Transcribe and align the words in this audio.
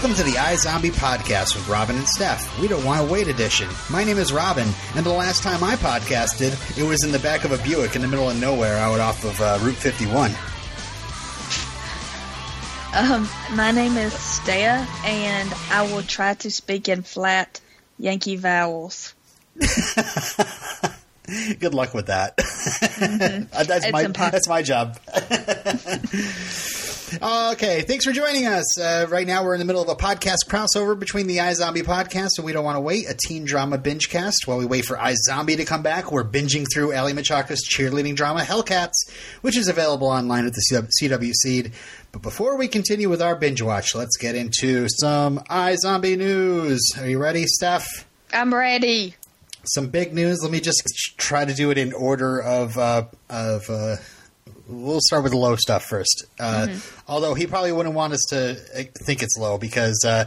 Welcome 0.00 0.16
to 0.16 0.24
the 0.24 0.38
iZombie 0.38 0.92
podcast 0.92 1.54
with 1.54 1.68
Robin 1.68 1.94
and 1.94 2.08
Steph. 2.08 2.58
We 2.58 2.68
don't 2.68 2.82
want 2.86 3.06
to 3.06 3.12
wait 3.12 3.28
edition. 3.28 3.68
My 3.90 4.02
name 4.02 4.16
is 4.16 4.32
Robin, 4.32 4.66
and 4.94 5.04
the 5.04 5.12
last 5.12 5.42
time 5.42 5.62
I 5.62 5.76
podcasted, 5.76 6.78
it 6.78 6.84
was 6.84 7.04
in 7.04 7.12
the 7.12 7.18
back 7.18 7.44
of 7.44 7.52
a 7.52 7.58
Buick 7.58 7.96
in 7.96 8.00
the 8.00 8.08
middle 8.08 8.30
of 8.30 8.40
nowhere 8.40 8.78
out 8.78 8.98
off 8.98 9.22
of 9.26 9.38
uh, 9.42 9.58
Route 9.60 9.74
51. 9.74 10.30
Um, 12.94 13.28
my 13.54 13.72
name 13.72 13.98
is 13.98 14.14
Steph, 14.14 14.88
and 15.04 15.52
I 15.70 15.82
will 15.92 16.02
try 16.02 16.32
to 16.32 16.50
speak 16.50 16.88
in 16.88 17.02
flat 17.02 17.60
Yankee 17.98 18.36
vowels. 18.36 19.12
Good 21.58 21.74
luck 21.74 21.92
with 21.92 22.06
that. 22.06 22.38
that's 22.38 23.84
It's 23.84 23.92
my 23.92 24.04
impo- 24.04 24.30
that's 24.30 24.48
my 24.48 24.62
job. 24.62 24.98
okay, 27.12 27.82
thanks 27.82 28.04
for 28.04 28.12
joining 28.12 28.46
us. 28.46 28.78
Uh, 28.78 29.06
right 29.08 29.26
now, 29.26 29.44
we're 29.44 29.54
in 29.54 29.58
the 29.58 29.64
middle 29.64 29.82
of 29.82 29.88
a 29.88 29.96
podcast 29.96 30.46
crossover 30.48 30.98
between 30.98 31.26
the 31.26 31.38
iZombie 31.38 31.82
podcast 31.82 32.30
and 32.36 32.44
We 32.44 32.52
Don't 32.52 32.64
Want 32.64 32.76
to 32.76 32.80
Wait, 32.80 33.08
a 33.08 33.14
teen 33.14 33.44
drama 33.44 33.78
binge 33.78 34.08
cast. 34.10 34.46
While 34.46 34.58
we 34.58 34.66
wait 34.66 34.84
for 34.84 34.96
iZombie 34.96 35.56
to 35.56 35.64
come 35.64 35.82
back, 35.82 36.12
we're 36.12 36.24
binging 36.24 36.66
through 36.72 36.92
Aly 36.92 37.12
Michalka's 37.12 37.66
cheerleading 37.68 38.14
drama 38.14 38.40
Hellcats, 38.40 38.94
which 39.40 39.56
is 39.56 39.66
available 39.68 40.06
online 40.06 40.46
at 40.46 40.52
the 40.52 40.88
CW 41.00 41.32
Seed. 41.32 41.72
But 42.12 42.22
before 42.22 42.56
we 42.56 42.68
continue 42.68 43.08
with 43.08 43.22
our 43.22 43.34
binge 43.34 43.62
watch, 43.62 43.94
let's 43.94 44.16
get 44.16 44.34
into 44.34 44.86
some 44.88 45.38
iZombie 45.50 46.16
news. 46.18 46.80
Are 46.98 47.08
you 47.08 47.18
ready, 47.18 47.46
Steph? 47.46 48.06
I'm 48.32 48.54
ready. 48.54 49.16
some 49.64 49.88
big 49.88 50.12
news. 50.14 50.42
Let 50.42 50.52
me 50.52 50.60
just 50.60 50.82
try 51.16 51.44
to 51.44 51.54
do 51.54 51.70
it 51.70 51.78
in 51.78 51.92
order 51.92 52.40
of 52.40 52.78
uh, 52.78 53.04
of. 53.28 53.68
Uh, 53.68 53.96
we'll 54.70 55.00
start 55.06 55.22
with 55.24 55.32
the 55.32 55.38
low 55.38 55.56
stuff 55.56 55.84
first. 55.84 56.24
Uh, 56.38 56.68
Although 57.08 57.34
he 57.34 57.46
probably 57.46 57.72
wouldn't 57.72 57.94
want 57.94 58.12
us 58.12 58.24
to 58.30 58.52
uh, 58.52 58.82
think 59.04 59.22
it's 59.22 59.36
low 59.36 59.58
because 59.58 60.04
uh, 60.06 60.26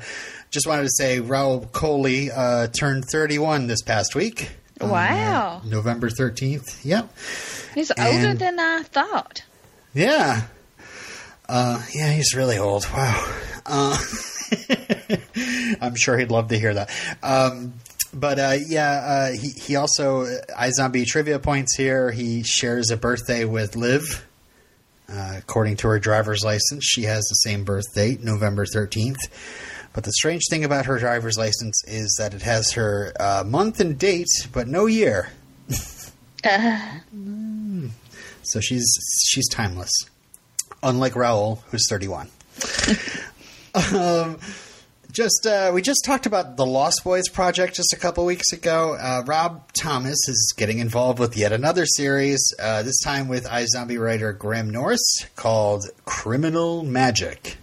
just 0.52 0.68
wanted 0.68 0.84
to 0.84 0.90
say 0.92 1.20
Rahul 1.20 1.68
Kohli 1.72 2.30
uh, 2.36 2.68
turned 2.68 3.06
31 3.12 3.68
this 3.68 3.82
past 3.82 4.16
week. 4.16 4.52
uh, 4.82 4.88
Wow. 4.88 5.62
November 5.66 6.10
13th. 6.10 6.84
Yep. 6.84 7.10
He's 7.76 7.92
older 7.98 8.30
And- 8.30 8.40
than 8.40 8.60
I 8.60 8.84
thought. 8.84 9.44
Yeah. 9.94 10.44
Uh, 11.50 11.82
yeah, 11.94 12.12
he's 12.12 12.34
really 12.36 12.58
old. 12.58 12.86
Wow. 12.94 13.34
Uh, 13.66 13.98
I'm 15.82 15.96
sure 15.96 16.18
he'd 16.18 16.32
love 16.32 16.50
to 16.50 16.60
hear 16.60 16.74
that. 16.74 16.90
Um, 17.22 17.74
but 18.14 18.40
uh, 18.40 18.56
yeah, 18.68 18.92
uh, 18.92 19.32
he 19.32 19.50
he 19.50 19.76
also 19.76 20.26
iZombie 20.26 21.06
trivia 21.06 21.40
points 21.40 21.76
here. 21.76 22.12
He 22.12 22.44
shares 22.44 22.92
a 22.92 22.98
birthday 22.98 23.46
with 23.46 23.76
Liv. 23.76 24.26
Uh, 25.14 25.36
according 25.38 25.78
to 25.78 25.88
her 25.88 26.00
driver's 26.00 26.44
license, 26.44 26.84
she 26.86 27.04
has 27.04 27.24
the 27.26 27.36
same 27.36 27.64
birth 27.64 27.94
date, 27.94 28.24
November 28.24 28.66
13th. 28.66 29.18
But 29.94 30.06
the 30.06 30.12
strange 30.14 30.42
thing 30.50 30.64
about 30.64 30.88
her 30.88 30.98
driver's 30.98 31.38
license 31.38 31.84
is 31.86 32.16
that 32.18 32.34
it 32.34 32.42
has 32.42 32.72
her 32.72 33.14
uh, 33.20 33.44
month 33.46 33.80
and 33.80 33.98
date, 34.00 34.28
but 34.52 34.68
no 34.68 34.86
year. 34.88 35.30
Uh, 36.46 36.78
So 38.42 38.60
she's 38.60 38.86
she's 39.30 39.48
timeless. 39.48 39.92
Unlike 40.84 41.14
Rahul, 41.14 41.62
who's 41.72 41.88
31. 41.90 42.28
um, 43.94 44.38
just 45.14 45.46
uh, 45.46 45.72
we 45.74 45.82
just 45.82 46.04
talked 46.04 46.26
about 46.26 46.58
the 46.58 46.66
Lost 46.66 47.02
Boys 47.04 47.30
project 47.30 47.76
just 47.76 47.94
a 47.94 47.98
couple 47.98 48.26
weeks 48.26 48.52
ago. 48.52 48.98
Uh, 49.00 49.24
Rob 49.26 49.72
Thomas 49.74 50.18
is 50.28 50.54
getting 50.58 50.80
involved 50.80 51.20
with 51.20 51.38
yet 51.38 51.52
another 51.54 51.86
series. 51.86 52.42
Uh, 52.60 52.82
this 52.82 53.00
time 53.02 53.28
with 53.28 53.46
iZombie 53.46 54.00
writer 54.00 54.34
Graham 54.34 54.72
Norris 54.72 55.26
called 55.36 55.86
Criminal 56.06 56.84
Magic. 56.84 57.58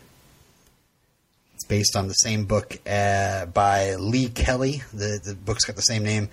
It's 1.54 1.64
based 1.66 1.96
on 1.96 2.06
the 2.06 2.14
same 2.14 2.44
book 2.44 2.78
uh, 2.88 3.46
by 3.46 3.96
Lee 3.96 4.28
Kelly. 4.28 4.82
The 4.94 5.20
the 5.22 5.34
book's 5.34 5.64
got 5.64 5.74
the 5.74 5.82
same 5.82 6.04
name. 6.04 6.28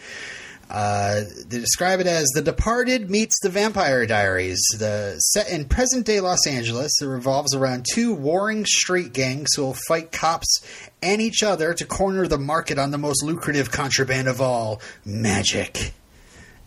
Uh, 0.69 1.21
they 1.47 1.59
describe 1.59 2.01
it 2.01 2.07
as 2.07 2.27
The 2.33 2.41
Departed 2.41 3.09
meets 3.09 3.39
The 3.41 3.49
Vampire 3.49 4.05
Diaries. 4.05 4.59
The 4.77 5.17
set 5.19 5.49
in 5.49 5.65
present 5.65 6.05
day 6.05 6.19
Los 6.19 6.45
Angeles, 6.45 7.01
it 7.01 7.05
revolves 7.05 7.55
around 7.55 7.85
two 7.89 8.13
warring 8.13 8.65
street 8.65 9.13
gangs 9.13 9.53
who 9.55 9.61
will 9.63 9.77
fight 9.87 10.11
cops 10.11 10.61
and 11.01 11.21
each 11.21 11.41
other 11.41 11.73
to 11.73 11.85
corner 11.85 12.27
the 12.27 12.37
market 12.37 12.77
on 12.77 12.91
the 12.91 12.97
most 12.97 13.23
lucrative 13.23 13.71
contraband 13.71 14.27
of 14.27 14.41
all 14.41 14.81
magic. 15.05 15.93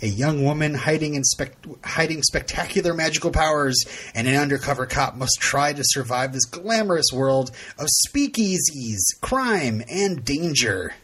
A 0.03 0.07
young 0.07 0.45
woman 0.45 0.75
hiding 0.75 1.15
in 1.15 1.25
spec- 1.25 1.59
hiding 1.85 2.23
spectacular 2.23 2.95
magical 2.95 3.31
powers, 3.31 3.85
and 4.15 4.27
an 4.27 4.35
undercover 4.35 4.87
cop 4.87 5.15
must 5.15 5.37
try 5.41 5.75
to 5.75 5.83
survive 5.85 6.33
this 6.33 6.47
glamorous 6.47 7.13
world 7.13 7.51
of 7.79 7.87
speakeasies, 8.09 8.97
crime, 9.21 9.83
and 9.91 10.25
danger. 10.25 10.95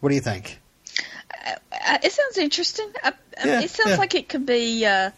What 0.00 0.10
do 0.10 0.14
you 0.14 0.20
think? 0.20 0.58
Uh, 1.46 1.98
it 2.02 2.12
sounds 2.12 2.38
interesting. 2.38 2.88
Uh, 3.02 3.08
uh, 3.08 3.12
Yeah, 3.44 3.60
it 3.62 3.70
sounds 3.70 3.90
yeah. 3.90 3.96
like 3.96 4.14
it 4.14 4.28
could 4.28 4.46
be, 4.46 4.84
uh, 4.86 5.10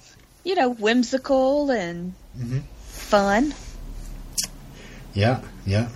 you 0.45 0.55
know, 0.55 0.71
whimsical 0.71 1.71
and 1.71 2.15
Mm-hmm. 2.39 2.59
fun. 2.89 3.55
Yeah, 5.15 5.41
yeah. 5.65 5.89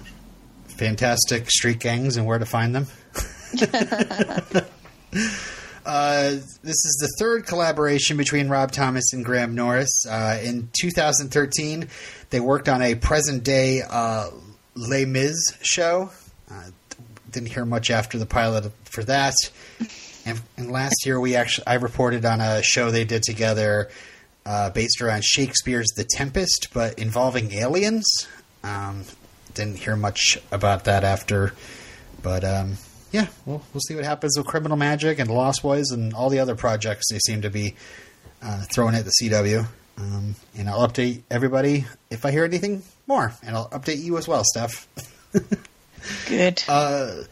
Fantastic 0.68 1.50
street 1.50 1.80
gangs 1.80 2.16
and 2.16 2.24
where 2.26 2.38
to 2.38 2.46
find 2.46 2.72
them. 2.74 2.86
uh, 5.86 6.30
this 6.30 6.44
is 6.64 6.98
the 7.00 7.08
third 7.18 7.46
collaboration 7.46 8.16
between 8.16 8.48
Rob 8.48 8.70
Thomas 8.72 9.12
and 9.12 9.24
Graham 9.24 9.54
Norris. 9.54 9.90
Uh, 10.08 10.38
in 10.42 10.68
2013, 10.80 11.88
they 12.30 12.40
worked 12.40 12.68
on 12.68 12.82
a 12.82 12.94
present 12.94 13.42
day 13.42 13.82
uh, 13.88 14.28
Les 14.76 15.04
Mis 15.04 15.34
show. 15.62 16.10
Uh, 16.50 16.64
didn't 17.30 17.48
hear 17.48 17.64
much 17.64 17.90
after 17.90 18.18
the 18.18 18.26
pilot 18.26 18.70
for 18.84 19.02
that. 19.04 19.34
And, 20.28 20.40
and 20.58 20.70
last 20.70 21.06
year, 21.06 21.18
we 21.18 21.36
actually 21.36 21.66
I 21.66 21.74
reported 21.74 22.24
on 22.24 22.40
a 22.40 22.62
show 22.62 22.90
they 22.90 23.04
did 23.04 23.22
together 23.22 23.88
uh, 24.44 24.70
based 24.70 25.00
around 25.00 25.24
Shakespeare's 25.24 25.88
The 25.96 26.04
Tempest, 26.04 26.68
but 26.74 26.98
involving 26.98 27.52
aliens. 27.52 28.06
Um, 28.62 29.04
didn't 29.54 29.78
hear 29.78 29.96
much 29.96 30.38
about 30.52 30.84
that 30.84 31.02
after, 31.02 31.54
but 32.22 32.44
um, 32.44 32.76
yeah, 33.10 33.28
we'll 33.46 33.62
we'll 33.72 33.80
see 33.80 33.94
what 33.94 34.04
happens 34.04 34.36
with 34.36 34.46
Criminal 34.46 34.76
Magic 34.76 35.18
and 35.18 35.30
Lost 35.30 35.62
Boys 35.62 35.90
and 35.90 36.12
all 36.12 36.28
the 36.28 36.40
other 36.40 36.54
projects 36.54 37.06
they 37.10 37.18
seem 37.18 37.42
to 37.42 37.50
be 37.50 37.74
uh, 38.42 38.64
throwing 38.72 38.94
at 38.94 39.04
the 39.04 39.12
CW. 39.22 39.66
Um, 39.96 40.36
and 40.56 40.68
I'll 40.68 40.86
update 40.86 41.22
everybody 41.30 41.86
if 42.10 42.24
I 42.24 42.30
hear 42.30 42.44
anything 42.44 42.82
more, 43.06 43.32
and 43.42 43.56
I'll 43.56 43.68
update 43.70 44.00
you 44.00 44.18
as 44.18 44.28
well, 44.28 44.44
Steph. 44.44 44.86
Good. 46.28 46.62
Uh, 46.68 47.22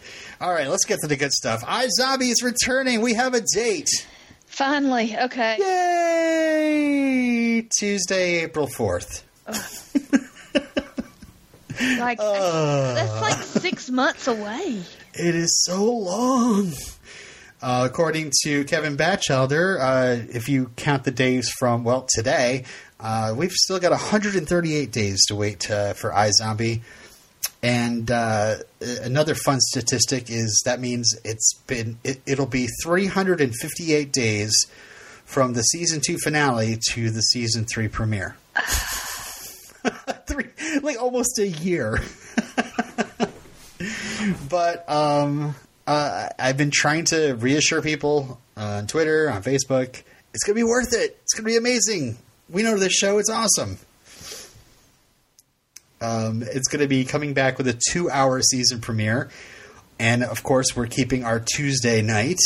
all 0.40 0.52
right, 0.52 0.68
let's 0.68 0.84
get 0.84 0.98
to 1.00 1.06
the 1.06 1.16
good 1.16 1.32
stuff. 1.32 1.62
iZombie 1.64 2.30
is 2.30 2.42
returning. 2.42 3.00
We 3.00 3.14
have 3.14 3.34
a 3.34 3.40
date. 3.54 3.88
Finally, 4.46 5.16
okay. 5.18 5.56
Yay! 5.58 7.68
Tuesday, 7.78 8.42
April 8.44 8.66
4th. 8.68 9.22
Like 11.98 12.18
Uh. 12.22 12.94
that's 12.94 13.20
like 13.20 13.42
six 13.42 13.90
months 13.90 14.26
away. 14.28 14.80
It 15.12 15.34
is 15.34 15.62
so 15.66 15.84
long. 15.84 16.72
Uh, 17.60 17.86
according 17.90 18.32
to 18.44 18.64
Kevin 18.64 18.96
Batchelder, 18.96 19.78
uh, 19.78 20.16
if 20.30 20.48
you 20.48 20.70
count 20.76 21.04
the 21.04 21.10
days 21.10 21.50
from, 21.58 21.84
well, 21.84 22.06
today, 22.14 22.64
uh, 22.98 23.34
we've 23.36 23.52
still 23.52 23.78
got 23.78 23.90
138 23.90 24.90
days 24.90 25.22
to 25.26 25.34
wait 25.34 25.70
uh, 25.70 25.92
for 25.92 26.12
iZombie. 26.12 26.80
And 27.66 28.08
uh, 28.12 28.58
another 28.80 29.34
fun 29.34 29.58
statistic 29.60 30.30
is 30.30 30.62
that 30.66 30.78
means 30.78 31.18
it's 31.24 31.52
been 31.66 31.98
it, 32.04 32.20
it'll 32.24 32.46
be 32.46 32.68
358 32.84 34.12
days 34.12 34.52
from 35.24 35.54
the 35.54 35.62
season 35.62 36.00
two 36.00 36.16
finale 36.16 36.78
to 36.90 37.10
the 37.10 37.22
season 37.22 37.64
three 37.64 37.88
premiere. 37.88 38.36
Three, 40.26 40.46
like 40.82 41.00
almost 41.00 41.40
a 41.40 41.48
year. 41.48 42.00
but 44.48 44.88
um, 44.88 45.56
uh, 45.88 46.28
I've 46.38 46.56
been 46.56 46.70
trying 46.72 47.06
to 47.06 47.34
reassure 47.34 47.82
people 47.82 48.40
on 48.56 48.86
Twitter, 48.86 49.28
on 49.28 49.42
Facebook, 49.42 50.02
it's 50.34 50.46
to 50.46 50.54
be 50.54 50.62
worth 50.62 50.92
it. 50.92 51.18
It's 51.22 51.34
to 51.36 51.42
be 51.42 51.56
amazing. 51.56 52.16
We 52.48 52.62
know 52.62 52.78
this 52.78 52.92
show; 52.92 53.18
it's 53.18 53.30
awesome. 53.30 53.78
Um, 56.00 56.42
it's 56.42 56.68
going 56.68 56.82
to 56.82 56.88
be 56.88 57.04
coming 57.04 57.32
back 57.34 57.56
with 57.58 57.66
a 57.68 57.80
two-hour 57.90 58.42
season 58.42 58.80
premiere, 58.80 59.30
and 59.98 60.22
of 60.22 60.42
course, 60.42 60.76
we're 60.76 60.86
keeping 60.86 61.24
our 61.24 61.40
Tuesday 61.40 62.02
night. 62.02 62.38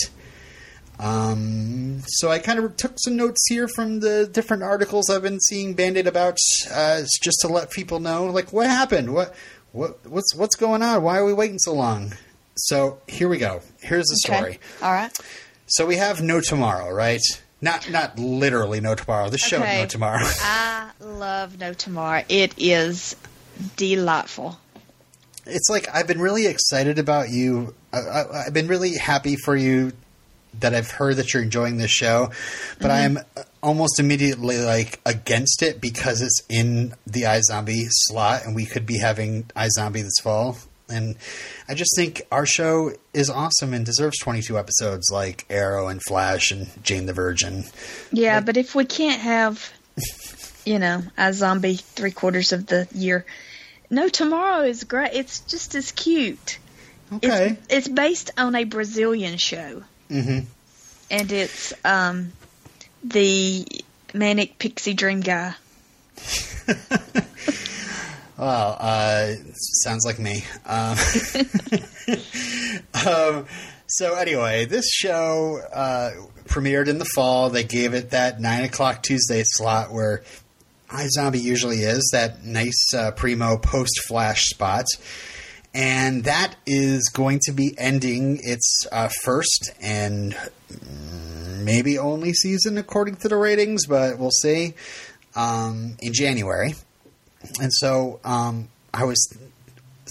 Um, 0.99 2.03
so 2.07 2.31
I 2.31 2.39
kind 2.39 2.59
of 2.59 2.77
took 2.77 2.93
some 2.99 3.17
notes 3.17 3.41
here 3.49 3.67
from 3.69 4.01
the 4.01 4.29
different 4.31 4.63
articles 4.63 5.09
I've 5.09 5.23
been 5.23 5.41
seeing 5.41 5.75
bandied 5.75 6.07
about, 6.07 6.37
uh, 6.73 7.03
just 7.23 7.39
to 7.41 7.49
let 7.49 7.71
people 7.71 8.01
know, 8.01 8.27
like, 8.27 8.53
what 8.53 8.67
happened? 8.67 9.15
What, 9.15 9.35
what, 9.73 10.05
what's, 10.07 10.35
what's 10.35 10.57
going 10.57 10.83
on? 10.83 11.03
Why 11.03 11.17
are 11.19 11.25
we 11.25 11.33
waiting 11.33 11.59
so 11.59 11.73
long? 11.73 12.13
So 12.57 12.99
here 13.09 13.29
we 13.29 13.39
go. 13.39 13.63
Here's 13.81 14.05
the 14.07 14.21
Okay. 14.29 14.37
story. 14.39 14.61
All 14.83 14.93
right. 14.93 15.17
So 15.69 15.87
we 15.87 15.97
have 15.97 16.21
no 16.21 16.41
tomorrow, 16.41 16.93
right? 16.93 17.21
Not, 17.63 17.91
not 17.91 18.19
literally 18.19 18.81
no 18.81 18.95
tomorrow. 18.95 19.31
The 19.31 19.39
show 19.39 19.63
Okay. 19.63 19.81
no 19.81 19.87
tomorrow. 19.87 20.25
I 20.43 20.91
love 21.01 21.59
No 21.59 21.73
Tomorrow. 21.73 22.25
It 22.29 22.55
is 22.59 23.17
delightful. 23.77 24.59
it's 25.47 25.69
like 25.69 25.89
I've 25.93 26.07
been 26.07 26.21
really 26.21 26.47
excited 26.47 26.99
about 26.99 27.31
you. 27.31 27.75
I, 27.93 27.99
I, 27.99 28.47
I've 28.47 28.55
been 28.55 28.69
really 28.69 28.97
happy 28.97 29.37
for 29.37 29.57
you 29.57 29.93
that 30.59 30.75
I've 30.75 30.91
heard 30.91 31.17
that 31.17 31.33
you're 31.33 31.43
enjoying 31.43 31.77
this 31.79 31.91
show, 31.91 32.31
but 32.79 32.91
mm-hmm. 32.91 32.91
I 32.91 33.01
am 33.01 33.19
almost 33.63 34.01
immediately 34.01 34.59
like 34.59 35.01
against 35.07 35.63
it 35.63 35.81
because 35.81 36.21
it's 36.21 36.43
in 36.49 36.95
the 37.07 37.23
iZombie 37.23 37.87
slot, 37.91 38.45
and 38.45 38.55
we 38.55 38.67
could 38.67 38.87
be 38.87 38.99
having 38.99 39.45
iZombie 39.57 40.03
this 40.03 40.19
fall. 40.23 40.57
And 40.89 41.17
I 41.69 41.75
just 41.75 41.93
think 41.95 42.23
our 42.33 42.47
show 42.47 42.91
is 43.15 43.31
awesome 43.31 43.73
and 43.75 43.87
deserves 43.87 44.19
22 44.19 44.59
episodes 44.59 45.09
like 45.13 45.47
Arrow 45.49 45.87
and 45.87 46.03
Flash 46.03 46.51
and 46.51 46.69
Jane 46.83 47.07
the 47.07 47.13
Virgin. 47.13 47.65
Yeah, 48.11 48.41
but 48.41 48.57
if 48.57 48.75
we 48.75 48.85
can't 48.85 49.21
have, 49.21 49.73
you 50.65 50.81
know, 50.81 51.05
iZombie 51.17 51.81
three 51.81 52.11
quarters 52.11 52.53
of 52.53 52.67
the 52.67 52.89
year, 52.93 53.25
no, 53.91 54.09
tomorrow 54.09 54.63
is 54.63 54.85
great. 54.85 55.11
It's 55.15 55.41
just 55.41 55.75
as 55.75 55.93
cute. 55.93 56.59
Okay. 57.13 57.59
It's, 57.69 57.87
it's 57.87 57.89
based 57.89 58.31
on 58.39 58.55
a 58.55 58.65
Brazilian 58.65 59.37
show, 59.37 59.83
Mm-hmm. 60.11 60.47
and 61.11 61.33
it's 61.33 61.73
um, 61.85 62.33
the 63.05 63.67
manic 64.15 64.59
pixie 64.59 64.95
dream 64.95 65.21
guy. 65.23 65.55
Well, 68.39 68.77
uh, 68.81 69.33
sounds 69.83 70.07
like 70.07 70.19
me. 70.19 70.45
Um, 70.65 70.97
um, 73.07 73.47
so 73.87 74.15
anyway, 74.15 74.65
this 74.65 74.91
show 74.91 75.61
uh, 75.73 76.11
premiered 76.47 76.89
in 76.89 76.97
the 76.99 77.05
fall. 77.05 77.51
They 77.51 77.65
gave 77.65 77.93
it 77.93 78.11
that 78.11 78.41
nine 78.41 78.65
o'clock 78.65 79.03
Tuesday 79.03 79.43
slot 79.45 79.93
where 79.93 80.23
iZombie 80.91 81.41
usually 81.41 81.79
is 81.79 82.11
that 82.13 82.45
nice 82.45 82.95
uh, 82.95 83.13
primo 83.13 83.57
post 83.57 84.01
flash 84.07 84.47
spot, 84.47 84.87
and 85.73 86.25
that 86.25 86.57
is 86.67 87.09
going 87.09 87.41
to 87.45 87.53
be 87.53 87.75
ending 87.79 88.41
its 88.43 88.87
uh, 88.91 89.09
first 89.23 89.71
and 89.81 90.37
maybe 91.63 91.99
only 91.99 92.33
season 92.33 92.79
according 92.79 93.17
to 93.17 93.29
the 93.29 93.37
ratings, 93.37 93.87
but 93.87 94.19
we'll 94.19 94.31
see 94.31 94.75
um, 95.37 95.97
in 96.01 96.13
January. 96.13 96.75
And 97.61 97.73
so 97.73 98.21
um, 98.25 98.69
I 98.93 99.05
was 99.05 99.33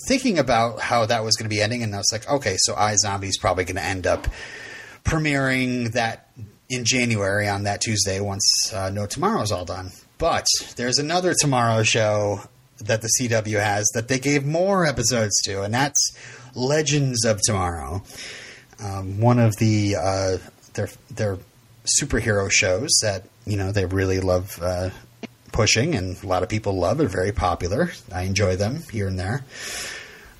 thinking 0.07 0.39
about 0.39 0.79
how 0.79 1.05
that 1.05 1.23
was 1.23 1.35
going 1.35 1.49
to 1.49 1.53
be 1.53 1.61
ending, 1.61 1.83
and 1.83 1.93
I 1.93 1.97
was 1.97 2.09
like, 2.11 2.27
okay, 2.29 2.55
so 2.57 2.73
iZombie 2.73 3.27
is 3.27 3.37
probably 3.37 3.65
going 3.65 3.75
to 3.75 3.83
end 3.83 4.07
up 4.07 4.27
premiering 5.03 5.91
that 5.93 6.29
in 6.69 6.85
January 6.85 7.47
on 7.47 7.63
that 7.63 7.81
Tuesday 7.81 8.19
once 8.19 8.71
uh, 8.73 8.89
No 8.89 9.05
Tomorrow's 9.05 9.51
all 9.51 9.65
done. 9.65 9.91
But 10.19 10.45
there's 10.75 11.00
another 11.00 11.33
Tomorrow 11.33 11.83
show 11.83 12.42
that 12.77 13.01
the 13.01 13.10
CW 13.19 13.63
has 13.63 13.89
that 13.94 14.10
they 14.10 14.19
gave 14.19 14.45
more 14.45 14.86
episodes 14.86 15.33
to, 15.45 15.63
and 15.63 15.74
that's 15.74 16.16
Legends 16.54 17.25
of 17.25 17.39
Tomorrow. 17.42 18.04
Um, 18.83 19.19
one 19.19 19.39
of 19.39 19.56
the 19.57 19.95
uh, 19.95 20.38
their 20.74 20.89
their 21.10 21.38
superhero 22.01 22.51
shows 22.51 22.89
that 23.01 23.24
you 23.45 23.57
know 23.57 23.71
they 23.71 23.86
really 23.86 24.19
love 24.19 24.60
uh, 24.62 24.89
pushing, 25.54 25.95
and 25.95 26.21
a 26.21 26.27
lot 26.27 26.44
of 26.44 26.50
people 26.50 26.74
love. 26.74 26.98
They're 26.98 27.07
very 27.07 27.31
popular. 27.31 27.92
I 28.13 28.24
enjoy 28.24 28.57
them 28.57 28.83
here 28.92 29.07
and 29.07 29.18
there. 29.18 29.44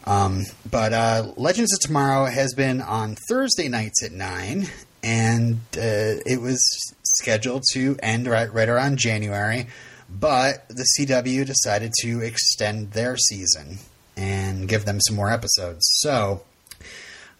Um, 0.06 0.44
but 0.70 0.92
uh, 0.92 1.31
Legends 1.38 1.74
of 1.74 1.80
Tomorrow 1.80 2.26
has 2.26 2.54
been 2.54 2.81
on 2.81 3.16
Thursday 3.30 3.70
nights 3.70 4.04
at 4.04 4.12
nine, 4.12 4.68
and 5.04 5.60
uh, 5.78 6.20
it 6.26 6.42
was 6.42 6.62
scheduled 7.19 7.63
to 7.74 7.98
end 8.01 8.27
right 8.27 8.51
right 8.54 8.69
around 8.69 8.98
January. 8.98 9.68
But 10.10 10.68
the 10.69 10.86
CW 10.98 11.45
decided 11.45 11.92
to 12.01 12.21
extend 12.21 12.92
their 12.94 13.16
season 13.16 13.77
and 14.18 14.68
give 14.68 14.86
them 14.86 15.00
some 15.01 15.16
more 15.16 15.30
episodes. 15.31 15.81
So 16.01 16.42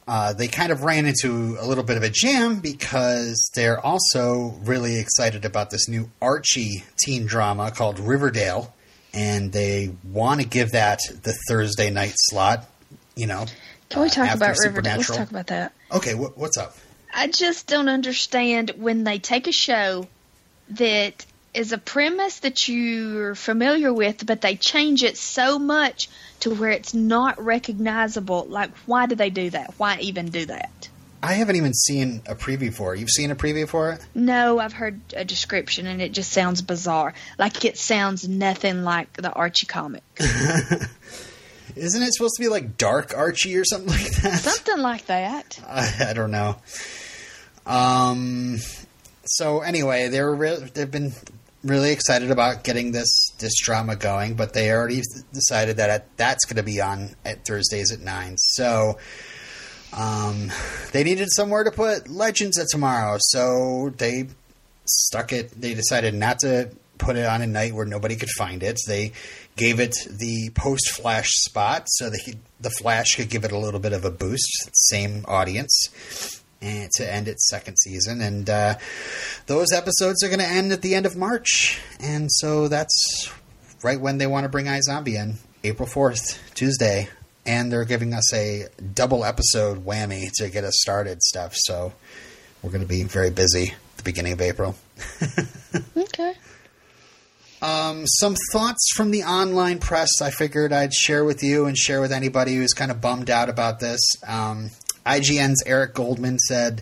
uh, 0.08 0.34
they 0.34 0.48
kind 0.48 0.72
of 0.72 0.84
ran 0.84 1.06
into 1.06 1.58
a 1.60 1.66
little 1.66 1.84
bit 1.84 1.98
of 1.98 2.04
a 2.04 2.10
jam 2.10 2.60
because 2.60 3.50
they're 3.56 3.80
also 3.84 4.56
really 4.64 5.00
excited 5.00 5.46
about 5.46 5.72
this 5.72 5.88
new 5.88 6.10
Archie 6.22 6.84
teen 7.04 7.26
drama 7.26 7.72
called 7.72 8.00
Riverdale, 8.00 8.74
and 9.14 9.52
they 9.52 9.92
want 10.04 10.42
to 10.42 10.48
give 10.48 10.72
that 10.72 11.00
the 11.24 11.34
Thursday 11.48 11.90
night 11.90 12.14
slot. 12.16 12.66
You 13.16 13.28
know, 13.28 13.46
Can 13.90 14.02
we 14.04 14.08
uh, 14.08 14.12
talk 14.12 14.28
after 14.30 14.46
about 14.46 14.58
Riverdale? 14.64 14.98
Let's 14.98 15.16
talk 15.16 15.30
about 15.30 15.48
that. 15.48 15.74
Okay, 15.92 16.14
wh- 16.14 16.38
what's 16.38 16.58
up? 16.58 16.76
I 17.14 17.28
just 17.28 17.68
don't 17.68 17.90
understand 17.90 18.72
when 18.78 19.04
they 19.04 19.20
take 19.20 19.48
a 19.48 19.52
show 19.52 20.08
that 20.72 21.26
is 21.54 21.72
a 21.72 21.78
premise 21.78 22.40
that 22.40 22.68
you're 22.68 23.36
familiar 23.36 23.92
with, 23.92 24.26
but 24.26 24.42
they 24.42 24.56
change 24.56 25.04
it 25.04 25.18
so 25.18 25.58
much 25.58 26.10
to 26.42 26.54
where 26.54 26.72
it's 26.72 26.94
not 26.94 27.44
recognizable. 27.44 28.46
Like, 28.48 28.72
why 28.86 29.08
do 29.08 29.16
they 29.16 29.30
do 29.30 29.50
that? 29.50 29.74
Why 29.78 29.98
even 30.00 30.30
do 30.30 30.46
that? 30.46 30.90
I 31.22 31.34
haven't 31.34 31.58
even 31.58 31.74
seen 31.74 32.22
a 32.28 32.36
preview 32.36 32.74
for 32.74 32.96
it. 32.96 33.00
You've 33.00 33.10
seen 33.10 33.30
a 33.30 33.36
preview 33.36 33.68
for 33.68 33.92
it? 33.92 34.06
No, 34.16 34.60
I've 34.60 34.72
heard 34.74 35.02
a 35.14 35.26
description 35.26 35.86
and 35.86 36.02
it 36.02 36.14
just 36.14 36.32
sounds 36.32 36.62
bizarre. 36.62 37.14
Like 37.38 37.66
it 37.66 37.78
sounds 37.78 38.28
nothing 38.28 38.84
like 38.84 39.14
the 39.14 39.32
Archie 39.34 39.66
comic. 39.66 40.04
Isn't 41.76 42.02
it 42.04 42.14
supposed 42.14 42.36
to 42.38 42.42
be 42.42 42.48
like 42.48 42.78
Dark 42.78 43.14
Archie 43.16 43.58
or 43.58 43.66
something 43.66 43.90
like 43.90 44.12
that? 44.22 44.40
Something 44.40 44.82
like 44.82 45.08
that. 45.08 45.60
I, 45.68 46.10
I 46.10 46.14
don't 46.14 46.32
know. 46.32 46.56
Um. 47.70 48.58
So 49.26 49.60
anyway, 49.62 50.08
they're 50.08 50.34
re- 50.34 50.70
they've 50.74 50.90
been 50.90 51.14
really 51.64 51.92
excited 51.92 52.32
about 52.32 52.64
getting 52.64 52.92
this 52.92 53.30
this 53.40 53.58
drama 53.62 53.96
going, 53.96 54.36
but 54.36 54.54
they 54.54 54.72
already 54.72 55.02
decided 55.34 55.78
that 55.78 56.18
that's 56.18 56.46
going 56.46 56.58
to 56.58 56.64
be 56.64 56.82
on 56.82 57.16
at 57.24 57.46
Thursdays 57.46 57.92
at 57.92 58.00
nine. 58.00 58.38
So. 58.38 58.98
Um, 59.92 60.52
they 60.92 61.04
needed 61.04 61.30
somewhere 61.32 61.64
to 61.64 61.72
put 61.72 62.08
Legends 62.08 62.60
of 62.60 62.68
Tomorrow, 62.68 63.18
so 63.20 63.92
they 63.98 64.28
stuck 64.86 65.34
it. 65.34 65.50
They 65.60 65.74
decided 65.74 66.14
not 66.14 66.38
to 66.40 66.70
put 67.00 67.16
it 67.16 67.26
on 67.26 67.42
a 67.42 67.48
night 67.48 67.74
where 67.74 67.86
nobody 67.86 68.16
could 68.16 68.30
find 68.30 68.62
it. 68.62 68.78
They 68.86 69.14
gave 69.56 69.80
it 69.80 69.96
the 70.08 70.52
post 70.54 70.90
Flash 70.90 71.32
spot 71.32 71.84
so 71.88 72.10
that 72.10 72.20
he, 72.24 72.36
the 72.60 72.70
Flash 72.70 73.16
could 73.16 73.30
give 73.30 73.44
it 73.46 73.52
a 73.52 73.58
little 73.58 73.80
bit 73.80 73.94
of 73.94 74.06
a 74.06 74.12
boost. 74.12 74.70
Same 74.74 75.26
audience. 75.28 76.39
And 76.62 76.90
to 76.98 77.10
end 77.10 77.30
its 77.30 77.48
second 77.50 77.78
season, 77.78 78.20
and 78.20 78.50
uh, 78.50 78.76
those 79.46 79.72
episodes 79.72 80.22
are 80.24 80.28
going 80.28 80.42
to 80.42 80.46
end 80.46 80.74
at 80.74 80.82
the 80.82 80.94
end 80.94 81.06
of 81.06 81.16
March, 81.16 81.80
and 82.02 82.30
so 82.30 82.68
that's 82.68 83.32
right 83.82 84.00
when 84.00 84.18
they 84.18 84.28
want 84.28 84.44
to 84.44 84.50
bring 84.50 84.66
iZombie 84.66 85.16
in, 85.16 85.36
April 85.64 85.88
fourth, 85.88 86.38
Tuesday, 86.56 87.08
and 87.46 87.72
they're 87.72 87.86
giving 87.86 88.14
us 88.14 88.34
a 88.34 88.68
double 88.94 89.24
episode 89.24 89.86
whammy 89.86 90.30
to 90.34 90.50
get 90.50 90.66
us 90.66 90.74
started. 90.82 91.22
Stuff, 91.22 91.54
so 91.56 91.94
we're 92.62 92.72
going 92.72 92.82
to 92.82 92.88
be 92.88 93.04
very 93.04 93.32
busy 93.32 93.72
at 93.72 93.98
the 93.98 94.04
beginning 94.04 94.34
of 94.34 94.42
April. 94.42 94.76
Okay. 95.96 96.34
Um, 97.62 98.08
some 98.08 98.36
thoughts 98.52 98.92
from 98.96 99.12
the 99.12 99.24
online 99.24 99.80
press 99.80 100.10
I 100.22 100.32
figured 100.32 100.72
I'd 100.72 100.94
share 100.94 101.24
with 101.26 101.44
you 101.44 101.66
and 101.66 101.78
share 101.78 102.00
with 102.02 102.12
anybody 102.12 102.56
who's 102.56 102.74
kind 102.74 102.90
of 102.90 103.02
bummed 103.02 103.30
out 103.30 103.50
about 103.50 103.80
this. 103.80 104.00
Um, 104.26 104.72
IGN's 105.06 105.64
Eric 105.66 105.94
Goldman 105.94 106.40
said, 106.40 106.82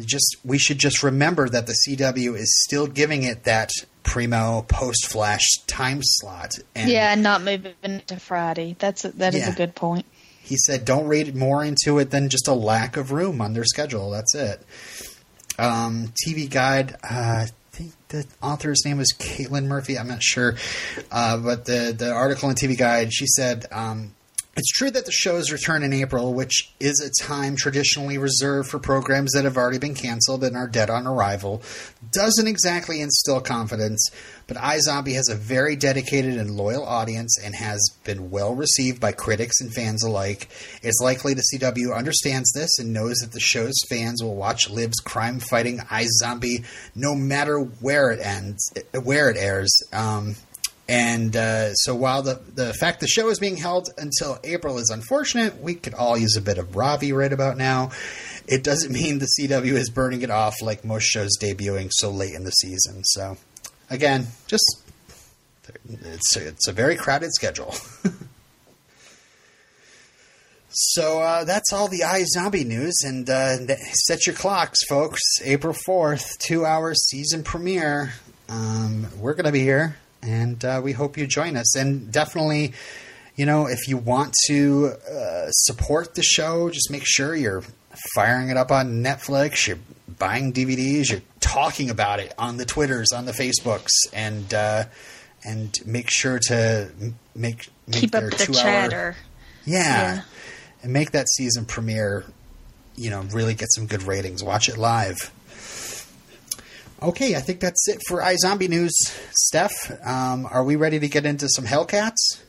"Just 0.00 0.36
we 0.44 0.58
should 0.58 0.78
just 0.78 1.02
remember 1.02 1.48
that 1.48 1.66
the 1.66 1.74
CW 1.86 2.34
is 2.36 2.62
still 2.66 2.86
giving 2.86 3.22
it 3.22 3.44
that 3.44 3.70
primo 4.02 4.62
post 4.68 5.06
flash 5.06 5.46
time 5.66 6.00
slot." 6.02 6.52
And 6.74 6.90
Yeah, 6.90 7.14
not 7.14 7.42
moving 7.42 7.74
it 7.82 8.08
to 8.08 8.18
Friday. 8.18 8.76
That's 8.78 9.04
a, 9.04 9.10
that 9.12 9.34
is 9.34 9.42
Yeah. 9.46 9.52
a 9.52 9.54
good 9.56 9.74
point. 9.74 10.06
he 10.42 10.56
said, 10.56 10.84
"Don't 10.86 11.06
read 11.06 11.36
more 11.36 11.62
into 11.62 11.98
it 11.98 12.10
than 12.10 12.30
just 12.30 12.48
a 12.48 12.54
lack 12.54 12.96
of 12.96 13.12
room 13.12 13.40
on 13.42 13.52
their 13.52 13.64
schedule. 13.64 14.10
That's 14.10 14.34
it." 14.34 14.62
Um, 15.58 16.12
TV 16.24 16.48
Guide. 16.48 16.96
Uh, 17.02 17.44
I 17.46 17.48
think 17.72 17.92
the 18.08 18.24
author's 18.40 18.82
name 18.84 18.98
was 18.98 19.12
Caitlin 19.18 19.66
Murphy. 19.66 19.98
I'm 19.98 20.08
not 20.08 20.22
sure, 20.22 20.54
uh, 21.10 21.36
but 21.36 21.64
the 21.66 21.94
the 21.96 22.10
article 22.12 22.48
in 22.48 22.54
TV 22.56 22.76
Guide 22.78 23.12
she 23.12 23.26
said. 23.26 23.66
Um, 23.70 24.14
it's 24.58 24.72
true 24.72 24.90
that 24.90 25.06
the 25.06 25.12
shows 25.12 25.52
return 25.52 25.84
in 25.84 25.92
April, 25.92 26.34
which 26.34 26.72
is 26.80 27.00
a 27.00 27.24
time 27.24 27.54
traditionally 27.54 28.18
reserved 28.18 28.68
for 28.68 28.80
programs 28.80 29.30
that 29.32 29.44
have 29.44 29.56
already 29.56 29.78
been 29.78 29.94
canceled 29.94 30.42
and 30.42 30.56
are 30.56 30.66
dead 30.66 30.90
on 30.90 31.06
arrival. 31.06 31.62
Doesn't 32.10 32.48
exactly 32.48 33.00
instill 33.00 33.40
confidence, 33.40 34.10
but 34.48 34.56
iZombie 34.56 35.14
has 35.14 35.28
a 35.28 35.36
very 35.36 35.76
dedicated 35.76 36.38
and 36.38 36.56
loyal 36.56 36.84
audience 36.84 37.38
and 37.40 37.54
has 37.54 37.78
been 38.02 38.30
well 38.32 38.52
received 38.52 39.00
by 39.00 39.12
critics 39.12 39.60
and 39.60 39.72
fans 39.72 40.02
alike. 40.02 40.48
It's 40.82 41.00
likely 41.00 41.34
the 41.34 41.44
CW 41.54 41.96
understands 41.96 42.50
this 42.50 42.80
and 42.80 42.92
knows 42.92 43.18
that 43.18 43.30
the 43.30 43.38
show's 43.38 43.78
fans 43.88 44.24
will 44.24 44.34
watch 44.34 44.68
Liv's 44.68 44.98
crime-fighting 44.98 45.78
iZombie 45.78 46.66
no 46.96 47.14
matter 47.14 47.60
where 47.60 48.10
it 48.10 48.18
ends, 48.18 48.72
where 49.04 49.30
it 49.30 49.36
airs. 49.36 49.70
Um, 49.92 50.34
and 50.88 51.36
uh, 51.36 51.74
so 51.74 51.94
while 51.94 52.22
the, 52.22 52.40
the 52.54 52.72
fact 52.74 53.00
the 53.00 53.06
show 53.06 53.28
is 53.28 53.38
being 53.38 53.56
held 53.56 53.88
until 53.98 54.38
April 54.42 54.78
is 54.78 54.90
unfortunate, 54.90 55.60
we 55.60 55.74
could 55.74 55.94
all 55.94 56.16
use 56.16 56.36
a 56.36 56.40
bit 56.40 56.58
of 56.58 56.74
Ravi 56.74 57.12
right 57.12 57.32
about 57.32 57.56
now. 57.56 57.90
It 58.46 58.64
doesn't 58.64 58.92
mean 58.92 59.18
the 59.18 59.28
CW 59.38 59.72
is 59.72 59.90
burning 59.90 60.22
it 60.22 60.30
off 60.30 60.54
like 60.62 60.84
most 60.84 61.04
shows 61.04 61.36
debuting 61.40 61.90
so 61.92 62.10
late 62.10 62.34
in 62.34 62.44
the 62.44 62.50
season. 62.50 63.04
So 63.04 63.36
again, 63.90 64.28
just 64.46 64.64
it's 65.90 66.36
it's 66.36 66.66
a 66.68 66.72
very 66.72 66.96
crowded 66.96 67.32
schedule. 67.32 67.74
So 70.70 71.18
uh, 71.18 71.44
that's 71.44 71.72
all 71.72 71.88
the 71.88 72.00
iZombie 72.00 72.66
news, 72.66 73.00
and 73.04 73.28
uh, 73.28 73.56
set 74.06 74.26
your 74.26 74.36
clocks, 74.36 74.78
folks. 74.88 75.20
April 75.42 75.74
fourth, 75.86 76.38
two 76.38 76.64
hour 76.64 76.94
season 76.94 77.42
premiere. 77.42 78.12
Um, 78.48 79.06
we're 79.18 79.32
going 79.32 79.46
to 79.46 79.52
be 79.52 79.62
here, 79.62 79.96
and 80.22 80.64
uh, 80.64 80.80
we 80.82 80.92
hope 80.92 81.16
you 81.16 81.26
join 81.26 81.56
us. 81.56 81.76
And 81.76 82.10
definitely, 82.12 82.72
you 83.36 83.46
know, 83.46 83.66
if 83.66 83.88
you 83.88 83.96
want 83.96 84.34
to 84.46 84.92
uh, 85.10 85.50
support 85.50 86.14
the 86.14 86.22
show, 86.22 86.70
just 86.70 86.90
make 86.90 87.04
sure 87.04 87.34
you're 87.36 87.62
firing 88.14 88.48
it 88.48 88.56
up 88.56 88.70
on 88.70 89.02
Netflix. 89.02 89.66
You're 89.66 89.78
buying 90.18 90.52
DVDs. 90.52 91.10
You're 91.10 91.22
talking 91.40 91.90
about 91.90 92.20
it 92.20 92.34
on 92.38 92.56
the 92.56 92.64
Twitters, 92.64 93.12
on 93.12 93.26
the 93.26 93.32
Facebooks, 93.32 93.90
and 94.12 94.52
uh, 94.52 94.84
and 95.44 95.74
make 95.86 96.10
sure 96.10 96.38
to 96.48 96.90
make, 97.34 97.68
make 97.86 98.00
Keep 98.00 98.14
up 98.14 98.24
the 98.24 98.52
chatter. 98.52 99.16
yeah. 99.64 100.14
Yeah. 100.16 100.22
And 100.82 100.92
make 100.92 101.10
that 101.12 101.28
season 101.28 101.64
premiere, 101.64 102.24
you 102.94 103.10
know, 103.10 103.22
really 103.32 103.54
get 103.54 103.68
some 103.72 103.86
good 103.86 104.04
ratings. 104.04 104.44
Watch 104.44 104.68
it 104.68 104.76
live. 104.76 105.16
Okay, 107.00 107.36
I 107.36 107.40
think 107.40 107.60
that's 107.60 107.88
it 107.88 108.00
for 108.08 108.20
iZombie 108.20 108.68
News. 108.68 108.92
Steph, 109.30 109.72
um, 110.04 110.46
are 110.50 110.64
we 110.64 110.74
ready 110.74 110.98
to 110.98 111.08
get 111.08 111.24
into 111.24 111.48
some 111.48 111.64
Hellcats? 111.64 112.40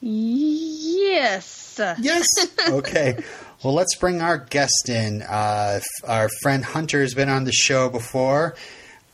Yes. 0.00 1.80
Yes. 1.98 2.26
okay. 2.68 3.22
Well, 3.62 3.74
let's 3.74 3.94
bring 3.96 4.20
our 4.20 4.38
guest 4.38 4.88
in. 4.88 5.22
Uh, 5.22 5.80
our 6.06 6.28
friend 6.42 6.64
Hunter's 6.64 7.14
been 7.14 7.28
on 7.28 7.44
the 7.44 7.52
show 7.52 7.88
before. 7.88 8.56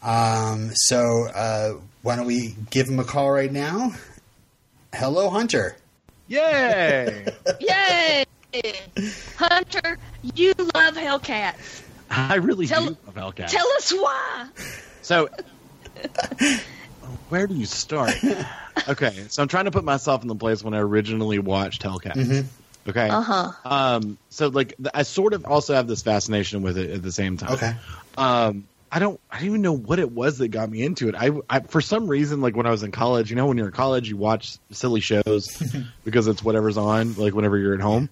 Um, 0.03 0.71
so 0.75 1.27
uh, 1.29 1.73
why 2.03 2.17
don't 2.17 2.27
we 2.27 2.57
give 2.71 2.89
him 2.89 2.99
a 2.99 3.05
call 3.05 3.31
right 3.31 3.53
now? 3.53 3.93
Hello, 4.95 5.29
Hunter. 5.29 5.77
Yay! 6.29 7.27
Yay! 7.61 8.25
Hunter, 9.37 9.99
you 10.35 10.55
love 10.75 10.95
Hellcats. 10.95 11.83
I 12.11 12.37
really 12.37 12.67
Tell- 12.67 12.87
do 12.87 12.97
love 13.07 13.35
Hellcat. 13.35 13.49
Tell 13.49 13.67
us 13.73 13.93
why. 13.93 14.49
so, 15.03 15.29
where 17.29 17.47
do 17.47 17.55
you 17.55 17.67
start? 17.67 18.13
Okay, 18.89 19.25
so 19.29 19.43
I'm 19.43 19.49
trying 19.49 19.67
to 19.67 19.71
put 19.71 19.85
myself 19.85 20.23
in 20.23 20.29
the 20.29 20.35
place 20.35 20.63
when 20.65 20.75
I 20.75 20.79
originally 20.79 21.39
watched 21.39 21.83
Hellcat. 21.83 22.15
Mhm. 22.15 22.45
Okay. 22.89 23.09
Uh 23.09 23.21
huh. 23.21 23.53
Um. 23.65 24.19
So, 24.31 24.49
like, 24.49 24.75
I 24.95 25.03
sort 25.03 25.35
of 25.35 25.45
also 25.45 25.75
have 25.75 25.87
this 25.87 26.03
fascination 26.03 26.63
with 26.63 26.79
it 26.79 26.91
at 26.91 27.03
the 27.03 27.13
same 27.13 27.37
time. 27.37 27.53
Okay. 27.53 27.75
Um. 28.17 28.65
I 28.93 28.99
don't. 28.99 29.21
I 29.31 29.37
don't 29.39 29.47
even 29.47 29.63
know 29.63 29.75
what 29.77 29.99
it 30.01 30.11
was 30.11 30.39
that 30.39 30.49
got 30.49 30.69
me 30.69 30.83
into 30.83 31.09
it. 31.09 31.15
I, 31.17 31.31
I 31.49 31.61
for 31.61 31.81
some 31.81 32.09
reason, 32.09 32.41
like 32.41 32.57
when 32.57 32.67
I 32.67 32.71
was 32.71 32.83
in 32.83 32.91
college, 32.91 33.31
you 33.31 33.37
know, 33.37 33.47
when 33.47 33.57
you're 33.57 33.67
in 33.69 33.73
college, 33.73 34.09
you 34.09 34.17
watch 34.17 34.59
silly 34.73 35.01
shows 35.01 35.63
because 36.05 36.27
it's 36.27 36.43
whatever's 36.43 36.77
on, 36.77 37.15
like 37.15 37.35
whenever 37.35 37.57
you're 37.57 37.75
at 37.75 37.81
home. 37.81 38.09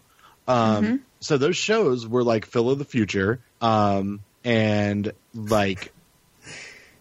Um, 0.48 0.84
Mhm. 0.84 1.00
So 1.20 1.36
those 1.36 1.56
shows 1.56 2.06
were 2.06 2.22
like 2.24 2.46
Phil 2.46 2.70
of 2.70 2.78
the 2.78 2.84
Future, 2.84 3.40
um, 3.60 4.20
and 4.44 5.12
like, 5.34 5.92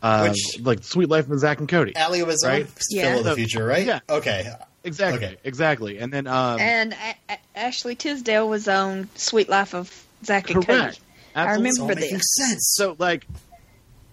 uh, 0.01 0.29
Which- 0.29 0.59
like 0.61 0.83
Sweet 0.83 1.07
Life 1.09 1.29
of 1.29 1.39
Zach 1.39 1.59
and 1.59 1.69
Cody. 1.69 1.93
Aly 1.95 2.23
was 2.23 2.43
Right? 2.45 2.63
on 2.65 2.71
Yeah. 2.89 3.09
Phil 3.09 3.19
of 3.19 3.25
the 3.25 3.35
Future, 3.35 3.65
right? 3.65 3.85
Yeah. 3.85 3.99
Okay. 4.09 4.51
Exactly, 4.83 5.25
Okay. 5.25 5.37
exactly. 5.43 5.97
And 5.99 6.11
then, 6.13 6.27
um, 6.27 6.59
And 6.59 6.93
a- 6.93 7.33
a- 7.33 7.59
Ashley 7.59 7.93
Tisdale 7.95 8.47
was 8.47 8.67
on 8.67 9.07
Sweet 9.15 9.49
Life 9.49 9.75
of 9.75 9.91
Zach 10.25 10.49
and 10.49 10.65
correct. 10.65 10.95
Cody. 10.95 10.97
I 11.35 11.41
Absolutely. 11.43 11.69
It's 11.69 11.79
all 11.79 11.85
remember 11.87 12.01
making 12.01 12.17
this. 12.17 12.35
sense. 12.49 12.73
So 12.75 12.95
like, 12.97 13.27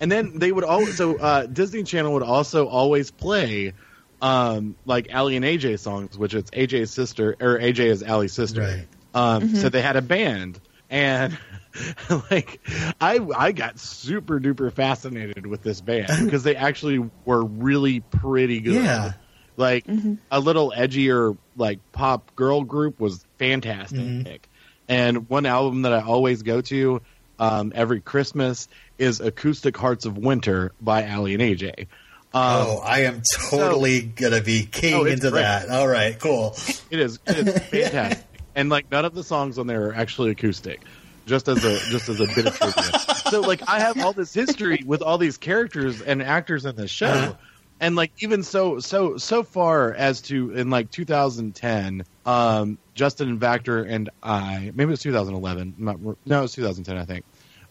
and 0.01 0.11
then 0.13 0.39
they 0.39 0.53
would 0.53 0.65
always 0.65 0.97
so 0.97 1.17
uh, 1.17 1.47
Disney 1.47 1.83
Channel 1.85 2.13
would 2.15 2.23
also 2.23 2.67
always 2.67 3.11
play 3.11 3.73
um, 4.21 4.75
like 4.87 5.09
Aly 5.15 5.37
and 5.37 5.45
AJ 5.45 5.79
songs, 5.81 6.17
which 6.19 6.35
it's 6.35 6.51
AJ's 6.51 6.91
sister 6.91 7.37
or 7.41 7.59
AJ 7.59 7.87
is 7.87 8.03
Aly's 8.03 8.33
sister. 8.33 8.61
Right. 8.63 8.87
Um, 9.15 9.55
So 9.57 9.69
they 9.69 9.81
had 9.83 9.97
a 9.97 10.03
band, 10.03 10.61
and 10.91 11.37
like 12.31 12.61
I 13.01 13.21
I 13.37 13.53
got 13.53 13.79
super 13.79 14.41
duper 14.41 14.73
fascinated 14.73 15.47
with 15.47 15.63
this 15.63 15.81
band 15.81 16.09
because 16.25 16.43
they 16.43 16.57
actually 16.57 16.99
were 17.25 17.45
really 17.45 18.01
pretty 18.01 18.61
good. 18.61 18.75
Yeah. 18.75 19.13
Like 19.57 19.87
Mhm. 19.87 20.19
a 20.31 20.41
little 20.41 20.73
edgier 20.77 21.37
like 21.57 21.79
pop 21.93 22.35
girl 22.35 22.65
group 22.65 22.99
was 23.01 23.25
fantastic. 23.39 23.99
Mhm. 23.99 24.39
And 24.89 25.29
one 25.29 25.47
album 25.47 25.83
that 25.83 25.93
I 25.95 26.03
always 26.03 26.43
go 26.43 26.61
to 26.63 27.01
um, 27.39 27.73
every 27.75 28.01
Christmas 28.01 28.69
is 28.99 29.21
Acoustic 29.21 29.77
Hearts 29.77 30.05
of 30.07 30.17
Winter 30.19 30.73
by 30.81 31.05
Aly 31.05 31.35
and 31.35 31.43
AJ. 31.43 31.87
Um, 32.33 32.43
oh, 32.67 32.79
I 32.85 33.01
am 33.03 33.23
totally 33.51 34.03
gonna 34.03 34.41
be 34.41 34.67
keying 34.67 34.95
Oh, 34.95 35.05
into 35.05 35.31
great. 35.31 35.43
that. 35.43 35.69
All 35.71 35.87
right, 35.89 36.19
cool. 36.19 36.57
It 36.91 36.99
is 36.99 37.19
it 37.27 37.39
is 37.49 37.63
fantastic. 37.71 38.34
And 38.55 38.69
like 38.69 38.91
none 38.91 39.05
of 39.05 39.15
the 39.15 39.25
songs 39.25 39.59
on 39.59 39.67
there 39.67 39.89
are 39.89 39.95
actually 39.95 40.31
acoustic. 40.31 40.81
Just 41.27 41.49
as 41.49 41.65
a 41.65 41.79
just 41.91 42.09
as 42.09 42.21
a 42.21 42.27
bit 42.27 42.47
of 42.47 42.59
trivia. 42.59 43.15
So 43.31 43.41
like 43.41 43.67
I 43.69 43.81
have 43.81 43.99
all 44.05 44.13
this 44.13 44.35
history 44.35 44.83
with 44.85 45.01
all 45.01 45.17
these 45.17 45.39
characters 45.39 46.03
and 46.03 46.23
actors 46.23 46.67
in 46.67 46.77
this 46.77 46.91
show. 46.91 47.07
Uh-huh. 47.07 47.35
And 47.81 47.97
like 47.97 48.13
even 48.21 48.43
so 48.43 48.79
so 48.79 49.17
so 49.17 49.43
far 49.43 49.93
as 49.93 50.21
to 50.23 50.51
in 50.51 50.69
like 50.71 50.91
2010, 50.91 52.05
um, 52.27 52.79
Justin 52.95 53.39
Vactor 53.39 53.89
and 53.89 54.11
I 54.23 54.71
maybe 54.75 54.85
it 54.85 54.87
was 54.87 55.01
2011. 55.01 55.75
I'm 55.79 55.85
not, 55.85 56.01
no, 56.01 56.39
it 56.39 56.43
was 56.43 56.53
2010 56.53 56.97
I 56.97 57.05
think. 57.05 57.25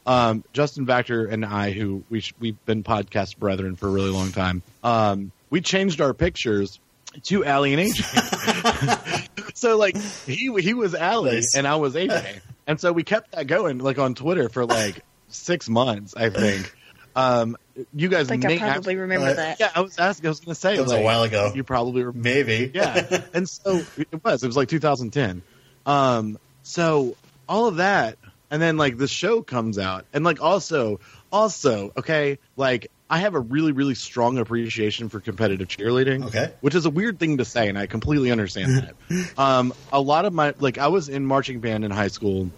Um, 0.06 0.44
Justin 0.52 0.86
Vactor 0.86 1.32
and 1.32 1.46
I, 1.46 1.72
who 1.72 2.04
we 2.10 2.20
sh- 2.20 2.34
we've 2.40 2.66
been 2.66 2.84
podcast 2.84 3.38
brethren 3.38 3.76
for 3.76 3.88
a 3.88 3.92
really 3.92 4.10
long 4.10 4.32
time, 4.32 4.62
um, 4.84 5.32
we 5.50 5.62
changed 5.62 6.02
our 6.02 6.14
pictures 6.14 6.80
to 7.24 7.46
Aly 7.46 7.74
and 7.74 7.82
AJ. 7.82 9.56
so 9.56 9.78
like 9.78 9.98
he 9.98 10.54
he 10.62 10.74
was 10.74 10.96
Aly 10.96 11.36
Nice. 11.36 11.56
and 11.56 11.68
I 11.68 11.76
was 11.76 11.96
AJ, 11.96 12.40
and 12.68 12.80
so 12.80 12.92
we 12.92 13.04
kept 13.04 13.32
that 13.34 13.48
going 13.48 13.78
like 13.78 13.98
on 14.00 14.16
Twitter 14.16 14.50
for 14.50 14.66
like 14.66 15.04
six 15.30 15.70
months, 15.70 16.16
I 16.16 16.30
think. 16.30 16.74
Um, 17.16 17.58
you 17.94 18.10
guys 18.10 18.28
I 18.28 18.38
think 18.38 18.44
may 18.44 18.56
I 18.56 18.72
probably 18.74 18.96
remember 18.96 19.28
uh, 19.28 19.34
that. 19.34 19.60
yeah, 19.60 19.70
I 19.76 19.82
was 19.82 19.98
asking. 20.00 20.28
I 20.28 20.30
was 20.30 20.40
going 20.40 20.56
to 20.56 20.60
say 20.60 20.76
It 20.76 20.82
was 20.82 20.92
a 20.92 21.02
while 21.02 21.24
ago. 21.24 21.52
You 21.54 21.64
probably 21.64 22.04
remember. 22.04 22.28
Maybe. 22.28 22.72
Yeah, 22.74 23.22
and 23.34 23.48
so 23.48 23.84
it 23.98 24.24
was. 24.24 24.44
It 24.44 24.48
was 24.48 24.58
like 24.58 24.70
2010. 24.70 25.44
Um, 25.86 26.40
so 26.64 27.16
all 27.48 27.68
of 27.68 27.76
that, 27.78 28.18
and 28.50 28.62
then 28.62 28.78
like 28.78 28.98
the 28.98 29.08
show 29.08 29.42
comes 29.44 29.78
out, 29.78 30.06
and 30.14 30.24
like 30.24 30.42
also, 30.42 31.00
also, 31.32 31.92
okay, 31.98 32.40
like 32.58 32.90
I 33.14 33.18
have 33.18 33.36
a 33.36 33.40
really, 33.40 33.74
really 33.74 33.94
strong 33.94 34.40
appreciation 34.40 35.08
for 35.08 35.20
competitive 35.20 35.68
cheerleading. 35.68 36.26
Okay. 36.26 36.52
which 36.62 36.74
is 36.74 36.88
a 36.88 36.90
weird 36.90 37.20
thing 37.20 37.38
to 37.38 37.46
say, 37.46 37.70
and 37.70 37.78
I 37.78 37.86
completely 37.86 38.32
understand 38.32 38.90
that. 39.08 39.38
um, 39.38 39.72
a 39.92 40.02
lot 40.02 40.26
of 40.26 40.34
my 40.34 40.56
like 40.60 40.80
I 40.80 40.88
was 40.88 41.10
in 41.10 41.24
marching 41.24 41.60
band 41.60 41.86
in 41.86 41.92
high 41.92 42.08
school. 42.08 42.50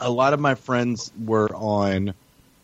A 0.00 0.10
lot 0.10 0.32
of 0.32 0.40
my 0.40 0.56
friends 0.56 1.12
were 1.24 1.54
on 1.54 2.14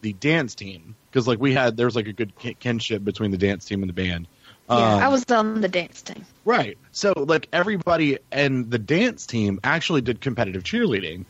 the 0.01 0.13
dance 0.15 0.57
team 0.57 0.97
because 1.09 1.29
like 1.29 1.39
we 1.39 1.55
had 1.55 1.77
there 1.77 1.87
was 1.87 1.95
like 1.95 2.09
a 2.09 2.13
good 2.13 2.37
kin- 2.41 2.57
kinship 2.59 3.05
between 3.05 3.31
the 3.31 3.39
dance 3.39 3.67
team 3.67 3.85
and 3.85 3.89
the 3.89 3.95
band. 3.95 4.27
Yeah, 4.69 4.95
Um, 4.97 5.03
I 5.05 5.07
was 5.07 5.25
on 5.31 5.61
the 5.61 5.69
dance 5.69 6.03
team. 6.03 6.25
Right. 6.45 6.77
So 6.91 7.13
like 7.17 7.49
everybody 7.53 8.19
and 8.33 8.69
the 8.69 8.81
dance 8.81 9.27
team 9.27 9.61
actually 9.63 10.01
did 10.01 10.21
competitive 10.21 10.65
cheerleading. 10.65 11.25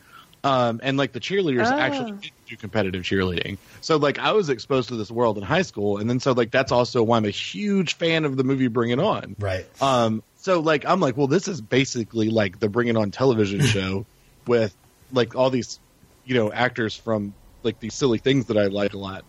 Um, 0.45 0.81
and 0.83 0.97
like 0.97 1.13
the 1.13 1.21
cheerleaders 1.21 1.71
Oh. 1.71 1.77
actually 1.77 2.11
did 2.21 2.31
do 2.49 2.57
competitive 2.57 3.03
cheerleading. 3.03 3.57
So 3.81 3.95
like 3.97 4.19
I 4.19 4.33
was 4.33 4.49
exposed 4.49 4.89
to 4.89 4.95
this 4.97 5.09
world 5.09 5.37
in 5.37 5.43
high 5.43 5.61
school 5.61 5.97
and 5.99 6.09
then 6.09 6.19
so 6.19 6.33
like 6.33 6.51
that's 6.51 6.71
also 6.71 7.01
why 7.01 7.15
I'm 7.17 7.25
a 7.25 7.29
huge 7.29 7.95
fan 7.95 8.25
of 8.25 8.35
the 8.35 8.43
movie 8.43 8.67
Bring 8.67 8.89
It 8.91 8.99
On. 8.99 9.35
Right. 9.39 9.65
Um, 9.81 10.21
so 10.35 10.59
like 10.59 10.85
I'm 10.85 10.99
like, 10.99 11.15
well, 11.15 11.27
this 11.27 11.47
is 11.47 11.61
basically 11.61 12.29
like 12.29 12.59
the 12.59 12.67
Bring 12.67 12.89
It 12.89 12.97
On 12.97 13.09
television 13.11 13.61
show 13.65 14.05
with 14.45 14.75
like 15.11 15.35
all 15.35 15.49
these, 15.49 15.79
you 16.25 16.35
know, 16.35 16.51
actors 16.51 16.93
from 16.95 17.33
like 17.63 17.79
these 17.79 17.95
silly 17.95 18.17
things 18.17 18.47
that 18.47 18.57
I 18.57 18.65
like 18.67 18.93
a 18.93 18.97
lot. 18.97 19.23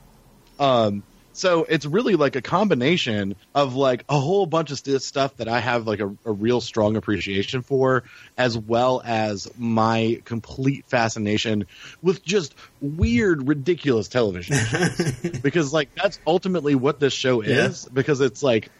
Um, 0.58 1.04
so 1.34 1.64
it's 1.68 1.84
really 1.84 2.14
like 2.16 2.36
a 2.36 2.42
combination 2.42 3.34
of 3.54 3.74
like 3.74 4.04
a 4.08 4.18
whole 4.18 4.46
bunch 4.46 4.70
of 4.70 4.78
st- 4.78 5.02
stuff 5.02 5.36
that 5.36 5.48
I 5.48 5.60
have 5.60 5.86
like 5.86 6.00
a, 6.00 6.06
a 6.24 6.32
real 6.32 6.60
strong 6.60 6.96
appreciation 6.96 7.62
for, 7.62 8.04
as 8.38 8.56
well 8.56 9.02
as 9.04 9.50
my 9.58 10.22
complete 10.24 10.86
fascination 10.86 11.66
with 12.02 12.22
just 12.24 12.54
weird, 12.80 13.46
ridiculous 13.48 14.08
television 14.08 14.56
shows. 14.64 14.98
because 15.42 15.72
like 15.72 15.94
that's 15.94 16.18
ultimately 16.26 16.74
what 16.74 17.00
this 17.00 17.12
show 17.12 17.42
Yeah. 17.42 17.66
is. 17.66 17.84
Because 17.92 18.20
it's 18.20 18.42
like 18.42 18.70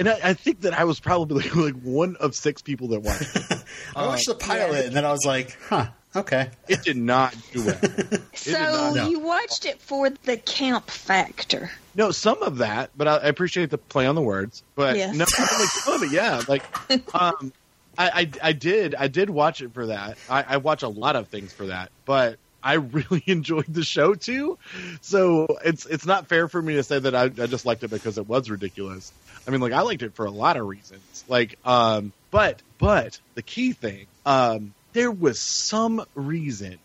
and 0.00 0.08
I, 0.08 0.18
I 0.22 0.34
think 0.34 0.60
that 0.60 0.74
I 0.78 0.84
was 0.84 1.00
probably 1.00 1.42
like, 1.44 1.56
like 1.74 1.80
one 1.82 2.16
of 2.16 2.34
six 2.34 2.62
people 2.62 2.88
that 2.88 3.00
watched. 3.00 3.34
it. 3.36 3.64
I 3.96 4.06
watched 4.06 4.26
the 4.26 4.34
uh, 4.34 4.38
pilot 4.38 4.78
yeah. 4.80 4.86
and 4.86 4.92
then 4.96 5.04
I 5.04 5.10
was 5.12 5.24
like, 5.24 5.56
huh, 5.68 5.88
okay. 6.20 6.50
It 6.68 6.82
did 6.82 6.96
not 6.96 7.34
do 7.52 7.66
well. 7.66 7.80
So 8.34 8.52
not, 8.52 8.94
no. 8.94 9.08
you 9.08 9.18
watched 9.18 9.66
it 9.66 9.80
for 9.80 10.08
the 10.10 10.36
camp 10.36 10.90
factor. 10.90 11.70
No, 11.94 12.12
some 12.12 12.42
of 12.42 12.58
that, 12.58 12.90
but 12.96 13.08
I, 13.08 13.16
I 13.16 13.26
appreciate 13.26 13.70
the 13.70 13.78
play 13.78 14.06
on 14.06 14.14
the 14.14 14.22
words. 14.22 14.62
But 14.76 14.96
Yes. 14.96 15.14
no, 15.14 15.24
like 15.24 15.68
some 15.68 15.94
of 15.94 16.02
it, 16.04 16.12
yeah. 16.12 16.40
Like, 16.46 16.62
um, 17.14 17.52
I, 17.98 18.08
I, 18.08 18.30
I 18.42 18.52
did, 18.52 18.94
I 18.94 19.08
did 19.08 19.28
watch 19.28 19.60
it 19.60 19.74
for 19.74 19.86
that. 19.86 20.18
I, 20.30 20.44
I 20.48 20.56
watch 20.58 20.82
a 20.84 20.88
lot 20.88 21.16
of 21.16 21.28
things 21.28 21.52
for 21.52 21.66
that, 21.66 21.90
but 22.04 22.38
I 22.62 22.74
really 22.74 23.24
enjoyed 23.26 23.66
the 23.68 23.82
show 23.82 24.14
too. 24.14 24.56
So 25.00 25.58
it's, 25.64 25.84
it's 25.84 26.06
not 26.06 26.28
fair 26.28 26.46
for 26.48 26.62
me 26.62 26.74
to 26.74 26.84
say 26.84 26.98
that 27.00 27.14
I, 27.14 27.24
I 27.24 27.46
just 27.46 27.66
liked 27.66 27.82
it 27.82 27.90
because 27.90 28.16
it 28.18 28.28
was 28.28 28.48
ridiculous. 28.48 29.12
I 29.46 29.50
mean, 29.50 29.60
like 29.60 29.72
I 29.72 29.80
liked 29.82 30.02
it 30.02 30.14
for 30.14 30.26
a 30.26 30.30
lot 30.30 30.56
of 30.56 30.66
reasons. 30.66 31.24
Like, 31.28 31.58
um, 31.64 32.12
but, 32.30 32.62
but 32.78 33.18
the 33.34 33.42
key 33.42 33.72
thing, 33.72 34.06
um, 34.24 34.74
there 34.98 35.12
was 35.12 35.38
some 35.38 36.04
reason 36.16 36.76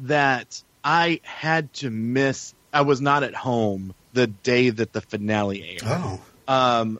that 0.00 0.60
I 0.82 1.20
had 1.22 1.72
to 1.74 1.90
miss. 1.90 2.54
I 2.72 2.80
was 2.80 3.00
not 3.00 3.22
at 3.22 3.34
home 3.34 3.94
the 4.14 4.26
day 4.26 4.70
that 4.70 4.92
the 4.92 5.00
finale 5.00 5.62
aired. 5.62 5.82
Oh. 5.84 6.20
Um, 6.48 6.98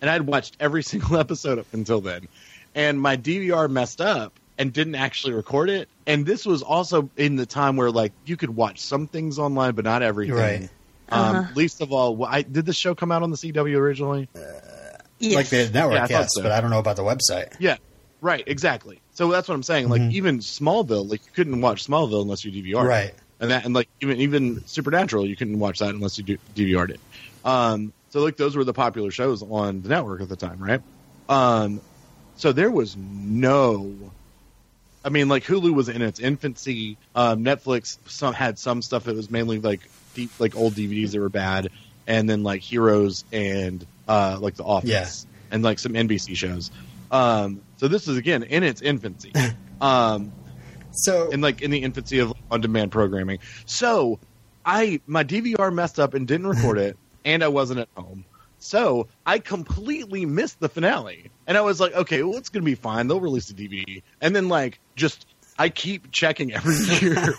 and 0.00 0.08
I'd 0.08 0.22
watched 0.22 0.56
every 0.60 0.82
single 0.92 1.16
episode 1.18 1.58
up 1.58 1.66
until 1.72 2.00
then, 2.00 2.28
and 2.76 3.00
my 3.00 3.16
DVR 3.16 3.68
messed 3.68 4.00
up 4.00 4.32
and 4.56 4.72
didn't 4.72 4.94
actually 4.94 5.32
record 5.32 5.68
it. 5.68 5.88
And 6.06 6.24
this 6.24 6.46
was 6.46 6.62
also 6.62 7.10
in 7.16 7.34
the 7.34 7.46
time 7.46 7.74
where 7.76 7.90
like 7.90 8.12
you 8.24 8.36
could 8.36 8.54
watch 8.54 8.78
some 8.80 9.08
things 9.08 9.40
online, 9.40 9.74
but 9.74 9.84
not 9.84 10.02
everything. 10.02 10.36
Right. 10.36 10.68
Um, 11.08 11.36
Uh-huh. 11.36 11.52
Least 11.56 11.80
of 11.80 11.92
all, 11.92 12.24
I, 12.24 12.42
did 12.42 12.66
the 12.66 12.72
show 12.72 12.94
come 12.94 13.10
out 13.10 13.24
on 13.24 13.30
the 13.32 13.36
CW 13.36 13.76
originally? 13.76 14.28
Yes. 15.18 15.34
Like 15.34 15.48
the 15.48 15.68
network, 15.70 15.94
Yeah, 15.94 16.04
I 16.04 16.20
yes, 16.20 16.30
so. 16.34 16.42
but 16.42 16.52
I 16.52 16.60
don't 16.60 16.70
know 16.70 16.78
about 16.78 16.94
the 16.96 17.02
website. 17.02 17.54
Yeah, 17.58 17.76
right, 18.20 18.44
exactly. 18.46 19.01
So 19.14 19.30
that's 19.30 19.46
what 19.48 19.54
I'm 19.54 19.62
saying. 19.62 19.88
Like 19.88 20.00
Mhm. 20.02 20.12
even 20.12 20.38
Smallville, 20.38 21.08
like 21.08 21.20
you 21.26 21.32
couldn't 21.34 21.60
watch 21.60 21.86
Smallville 21.86 22.22
unless 22.22 22.44
you 22.44 22.50
DVR. 22.52 22.84
Right. 22.86 23.14
and 23.40 23.50
that 23.50 23.64
and 23.64 23.74
like 23.74 23.88
even 24.00 24.18
even 24.20 24.64
Supernatural, 24.66 25.26
you 25.26 25.34
couldn't 25.36 25.58
watch 25.58 25.80
that 25.80 25.90
unless 25.94 26.16
you 26.16 26.24
DVR'd 26.54 26.90
it. 26.92 27.00
Um, 27.44 27.92
so 28.10 28.20
like 28.22 28.36
those 28.36 28.54
were 28.56 28.62
the 28.64 28.72
popular 28.72 29.10
shows 29.10 29.42
on 29.42 29.82
the 29.82 29.88
network 29.88 30.20
at 30.22 30.28
the 30.28 30.36
time, 30.36 30.58
right? 30.58 30.80
Um, 31.28 31.80
so 32.36 32.52
there 32.52 32.70
was 32.70 32.96
no. 32.96 33.92
I 35.04 35.08
mean, 35.08 35.28
like 35.28 35.42
Hulu 35.44 35.74
was 35.74 35.88
in 35.88 36.00
its 36.02 36.20
infancy. 36.20 36.96
Um, 37.16 37.44
Netflix 37.44 37.98
some 38.06 38.32
had 38.34 38.58
some 38.58 38.80
stuff 38.82 39.04
that 39.04 39.16
was 39.16 39.30
mainly 39.30 39.58
like 39.58 39.80
deep, 40.14 40.30
like 40.38 40.54
old 40.54 40.74
DVDs 40.74 41.10
that 41.10 41.18
were 41.20 41.28
bad, 41.28 41.68
and 42.06 42.30
then 42.30 42.44
like 42.44 42.60
Heroes 42.62 43.24
and 43.32 43.84
uh, 44.06 44.38
like 44.40 44.54
The 44.54 44.62
Office, 44.64 44.88
Yeah. 45.28 45.54
and 45.54 45.64
like 45.64 45.80
some 45.80 45.94
NBC 45.94 46.36
shows. 46.36 46.70
Um, 47.10 47.60
so 47.82 47.88
this 47.88 48.06
is 48.06 48.16
again 48.16 48.44
in 48.44 48.62
its 48.62 48.80
infancy. 48.80 49.32
Um, 49.82 50.30
So 50.92 51.30
in 51.30 51.40
like 51.40 51.60
in 51.60 51.72
the 51.72 51.82
infancy 51.82 52.20
of 52.20 52.32
on-demand 52.52 52.92
programming. 52.92 53.40
So 53.66 54.20
I 54.64 55.00
my 55.08 55.24
DVR 55.24 55.74
messed 55.74 55.98
up 55.98 56.14
and 56.14 56.28
didn't 56.28 56.46
record 56.46 56.78
it, 56.78 56.96
and 57.24 57.42
I 57.42 57.48
wasn't 57.48 57.80
at 57.80 57.88
home. 57.96 58.24
So 58.60 59.08
I 59.26 59.40
completely 59.40 60.24
missed 60.24 60.60
the 60.60 60.68
finale, 60.68 61.32
and 61.48 61.58
I 61.58 61.62
was 61.62 61.80
like, 61.80 61.94
okay, 61.94 62.22
well, 62.22 62.38
it's 62.38 62.48
gonna 62.50 62.64
be 62.64 62.76
fine. 62.76 63.08
They'll 63.08 63.18
release 63.20 63.48
the 63.48 63.54
DVD, 63.54 64.02
and 64.20 64.36
then 64.36 64.48
like 64.48 64.78
just 64.94 65.26
I 65.58 65.68
keep 65.68 66.12
checking 66.12 66.52
every 66.52 66.76
year, 67.00 67.34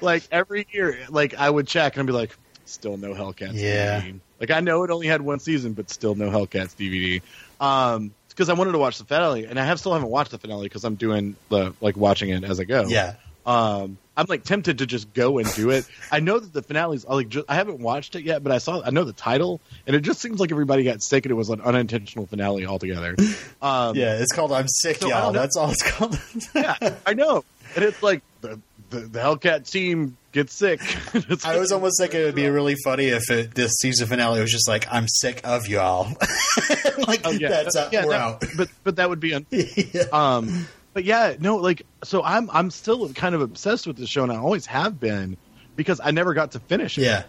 like 0.00 0.22
every 0.32 0.66
year, 0.72 0.98
like 1.10 1.34
I 1.34 1.50
would 1.50 1.66
check 1.66 1.96
and 1.96 2.00
I'd 2.04 2.06
be 2.06 2.14
like, 2.14 2.34
still 2.64 2.96
no 2.96 3.12
Hellcats 3.12 3.52
Yeah. 3.60 4.00
DVD. 4.00 4.18
Like 4.40 4.50
I 4.50 4.60
know 4.60 4.82
it 4.84 4.90
only 4.90 5.08
had 5.08 5.20
one 5.20 5.40
season, 5.40 5.74
but 5.74 5.90
still 5.90 6.14
no 6.14 6.30
Hellcats 6.30 6.74
DVD. 6.74 7.20
Um, 7.60 8.14
because 8.32 8.48
I 8.48 8.54
wanted 8.54 8.72
to 8.72 8.78
watch 8.78 8.98
the 8.98 9.04
finale, 9.04 9.44
and 9.44 9.58
I 9.58 9.64
have 9.64 9.78
still 9.78 9.92
haven't 9.92 10.08
watched 10.10 10.30
the 10.32 10.38
finale 10.38 10.64
because 10.64 10.84
I'm 10.84 10.94
doing 10.96 11.36
the 11.48 11.74
like 11.80 11.96
watching 11.96 12.30
it 12.30 12.44
as 12.44 12.58
I 12.60 12.64
go. 12.64 12.84
yeah, 12.88 13.14
Um, 13.46 13.98
I'm 14.16 14.26
like 14.28 14.44
tempted 14.44 14.78
to 14.78 14.86
just 14.86 15.12
go 15.14 15.38
and 15.38 15.52
do 15.54 15.70
it. 15.70 15.86
I 16.10 16.20
know 16.20 16.38
that 16.38 16.52
the 16.52 16.62
finale's 16.62 17.06
like 17.06 17.28
just, 17.30 17.46
I 17.48 17.54
haven't 17.54 17.80
watched 17.80 18.14
it 18.14 18.24
yet, 18.24 18.42
but 18.44 18.52
I 18.52 18.58
saw 18.58 18.82
I 18.84 18.90
know 18.90 19.04
the 19.04 19.12
title, 19.14 19.60
and 19.86 19.96
it 19.96 20.00
just 20.00 20.20
seems 20.20 20.38
like 20.38 20.50
everybody 20.52 20.84
got 20.84 21.02
sick 21.02 21.24
and 21.24 21.30
it 21.30 21.34
was 21.34 21.48
an 21.48 21.60
unintentional 21.62 22.26
finale 22.26 22.66
altogether. 22.66 23.16
Um, 23.62 23.94
yeah. 23.94 24.18
It's 24.18 24.32
called 24.32 24.50
"I'm 24.50 24.66
Sick, 24.66 24.96
So 24.96 25.08
y'all." 25.08 25.30
That's 25.32 25.56
all 25.56 25.70
it's 25.70 25.88
called. 25.88 26.18
yeah, 26.52 26.76
I 27.06 27.14
know, 27.14 27.44
and 27.76 27.84
it's 27.84 28.02
like 28.02 28.22
the 28.40 28.58
the, 28.92 29.00
the 29.00 29.18
Hellcat 29.18 29.68
team 29.70 30.16
gets 30.30 30.54
sick. 30.54 30.80
I 31.44 31.58
was 31.58 31.72
almost 31.72 32.00
thinking 32.00 32.20
it 32.20 32.24
would 32.24 32.34
be 32.34 32.48
really 32.48 32.76
funny 32.84 33.06
if 33.08 33.28
it, 33.30 33.54
this 33.54 33.72
season 33.80 34.06
finale 34.06 34.40
was 34.40 34.50
just 34.52 34.68
like, 34.68 34.86
"I'm 34.90 35.08
sick 35.08 35.40
of 35.44 35.66
y'all." 35.66 36.06
like 37.08 37.22
Oh, 37.24 37.30
yeah. 37.32 37.48
that's 37.48 37.74
uh, 37.76 37.88
yeah, 37.92 38.04
we're 38.04 38.10
that- 38.12 38.20
out. 38.20 38.44
but 38.56 38.68
but 38.84 38.96
that 38.96 39.08
would 39.08 39.20
be 39.20 39.34
un- 39.34 39.46
yeah. 39.50 40.02
um 40.12 40.66
but 40.94 41.04
yeah 41.04 41.34
no 41.40 41.56
like 41.56 41.82
so 42.04 42.22
i'm 42.22 42.50
i'm 42.52 42.70
still 42.70 43.12
kind 43.14 43.34
of 43.34 43.40
obsessed 43.40 43.86
with 43.86 43.96
this 43.96 44.08
show 44.10 44.22
and 44.22 44.30
i 44.32 44.36
always 44.36 44.66
have 44.66 45.00
been 45.00 45.36
because 45.74 46.00
i 46.04 46.10
never 46.10 46.34
got 46.34 46.52
to 46.52 46.60
finish 46.60 46.98
it 46.98 47.02
yeah, 47.02 47.22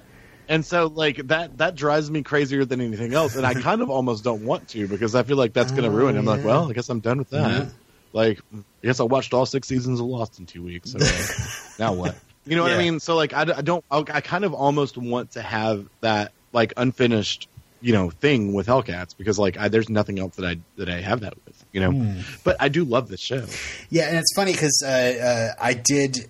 and 0.50 0.66
so 0.66 0.88
like 0.88 1.16
that 1.28 1.58
that 1.60 1.74
drives 1.76 2.12
me 2.12 2.22
crazier 2.24 2.66
than 2.66 2.82
anything 2.82 3.14
else 3.14 3.36
and 3.38 3.46
i 3.46 3.54
kind 3.54 3.82
of 3.82 3.90
almost 3.90 4.22
don't 4.24 4.44
want 4.44 4.68
to 4.68 4.86
because 4.88 5.16
i 5.16 5.24
feel 5.24 5.38
like 5.38 5.54
that's 5.54 5.72
going 5.72 5.84
to 5.84 5.90
Oh, 5.90 5.94
ruin 5.94 6.16
it 6.16 6.20
i'm 6.20 6.26
like 6.26 6.44
well 6.44 6.70
i 6.70 6.74
guess 6.74 6.90
i'm 6.90 7.00
done 7.00 7.20
with 7.20 7.30
that 7.30 7.50
Yeah. 7.52 7.70
Like 8.14 8.40
i 8.54 8.58
guess 8.88 9.00
i 9.00 9.04
watched 9.04 9.34
all 9.34 9.46
six 9.46 9.68
seasons 9.68 10.00
of 10.00 10.06
lost 10.06 10.40
in 10.40 10.46
two 10.46 10.64
weeks 10.64 10.92
so 10.94 11.00
uh, 11.02 11.48
now 11.80 11.94
what 11.94 12.16
you 12.46 12.56
know 12.56 12.64
what 12.64 12.72
Yeah. 12.72 12.78
i 12.78 12.82
mean 12.82 13.00
so 13.00 13.16
like 13.16 13.34
I, 13.34 13.44
d- 13.46 13.54
I 13.54 13.62
don't 13.62 13.84
I, 13.92 13.98
I 14.00 14.22
kind 14.22 14.46
of 14.46 14.54
almost 14.54 14.98
want 14.98 15.32
to 15.32 15.42
have 15.42 15.86
that 16.02 16.32
like 16.54 16.74
unfinished 16.78 17.48
you 17.82 17.92
know 17.92 18.10
thing 18.10 18.54
with 18.54 18.68
hellcats 18.68 19.18
because 19.18 19.38
like 19.38 19.58
I, 19.58 19.68
there's 19.68 19.90
nothing 19.90 20.18
else 20.20 20.36
that 20.38 20.46
i 20.46 20.58
that 20.78 20.88
i 20.90 21.02
have 21.02 21.20
that 21.22 21.34
with 21.46 21.66
you 21.74 21.82
know 21.82 21.92
Hmm. 21.92 22.22
but 22.46 22.56
i 22.62 22.70
do 22.70 22.86
love 22.86 23.10
this 23.10 23.20
show 23.20 23.46
Yeah, 23.90 24.08
and 24.08 24.18
it's 24.18 24.34
funny 24.36 24.54
because 24.54 24.82
uh, 24.86 24.90
uh, 24.90 25.62
I 25.62 25.74
did, 25.74 26.30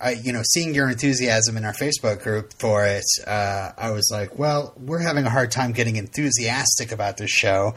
I 0.00 0.12
you 0.12 0.32
know, 0.32 0.42
seeing 0.44 0.74
your 0.74 0.88
enthusiasm 0.88 1.56
in 1.56 1.64
our 1.64 1.72
Facebook 1.72 2.22
group 2.22 2.52
for 2.58 2.84
it, 2.86 3.04
uh, 3.26 3.72
I 3.76 3.90
was 3.90 4.08
like, 4.12 4.38
well, 4.38 4.72
we're 4.76 5.00
having 5.00 5.24
a 5.24 5.30
hard 5.30 5.50
time 5.50 5.72
getting 5.72 5.96
enthusiastic 5.96 6.92
about 6.92 7.16
this 7.16 7.30
show. 7.30 7.74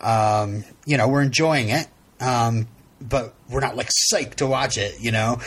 Um, 0.00 0.64
you 0.84 0.96
know, 0.98 1.08
we're 1.08 1.22
enjoying 1.22 1.70
it, 1.70 1.86
um, 2.20 2.66
but 3.06 3.34
we're 3.48 3.60
not 3.60 3.76
like 3.76 3.90
psyched 4.12 4.36
to 4.36 4.46
watch 4.46 4.78
it. 4.78 5.00
You 5.00 5.12
know. 5.12 5.38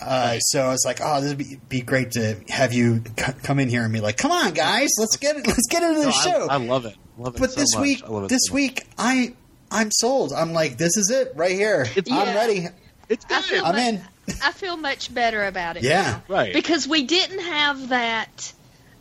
Uh, 0.00 0.38
so 0.40 0.60
I 0.62 0.68
was 0.68 0.82
like, 0.84 0.98
"Oh, 1.02 1.20
this 1.20 1.30
would 1.30 1.38
be, 1.38 1.60
be 1.68 1.80
great 1.80 2.10
to 2.12 2.36
have 2.48 2.72
you 2.72 3.02
c- 3.18 3.32
come 3.44 3.58
in 3.60 3.68
here 3.68 3.84
and 3.84 3.92
be 3.92 4.00
like, 4.00 4.16
come 4.16 4.32
on, 4.32 4.52
guys, 4.52 4.90
let's 4.98 5.16
get 5.16 5.36
it, 5.36 5.46
let's 5.46 5.66
get 5.70 5.82
into 5.82 6.00
the 6.00 6.06
No, 6.06 6.10
show." 6.12 6.46
I, 6.48 6.54
I 6.54 6.56
love 6.56 6.84
it 6.84 6.96
love 7.16 7.36
it 7.36 7.40
but 7.40 7.52
so 7.52 7.60
this 7.60 7.74
much. 7.76 7.82
week, 7.82 8.02
I 8.04 8.08
love 8.08 8.24
it 8.24 8.28
this 8.28 8.40
so 8.48 8.54
week, 8.54 8.86
I 8.98 9.34
I'm 9.70 9.90
sold. 9.92 10.32
I'm 10.32 10.52
like, 10.52 10.76
this 10.78 10.96
is 10.96 11.10
it 11.10 11.32
right 11.36 11.52
here. 11.52 11.82
It's- 11.96 12.10
I'm 12.10 12.26
Yeah. 12.28 12.34
ready. 12.34 12.66
it's 13.08 13.24
I 13.26 13.28
good 13.28 13.44
feel 13.44 13.64
I'm 13.64 13.74
mu- 13.76 13.80
in. 13.82 14.02
I 14.42 14.52
feel 14.52 14.76
much 14.76 15.14
better 15.14 15.44
about 15.46 15.76
it. 15.76 15.84
Yeah. 15.84 16.20
right 16.28 16.52
Because 16.52 16.88
we 16.88 17.04
didn't 17.04 17.40
have 17.40 17.90
that 17.90 18.52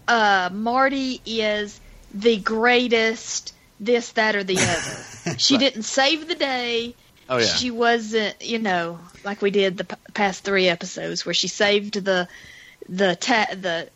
uh, 0.07 0.49
Marty 0.53 1.21
is 1.25 1.79
the 2.13 2.37
greatest 2.37 3.53
this, 3.79 4.11
that, 4.11 4.35
or 4.35 4.43
the 4.43 4.57
other. 4.59 5.35
She 5.37 5.55
Right. 5.55 5.59
didn't 5.61 5.83
save 5.83 6.27
the 6.27 6.35
day. 6.35 6.95
Oh 7.29 7.37
yeah 7.37 7.45
She 7.45 7.71
wasn't, 7.71 8.35
you 8.41 8.59
know, 8.59 8.99
like 9.23 9.41
we 9.41 9.51
did 9.51 9.77
the 9.77 9.83
p- 9.85 9.95
past 10.13 10.43
three 10.43 10.67
episodes 10.67 11.25
where 11.25 11.33
she 11.33 11.47
saved 11.47 11.93
the 12.03 12.27
the 12.89 13.15
ta- 13.15 13.47
the 13.55 13.89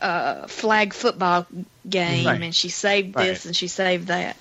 uh, 0.00 0.46
flag 0.48 0.92
football 0.92 1.46
game 1.88 2.26
Right. 2.26 2.42
and 2.42 2.54
she 2.54 2.68
saved 2.68 3.14
this 3.14 3.38
Right. 3.40 3.46
and 3.46 3.56
she 3.56 3.68
saved 3.68 4.08
that. 4.08 4.36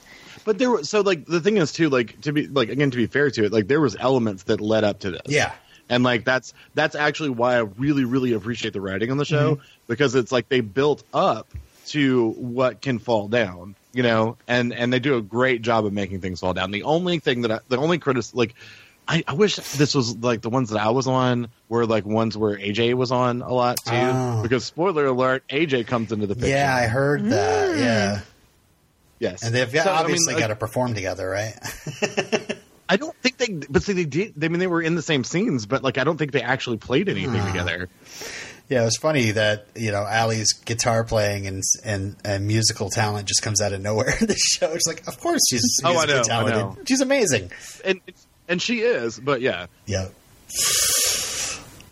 But 0.45 0.57
there 0.57 0.69
was 0.71 0.89
so 0.89 1.01
like 1.01 1.25
the 1.25 1.39
thing 1.39 1.57
is 1.57 1.71
too 1.71 1.89
like 1.89 2.19
to 2.21 2.33
be 2.33 2.47
like 2.47 2.69
again 2.69 2.91
to 2.91 2.97
be 2.97 3.05
fair 3.07 3.29
to 3.31 3.45
it 3.45 3.53
like 3.53 3.67
there 3.67 3.79
was 3.79 3.95
elements 3.97 4.43
that 4.43 4.59
led 4.61 4.83
up 4.83 4.99
to 5.01 5.11
this. 5.11 5.21
Yeah. 5.27 5.53
And 5.89 6.03
like 6.03 6.25
that's 6.25 6.53
that's 6.73 6.95
actually 6.95 7.29
why 7.29 7.55
I 7.55 7.59
really 7.59 8.03
really 8.03 8.33
appreciate 8.33 8.73
the 8.73 8.81
writing 8.81 9.11
on 9.11 9.17
the 9.17 9.25
show 9.25 9.59
because 9.87 10.15
it's 10.15 10.31
like 10.31 10.49
they 10.49 10.61
built 10.61 11.03
up 11.13 11.47
to 11.87 12.29
what 12.31 12.81
can 12.81 12.97
fall 12.99 13.27
down, 13.27 13.75
you 13.93 14.03
know, 14.03 14.37
and 14.47 14.73
and 14.73 14.91
they 14.91 14.99
do 14.99 15.15
a 15.17 15.21
great 15.21 15.61
job 15.61 15.85
of 15.85 15.93
making 15.93 16.19
things 16.21 16.39
fall 16.41 16.53
down. 16.53 16.71
The 16.71 16.83
only 16.83 17.19
thing 17.19 17.41
that 17.43 17.51
I, 17.51 17.59
the 17.69 17.77
only 17.77 17.99
critic 17.99 18.25
like 18.33 18.55
I, 19.07 19.23
I 19.27 19.33
wish 19.33 19.55
this 19.57 19.93
was 19.95 20.15
like 20.17 20.41
the 20.41 20.49
ones 20.49 20.69
that 20.71 20.79
I 20.81 20.89
was 20.89 21.07
on 21.07 21.49
were 21.69 21.85
like 21.85 22.05
ones 22.05 22.37
where 22.37 22.57
AJ 22.57 22.93
was 22.95 23.11
on 23.11 23.41
a 23.41 23.53
lot 23.53 23.77
too 23.77 23.91
Oh. 23.93 24.39
because 24.43 24.63
spoiler 24.65 25.05
alert 25.05 25.43
AJ 25.49 25.87
comes 25.87 26.11
into 26.11 26.25
the 26.27 26.35
picture. 26.35 26.49
Yeah, 26.49 26.73
I 26.75 26.87
heard 26.87 27.25
that. 27.25 27.77
Yeah. 27.77 28.21
yes. 29.19 29.43
And 29.43 29.53
they've 29.53 29.69
So, 29.69 29.79
I 29.79 29.83
mean, 29.85 29.95
obviously 29.95 30.33
like, 30.35 30.41
got 30.43 30.47
to 30.47 30.55
perform 30.55 30.93
together, 30.93 31.29
right? 31.29 31.53
I 32.89 32.97
don't 32.97 33.15
think 33.17 33.37
they, 33.37 33.47
but 33.69 33.81
see, 33.83 33.93
they 33.93 34.05
did. 34.05 34.41
I 34.43 34.47
mean, 34.49 34.59
they 34.59 34.67
were 34.67 34.81
in 34.81 34.95
the 34.95 35.01
same 35.01 35.23
scenes, 35.23 35.65
but 35.65 35.83
like, 35.83 35.97
I 35.97 36.03
don't 36.03 36.17
think 36.17 36.31
they 36.31 36.41
actually 36.41 36.77
played 36.77 37.09
anything 37.09 37.39
Ah. 37.39 37.47
together. 37.47 37.89
Yeah, 38.73 38.81
it 38.81 38.85
was 38.85 38.97
funny 38.97 39.31
that, 39.31 39.67
you 39.75 39.91
know, 39.91 40.05
Aly's 40.05 40.53
guitar 40.53 41.03
playing 41.03 41.47
and 41.47 41.61
and, 41.85 42.15
and 42.25 42.47
musical 42.47 42.89
talent 42.89 43.27
just 43.27 43.41
comes 43.41 43.61
out 43.61 43.71
of 43.73 43.81
nowhere 43.81 44.13
in 44.19 44.27
the 44.27 44.35
show. 44.35 44.71
It's 44.73 44.87
like, 44.87 45.07
of 45.07 45.19
course 45.19 45.41
she's 45.49 45.79
Oh, 45.83 45.89
I 45.89 45.91
musically 45.91 46.13
know, 46.15 46.19
I 46.21 46.23
talented. 46.23 46.55
know. 46.61 46.77
She's 46.85 47.01
amazing. 47.01 47.51
And 47.85 48.01
and 48.47 48.61
she 48.61 48.79
is, 48.81 49.19
but 49.19 49.41
yeah, 49.41 49.67
Yeah. 49.85 50.09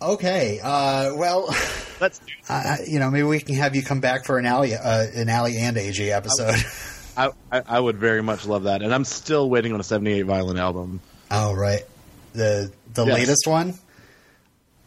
Okay. 0.02 0.60
Uh, 0.64 1.14
well, 1.16 1.56
that's. 2.00 2.20
I, 2.50 2.54
I- 2.54 2.78
you 2.88 3.00
know, 3.00 3.12
maybe 3.12 3.24
we 3.24 3.40
can 3.40 3.56
have 3.56 3.76
you 3.76 3.84
come 3.84 4.00
back 4.02 4.26
for 4.26 4.40
an 4.40 4.46
Aly, 4.46 4.74
uh, 4.74 5.06
an 5.16 5.30
Aly 5.30 5.58
and 5.58 5.78
AJ 5.78 6.10
episode. 6.12 6.56
I, 7.16 7.30
I 7.52 7.62
I 7.76 7.80
would 7.80 7.98
very 7.98 8.24
much 8.24 8.48
love 8.48 8.64
that, 8.64 8.82
and 8.82 8.94
I'm 8.94 9.06
still 9.06 9.50
waiting 9.50 9.74
on 9.74 9.80
a 9.80 9.84
'78 9.84 10.24
Violet 10.24 10.58
album. 10.58 11.02
oh, 11.30 11.54
right. 11.54 11.84
The 12.34 12.72
the 12.94 13.06
Yes. 13.06 13.14
latest 13.20 13.46
one. 13.48 13.76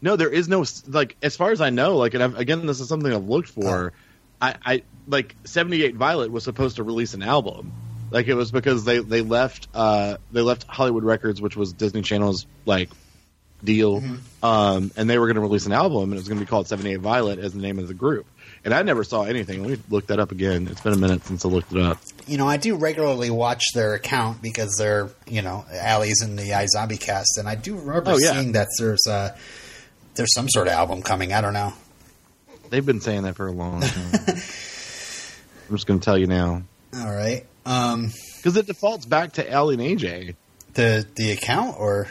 No, 0.05 0.17
there 0.17 0.29
is 0.29 0.49
no 0.49 0.65
like, 0.87 1.17
as 1.23 1.35
far 1.35 1.51
as 1.51 1.61
I 1.63 1.71
know, 1.71 1.97
like, 1.97 2.13
and 2.13 2.23
I've, 2.23 2.39
again, 2.39 2.67
this 2.67 2.79
is 2.81 2.89
something 2.89 3.11
I've 3.13 3.25
looked 3.29 3.49
for. 3.49 3.95
I, 4.41 4.55
I 4.65 4.83
like 5.09 5.35
'78 5.45 5.95
Violet 5.95 6.31
was 6.31 6.45
supposed 6.45 6.77
to 6.77 6.83
release 6.83 7.15
an 7.15 7.23
album. 7.23 7.73
Like 8.11 8.29
it 8.29 8.35
was 8.35 8.51
because 8.53 8.85
they 8.85 8.99
they 8.99 9.23
left 9.23 9.67
uh 9.75 10.19
they 10.31 10.43
left 10.43 10.65
Hollywood 10.65 11.05
Records, 11.05 11.41
which 11.41 11.57
was 11.57 11.73
Disney 11.73 12.03
Channel's 12.03 12.47
like 12.67 12.91
deal, 13.65 14.03
um, 14.43 14.91
and 14.97 15.09
they 15.09 15.19
were 15.19 15.27
going 15.27 15.37
to 15.37 15.41
release 15.41 15.65
an 15.65 15.73
album, 15.73 16.03
and 16.05 16.13
it 16.13 16.17
was 16.17 16.29
going 16.29 16.39
to 16.39 16.45
be 16.45 16.49
called 16.49 16.69
Seventy 16.69 16.93
Eight 16.93 17.01
Violet 17.01 17.39
as 17.39 17.55
the 17.55 17.61
name 17.63 17.79
of 17.79 17.89
the 17.89 17.95
group. 17.95 18.27
And 18.65 18.73
I 18.75 18.83
never 18.83 19.05
saw 19.05 19.23
anything. 19.25 19.63
Let 19.63 19.71
me 19.71 19.79
look 19.91 20.07
that 20.09 20.19
up 20.21 20.33
again. 20.33 20.69
It's 20.71 20.81
been 20.83 20.93
a 20.93 20.99
minute 20.99 21.25
since 21.25 21.45
I 21.45 21.49
looked 21.49 21.73
it 21.73 21.81
up. 21.81 21.99
You 22.27 22.37
know, 22.39 22.47
I 22.49 22.57
do 22.59 22.77
regularly 22.77 23.31
watch 23.31 23.63
their 23.75 23.95
account 23.95 24.41
because 24.43 24.77
they're, 24.79 25.11
you 25.27 25.43
know, 25.43 25.65
Aly's 25.71 26.23
in 26.23 26.37
the 26.37 26.51
iZombie 26.51 27.01
cast, 27.01 27.37
and 27.39 27.47
I 27.49 27.55
do 27.57 27.75
remember 27.77 28.13
Oh, 28.13 28.19
yeah. 28.19 28.33
seeing 28.33 28.53
that 28.53 28.69
there's 28.79 29.07
uh, 29.07 29.37
there's 30.15 30.33
some 30.35 30.49
sort 30.49 30.67
of 30.69 30.73
album 30.75 31.03
coming. 31.03 31.33
I 31.33 31.41
don't 31.41 31.53
know. 31.55 31.73
They've 32.71 32.85
been 32.85 33.01
saying 33.01 33.23
that 33.23 33.37
for 33.37 33.47
a 33.47 33.53
long 33.53 33.81
time. 33.83 34.11
I'm 34.17 35.77
just 35.77 35.87
going 35.87 36.01
to 36.01 36.05
tell 36.05 36.19
you 36.19 36.27
now 36.27 36.63
All 36.97 37.15
right. 37.15 37.45
Um, 37.67 38.11
because 38.37 38.57
it 38.57 38.67
defaults 38.67 39.07
back 39.07 39.33
to 39.35 39.51
Aly 39.55 39.75
and 39.75 39.99
AJ. 40.01 40.35
the 40.75 41.07
the 41.15 41.33
account 41.33 41.77
or 41.79 42.09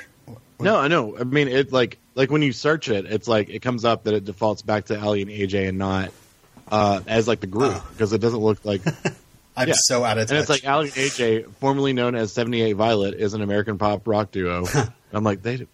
No, 0.60 0.78
I 0.78 0.88
know. 0.88 1.18
I 1.18 1.24
mean, 1.24 1.48
it 1.48 1.72
like 1.72 1.98
like 2.16 2.32
when 2.32 2.42
you 2.42 2.54
search 2.54 2.90
it, 2.90 3.06
it's 3.06 3.28
like 3.28 3.50
it 3.50 3.62
comes 3.62 3.86
up 3.86 4.04
that 4.06 4.14
it 4.14 4.26
defaults 4.26 4.62
back 4.64 4.86
to 4.86 4.96
Aly 5.00 5.22
and 5.22 5.30
AJ 5.32 5.70
and 5.70 5.78
not 5.78 6.12
uh, 6.72 7.02
as 7.08 7.28
like 7.28 7.40
the 7.42 7.48
group 7.48 7.74
Oh. 7.76 7.88
because 7.92 8.14
it 8.14 8.20
doesn't 8.20 8.40
look 8.40 8.64
like. 8.66 8.82
I'm 9.56 9.68
Yeah. 9.68 9.76
so 9.78 10.04
out 10.04 10.18
of 10.18 10.28
touch. 10.28 10.38
it's 10.40 10.50
like 10.50 10.66
Aly 10.66 10.86
and 10.88 10.94
AJ, 10.96 11.54
formerly 11.60 11.94
known 11.94 12.16
as 12.16 12.32
Seventy 12.32 12.62
Eight 12.64 12.74
Violet, 12.74 13.14
is 13.14 13.36
an 13.36 13.42
American 13.44 13.78
pop 13.78 14.08
rock 14.08 14.32
duo. 14.32 14.66
I'm 15.14 15.24
like 15.24 15.44
they, 15.44 15.68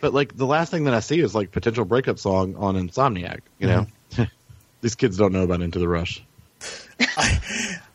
but 0.00 0.14
like 0.14 0.36
the 0.36 0.46
last 0.46 0.70
thing 0.70 0.84
that 0.84 0.94
I 0.94 1.00
see 1.00 1.20
is 1.20 1.34
like 1.34 1.52
potential 1.52 1.84
breakup 1.84 2.18
song 2.18 2.56
on 2.56 2.76
Insomniac. 2.76 3.40
You 3.58 3.66
know, 3.66 3.86
these 4.80 4.94
kids 4.94 5.16
don't 5.16 5.32
know 5.32 5.42
about 5.42 5.60
Into 5.60 5.78
the 5.78 5.88
Rush. 5.88 6.22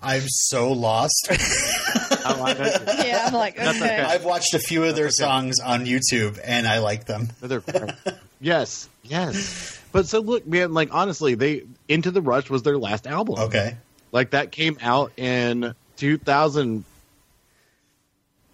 I'm 0.01 0.23
so 0.27 0.71
lost. 0.71 1.29
Oh, 2.25 2.41
I 2.41 2.53
know. 2.53 3.03
Yeah, 3.05 3.25
I'm 3.27 3.33
like, 3.33 3.57
That's 3.57 3.81
okay. 3.81 3.99
okay. 3.99 4.01
I've 4.01 4.23
watched 4.23 4.53
a 4.53 4.59
few 4.59 4.85
of 4.85 4.95
their 4.95 5.07
okay. 5.07 5.11
songs 5.11 5.59
on 5.59 5.85
YouTube, 5.85 6.39
and 6.41 6.65
I 6.65 6.79
like 6.79 7.03
them. 7.03 7.27
Yes, 8.39 8.87
yes. 9.03 9.81
But 9.91 10.07
so 10.07 10.21
look, 10.21 10.47
man. 10.47 10.73
Like 10.73 10.93
honestly, 10.93 11.35
they 11.35 11.63
Into 11.89 12.11
the 12.11 12.21
Rush 12.21 12.49
was 12.49 12.63
their 12.63 12.77
last 12.77 13.07
album. 13.07 13.39
Okay. 13.39 13.75
Like 14.13 14.29
that 14.29 14.51
came 14.51 14.77
out 14.81 15.11
in 15.17 15.75
2000. 15.97 16.85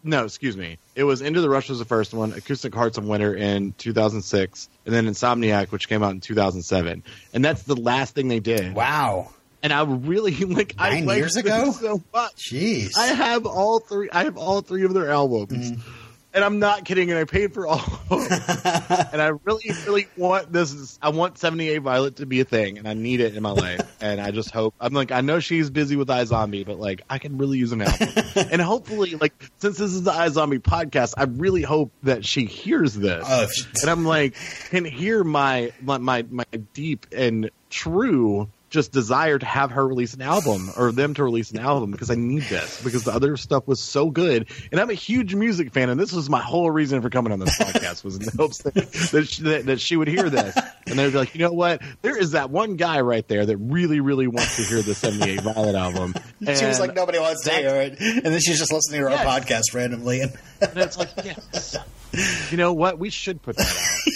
No, 0.04 0.24
excuse 0.26 0.56
me. 0.56 0.78
It 0.96 1.04
was 1.04 1.22
Into 1.22 1.42
the 1.42 1.50
Rush 1.50 1.70
was 1.70 1.80
the 1.80 1.86
first 1.86 2.14
one. 2.14 2.34
Acoustic 2.34 2.74
Hearts 2.74 2.98
of 2.98 3.06
Winter 3.06 3.36
in 3.36 3.74
2006, 3.78 4.70
and 4.86 4.96
then 4.96 5.06
Insomniac, 5.08 5.72
which 5.72 5.88
came 5.90 6.04
out 6.04 6.12
in 6.12 6.22
2007. 6.22 7.04
And 7.34 7.46
that's 7.46 7.64
the 7.64 7.76
last 7.76 8.16
thing 8.16 8.28
they 8.28 8.40
did. 8.40 8.74
Wow. 8.74 9.32
And 9.62 9.74
I 9.74 9.84
really 9.84 10.34
like. 10.46 10.76
I 10.78 10.92
Nine 10.96 11.06
liked 11.06 11.18
years 11.20 11.36
ago? 11.36 11.72
so 11.72 12.02
much. 12.14 12.36
Jeez. 12.52 12.98
I 12.98 13.08
have 13.08 13.46
all 13.46 13.80
three. 13.80 14.10
I 14.12 14.24
have 14.24 14.38
all 14.38 14.62
three 14.62 14.84
of 14.86 14.94
their 14.94 15.10
albums, 15.10 15.72
mm-hmm. 15.72 15.99
And 16.34 16.44
I'm 16.44 16.60
not 16.60 16.86
kidding. 16.86 17.10
And 17.10 17.20
I 17.20 17.24
paid 17.24 17.54
for 17.54 17.68
all. 17.68 17.80
Of 18.10 18.10
them. 18.10 18.20
and 19.13 19.22
I 19.22 19.32
really, 19.44 19.72
really 19.86 20.08
want 20.18 20.52
this. 20.52 20.98
I 21.02 21.10
want 21.10 21.38
78 21.38 21.80
Violet 21.80 22.18
to 22.18 22.26
be 22.26 22.39
a 22.39 22.46
thing, 22.46 22.78
and 22.78 22.88
I 22.88 22.94
need 22.94 23.20
it 23.20 23.36
in 23.36 23.44
my 23.44 23.52
life. 23.52 23.82
and 24.02 24.22
I 24.22 24.32
just 24.32 24.52
hope. 24.52 24.74
I'm 24.80 24.94
like, 24.94 25.12
I 25.12 25.22
know 25.22 25.39
she's 25.39 25.70
busy 25.70 25.96
with 25.96 26.08
iZombie, 26.08 26.65
but 26.65 26.80
like, 26.80 27.02
I 27.10 27.18
can 27.18 27.38
really 27.38 27.58
use 27.58 27.72
an 27.72 27.82
album. 27.82 28.10
and 28.52 28.62
hopefully, 28.62 29.15
like, 29.15 29.34
since 29.58 29.78
this 29.78 29.92
is 29.92 30.04
the 30.04 30.12
iZombie 30.12 30.60
podcast, 30.60 31.13
I 31.18 31.24
really 31.24 31.63
hope 31.63 31.92
that 32.04 32.26
she 32.26 32.46
hears 32.46 32.94
this. 32.94 33.26
Oh, 33.28 33.48
and 33.82 33.89
I'm 33.89 34.06
like, 34.06 34.36
can 34.70 34.86
hear 34.86 35.24
my 35.24 35.72
my 35.82 35.98
my, 35.98 36.26
my 36.30 36.46
deep 36.74 37.08
and 37.12 37.50
true 37.70 38.50
just 38.69 38.91
desire 38.91 39.38
to 39.39 39.45
have 39.45 39.71
her 39.71 39.88
release 39.88 40.13
an 40.13 40.21
album 40.21 40.69
or 40.77 40.91
them 40.91 41.13
to 41.15 41.23
release 41.23 41.51
an 41.51 41.60
album 41.60 41.91
because 41.91 42.10
I 42.12 42.15
need 42.15 42.43
this 42.43 42.82
because 42.84 43.03
the 43.03 43.12
other 43.13 43.36
stuff 43.38 43.67
was 43.67 43.79
so 43.79 44.10
good 44.10 44.47
and 44.71 44.79
I'm 44.79 44.89
a 44.89 44.93
huge 44.95 45.34
music 45.36 45.71
fan 45.73 45.89
and 45.89 45.99
this 45.99 46.12
was 46.13 46.29
my 46.29 46.41
whole 46.41 46.69
reason 46.69 47.01
for 47.01 47.10
coming 47.10 47.32
on 47.34 47.39
this 47.39 47.58
podcast 47.60 48.03
was 48.03 48.15
in 48.17 48.23
the 48.23 48.32
hopes 48.38 48.60
that 48.60 48.73
that 48.75 49.27
she, 49.27 49.43
that, 49.43 49.65
that 49.65 49.79
she 49.82 49.95
would 49.97 50.08
hear 50.08 50.29
this 50.29 50.55
and 50.88 50.99
they'd 50.99 51.12
be 51.12 51.17
like 51.17 51.34
you 51.36 51.41
know 51.41 51.51
what 51.53 51.82
there 52.01 52.17
is 52.17 52.32
that 52.32 52.49
one 52.49 52.75
guy 52.75 53.01
right 53.01 53.27
there 53.27 53.45
that 53.45 53.58
really 53.58 53.99
really 53.99 54.27
wants 54.27 54.55
to 54.58 54.63
hear 54.63 54.82
the 54.82 54.93
78 54.95 55.41
Violet 55.41 55.75
album 55.75 56.13
she 56.55 56.65
was 56.65 56.79
like, 56.79 56.95
nobody 56.95 57.19
wants 57.19 57.43
to 57.43 57.51
hear 57.51 57.75
it. 57.82 57.99
And 57.99 58.23
then 58.25 58.39
she's 58.39 58.58
just 58.60 58.71
listening 58.71 59.01
to 59.01 59.08
our 59.08 59.12
Yes. 59.12 59.25
podcast 59.25 59.75
randomly. 59.75 60.21
And 60.21 60.34
And 60.62 60.77
it's 60.77 60.97
like, 60.97 61.10
yes. 61.23 61.75
You 62.51 62.58
know 62.58 62.73
what? 62.73 62.97
We 62.97 63.10
should 63.12 63.41
put 63.41 63.55
that 63.58 63.67
out. 63.67 64.13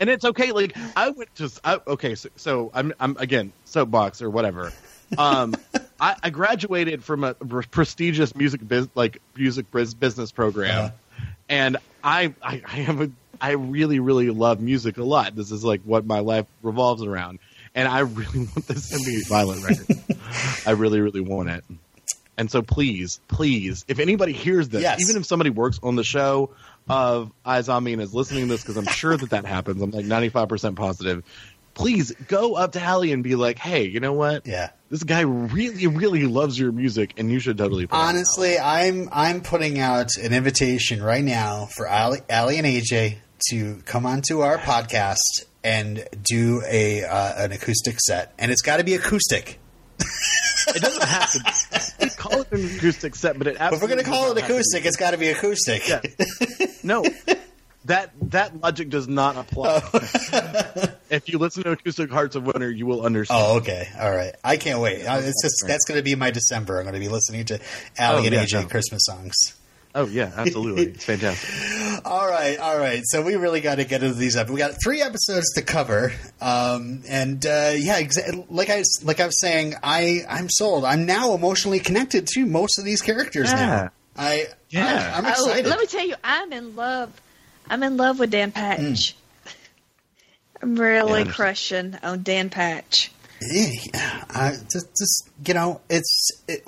And 0.00 0.08
it's 0.10 0.24
okay. 0.24 0.52
Like 0.52 0.76
I 0.96 1.10
went 1.10 1.34
to 1.36 1.50
I, 1.64 1.78
okay, 1.86 2.14
so, 2.14 2.28
so 2.36 2.70
I'm 2.74 2.92
I'm 3.00 3.16
again 3.18 3.52
soapbox 3.64 4.22
or 4.22 4.30
whatever. 4.30 4.72
Um, 5.18 5.54
I, 6.00 6.16
I 6.22 6.30
graduated 6.30 7.02
from 7.04 7.24
a 7.24 7.34
prestigious 7.34 8.34
music 8.34 8.66
biz, 8.66 8.88
like 8.94 9.20
music 9.36 9.70
biz, 9.70 9.94
business 9.94 10.32
program, 10.32 10.86
Uh-huh. 10.86 11.24
and 11.48 11.76
I 12.04 12.34
I, 12.42 12.62
I 12.66 12.78
am 12.80 13.02
a, 13.02 13.08
I 13.40 13.52
really 13.52 13.98
really 14.00 14.30
love 14.30 14.60
music 14.60 14.98
a 14.98 15.04
lot. 15.04 15.34
This 15.34 15.50
is 15.52 15.64
like 15.64 15.82
what 15.82 16.04
my 16.06 16.20
life 16.20 16.46
revolves 16.62 17.02
around, 17.02 17.38
and 17.74 17.88
I 17.88 18.00
really 18.00 18.38
want 18.54 18.66
this 18.66 18.90
to 18.90 18.98
be 19.04 19.22
Violet 19.28 19.62
record. 19.62 20.04
I 20.66 20.72
really 20.72 21.00
really 21.00 21.20
want 21.22 21.48
it. 21.50 21.64
And 22.38 22.50
so 22.50 22.60
please, 22.60 23.18
please, 23.28 23.86
if 23.88 23.98
anybody 23.98 24.32
hears 24.34 24.68
this, 24.68 24.82
Yes. 24.82 25.00
even 25.00 25.18
if 25.18 25.24
somebody 25.26 25.48
works 25.48 25.80
on 25.82 25.96
the 25.96 26.04
show 26.04 26.50
of 26.88 27.32
iZombie 27.44 27.92
and 27.92 28.02
is 28.02 28.14
listening 28.14 28.42
to 28.42 28.48
this, 28.48 28.62
because 28.62 28.76
I'm 28.76 28.86
sure 28.86 29.16
that 29.16 29.30
that 29.30 29.44
happens, 29.44 29.82
I'm 29.82 29.90
like 29.90 30.06
95% 30.06 30.76
positive. 30.76 31.24
Please 31.74 32.12
go 32.28 32.54
up 32.54 32.72
to 32.72 32.80
Hallie 32.80 33.12
and 33.12 33.22
be 33.22 33.34
like, 33.34 33.58
hey, 33.58 33.84
you 33.84 34.00
know 34.00 34.14
what? 34.14 34.46
yeah. 34.46 34.70
This 34.88 35.02
guy 35.02 35.22
really, 35.22 35.88
really 35.88 36.26
loves 36.26 36.56
your 36.56 36.70
music, 36.70 37.14
and 37.16 37.30
you 37.30 37.40
should 37.40 37.58
totally. 37.58 37.88
Put 37.88 37.96
it 37.96 37.98
out." 37.98 38.08
Honestly, 38.08 38.56
I'm 38.56 39.08
I'm 39.10 39.40
putting 39.40 39.80
out 39.80 40.10
an 40.22 40.32
invitation 40.32 41.02
right 41.02 41.24
now 41.24 41.66
for 41.66 41.88
Aly, 41.88 42.20
Aly 42.30 42.58
and 42.58 42.66
AJ 42.66 43.16
to 43.50 43.82
come 43.84 44.06
onto 44.06 44.40
our 44.40 44.58
podcast 44.58 45.16
and 45.64 46.06
do 46.22 46.62
a 46.64 47.02
uh, 47.02 47.44
an 47.44 47.50
acoustic 47.50 47.98
set, 47.98 48.32
and 48.38 48.52
it's 48.52 48.62
got 48.62 48.76
to 48.76 48.84
be 48.84 48.94
acoustic. 48.94 49.58
It 49.98 50.82
doesn't 50.82 51.04
have 51.04 51.30
to. 51.32 51.92
We 52.00 52.10
call 52.10 52.40
it 52.42 52.52
an 52.52 52.64
acoustic 52.76 53.14
set, 53.14 53.38
but 53.38 53.46
it. 53.46 53.56
If 53.60 53.80
we're 53.80 53.88
going 53.88 53.98
to 53.98 54.04
call 54.04 54.32
it 54.32 54.34
does 54.34 54.42
not 54.42 54.42
have 54.42 54.46
to 54.48 54.48
be. 54.48 54.54
acoustic, 54.54 54.84
it's 54.84 54.96
got 54.96 55.10
to 55.12 55.18
be 55.18 55.28
acoustic. 55.28 55.88
Yeah. 55.88 56.00
No, 56.82 57.04
that 57.86 58.12
that 58.30 58.60
logic 58.60 58.90
does 58.90 59.08
not 59.08 59.36
apply. 59.36 59.80
Oh. 59.82 59.98
if 61.10 61.28
you 61.28 61.38
listen 61.38 61.62
to 61.64 61.72
Acoustic 61.72 62.10
Hearts 62.10 62.36
of 62.36 62.44
Winter, 62.44 62.70
you 62.70 62.86
will 62.86 63.02
understand. 63.02 63.40
Oh, 63.44 63.56
okay. 63.58 63.88
All 63.98 64.10
right. 64.10 64.34
I 64.44 64.56
can't 64.56 64.80
wait. 64.80 65.02
It's 65.02 65.42
just 65.42 65.64
that's 65.66 65.84
going 65.84 65.98
to 65.98 66.04
be 66.04 66.14
my 66.14 66.30
December. 66.30 66.78
I'm 66.78 66.84
going 66.84 66.94
to 66.94 67.00
be 67.00 67.08
listening 67.08 67.44
to 67.46 67.54
Aly 67.98 68.22
Oh, 68.22 68.24
and 68.24 68.34
yeah, 68.34 68.44
AJ 68.44 68.62
no. 68.62 68.68
Christmas 68.68 69.02
songs. 69.04 69.34
Oh 69.98 70.06
yeah, 70.06 70.30
absolutely, 70.36 70.82
it's 70.88 71.04
fantastic. 71.04 72.04
All 72.04 72.28
right, 72.28 72.58
all 72.58 72.78
right. 72.78 73.00
So 73.06 73.22
we 73.22 73.34
really 73.36 73.60
got 73.62 73.76
to 73.76 73.84
get 73.84 74.02
into 74.02 74.14
these 74.14 74.36
up. 74.36 74.50
We 74.50 74.58
got 74.58 74.74
three 74.84 75.00
episodes 75.00 75.52
to 75.54 75.62
cover, 75.62 76.12
um, 76.40 77.02
and 77.08 77.44
uh, 77.46 77.72
yeah, 77.74 78.00
exa- 78.00 78.44
like 78.50 78.68
I 78.70 78.82
like 79.02 79.20
I 79.20 79.26
was 79.26 79.40
saying, 79.40 79.74
I 79.82 80.20
I'm 80.28 80.48
sold. 80.50 80.84
I'm 80.84 81.06
now 81.06 81.32
emotionally 81.34 81.80
connected 81.80 82.26
to 82.34 82.44
most 82.46 82.78
of 82.78 82.84
these 82.84 83.00
characters 83.00 83.50
Yeah. 83.50 83.56
now. 83.56 83.90
I 84.18 84.46
Yeah. 84.68 85.12
I, 85.14 85.18
am 85.18 85.24
Oh, 85.26 85.30
excited. 85.30 85.66
let 85.66 85.78
me 85.80 85.86
tell 85.86 86.06
you, 86.06 86.14
I'm 86.22 86.52
in 86.52 86.76
love. 86.76 87.18
I'm 87.68 87.82
in 87.82 87.96
love 87.96 88.18
with 88.18 88.30
Dan 88.30 88.52
Patch. 88.52 89.16
I'm 90.62 90.76
really 90.76 91.22
Yeah. 91.24 91.32
crushing 91.32 91.96
on 92.02 92.22
Dan 92.22 92.50
Patch. 92.50 93.10
Yeah, 93.42 93.68
I, 94.30 94.56
just, 94.72 94.88
just 94.96 95.28
you 95.46 95.52
know, 95.54 95.80
it's 95.90 96.30
it, 96.48 96.66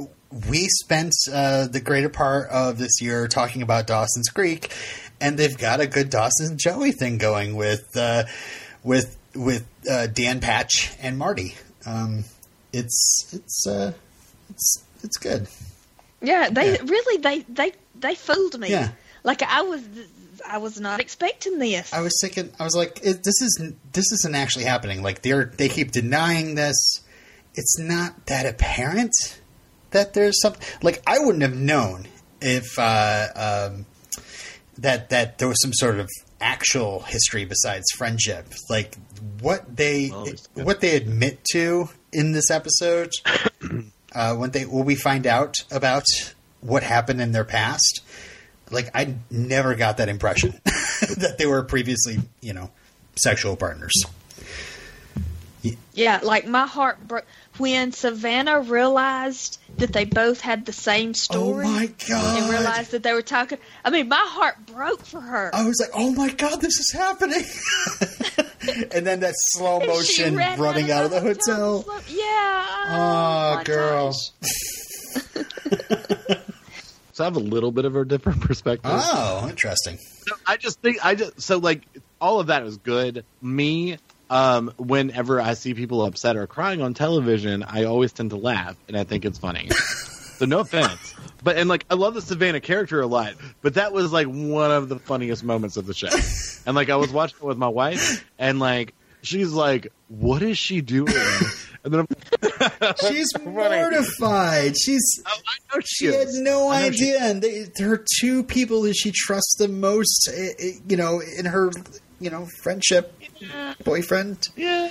we 0.48 0.66
spent 0.68 1.12
uh, 1.32 1.66
the 1.68 1.80
greater 1.80 2.08
part 2.08 2.48
of 2.50 2.78
this 2.78 3.00
year 3.00 3.28
talking 3.28 3.62
about 3.62 3.86
Dawson's 3.86 4.28
Creek, 4.28 4.72
and 5.20 5.38
they've 5.38 5.56
got 5.56 5.80
a 5.80 5.86
good 5.86 6.10
Dawson 6.10 6.46
and 6.50 6.58
Joey 6.58 6.92
thing 6.92 7.18
going 7.18 7.56
with 7.56 7.96
uh, 7.96 8.24
with 8.84 9.16
with 9.34 9.66
uh, 9.90 10.06
Dan 10.08 10.40
Patch 10.40 10.92
and 11.00 11.16
Marty. 11.18 11.54
Um, 11.86 12.24
it's 12.72 13.30
it's 13.32 13.66
uh, 13.66 13.92
it's 14.50 14.84
it's 15.02 15.16
good. 15.16 15.48
Yeah, 16.20 16.50
they 16.50 16.72
Yeah. 16.74 16.82
really 16.84 17.22
they 17.22 17.40
they 17.48 17.72
they 17.94 18.14
fooled 18.14 18.58
me. 18.58 18.70
Yeah. 18.70 18.90
Like 19.24 19.42
I 19.42 19.62
was 19.62 19.82
I 20.46 20.58
was 20.58 20.78
not 20.80 21.00
expecting 21.00 21.58
this. 21.58 21.92
I 21.92 22.00
was 22.00 22.16
thinking, 22.22 22.50
I 22.60 22.64
was 22.64 22.74
like, 22.76 23.00
it, 23.02 23.24
this 23.24 23.40
is 23.40 23.72
this 23.92 24.12
isn't 24.12 24.34
actually 24.34 24.64
happening. 24.64 25.02
Like 25.02 25.22
they're 25.22 25.46
they 25.56 25.68
keep 25.68 25.90
denying 25.92 26.54
this. 26.54 26.76
It's 27.54 27.78
not 27.78 28.26
that 28.26 28.46
apparent 28.46 29.12
that 29.90 30.14
there's 30.14 30.40
something. 30.40 30.62
Like 30.82 31.02
I 31.06 31.18
wouldn't 31.18 31.42
have 31.42 31.56
known 31.56 32.06
if 32.40 32.78
uh, 32.78 33.26
um, 33.34 33.86
that 34.78 35.10
that 35.10 35.38
there 35.38 35.48
was 35.48 35.60
some 35.62 35.72
sort 35.72 35.98
of 35.98 36.08
actual 36.40 37.00
history 37.00 37.44
besides 37.44 37.86
friendship. 37.96 38.46
Like 38.70 38.96
what 39.40 39.76
they 39.76 40.10
Well, 40.10 40.26
what 40.54 40.80
they 40.80 40.96
admit 40.96 41.40
to 41.52 41.88
in 42.12 42.32
this 42.32 42.50
episode. 42.50 43.10
uh, 44.14 44.34
when 44.36 44.50
they 44.50 44.64
when 44.64 44.84
we 44.84 44.94
find 44.94 45.26
out 45.26 45.56
about 45.70 46.04
what 46.60 46.82
happened 46.82 47.20
in 47.20 47.32
their 47.32 47.44
past 47.44 48.00
like 48.70 48.90
I 48.94 49.14
never 49.30 49.74
got 49.74 49.98
that 49.98 50.08
impression 50.08 50.60
that 50.64 51.36
they 51.38 51.46
were 51.46 51.62
previously, 51.62 52.18
you 52.40 52.52
know, 52.52 52.70
sexual 53.16 53.56
partners. 53.56 53.92
Yeah, 55.92 56.20
like 56.22 56.46
my 56.46 56.66
heart 56.66 57.06
broke 57.06 57.26
when 57.56 57.90
Savannah 57.92 58.60
realized 58.60 59.58
that 59.78 59.92
they 59.92 60.04
both 60.04 60.40
had 60.40 60.64
the 60.64 60.72
same 60.72 61.10
Oh 61.10 61.12
story 61.14 61.66
my 61.66 61.90
and 62.10 62.50
realized 62.50 62.92
that 62.92 63.02
they 63.02 63.12
were 63.12 63.22
talking. 63.22 63.58
I 63.84 63.90
mean, 63.90 64.08
my 64.08 64.24
heart 64.28 64.66
broke 64.66 65.04
for 65.04 65.20
her. 65.20 65.50
I 65.54 65.66
was 65.66 65.80
like, 65.80 65.90
"Oh 65.94 66.12
my 66.12 66.30
god, 66.30 66.60
this 66.60 66.78
is 66.78 66.92
happening!" 66.92 67.44
and 68.92 69.04
then 69.06 69.20
that 69.20 69.34
slow 69.36 69.80
motion 69.80 70.36
running 70.36 70.90
out 70.92 71.04
of 71.04 71.10
the 71.10 71.20
hotel. 71.20 71.82
slow- 71.82 71.98
Yeah. 72.08 72.22
Ah, 72.24 73.52
oh, 73.52 73.54
my 73.56 73.64
girl. 73.64 74.12
So 77.12 77.24
I 77.24 77.26
have 77.26 77.34
a 77.36 77.40
little 77.40 77.72
bit 77.72 77.84
of 77.84 77.96
a 77.96 78.04
different 78.04 78.42
perspective. 78.42 78.92
Oh, 78.94 79.48
interesting. 79.50 79.98
So 80.24 80.36
I 80.46 80.56
just 80.56 80.80
think 80.80 81.04
I 81.04 81.16
just 81.16 81.40
so 81.40 81.58
like 81.58 81.82
all 82.20 82.38
of 82.38 82.46
that 82.46 82.62
was 82.62 82.76
good. 82.76 83.24
Me, 83.42 83.98
um, 84.30 84.72
whenever 84.78 85.40
I 85.40 85.54
see 85.54 85.74
people 85.74 86.04
upset 86.04 86.36
or 86.36 86.46
crying 86.46 86.80
on 86.82 86.94
television, 86.94 87.62
I 87.62 87.84
always 87.84 88.12
tend 88.12 88.30
to 88.30 88.36
laugh, 88.36 88.76
and 88.88 88.96
I 88.96 89.04
think 89.04 89.24
it's 89.24 89.38
funny. 89.38 89.68
so 89.70 90.44
no 90.44 90.60
offense, 90.60 91.14
but 91.42 91.56
and 91.56 91.68
like 91.68 91.84
I 91.90 91.94
love 91.94 92.14
the 92.14 92.22
Savannah 92.22 92.60
character 92.60 93.00
a 93.00 93.06
lot, 93.06 93.34
but 93.62 93.74
that 93.74 93.92
was 93.92 94.12
like 94.12 94.26
one 94.26 94.70
of 94.70 94.88
the 94.88 94.98
funniest 94.98 95.42
moments 95.44 95.76
of 95.76 95.86
the 95.86 95.94
show. 95.94 96.08
And 96.66 96.76
like 96.76 96.90
I 96.90 96.96
was 96.96 97.10
watching 97.12 97.38
it 97.42 97.44
with 97.44 97.58
my 97.58 97.68
wife, 97.68 98.24
and 98.38 98.58
like 98.58 98.94
she's 99.22 99.52
like, 99.52 99.92
"What 100.08 100.42
is 100.42 100.58
she 100.58 100.80
doing?" 100.80 101.14
And 101.84 101.94
then 101.94 102.00
I'm, 102.00 102.92
She's 103.08 103.28
mortified. 103.44 104.74
She's 104.78 105.22
Oh, 105.74 105.80
she 105.84 106.06
she 106.06 106.12
had 106.14 106.28
no 106.34 106.68
I 106.70 106.82
know 106.88 106.90
she- 106.90 107.04
idea, 107.14 107.18
and 107.22 107.42
they, 107.42 107.66
her 107.78 108.04
two 108.20 108.42
people 108.42 108.82
that 108.82 108.94
she 108.94 109.12
trusts 109.14 109.56
the 109.58 109.68
most, 109.68 110.28
eh, 110.32 110.48
eh, 110.58 110.70
you 110.88 110.96
know, 110.96 111.20
in 111.38 111.44
her, 111.46 111.70
you 112.20 112.30
know, 112.30 112.46
friendship, 112.62 113.14
boyfriend, 113.84 114.48
yeah, 114.56 114.90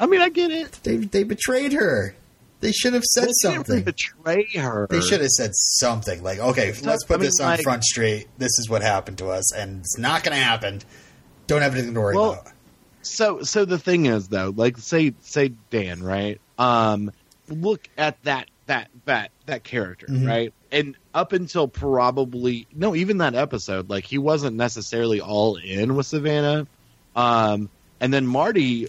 I 0.00 0.06
mean 0.06 0.20
I 0.20 0.28
get 0.28 0.50
it. 0.50 0.80
they 0.82 0.96
they 0.96 1.24
betrayed 1.24 1.72
her. 1.72 2.14
They 2.60 2.72
should 2.72 2.92
have 2.94 3.04
said 3.04 3.28
they 3.28 3.32
something. 3.54 3.84
betray 3.84 4.48
her. 4.56 4.88
They 4.90 5.00
should 5.00 5.20
have 5.20 5.30
said 5.30 5.52
something 5.54 6.22
like, 6.24 6.40
"Okay, 6.40 6.72
let's 6.82 7.04
put 7.04 7.14
I 7.14 7.16
mean, 7.18 7.26
this 7.26 7.40
on 7.40 7.46
like- 7.50 7.62
Front 7.62 7.84
Street. 7.84 8.26
This 8.36 8.58
is 8.58 8.68
what 8.68 8.82
happened 8.82 9.18
to 9.18 9.28
us, 9.28 9.52
and 9.54 9.80
it's 9.80 9.96
not 9.96 10.24
going 10.24 10.36
to 10.36 10.42
happen. 10.42 10.80
Don't 11.46 11.62
have 11.62 11.74
anything 11.74 11.94
to 11.94 12.00
worry 12.00 12.16
Well, 12.16 12.32
about." 12.32 12.52
So 13.02 13.42
so 13.42 13.64
the 13.64 13.78
thing 13.78 14.06
is 14.06 14.28
though, 14.28 14.52
like 14.54 14.76
say 14.78 15.14
say 15.20 15.52
Dan, 15.70 16.02
right? 16.02 16.40
Um 16.58 17.12
look 17.48 17.88
at 17.96 18.22
that 18.24 18.48
that 18.66 18.90
that 19.04 19.30
that 19.46 19.62
character, 19.64 20.06
Mhm. 20.08 20.26
right? 20.26 20.52
And 20.72 20.96
up 21.18 21.32
until 21.32 21.68
probably 21.68 22.68
no, 22.72 22.94
even 22.94 23.18
that 23.18 23.34
episode, 23.34 23.90
like 23.90 24.04
he 24.06 24.18
wasn't 24.18 24.56
necessarily 24.56 25.20
all 25.20 25.56
in 25.56 25.94
with 25.96 26.06
Savannah. 26.06 26.66
Um 27.14 27.70
and 28.00 28.12
then 28.14 28.26
Marty 28.26 28.86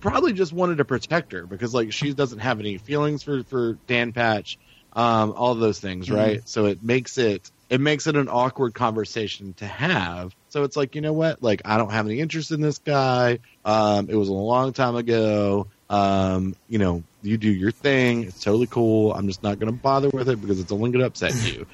probably 0.00 0.32
just 0.34 0.52
wanted 0.52 0.78
to 0.78 0.84
protect 0.84 1.32
her 1.32 1.46
because 1.46 1.72
like 1.74 1.92
she 1.92 2.12
doesn't 2.14 2.40
have 2.40 2.60
any 2.60 2.78
feelings 2.78 3.22
for 3.22 3.42
for 3.44 3.78
Dan 3.88 4.12
Patch, 4.12 4.58
um, 4.94 5.32
all 5.36 5.52
of 5.52 5.60
those 5.60 5.80
things, 5.80 6.08
Mhm. 6.08 6.14
right? 6.14 6.40
So 6.44 6.66
it 6.66 6.82
makes 6.82 7.18
it 7.18 7.50
it 7.70 7.80
makes 7.80 8.06
it 8.06 8.16
an 8.16 8.28
awkward 8.28 8.74
conversation 8.74 9.54
to 9.54 9.66
have. 9.66 10.32
So 10.48 10.64
it's 10.64 10.76
like, 10.76 10.94
you 10.94 11.00
know 11.00 11.14
what? 11.14 11.42
Like 11.42 11.62
I 11.64 11.78
don't 11.78 11.90
have 11.90 12.06
any 12.06 12.20
interest 12.20 12.50
in 12.52 12.60
this 12.60 12.78
guy. 12.78 13.38
Um, 13.64 14.08
it 14.10 14.16
was 14.16 14.28
a 14.28 14.32
long 14.34 14.72
time 14.74 14.96
ago. 14.96 15.68
Um, 15.88 16.54
you 16.68 16.78
know, 16.78 17.04
you 17.24 17.36
do 17.38 17.50
your 17.50 17.70
thing. 17.70 18.24
It's 18.24 18.42
totally 18.42 18.66
cool. 18.66 19.12
I'm 19.12 19.26
just 19.26 19.42
not 19.42 19.58
going 19.58 19.72
to 19.72 19.78
bother 19.78 20.10
with 20.10 20.28
it 20.28 20.40
because 20.40 20.60
it's 20.60 20.72
only 20.72 20.90
going 20.90 21.00
to 21.00 21.06
upset 21.06 21.34
you. 21.44 21.66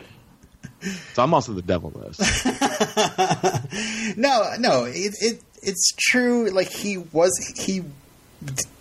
so 1.12 1.22
I'm 1.22 1.34
also 1.34 1.52
the 1.52 1.62
devil 1.62 1.92
in 1.94 2.00
this. 2.02 2.44
no, 4.16 4.54
no, 4.58 4.84
it, 4.84 5.14
it 5.20 5.42
it's 5.62 5.92
true. 5.98 6.50
Like 6.50 6.70
he 6.70 6.98
was 6.98 7.32
he 7.56 7.82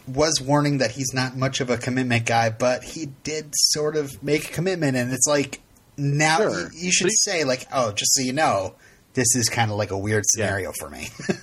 was 0.08 0.42
warning 0.42 0.78
that 0.80 0.92
he's 0.92 1.14
not 1.14 1.36
much 1.36 1.60
of 1.62 1.70
a 1.70 1.78
commitment 1.78 2.26
guy, 2.26 2.50
but 2.50 2.84
he 2.84 3.08
did 3.24 3.50
sort 3.54 3.96
of 3.96 4.22
make 4.24 4.50
a 4.50 4.52
commitment, 4.52 4.96
and 4.96 5.12
it's 5.12 5.28
like 5.28 5.60
now 5.98 6.38
Sure. 6.38 6.72
you, 6.72 6.86
you 6.86 6.92
should 6.92 7.12
say 7.12 7.44
like, 7.44 7.68
oh, 7.74 7.92
just 7.92 8.16
so 8.16 8.22
you 8.22 8.34
know, 8.34 8.76
this 9.14 9.36
is 9.36 9.50
kind 9.50 9.70
of 9.72 9.78
like 9.78 9.92
a 9.92 9.98
weird 9.98 10.24
scenario 10.26 10.72
for 10.80 10.90
me. 10.90 11.10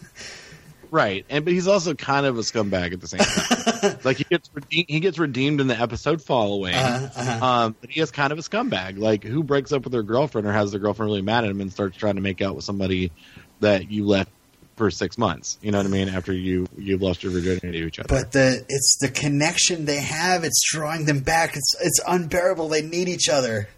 Right, 0.90 1.26
and 1.28 1.44
but 1.44 1.52
he's 1.52 1.66
also 1.66 1.94
kind 1.94 2.26
of 2.26 2.38
a 2.38 2.42
scumbag 2.42 2.92
at 2.92 3.00
the 3.00 3.08
same 3.08 3.18
time. 3.18 3.65
Like 4.04 4.18
he 4.18 4.24
gets 4.24 4.50
redeemed, 4.52 4.86
he 4.88 5.00
gets 5.00 5.18
redeemed 5.18 5.60
in 5.60 5.66
the 5.66 5.80
episode 5.80 6.22
following, 6.22 6.74
Uh-huh, 6.74 7.08
uh-huh. 7.20 7.46
um, 7.46 7.76
but 7.80 7.90
he 7.90 8.00
is 8.00 8.10
kind 8.10 8.32
of 8.32 8.38
a 8.38 8.42
scumbag. 8.42 8.98
Like 8.98 9.24
who 9.24 9.42
breaks 9.42 9.72
up 9.72 9.84
with 9.84 9.92
their 9.92 10.02
girlfriend 10.02 10.46
or 10.46 10.52
has 10.52 10.70
their 10.70 10.80
girlfriend 10.80 11.10
really 11.10 11.22
mad 11.22 11.44
at 11.44 11.50
him 11.50 11.60
and 11.60 11.72
starts 11.72 11.96
trying 11.96 12.16
to 12.16 12.20
make 12.22 12.40
out 12.42 12.54
with 12.54 12.64
somebody 12.64 13.12
that 13.60 13.90
you 13.90 14.04
left 14.06 14.30
for 14.76 14.90
six 14.90 15.16
months? 15.16 15.58
You 15.62 15.70
know 15.72 15.78
what 15.78 15.86
I 15.86 15.90
mean? 15.90 16.08
After 16.08 16.32
you 16.32 16.66
you've 16.76 17.02
lost 17.02 17.22
your 17.22 17.32
virginity 17.32 17.72
to 17.72 17.86
each 17.86 17.98
other. 17.98 18.08
But 18.08 18.32
the 18.32 18.64
it's 18.68 18.98
the 19.00 19.08
connection 19.08 19.84
they 19.84 20.00
have. 20.00 20.44
It's 20.44 20.62
drawing 20.72 21.04
them 21.06 21.20
back. 21.20 21.56
It's 21.56 21.74
it's 21.80 22.00
unbearable. 22.06 22.68
They 22.68 22.82
need 22.82 23.08
each 23.08 23.28
other. 23.28 23.68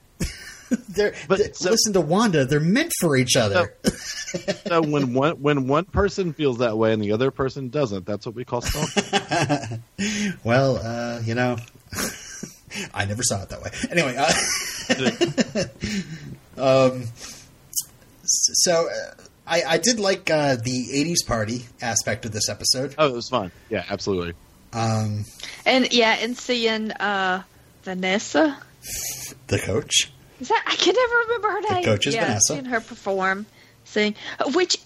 They're 0.89 1.15
But 1.29 1.37
th- 1.39 1.55
so- 1.55 1.71
listen 1.71 1.93
to 1.95 2.01
Wanda. 2.01 2.45
They're 2.45 2.61
meant 2.61 2.93
for 3.01 3.17
each 3.17 3.37
other. 3.37 3.75
so 4.67 4.83
when 4.83 5.15
one 5.15 5.41
when 5.41 5.67
one 5.69 5.85
person 5.87 6.33
feels 6.33 6.59
that 6.59 6.77
way 6.77 6.93
and 6.93 7.03
the 7.03 7.13
other 7.13 7.31
person 7.31 7.69
doesn't, 7.71 8.05
that's 8.07 8.27
what 8.27 8.35
we 8.35 8.45
call 8.45 8.61
stalking. 8.61 9.83
well, 10.45 10.77
uh, 10.77 11.21
you 11.25 11.35
know, 11.35 11.57
I 12.95 13.05
never 13.07 13.23
saw 13.23 13.43
it 13.43 13.49
that 13.51 13.63
way. 13.63 13.71
Anyway, 13.91 14.15
uh, 16.59 16.83
um, 16.93 17.05
so 18.25 18.89
uh, 18.89 19.15
I 19.47 19.63
I 19.67 19.79
did 19.79 19.99
like 20.01 20.31
uh, 20.31 20.57
the 20.57 20.89
'80s 20.93 21.27
party 21.27 21.67
aspect 21.81 22.25
of 22.27 22.33
this 22.33 22.49
episode. 22.49 22.95
oh, 22.99 23.07
it 23.09 23.15
was 23.15 23.29
fun. 23.29 23.51
Yeah, 23.71 23.85
absolutely. 23.89 24.35
Um, 24.73 25.25
And 25.65 25.93
yeah, 25.93 26.17
and 26.21 26.37
seeing 26.37 26.91
uh, 26.93 27.43
Vanessa. 27.85 28.59
the 29.47 29.59
coach. 29.59 30.13
Is 30.41 30.49
that 30.49 30.65
I 30.67 30.77
can 30.77 30.95
never 30.95 31.17
remember 31.17 31.49
her 31.49 31.61
name. 31.61 31.69
The 31.69 31.75
name. 31.75 31.85
coach 31.85 32.07
is 32.07 32.15
yeah, 32.15 32.25
Vanessa. 32.27 32.53
Seeing 32.55 32.65
her 32.67 32.81
perform, 32.81 33.47
sing, 33.85 34.15
which 34.55 34.79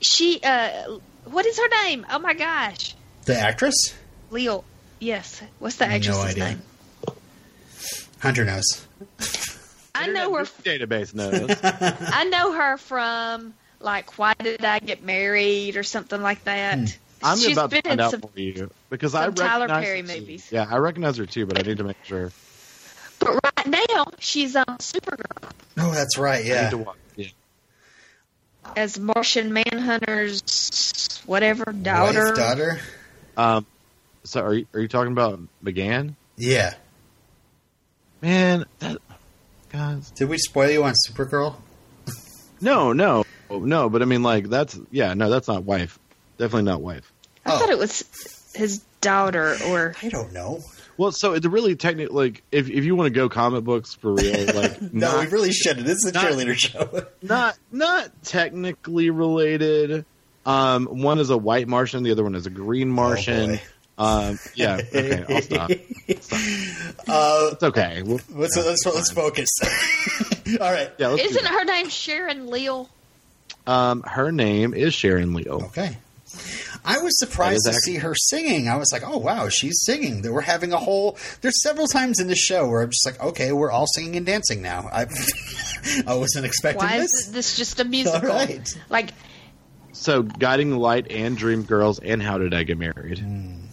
she 0.00 0.40
uh, 0.42 0.98
what 1.24 1.46
is 1.46 1.58
her 1.58 1.68
name? 1.84 2.06
Oh 2.10 2.18
my 2.18 2.34
gosh, 2.34 2.94
The 3.24 3.38
actress? 3.38 3.94
Leo. 4.30 4.64
Yes, 4.98 5.42
what's 5.58 5.76
the 5.76 5.86
No 5.86 5.92
idea. 6.22 6.44
name? 6.44 6.62
Hunter 8.20 8.44
knows. 8.44 8.86
I 9.94 10.06
know 10.08 10.34
her. 10.36 10.44
database 10.44 11.14
knows. 11.14 11.50
I 11.62 12.24
know 12.24 12.52
her 12.52 12.76
from 12.76 13.54
like 13.80 14.16
Why 14.18 14.34
Did 14.38 14.64
I 14.64 14.78
Get 14.78 15.02
Married 15.02 15.76
or 15.76 15.82
something 15.82 16.22
like 16.22 16.44
that. 16.44 16.78
Hmm. 16.78 16.84
I'm 17.24 17.38
She's 17.38 17.52
about 17.56 17.70
to 17.70 17.76
been 17.76 17.82
find 17.82 18.00
in 18.00 18.04
out 18.04 18.10
some- 18.12 18.20
for 18.20 18.30
you 18.38 18.70
because 18.90 19.14
I 19.14 19.24
some 19.26 19.34
Tyler 19.34 19.68
Perry 19.68 20.02
her 20.02 20.06
movies. 20.06 20.48
Yeah, 20.50 20.66
I 20.68 20.76
recognize 20.78 21.16
her 21.18 21.26
too, 21.26 21.46
but 21.46 21.58
I 21.58 21.62
need 21.62 21.78
to 21.78 21.84
make 21.84 22.02
sure. 22.04 22.30
But 23.24 23.38
right 23.44 23.66
now 23.66 24.06
she's 24.18 24.56
on 24.56 24.64
Supergirl 24.78 25.50
Oh, 25.78 25.90
that's 25.92 26.18
right. 26.18 26.40
I 26.40 26.42
need 26.42 26.48
Yeah. 26.48 26.70
to 26.70 26.78
watch. 26.78 26.96
Yeah. 27.16 27.28
as 28.76 28.98
Martian 28.98 29.52
Manhunter's 29.52 31.20
whatever 31.26 31.64
daughter. 31.72 32.26
Wife, 32.26 32.36
daughter. 32.36 32.80
Um, 33.36 33.66
so 34.24 34.40
are 34.42 34.54
you, 34.54 34.66
are 34.74 34.80
you 34.80 34.88
talking 34.88 35.12
about 35.12 35.40
M'gann? 35.64 36.14
Yeah. 36.36 36.74
Man, 38.20 38.64
that 38.78 38.98
guys. 39.70 40.10
Did 40.12 40.28
we 40.28 40.38
spoil 40.38 40.70
you 40.70 40.84
on 40.84 40.94
Supergirl? 41.08 41.56
No, 42.60 42.92
no, 42.92 43.24
no. 43.50 43.88
But 43.88 44.02
I 44.02 44.04
mean, 44.04 44.22
like 44.22 44.48
that's 44.48 44.78
yeah, 44.92 45.14
no, 45.14 45.28
that's 45.28 45.48
not 45.48 45.64
wife. 45.64 45.98
Definitely 46.38 46.70
not 46.70 46.80
wife. 46.82 47.10
I 47.44 47.52
Oh. 47.54 47.58
thought 47.58 47.70
it 47.70 47.78
was 47.78 48.04
his 48.54 48.78
daughter 49.00 49.56
or 49.66 49.94
I 50.02 50.08
don't 50.08 50.32
know. 50.32 50.60
Well, 50.98 51.12
so 51.12 51.38
the 51.38 51.48
really 51.50 51.74
technical, 51.76 52.14
like 52.14 52.42
if 52.52 52.68
if 52.68 52.84
you 52.84 52.94
want 52.94 53.06
to 53.06 53.14
go 53.18 53.28
comic 53.28 53.64
books 53.64 53.94
for 53.94 54.12
real, 54.14 54.46
like 54.54 54.80
No, 54.92 55.12
not, 55.12 55.24
we 55.24 55.30
really 55.30 55.52
shouldn't. 55.52 55.86
This 55.86 55.98
is 55.98 56.06
a 56.06 56.12
not- 56.12 56.24
cheerleader 56.24 56.54
show. 56.56 57.06
not 57.22 57.56
not 57.70 58.10
technically 58.24 59.10
related. 59.10 60.04
Um, 60.44 60.86
one 60.86 61.18
is 61.20 61.30
a 61.30 61.38
white 61.38 61.68
Martian, 61.68 62.02
the 62.02 62.10
other 62.10 62.24
one 62.24 62.34
is 62.34 62.46
a 62.46 62.50
green 62.50 62.88
Martian. 62.90 63.50
boy. 63.56 63.60
um, 63.98 64.38
yeah, 64.54 64.80
okay, 64.92 65.24
I'll 65.28 65.42
stop. 65.42 65.70
Uh, 67.08 67.50
It's 67.52 67.62
okay. 67.62 68.02
We'll, 68.02 68.20
let's, 68.30 68.56
let's 68.56 68.84
let's 68.86 69.10
focus. 69.12 69.48
All 70.60 70.72
right. 70.72 70.90
yeah, 70.98 71.08
let's 71.08 71.22
isn't 71.30 71.46
her 71.46 71.64
name 71.64 71.88
Sharon 71.88 72.48
Leal? 72.50 72.88
Um, 73.66 74.02
her 74.02 74.32
name 74.32 74.74
is 74.74 74.94
Sharon 74.94 75.34
Leal. 75.34 75.62
Okay. 75.66 75.96
I 76.84 76.98
was 76.98 77.16
surprised 77.18 77.62
to 77.66 77.72
see 77.74 77.96
her 77.96 78.14
singing. 78.14 78.68
I 78.68 78.76
was 78.76 78.90
like, 78.92 79.02
"Oh 79.06 79.18
wow, 79.18 79.48
she's 79.48 79.82
singing." 79.84 80.22
That 80.22 80.32
we're 80.32 80.40
having 80.40 80.72
a 80.72 80.78
whole. 80.78 81.16
There's 81.40 81.62
several 81.62 81.86
times 81.86 82.18
in 82.18 82.26
the 82.26 82.34
show 82.34 82.68
where 82.68 82.82
I'm 82.82 82.90
just 82.90 83.06
like, 83.06 83.20
"Okay, 83.22 83.52
we're 83.52 83.70
all 83.70 83.86
singing 83.86 84.16
and 84.16 84.26
dancing 84.26 84.62
now." 84.62 84.88
I 84.92 85.06
I 86.06 86.14
wasn't 86.14 86.44
expecting 86.46 86.84
Why 86.84 86.98
this. 86.98 87.12
is 87.12 87.32
this 87.32 87.56
just 87.56 87.78
a 87.80 87.84
musical? 87.84 88.28
right. 88.28 88.76
Like 88.90 89.10
So, 89.92 90.22
Guiding 90.22 90.70
the 90.70 90.78
Light 90.78 91.06
and 91.10 91.36
Dream 91.36 91.62
Girls 91.62 91.98
and 92.00 92.20
How 92.22 92.38
Did 92.38 92.52
I 92.54 92.64
Get 92.64 92.78
Married? 92.78 93.18
Hmm. 93.20 93.66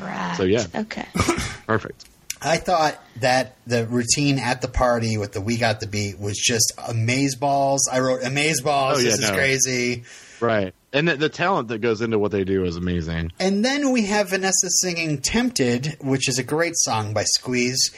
right. 0.00 0.34
So, 0.36 0.42
yeah. 0.44 0.66
Okay. 0.74 1.06
Perfect. 1.66 2.04
I 2.40 2.56
thought 2.58 3.02
that 3.16 3.56
the 3.66 3.84
routine 3.86 4.38
at 4.38 4.60
the 4.62 4.68
party 4.68 5.18
with 5.18 5.32
the 5.32 5.40
"We 5.40 5.56
Got 5.56 5.80
the 5.80 5.86
Beat" 5.88 6.18
was 6.18 6.36
just 6.36 6.72
amaze 6.88 7.34
balls. 7.36 7.88
I 7.92 8.00
wrote 8.00 8.22
amaze 8.24 8.60
balls. 8.60 8.98
Oh, 8.98 9.00
yeah, 9.00 9.10
this 9.10 9.20
is 9.20 9.30
no. 9.30 9.34
crazy. 9.36 10.04
Right. 10.40 10.72
and 10.92 11.08
the, 11.08 11.16
the 11.16 11.28
talent 11.28 11.68
that 11.68 11.78
goes 11.78 12.00
into 12.00 12.18
what 12.18 12.30
they 12.32 12.44
do 12.44 12.64
is 12.64 12.76
amazing. 12.76 13.32
And 13.40 13.64
then 13.64 13.90
we 13.92 14.06
have 14.06 14.30
Vanessa 14.30 14.68
singing 14.70 15.20
"Tempted," 15.20 15.96
which 16.00 16.28
is 16.28 16.38
a 16.38 16.42
great 16.44 16.74
song 16.76 17.12
by 17.12 17.24
Squeeze, 17.24 17.90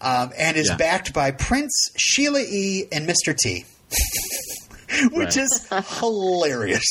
um, 0.00 0.30
and 0.38 0.56
is 0.56 0.68
Yeah. 0.68 0.76
backed 0.76 1.12
by 1.14 1.30
Prince, 1.32 1.72
Sheila 1.96 2.40
E., 2.40 2.86
and 2.92 3.08
Mr. 3.08 3.36
T, 3.36 3.64
which 5.12 5.36
is 5.36 5.68
hilarious. 6.00 6.84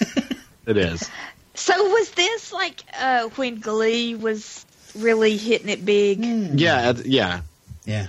It 0.66 0.76
is. 0.76 1.08
So 1.54 1.72
was 1.88 2.10
this 2.12 2.52
like 2.52 2.82
uh, 3.00 3.24
when 3.30 3.58
Glee 3.58 4.14
was 4.14 4.64
really 4.94 5.36
hitting 5.36 5.68
it 5.68 5.84
big? 5.84 6.22
Yeah, 6.24 6.90
it- 6.90 7.06
yeah, 7.06 7.40
yeah, 7.86 8.06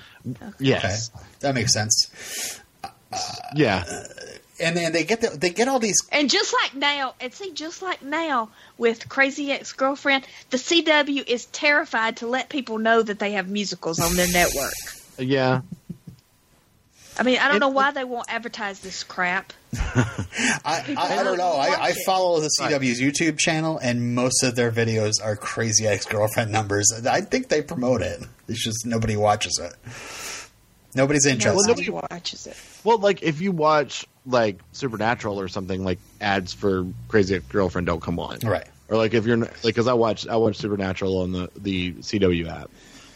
yes, 0.60 1.10
okay, 1.16 1.26
that 1.40 1.56
makes 1.56 1.74
sense. 1.74 2.60
yeah. 3.56 3.84
And 4.62 4.78
then 4.78 4.92
they 4.94 5.04
get 5.04 5.22
the, 5.22 5.30
they 5.30 5.50
get 5.50 5.68
all 5.68 5.80
these 5.80 5.98
And 6.12 6.30
just 6.30 6.54
like 6.62 6.76
now, 6.76 7.16
and 7.20 7.34
see, 7.34 7.52
just 7.52 7.82
like 7.82 8.04
now 8.04 8.50
with 8.78 9.10
Crazy 9.10 9.52
Ex 9.52 9.74
Girlfriend, 9.74 10.26
the 10.52 10.58
CW 10.58 11.28
is 11.28 11.46
terrified 11.48 12.18
to 12.18 12.28
let 12.28 12.50
people 12.50 12.78
know 12.78 13.02
that 13.02 13.20
they 13.20 13.32
have 13.34 13.50
musicals 13.50 14.00
on 14.00 14.16
their 14.16 14.28
network. 14.32 14.74
Yeah, 15.18 15.62
I 17.18 17.24
mean, 17.24 17.40
I 17.40 17.48
don't 17.48 17.58
It- 17.58 17.60
know 17.60 17.70
why 17.70 17.92
they 17.92 18.04
won't 18.04 18.32
advertise 18.34 18.80
this 18.80 19.04
crap. 19.04 19.54
I, 19.74 20.06
I, 20.66 20.86
I 21.20 21.24
don't 21.24 21.38
know. 21.38 21.54
I, 21.54 21.88
I 21.88 21.94
follow 22.06 22.40
the 22.40 22.50
CW's 22.60 23.00
YouTube 23.02 23.38
channel, 23.38 23.78
and 23.78 24.16
most 24.16 24.44
of 24.44 24.56
their 24.56 24.72
videos 24.72 25.14
are 25.24 25.36
crazy 25.36 25.88
ex 25.88 26.06
girlfriend 26.06 26.52
numbers. 26.52 26.92
I 27.10 27.22
think 27.22 27.50
they 27.50 27.62
promote 27.62 28.02
it. 28.02 28.22
It's 28.48 28.64
just 28.64 28.86
nobody 28.86 29.16
watches 29.18 29.60
it. 29.62 29.74
Nobody's 30.96 31.26
interested. 31.26 31.68
Nobody 31.68 31.90
watches 31.90 32.48
it. 32.48 32.58
Well, 32.84 32.98
like 32.98 33.24
if 33.24 33.40
you 33.40 33.52
watch 33.52 34.06
like 34.26 34.60
Supernatural 34.72 35.40
or 35.40 35.48
something, 35.48 35.84
like 35.84 36.00
ads 36.20 36.54
for 36.54 36.86
Crazy 37.08 37.36
Ex-Girlfriend 37.36 37.88
don't 37.88 38.02
come 38.02 38.20
on, 38.20 38.40
right. 38.44 38.68
Or 38.90 38.98
like 38.98 39.14
if 39.14 39.26
you're 39.26 39.38
like, 39.38 39.62
because 39.64 39.88
I 39.88 39.94
watch 39.94 40.28
I 40.28 40.36
watch 40.36 40.58
Supernatural 40.58 41.20
on 41.20 41.32
the 41.32 41.50
the 41.56 41.94
CW 41.94 42.48
app. 42.48 42.70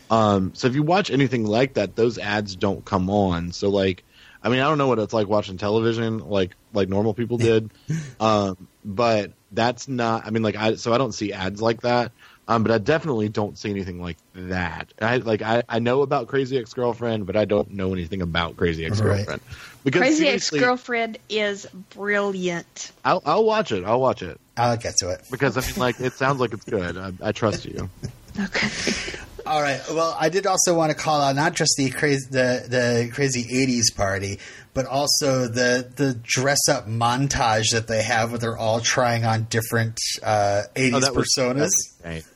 Um, 0.10 0.54
so 0.54 0.68
if 0.68 0.76
you 0.76 0.84
watch 0.84 1.12
anything 1.12 1.46
like 1.46 1.74
that, 1.74 1.96
those 1.96 2.18
ads 2.18 2.56
don't 2.56 2.86
come 2.86 3.10
on. 3.10 3.52
So 3.52 3.70
like, 3.70 4.04
I 4.44 4.50
mean, 4.50 4.60
I 4.60 4.70
don't 4.70 4.78
know 4.78 4.88
what 4.88 5.00
it's 5.00 5.13
like 5.13 5.28
watching 5.28 5.58
television, 5.58 6.20
like 6.20 6.56
like 6.74 6.89
normal 6.89 7.13
people 7.13 7.38
did, 7.38 7.72
um, 8.20 8.68
but 8.84 9.32
that's 9.52 9.88
not. 9.88 10.26
I 10.26 10.30
mean, 10.30 10.44
like 10.44 10.56
I 10.56 10.76
so 10.76 10.94
I 10.94 10.98
don't 10.98 11.13
see 11.13 11.34
ads 11.34 11.62
like 11.62 11.82
that. 11.82 12.12
Um, 12.48 12.62
but 12.62 12.72
I 12.72 12.78
definitely 12.78 13.28
don't 13.28 13.58
see 13.58 13.72
anything 13.72 14.00
like 14.00 14.18
that. 14.36 14.94
I 15.02 15.18
like 15.18 15.41
I, 15.41 15.63
I 15.68 15.80
know 15.80 16.04
about 16.04 16.28
Crazy 16.28 16.58
Ex 16.60 16.74
Girlfriend, 16.74 17.26
but 17.26 17.36
I 17.36 17.46
don't 17.46 17.72
know 17.72 17.91
anything 17.91 18.22
about 18.22 18.56
Crazy 18.56 18.86
Ex 18.86 19.02
Girlfriend. 19.02 19.41
Because 19.86 20.02
Crazy 20.02 20.28
Ex 20.28 20.50
Girlfriend 20.50 21.17
is 21.30 21.65
brilliant. 21.91 22.91
I'll, 23.06 23.21
I'll 23.26 23.45
watch 23.45 23.71
it. 23.71 23.86
I'll 23.86 24.02
watch 24.02 24.21
it 24.21 24.38
I'll 24.58 24.76
get 24.78 24.95
to 24.98 25.12
it. 25.12 25.21
because 25.32 25.56
I 25.58 25.62
mean, 25.62 25.78
like 25.78 26.00
it 26.02 26.13
sounds 26.13 26.39
like 26.41 26.52
it's 26.54 26.65
good. 26.65 26.98
I, 26.98 27.12
I 27.21 27.32
trust 27.32 27.65
you. 27.65 27.89
Okay. 28.39 28.67
All 29.45 29.62
right. 29.62 29.80
Well, 29.91 30.17
I 30.19 30.30
did 30.30 30.48
also 30.48 30.74
want 30.76 30.89
to 30.91 30.98
call 30.98 31.21
out 31.21 31.36
not 31.36 31.54
just 31.54 31.76
the 31.78 31.89
crazy 31.91 32.26
the 32.32 32.65
the 32.67 33.12
crazy 33.13 33.43
'80s 33.43 33.95
party, 33.95 34.39
but 34.74 34.88
also 34.88 35.48
the 35.48 35.88
the 35.95 36.15
dress 36.24 36.67
up 36.67 36.88
montage 36.88 37.69
that 37.74 37.88
they 37.88 38.02
have 38.02 38.32
where 38.32 38.39
they're 38.39 38.58
all 38.58 38.80
trying 38.80 39.24
on 39.24 39.43
different 39.52 40.00
uh, 40.24 40.63
'80s 40.76 40.93
Oh, 40.95 41.00
that 41.00 41.15
was- 41.15 41.28
personas. 41.38 41.69
that's. 42.02 42.28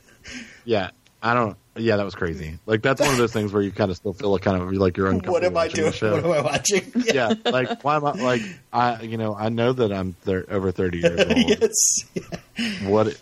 Yeah, 0.64 0.90
I 1.22 1.34
don't. 1.34 1.56
Yeah, 1.76 1.96
that 1.96 2.04
was 2.04 2.14
crazy. 2.14 2.58
Like 2.66 2.82
that's 2.82 3.00
one 3.00 3.10
of 3.10 3.16
those 3.16 3.32
things 3.32 3.52
where 3.52 3.62
you 3.62 3.70
kind 3.70 3.90
of 3.90 3.96
still 3.96 4.12
feel 4.12 4.30
like 4.30 4.42
kind 4.42 4.60
of 4.60 4.72
like 4.72 4.96
you're 4.96 5.06
uncomfortable. 5.06 5.32
what 5.34 5.44
am 5.44 5.56
I 5.56 5.68
doing? 5.68 5.92
What 5.92 6.24
am 6.24 6.30
I 6.32 6.40
watching? 6.40 6.92
yeah, 6.94 7.34
like 7.44 7.82
why 7.84 7.96
am 7.96 8.04
I 8.04 8.12
like 8.12 8.42
I? 8.72 9.02
You 9.02 9.16
know, 9.16 9.34
I 9.34 9.48
know 9.48 9.72
that 9.72 9.92
I'm 9.92 10.12
thir- 10.12 10.46
over 10.50 10.72
thirty 10.72 10.98
years 10.98 11.20
old. 11.28 11.36
yes. 11.36 12.82
What? 12.82 13.16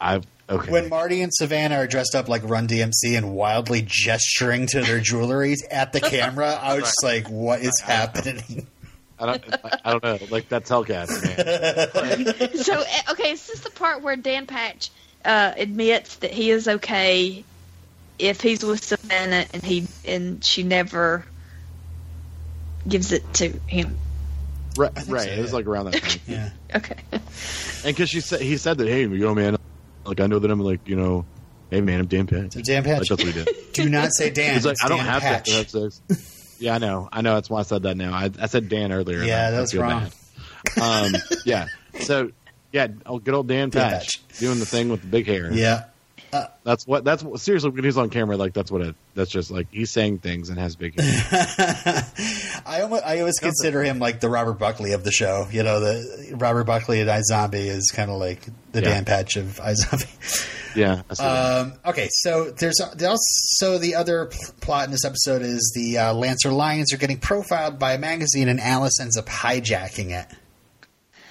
I 0.00 0.20
okay. 0.50 0.70
When 0.70 0.88
Marti 0.88 1.22
and 1.22 1.32
Savannah 1.32 1.76
are 1.76 1.86
dressed 1.86 2.14
up 2.14 2.28
like 2.28 2.42
Run 2.44 2.66
DMC 2.68 3.16
and 3.16 3.34
wildly 3.34 3.82
gesturing 3.86 4.66
to 4.68 4.80
their 4.82 5.00
jewelry 5.00 5.54
at 5.70 5.92
the 5.92 6.00
camera, 6.00 6.58
I 6.60 6.74
was 6.74 6.84
just 6.84 7.04
like, 7.04 7.28
"What 7.30 7.60
is 7.60 7.80
happening?" 7.80 8.66
I 9.18 9.26
don't. 9.26 9.54
I, 9.64 9.78
I 9.84 9.90
don't 9.92 10.02
know. 10.02 10.18
Like 10.30 10.48
that's 10.48 10.68
Hellcat, 10.68 11.08
man. 11.08 12.56
so 12.56 12.80
eh, 12.80 13.12
okay, 13.12 13.30
is 13.30 13.46
this 13.46 13.60
the 13.60 13.70
part 13.70 14.02
where 14.02 14.16
Dan 14.16 14.46
Patch 14.46 14.90
uh, 15.26 15.52
admits 15.56 16.16
that 16.16 16.30
he 16.30 16.50
is 16.50 16.68
okay 16.68 17.44
if 18.18 18.40
he's 18.40 18.64
with 18.64 18.82
Savannah 18.84 19.44
and 19.52 19.62
he 19.62 19.86
and 20.06 20.44
she 20.44 20.62
never 20.62 21.24
gives 22.88 23.12
it 23.12 23.34
to 23.34 23.48
him? 23.66 23.96
Right. 24.76 24.92
Right. 25.08 25.24
so, 25.24 25.30
it 25.30 25.40
was 25.40 25.52
like 25.52 25.66
around 25.66 25.86
that 25.92 26.02
time. 26.02 26.20
Yeah. 26.26 26.50
Okay. 26.74 26.96
And 27.12 27.22
because 27.96 28.10
she 28.10 28.20
said 28.20 28.40
he 28.40 28.56
said 28.58 28.78
that, 28.78 28.88
hey, 28.88 29.02
you 29.02 29.08
know, 29.18 29.34
man, 29.34 29.56
like 30.04 30.20
I 30.20 30.26
know 30.26 30.38
that 30.40 30.50
I'm 30.50 30.60
like, 30.60 30.86
you 30.88 30.96
know, 30.96 31.24
hey, 31.70 31.80
man, 31.80 32.00
I'm 32.00 32.06
Dan 32.06 32.26
Patch. 32.26 32.52
So 32.54 32.60
Dan 32.60 32.82
Patch. 32.84 32.98
Like 32.98 33.08
that's 33.08 33.24
what 33.24 33.32
he 33.34 33.44
did. 33.44 33.48
Do 33.72 33.88
not 33.88 34.12
say 34.12 34.30
Dan. 34.30 34.54
He's 34.54 34.66
like, 34.66 34.72
it's 34.72 34.84
I 34.84 34.88
don't 34.88 34.98
Dan 34.98 35.06
have 35.06 35.22
Patch. 35.22 35.44
to 35.46 35.52
have 35.52 35.70
sex. 35.70 36.56
Yeah, 36.58 36.74
I 36.74 36.78
know. 36.78 37.08
I 37.12 37.22
know. 37.22 37.34
That's 37.34 37.48
why 37.48 37.60
I 37.60 37.62
said 37.62 37.84
that 37.84 37.96
now. 37.96 38.12
I, 38.12 38.30
I 38.40 38.46
said 38.46 38.68
Dan 38.68 38.92
earlier. 38.92 39.22
Yeah, 39.22 39.44
I- 39.44 39.48
I 39.48 39.50
that's 39.52 39.74
wrong. 39.74 40.10
Um, 40.80 41.12
yeah. 41.44 41.68
So, 42.00 42.30
yeah, 42.72 42.88
oh, 43.06 43.18
good 43.18 43.34
old 43.34 43.48
Dan 43.48 43.70
Dan 43.70 43.90
Patch, 43.90 44.22
Patch. 44.22 44.38
doing 44.38 44.58
the 44.58 44.66
thing 44.66 44.88
with 44.88 45.02
the 45.02 45.08
big 45.08 45.26
hair. 45.26 45.52
Yeah. 45.52 45.84
That's 46.64 46.86
what. 46.86 47.04
That's 47.04 47.22
what, 47.22 47.40
seriously 47.40 47.70
when 47.70 47.84
he's 47.84 47.96
on 47.96 48.10
camera. 48.10 48.36
Like 48.36 48.52
that's 48.52 48.70
what 48.70 48.82
it. 48.82 48.94
That's 49.14 49.30
just 49.30 49.50
like 49.50 49.68
he's 49.70 49.90
saying 49.90 50.18
things 50.18 50.50
and 50.50 50.58
has 50.58 50.76
big 50.76 51.00
hair. 51.00 51.22
I 52.66 52.82
almost, 52.82 53.04
I 53.04 53.20
always 53.20 53.38
consider 53.38 53.82
him 53.82 53.98
like 53.98 54.20
the 54.20 54.28
Robert 54.28 54.58
Buckley 54.58 54.92
of 54.92 55.04
the 55.04 55.12
show. 55.12 55.46
You 55.50 55.62
know, 55.62 55.80
the 55.80 56.34
Robert 56.36 56.64
Buckley 56.64 57.00
at 57.00 57.06
iZombie 57.06 57.54
is 57.66 57.90
kind 57.94 58.10
of 58.10 58.18
like 58.18 58.44
the 58.72 58.82
Yeah. 58.82 58.88
Dan 58.88 59.04
Patch 59.04 59.36
of 59.36 59.58
iZombie. 59.62 60.74
yeah. 60.76 61.02
I 61.08 61.14
see 61.14 61.22
that. 61.22 61.58
Um, 61.58 61.72
okay, 61.86 62.08
so 62.10 62.50
there's 62.50 62.80
there's 62.94 63.10
also 63.10 63.78
the 63.78 63.94
other 63.94 64.26
pl- 64.26 64.54
plot 64.60 64.84
in 64.86 64.90
this 64.90 65.04
episode 65.04 65.40
is 65.42 65.72
the 65.74 65.98
uh, 65.98 66.12
Lancer 66.12 66.50
Lions 66.50 66.92
are 66.92 66.98
getting 66.98 67.18
profiled 67.18 67.78
by 67.78 67.94
a 67.94 67.98
magazine, 67.98 68.48
and 68.48 68.60
Alice 68.60 69.00
ends 69.00 69.16
up 69.16 69.26
hijacking 69.26 70.10
it. 70.10 70.26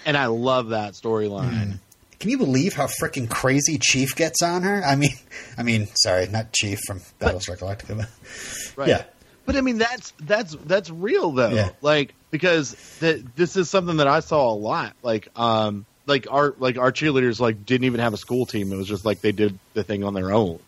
And 0.06 0.15
I 0.15 0.28
love 0.28 0.70
that 0.70 0.94
storyline. 0.94 1.80
Can 2.20 2.30
you 2.30 2.38
believe 2.38 2.74
how 2.74 2.88
freaking 2.88 3.30
crazy 3.30 3.78
Chief 3.78 4.15
gets 4.15 4.41
on 4.41 4.63
her? 4.63 4.84
I 4.84 4.96
mean, 4.96 5.12
I 5.58 5.63
mean, 5.63 5.88
sorry, 5.96 6.28
not 6.28 6.54
Chief 6.54 6.80
from 6.88 7.02
Battlestar 7.20 7.58
Galactica. 7.58 7.98
But 7.98 8.78
Right. 8.78 8.89
Yeah. 8.89 9.04
But 9.46 9.56
I 9.58 9.62
mean 9.62 9.78
that's 9.78 10.12
that's 10.22 10.56
that's 10.65 10.89
real 10.89 11.32
though. 11.32 11.50
Yeah. 11.50 11.70
Like 11.82 12.15
because 12.32 12.76
th- 13.00 13.24
this 13.36 13.56
is 13.56 13.70
something 13.70 13.98
that 13.98 14.08
I 14.08 14.22
saw 14.22 14.52
a 14.52 14.56
lot. 14.56 14.96
Like 15.04 15.28
um 15.36 15.86
like 16.08 16.28
our 16.30 16.54
like 16.60 16.78
our 16.78 16.91
cheerleaders 16.91 17.39
like 17.39 17.65
didn't 17.65 17.86
even 17.86 18.00
have 18.00 18.13
a 18.13 18.18
school 18.18 18.46
team. 18.46 18.72
It 18.72 18.76
was 18.76 18.88
just 18.88 19.06
like 19.06 19.22
they 19.22 19.32
did 19.32 19.58
the 19.74 19.84
thing 19.84 20.04
on 20.04 20.13
their 20.13 20.32
own. 20.32 20.60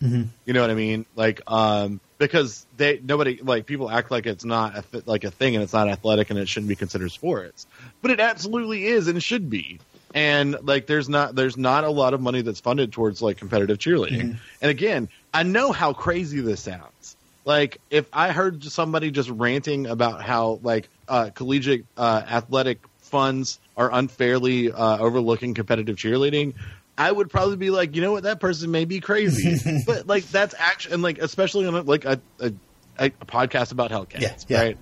You 0.45 0.53
know 0.53 0.61
what 0.61 0.69
I 0.69 0.75
mean? 0.75 1.05
Like 1.15 1.41
um 1.47 1.99
because 2.19 2.65
they 2.75 2.99
nobody 3.03 3.39
like 3.41 3.65
people 3.65 3.89
act 3.89 4.11
like 4.11 4.25
it's 4.25 4.45
not 4.45 4.77
a 4.77 4.81
th- 4.81 5.07
like 5.07 5.23
a 5.23 5.31
thing 5.31 5.55
and 5.55 5.63
it's 5.63 5.73
not 5.73 5.87
athletic 5.87 6.29
and 6.29 6.39
it 6.39 6.47
shouldn't 6.47 6.69
be 6.69 6.75
considered 6.75 7.11
sports. 7.11 7.65
But 8.01 8.11
it 8.11 8.19
absolutely 8.19 8.85
is 8.85 9.07
and 9.07 9.21
should 9.21 9.49
be. 9.49 9.79
And 10.13 10.57
like 10.63 10.87
there's 10.87 11.09
not 11.09 11.35
there's 11.35 11.57
not 11.57 11.83
a 11.83 11.89
lot 11.89 12.13
of 12.13 12.21
money 12.21 12.41
that's 12.41 12.59
funded 12.59 12.91
towards 12.91 13.21
like 13.21 13.37
competitive 13.37 13.77
cheerleading. 13.77 14.37
And 14.61 14.71
again, 14.71 15.09
I 15.33 15.43
know 15.43 15.71
how 15.71 15.93
crazy 15.93 16.39
this 16.41 16.61
sounds. 16.61 17.15
Like 17.45 17.77
if 17.91 18.07
I 18.11 18.31
heard 18.31 18.63
somebody 18.63 19.11
just 19.11 19.29
ranting 19.29 19.85
about 19.85 20.21
how 20.21 20.59
like 20.63 20.89
uh, 21.07 21.29
collegiate 21.35 21.85
uh, 21.95 22.23
athletic 22.27 22.79
funds 23.01 23.59
are 23.77 23.89
unfairly 23.93 24.71
uh, 24.71 24.97
overlooking 24.97 25.53
competitive 25.53 25.95
cheerleading, 25.95 26.55
I 26.97 27.11
would 27.11 27.29
probably 27.29 27.57
be 27.57 27.69
like, 27.69 27.95
you 27.95 28.01
know 28.01 28.11
what, 28.11 28.23
that 28.23 28.39
person 28.39 28.71
may 28.71 28.85
be 28.85 28.99
crazy. 28.99 29.55
but 29.85 30.07
like 30.07 30.25
that's 30.25 30.55
actually 30.57 30.95
and 30.95 31.03
like 31.03 31.19
especially 31.19 31.67
on 31.67 31.75
a, 31.75 31.81
like 31.81 32.03
a, 32.05 32.19
a, 32.39 32.51
a 32.97 33.09
podcast 33.11 33.71
about 33.71 33.91
Hellcats, 33.91 34.19
Yeah, 34.21 34.35
yeah. 34.47 34.59
right? 34.61 34.77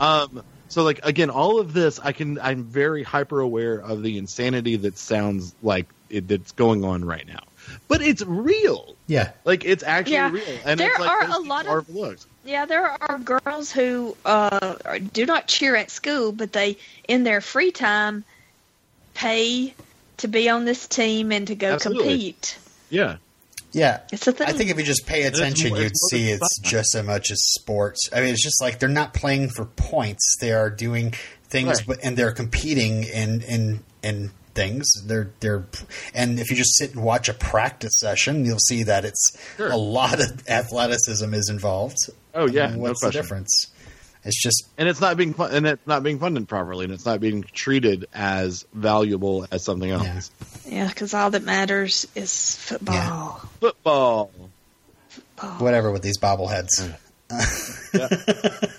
Um, 0.00 0.42
so 0.68 0.82
like 0.82 1.00
again, 1.04 1.30
all 1.30 1.60
of 1.60 1.72
this, 1.72 2.00
I 2.00 2.10
can 2.12 2.38
I'm 2.40 2.64
very 2.64 3.02
hyper 3.04 3.40
aware 3.40 3.78
of 3.80 4.02
the 4.02 4.18
insanity 4.18 4.76
that 4.76 4.98
sounds 4.98 5.54
like 5.62 5.86
it, 6.08 6.26
that's 6.26 6.52
going 6.52 6.84
on 6.84 7.04
right 7.04 7.26
now, 7.26 7.42
but 7.88 8.02
it's 8.02 8.22
real. 8.22 8.96
yeah, 9.06 9.30
Like 9.44 9.64
it's 9.64 9.82
actually 9.84 10.14
Yeah. 10.14 10.30
real, 10.32 10.58
and 10.66 10.78
There 10.80 10.88
it's 10.90 10.98
like 10.98 11.08
are 11.10 11.24
a 11.24 11.38
lot 11.38 11.60
people 11.62 11.74
are 11.74 11.78
of- 11.78 11.88
overlooked. 11.88 12.26
Yeah, 12.44 12.64
there 12.64 12.86
are 13.00 13.18
girls 13.18 13.70
who 13.70 14.16
uh, 14.24 14.74
do 15.12 15.26
not 15.26 15.46
cheer 15.46 15.76
at 15.76 15.90
school, 15.90 16.32
but 16.32 16.52
they, 16.54 16.78
in 17.06 17.22
their 17.22 17.40
free 17.42 17.70
time, 17.70 18.24
pay 19.20 19.74
to 20.18 20.28
be 20.28 20.48
on 20.48 20.64
this 20.64 20.86
team 20.86 21.32
and 21.32 21.46
to 21.46 21.54
go 21.54 21.72
Absolutely. 21.74 22.08
compete. 22.08 22.58
Yeah, 22.90 23.16
yeah. 23.72 24.00
It's 24.12 24.26
a 24.26 24.32
thing. 24.32 24.48
I 24.48 24.52
think 24.52 24.70
if 24.70 24.78
you 24.78 24.84
just 24.84 25.06
pay 25.06 25.22
attention, 25.24 25.70
more- 25.70 25.78
you'd 25.78 25.86
it's 25.92 26.08
see 26.10 26.30
it's 26.30 26.60
fun. 26.62 26.70
just 26.70 26.94
as 26.94 27.04
much 27.04 27.30
as 27.30 27.42
sports. 27.42 28.08
I 28.12 28.20
mean, 28.20 28.30
it's 28.32 28.42
just 28.42 28.60
like 28.60 28.78
they're 28.78 28.88
not 28.88 29.14
playing 29.14 29.50
for 29.50 29.64
points; 29.64 30.36
they 30.40 30.52
are 30.52 30.70
doing 30.70 31.14
things, 31.48 31.78
Right. 31.78 31.86
but 31.86 31.98
and 32.04 32.16
they're 32.16 32.32
competing 32.32 33.04
in 33.04 33.42
in 33.42 33.84
in 34.02 34.30
things. 34.54 34.86
They're 35.06 35.30
they're, 35.40 35.64
and 36.14 36.40
if 36.40 36.50
you 36.50 36.56
just 36.56 36.76
sit 36.76 36.94
and 36.94 37.02
watch 37.04 37.28
a 37.28 37.34
practice 37.34 37.92
session, 37.98 38.44
you'll 38.44 38.58
see 38.58 38.82
that 38.84 39.04
it's 39.04 39.24
Sure. 39.56 39.70
a 39.70 39.76
lot 39.76 40.20
of 40.20 40.42
athleticism 40.48 41.32
is 41.34 41.48
involved. 41.48 41.96
Oh, 42.34 42.46
yeah, 42.48 42.64
I 42.64 42.66
mean, 42.68 42.76
no 42.76 42.82
what's 42.82 43.00
the 43.00 43.10
difference? 43.10 43.66
It's 44.24 44.40
just 44.42 44.64
and 44.76 44.88
it's 44.88 45.00
not 45.00 45.16
being 45.16 45.32
fun, 45.32 45.50
and 45.54 45.66
it's 45.66 45.86
not 45.86 46.02
being 46.02 46.18
funded 46.18 46.46
properly, 46.48 46.84
and 46.84 46.92
it's 46.92 47.06
not 47.06 47.20
being 47.20 47.42
treated 47.42 48.06
as 48.12 48.66
valuable 48.74 49.46
as 49.50 49.64
something 49.64 49.90
else. 49.90 50.30
Yeah. 50.66 50.72
Yeah, 50.84 50.88
because 50.88 51.14
all 51.14 51.30
that 51.30 51.42
matters 51.42 52.06
is 52.14 52.54
football. 52.56 53.40
Football. 53.60 54.30
Football. 55.08 55.50
whatever 55.58 55.90
with 55.90 56.02
these 56.02 56.18
bobbleheads. 56.18 56.94
Yeah. 57.94 58.08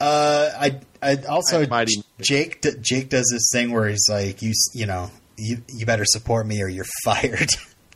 Uh, 0.00 0.50
I 0.58 0.80
I 1.00 1.16
also 1.28 1.64
Mighty- 1.68 2.02
Jake 2.20 2.60
Jake 2.80 3.08
does 3.10 3.28
this 3.32 3.48
thing 3.52 3.70
where 3.70 3.88
he's 3.88 4.08
like 4.08 4.42
you 4.42 4.52
you 4.74 4.86
know 4.86 5.08
you 5.36 5.58
you 5.68 5.86
better 5.86 6.04
support 6.04 6.48
me 6.48 6.60
or 6.62 6.68
you're 6.68 6.84
fired. 7.04 7.48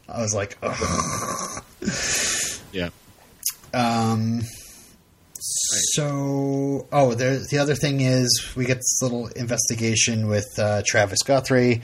I 0.09 0.21
was 0.21 0.33
like, 0.33 0.57
Ugh. 0.63 1.65
Yeah. 2.73 2.91
um. 3.73 4.43
So, 5.93 6.87
oh, 6.93 7.15
the 7.15 7.47
the 7.51 7.59
other 7.59 7.75
thing 7.75 8.01
is 8.01 8.53
we 8.57 8.65
get 8.65 8.79
this 8.79 9.01
little 9.03 9.29
investigation 9.29 10.27
with 10.29 10.47
uh, 10.59 10.83
Travis 10.87 11.23
Guthrie. 11.23 11.83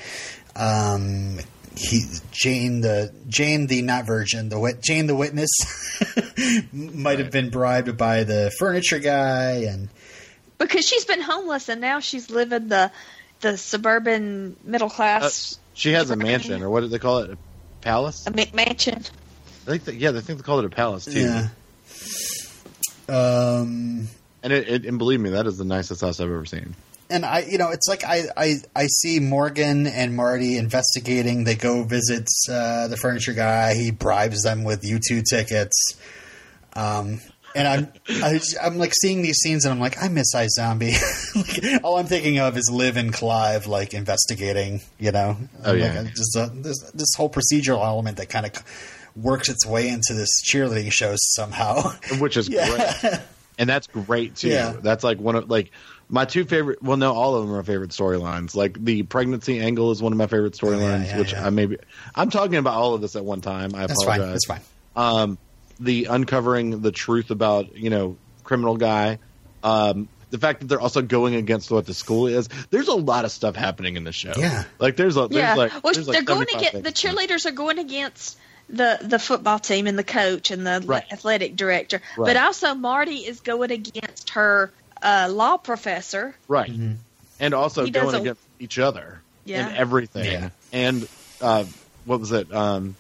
Um, 0.57 1.39
he 1.77 2.03
Jane 2.33 2.81
the 2.81 3.13
Jane 3.29 3.67
the 3.67 3.83
not 3.83 4.07
virgin 4.07 4.49
the 4.49 4.59
wit 4.59 4.83
Jane 4.83 5.07
the 5.07 5.15
witness 5.15 5.49
might 6.73 7.21
have 7.21 7.31
been 7.31 7.49
bribed 7.51 7.97
by 7.97 8.25
the 8.25 8.51
furniture 8.59 8.99
guy 8.99 9.65
and 9.69 9.89
Because 10.59 10.87
she's 10.87 11.05
been 11.05 11.21
homeless 11.21 11.69
and 11.69 11.81
now 11.81 12.01
she's 12.01 12.29
living 12.29 12.69
the 12.69 12.91
the 13.41 13.57
suburban 13.57 14.57
middle 14.65 14.91
class 14.91 15.59
She 15.75 15.93
has 15.93 16.11
a 16.11 16.17
mansion, 16.17 16.63
or 16.63 16.69
what 16.69 16.81
do 16.81 16.89
they 16.89 16.99
call 16.99 17.19
it? 17.19 17.31
A 17.31 17.39
palace? 17.81 18.27
a 18.27 18.31
ma- 18.31 18.45
mansion. 18.53 18.99
I 19.67 19.71
think. 19.71 19.85
That, 19.85 19.95
yeah, 19.95 20.11
I 20.11 20.21
think 20.21 20.39
they 20.39 20.43
call 20.43 20.59
it 20.59 20.65
a 20.67 20.71
palace 20.71 21.05
too. 21.07 21.21
yeah. 21.21 21.49
Um, 23.11 24.09
And 24.43 24.53
it, 24.53 24.69
it, 24.69 24.87
and 24.87 24.99
believe 24.99 25.21
me, 25.21 25.31
that 25.31 25.47
is 25.47 25.57
the 25.59 25.65
nicest 25.65 26.01
house 26.01 26.21
I've 26.21 26.31
ever 26.31 26.45
seen. 26.47 26.75
and 27.11 27.25
I, 27.27 27.41
you 27.41 27.59
know, 27.59 27.71
it's 27.71 27.89
like 27.89 28.05
I, 28.05 28.25
I, 28.37 28.55
I 28.75 28.87
see 28.87 29.19
Morgan 29.21 29.87
and 29.87 30.15
Marti 30.17 30.57
investigating. 30.57 31.45
They 31.45 31.57
go 31.57 31.83
visit 31.85 32.27
uh, 32.49 32.89
the 32.89 32.97
furniture 32.97 33.33
guy. 33.35 33.75
He 33.75 33.91
bribes 33.91 34.43
them 34.43 34.65
with 34.65 34.83
U2 34.83 35.25
tickets. 35.29 35.97
Um, 36.75 37.21
and 37.55 37.67
I'm, 37.67 37.89
I, 38.23 38.39
I'm 38.63 38.79
like 38.79 38.93
seeing 38.95 39.23
these 39.23 39.39
scenes, 39.39 39.65
and 39.65 39.73
I'm 39.75 39.81
like, 39.81 40.01
I 40.01 40.07
miss 40.09 40.33
iZombie. 40.37 40.95
like, 41.75 41.83
all 41.85 41.99
I'm 41.99 42.07
thinking 42.07 42.39
of 42.39 42.57
is 42.57 42.71
Liv 42.73 42.97
and 42.97 43.13
Clive, 43.13 43.67
like 43.67 43.93
investigating. 43.93 44.81
You 45.01 45.11
know, 45.11 45.37
Oh, 45.65 45.73
Like, 45.73 45.81
yeah. 45.81 46.05
just 46.05 46.37
uh, 46.37 46.49
this 46.55 46.79
this 46.95 47.09
whole 47.17 47.29
procedural 47.29 47.85
element 47.85 48.19
that 48.19 48.29
kind 48.29 48.47
of 48.47 48.53
works 49.23 49.49
its 49.49 49.67
way 49.67 49.89
into 49.89 50.15
this 50.15 50.43
cheerleading 50.45 50.93
show 50.93 51.15
somehow. 51.17 51.93
which 52.19 52.37
is 52.37 52.49
great, 52.49 53.21
and 53.59 53.69
that's 53.69 53.87
great 53.87 54.37
too. 54.37 54.49
Yeah. 54.49 54.75
That's 54.81 55.05
like 55.05 55.19
one 55.19 55.37
of 55.37 55.51
like 55.51 55.71
my 56.09 56.25
two 56.25 56.45
favorite. 56.45 56.83
Well, 56.83 56.97
no, 56.97 57.13
all 57.13 57.37
of 57.37 57.47
them 57.47 57.55
are 57.55 57.63
favorite 57.63 57.91
storylines. 57.91 58.55
Like 58.55 58.83
the 58.83 59.03
pregnancy 59.05 59.61
angle 59.61 59.91
is 59.91 60.03
one 60.03 60.13
of 60.13 60.19
my 60.19 60.27
favorite 60.27 60.55
storylines, 60.55 61.07
yeah, 61.07 61.19
which 61.19 61.33
yeah. 61.33 61.47
I 61.47 61.51
maybe 61.51 61.79
I'm 62.15 62.31
talking 62.31 62.57
about 62.57 62.75
all 62.75 62.95
of 62.95 63.01
this 63.01 63.17
at 63.17 63.25
one 63.25 63.41
time. 63.41 63.75
I 63.75 63.87
that's 63.87 64.03
apologize. 64.03 64.41
That's 64.45 64.47
fine. 64.47 64.61
um, 64.97 65.39
the 65.79 66.07
uncovering 66.07 66.83
the 66.83 66.93
truth 66.93 67.31
about 67.31 67.77
you 67.77 67.91
know 67.91 68.17
criminal 68.45 68.77
guy 68.77 69.19
um, 69.63 70.09
the 70.31 70.39
fact 70.39 70.61
that 70.61 70.67
they're 70.67 70.81
also 70.81 71.03
going 71.03 71.35
against 71.35 71.71
what 71.71 71.87
the 71.87 71.95
school 71.95 72.27
is 72.27 72.49
there's 72.71 72.89
a 72.89 72.95
lot 72.95 73.25
of 73.25 73.31
stuff 73.31 73.57
happening 73.57 73.97
in 73.97 74.05
the 74.05 74.13
show 74.13 74.33
Yeah. 74.37 74.65
like 74.79 74.97
there's 74.97 75.17
a 75.17 75.29
there's 75.29 75.33
yeah, 75.35 75.55
like 75.55 75.73
well, 75.83 75.93
there's 75.95 76.07
they're 76.07 76.23
going 76.23 76.47
75 76.49 76.61
against 76.83 76.85
the 76.85 77.09
cheerleaders 77.09 77.47
are 77.47 77.53
going 77.53 77.79
against 77.79 78.37
the 78.73 78.99
the 79.03 79.19
football 79.19 79.59
team 79.59 79.87
and 79.87 79.99
the 79.99 80.05
coach 80.05 80.51
and 80.51 80.67
the 80.67 80.83
Right. 80.85 81.05
athletic 81.13 81.57
director, 81.57 82.01
Right. 82.17 82.27
but 82.27 82.37
also 82.37 82.75
Marti 82.75 83.17
is 83.27 83.41
going 83.41 83.71
against 83.71 84.31
her 84.31 84.71
uh, 85.03 85.29
law 85.31 85.57
professor. 85.57 86.35
right 86.49 86.71
and 87.41 87.55
also 87.55 87.85
He 87.85 87.91
going 87.91 88.05
doesn't- 88.07 88.21
against 88.21 88.43
each 88.59 88.79
other 88.79 89.21
Yeah. 89.47 89.67
and 89.69 89.77
everything 89.77 90.25
Yeah. 90.27 90.49
and 90.73 91.09
uh, 91.41 91.65
what 92.05 92.21
was 92.21 92.33
it 92.33 92.53
um, 92.55 92.95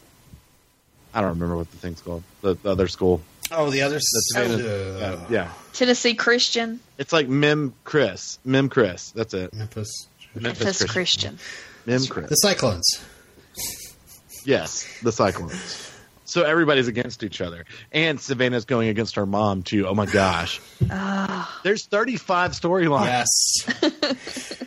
I 1.12 1.20
don't 1.20 1.30
remember 1.30 1.56
what 1.56 1.70
the 1.70 1.76
thing's 1.76 2.00
called 2.00 2.22
the, 2.40 2.54
the 2.54 2.70
other 2.70 2.88
school 2.88 3.20
Oh, 3.52 3.68
the 3.68 3.82
other 3.82 3.96
that's 3.96 4.36
s- 4.36 4.60
uh, 4.60 5.26
yeah 5.28 5.50
Tennessee 5.72 6.14
Christian, 6.14 6.80
it's 6.98 7.12
like 7.12 7.28
Mem 7.28 7.74
Chris 7.84 8.38
Mem 8.44 8.68
Chris 8.70 9.10
that's 9.10 9.34
it 9.34 9.52
Memphis. 9.52 10.06
Memphis 10.34 10.42
Memphis 10.60 10.78
Christian. 10.84 11.36
Christian. 11.36 11.38
Mem 11.86 12.06
Chris 12.06 12.28
The 12.30 12.36
Cyclones. 12.36 12.86
Yes, 14.44 14.86
the 15.02 15.12
Cyclones. 15.12 15.86
So 16.24 16.44
everybody's 16.44 16.86
against 16.86 17.24
each 17.24 17.40
other, 17.40 17.64
and 17.90 18.20
Savannah's 18.20 18.64
going 18.64 18.88
against 18.88 19.16
her 19.16 19.26
mom 19.26 19.62
too. 19.64 19.88
Oh 19.88 19.94
my 19.94 20.06
gosh! 20.06 20.60
Ah, 20.90 21.60
There's 21.64 21.86
35 21.86 22.52
storylines. 22.52 23.26
Yes. 23.64 24.62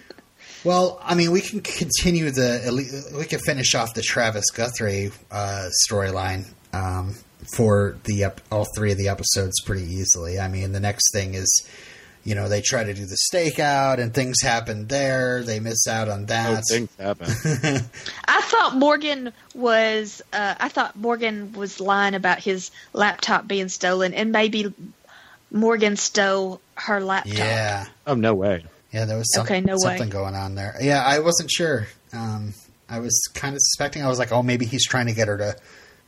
well, 0.65 0.99
I 1.03 1.15
mean, 1.15 1.31
we 1.31 1.39
can 1.41 1.61
continue 1.61 2.31
the. 2.31 3.13
We 3.17 3.23
can 3.25 3.39
finish 3.39 3.75
off 3.75 3.93
the 3.93 4.01
Travis 4.01 4.45
Guthrie 4.51 5.11
uh, 5.31 5.69
storyline 5.89 6.47
um, 6.73 7.15
for 7.55 7.97
the 8.03 8.25
ep- 8.25 8.41
all 8.51 8.67
three 8.75 8.91
of 8.91 8.97
the 8.97 9.07
episodes 9.07 9.61
pretty 9.65 9.85
easily. 9.85 10.39
I 10.39 10.49
mean, 10.49 10.73
the 10.73 10.79
next 10.81 11.13
thing 11.13 11.33
is, 11.33 11.65
you 12.23 12.35
know, 12.35 12.47
they 12.47 12.61
try 12.61 12.83
to 12.83 12.93
do 12.93 13.05
the 13.05 13.17
stakeout 13.33 13.99
and 13.99 14.13
things 14.13 14.41
happen 14.41 14.87
there. 14.87 15.43
They 15.43 15.59
miss 15.59 15.87
out 15.87 16.07
on 16.09 16.21
Oh, 16.23 16.25
that. 16.27 16.63
things 16.69 16.89
happen. 16.97 17.27
I 18.27 18.41
thought 18.41 18.75
Morgan 18.75 19.33
was. 19.53 20.21
Uh, 20.31 20.55
I 20.59 20.69
thought 20.69 20.95
Morgan 20.97 21.53
was 21.53 21.79
lying 21.81 22.13
about 22.15 22.39
his 22.39 22.71
laptop 22.93 23.47
being 23.47 23.67
stolen, 23.69 24.13
and 24.13 24.31
maybe 24.31 24.73
Morgan 25.51 25.95
stole 25.97 26.61
her 26.75 26.99
laptop. 27.01 27.37
yeah. 27.37 27.85
oh 28.07 28.15
no 28.15 28.33
way! 28.33 28.65
Yeah, 28.91 29.05
there 29.05 29.17
was 29.17 29.31
some, 29.33 29.43
Okay, 29.43 29.61
no 29.61 29.73
way. 29.73 29.97
something 29.97 30.09
going 30.09 30.35
on 30.35 30.55
there. 30.55 30.75
Yeah, 30.81 31.03
I 31.03 31.19
wasn't 31.19 31.51
sure. 31.51 31.87
Um, 32.13 32.53
I 32.89 32.99
was 32.99 33.19
kind 33.33 33.53
of 33.55 33.59
suspecting. 33.61 34.03
I 34.03 34.07
was 34.07 34.19
like, 34.19 34.31
oh, 34.31 34.43
maybe 34.43 34.65
he's 34.65 34.85
trying 34.87 35.07
to 35.07 35.13
get 35.13 35.27
her 35.27 35.37
to, 35.37 35.55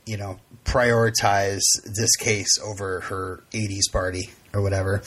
you 0.06 0.16
know, 0.16 0.38
prioritize 0.64 1.62
this 1.84 2.16
case 2.16 2.58
over 2.62 3.00
her 3.00 3.42
'80s 3.52 3.90
party 3.92 4.30
or 4.52 4.62
whatever. 4.62 5.02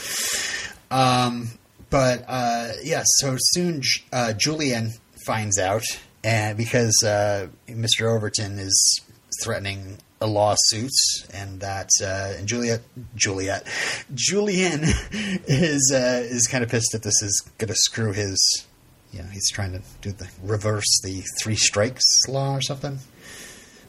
Um, 0.91 1.49
but 1.89 2.25
uh, 2.27 2.71
yeah, 2.83 3.03
so 3.05 3.35
soon 3.39 3.81
uh, 4.13 4.33
Julian 4.33 4.93
finds 5.25 5.57
out, 5.57 5.83
and 6.23 6.57
because 6.57 7.03
uh, 7.03 7.47
Mr. 7.67 8.11
Overton 8.13 8.59
is 8.59 9.01
threatening 9.43 9.97
a 10.21 10.27
lawsuit, 10.27 10.91
and 11.33 11.61
that 11.61 11.89
uh, 12.01 12.33
and 12.37 12.47
Juliet, 12.47 12.81
Juliet, 13.15 13.65
Julian 14.13 14.81
is 15.47 15.91
uh, 15.93 16.23
is 16.25 16.47
kind 16.47 16.63
of 16.63 16.69
pissed 16.69 16.91
that 16.91 17.03
this 17.03 17.21
is 17.21 17.41
going 17.57 17.69
to 17.69 17.75
screw 17.75 18.13
his. 18.13 18.65
You 19.11 19.23
know, 19.23 19.29
he's 19.29 19.49
trying 19.49 19.71
to 19.71 19.81
do 20.01 20.11
the 20.11 20.29
reverse 20.43 21.01
the 21.03 21.23
three 21.41 21.55
strikes 21.55 22.05
law 22.27 22.53
or 22.53 22.61
something. 22.61 22.99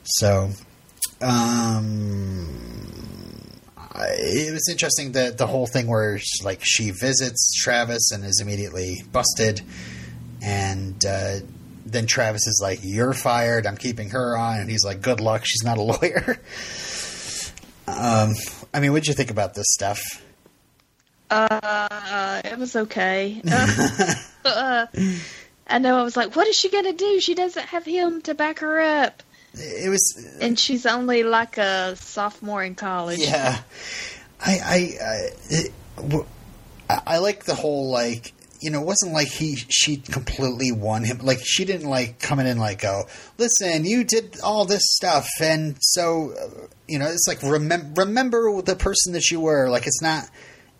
So, 0.02 0.48
um, 1.20 2.48
it 3.94 4.52
was 4.52 4.68
interesting 4.70 5.12
that 5.12 5.38
the 5.38 5.46
whole 5.46 5.66
thing 5.66 5.86
where 5.86 6.18
she, 6.18 6.44
like 6.44 6.60
she 6.62 6.90
visits 6.90 7.54
Travis 7.60 8.10
and 8.12 8.24
is 8.24 8.40
immediately 8.40 9.02
busted, 9.12 9.62
and 10.42 11.04
uh, 11.04 11.36
then 11.86 12.06
Travis 12.06 12.46
is 12.46 12.60
like, 12.62 12.80
"You're 12.82 13.12
fired. 13.12 13.66
I'm 13.66 13.76
keeping 13.76 14.10
her 14.10 14.36
on," 14.36 14.60
and 14.60 14.70
he's 14.70 14.84
like, 14.84 15.00
"Good 15.02 15.20
luck. 15.20 15.42
She's 15.44 15.64
not 15.64 15.78
a 15.78 15.82
lawyer." 15.82 16.40
um, 17.88 18.34
I 18.72 18.80
mean, 18.80 18.92
what'd 18.92 19.08
you 19.08 19.14
think 19.14 19.30
about 19.30 19.54
this 19.54 19.66
stuff? 19.70 20.00
Uh, 21.30 22.42
it 22.44 22.58
was 22.58 22.74
okay. 22.74 23.40
Uh, 23.50 24.14
uh, 24.44 24.86
I 25.68 25.78
know. 25.78 25.98
I 25.98 26.02
was 26.02 26.16
like, 26.16 26.34
what 26.34 26.48
is 26.48 26.56
she 26.56 26.70
gonna 26.70 26.92
do? 26.92 27.20
She 27.20 27.34
doesn't 27.34 27.66
have 27.66 27.84
him 27.84 28.22
to 28.22 28.34
back 28.34 28.58
her 28.60 28.80
up, 28.80 29.22
It 29.54 29.88
was 29.90 30.36
and 30.40 30.58
she's 30.58 30.86
only 30.86 31.22
like 31.22 31.58
a 31.58 31.96
sophomore 31.96 32.62
in 32.62 32.74
college. 32.74 33.18
Yeah, 33.18 33.60
I 34.40 34.52
I 34.52 34.98
I, 35.04 35.28
it, 35.48 35.72
I 36.88 37.00
I 37.06 37.18
like 37.18 37.44
the 37.44 37.56
whole 37.56 37.90
like 37.90 38.32
you 38.60 38.70
know 38.70 38.80
it 38.80 38.86
wasn't 38.86 39.12
like 39.12 39.28
he 39.28 39.56
she 39.56 39.96
completely 39.96 40.70
won 40.70 41.02
him. 41.02 41.18
Like 41.18 41.40
she 41.42 41.64
didn't 41.64 41.88
like 41.88 42.20
coming 42.20 42.46
in 42.46 42.58
like 42.58 42.82
go 42.82 43.04
listen 43.38 43.84
you 43.84 44.04
did 44.04 44.38
all 44.40 44.66
this 44.66 44.82
stuff 44.84 45.28
and 45.40 45.76
so 45.80 46.32
uh, 46.40 46.66
you 46.86 46.98
know 46.98 47.06
it's 47.06 47.26
like 47.26 47.42
remember 47.42 48.02
remember 48.02 48.62
the 48.62 48.76
person 48.76 49.14
that 49.14 49.30
you 49.30 49.40
were. 49.40 49.68
Like 49.68 49.86
it's 49.86 50.00
not 50.00 50.28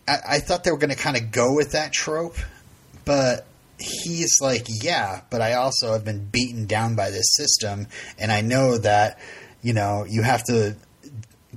I, 0.07 0.19
I 0.29 0.39
thought 0.39 0.63
they 0.63 0.71
were 0.71 0.79
going 0.79 0.95
to 0.95 0.97
kind 0.97 1.17
of 1.17 1.33
go 1.33 1.55
with 1.55 1.73
that 1.73 1.93
trope 1.93 2.37
but 3.05 3.47
he's 3.81 4.41
like, 4.41 4.67
yeah, 4.69 5.23
but 5.31 5.41
I 5.41 5.55
also 5.55 5.93
have 5.93 6.05
been 6.05 6.27
beaten 6.27 6.67
down 6.67 6.95
by 6.95 7.11
this 7.11 7.35
system, 7.35 7.87
and 8.19 8.31
I 8.31 8.41
know 8.41 8.79
that 8.79 9.19
you 9.63 9.73
know 9.73 10.05
you 10.09 10.23
have 10.23 10.45
to 10.45 10.77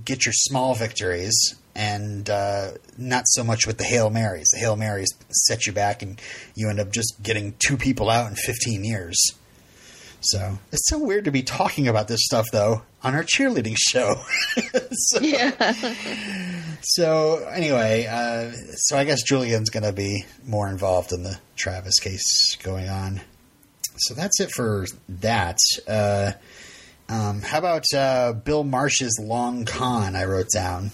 get 0.03 0.26
your 0.26 0.34
small 0.34 0.74
victories 0.76 1.55
and 1.76 2.30
uh, 2.30 2.71
not 2.97 3.24
so 3.28 3.43
much 3.43 3.65
with 3.65 3.78
the 3.78 3.84
hail 3.84 4.09
marys. 4.09 4.49
The 4.53 4.59
hail 4.59 4.76
marys 4.76 5.09
set 5.30 5.65
you 5.65 5.74
back, 5.74 6.01
and 6.01 6.19
you 6.55 6.69
end 6.69 6.80
up 6.80 6.91
just 6.91 7.21
getting 7.21 7.55
two 7.59 7.78
people 7.78 8.09
out 8.09 8.30
in 8.30 8.36
15 8.36 8.84
years. 8.84 9.17
So 10.24 10.57
it's 10.71 10.89
so 10.89 10.97
weird 10.99 11.26
to 11.26 11.32
be 11.32 11.43
talking 11.43 11.88
about 11.88 12.07
this 12.07 12.21
stuff 12.24 12.45
though 12.51 12.82
on 13.03 13.13
our 13.15 13.24
cheerleading 13.24 13.76
show. 13.78 14.15
So- 14.91 15.19
Yeah. 15.21 15.74
So 16.82 17.45
anyway, 17.51 18.05
uh, 18.09 18.51
so 18.76 18.97
I 18.97 19.03
guess 19.05 19.24
Julian's 19.24 19.69
going 19.69 19.84
to 19.84 19.93
be 19.93 20.26
more 20.45 20.67
involved 20.69 21.11
in 21.13 21.24
the 21.24 21.39
Travis 21.55 21.99
case 21.99 22.55
going 22.61 22.89
on. 22.89 23.21
So 23.97 24.13
that's 24.13 24.39
it 24.39 24.51
for 24.51 24.86
that. 25.07 25.57
Uh, 25.88 26.34
um, 27.09 27.41
how 27.41 27.59
about 27.59 27.84
uh, 27.95 28.34
Bill 28.34 28.63
Marsh's 28.63 29.19
long 29.21 29.65
con? 29.65 30.15
I 30.15 30.26
wrote 30.26 30.49
down. 30.53 30.91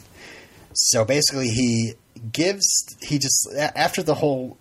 So 0.73 1.05
basically, 1.05 1.47
he 1.49 1.93
gives 2.32 2.65
he 3.01 3.17
just 3.19 3.47
after 3.57 4.03
the 4.03 4.15
whole 4.15 4.57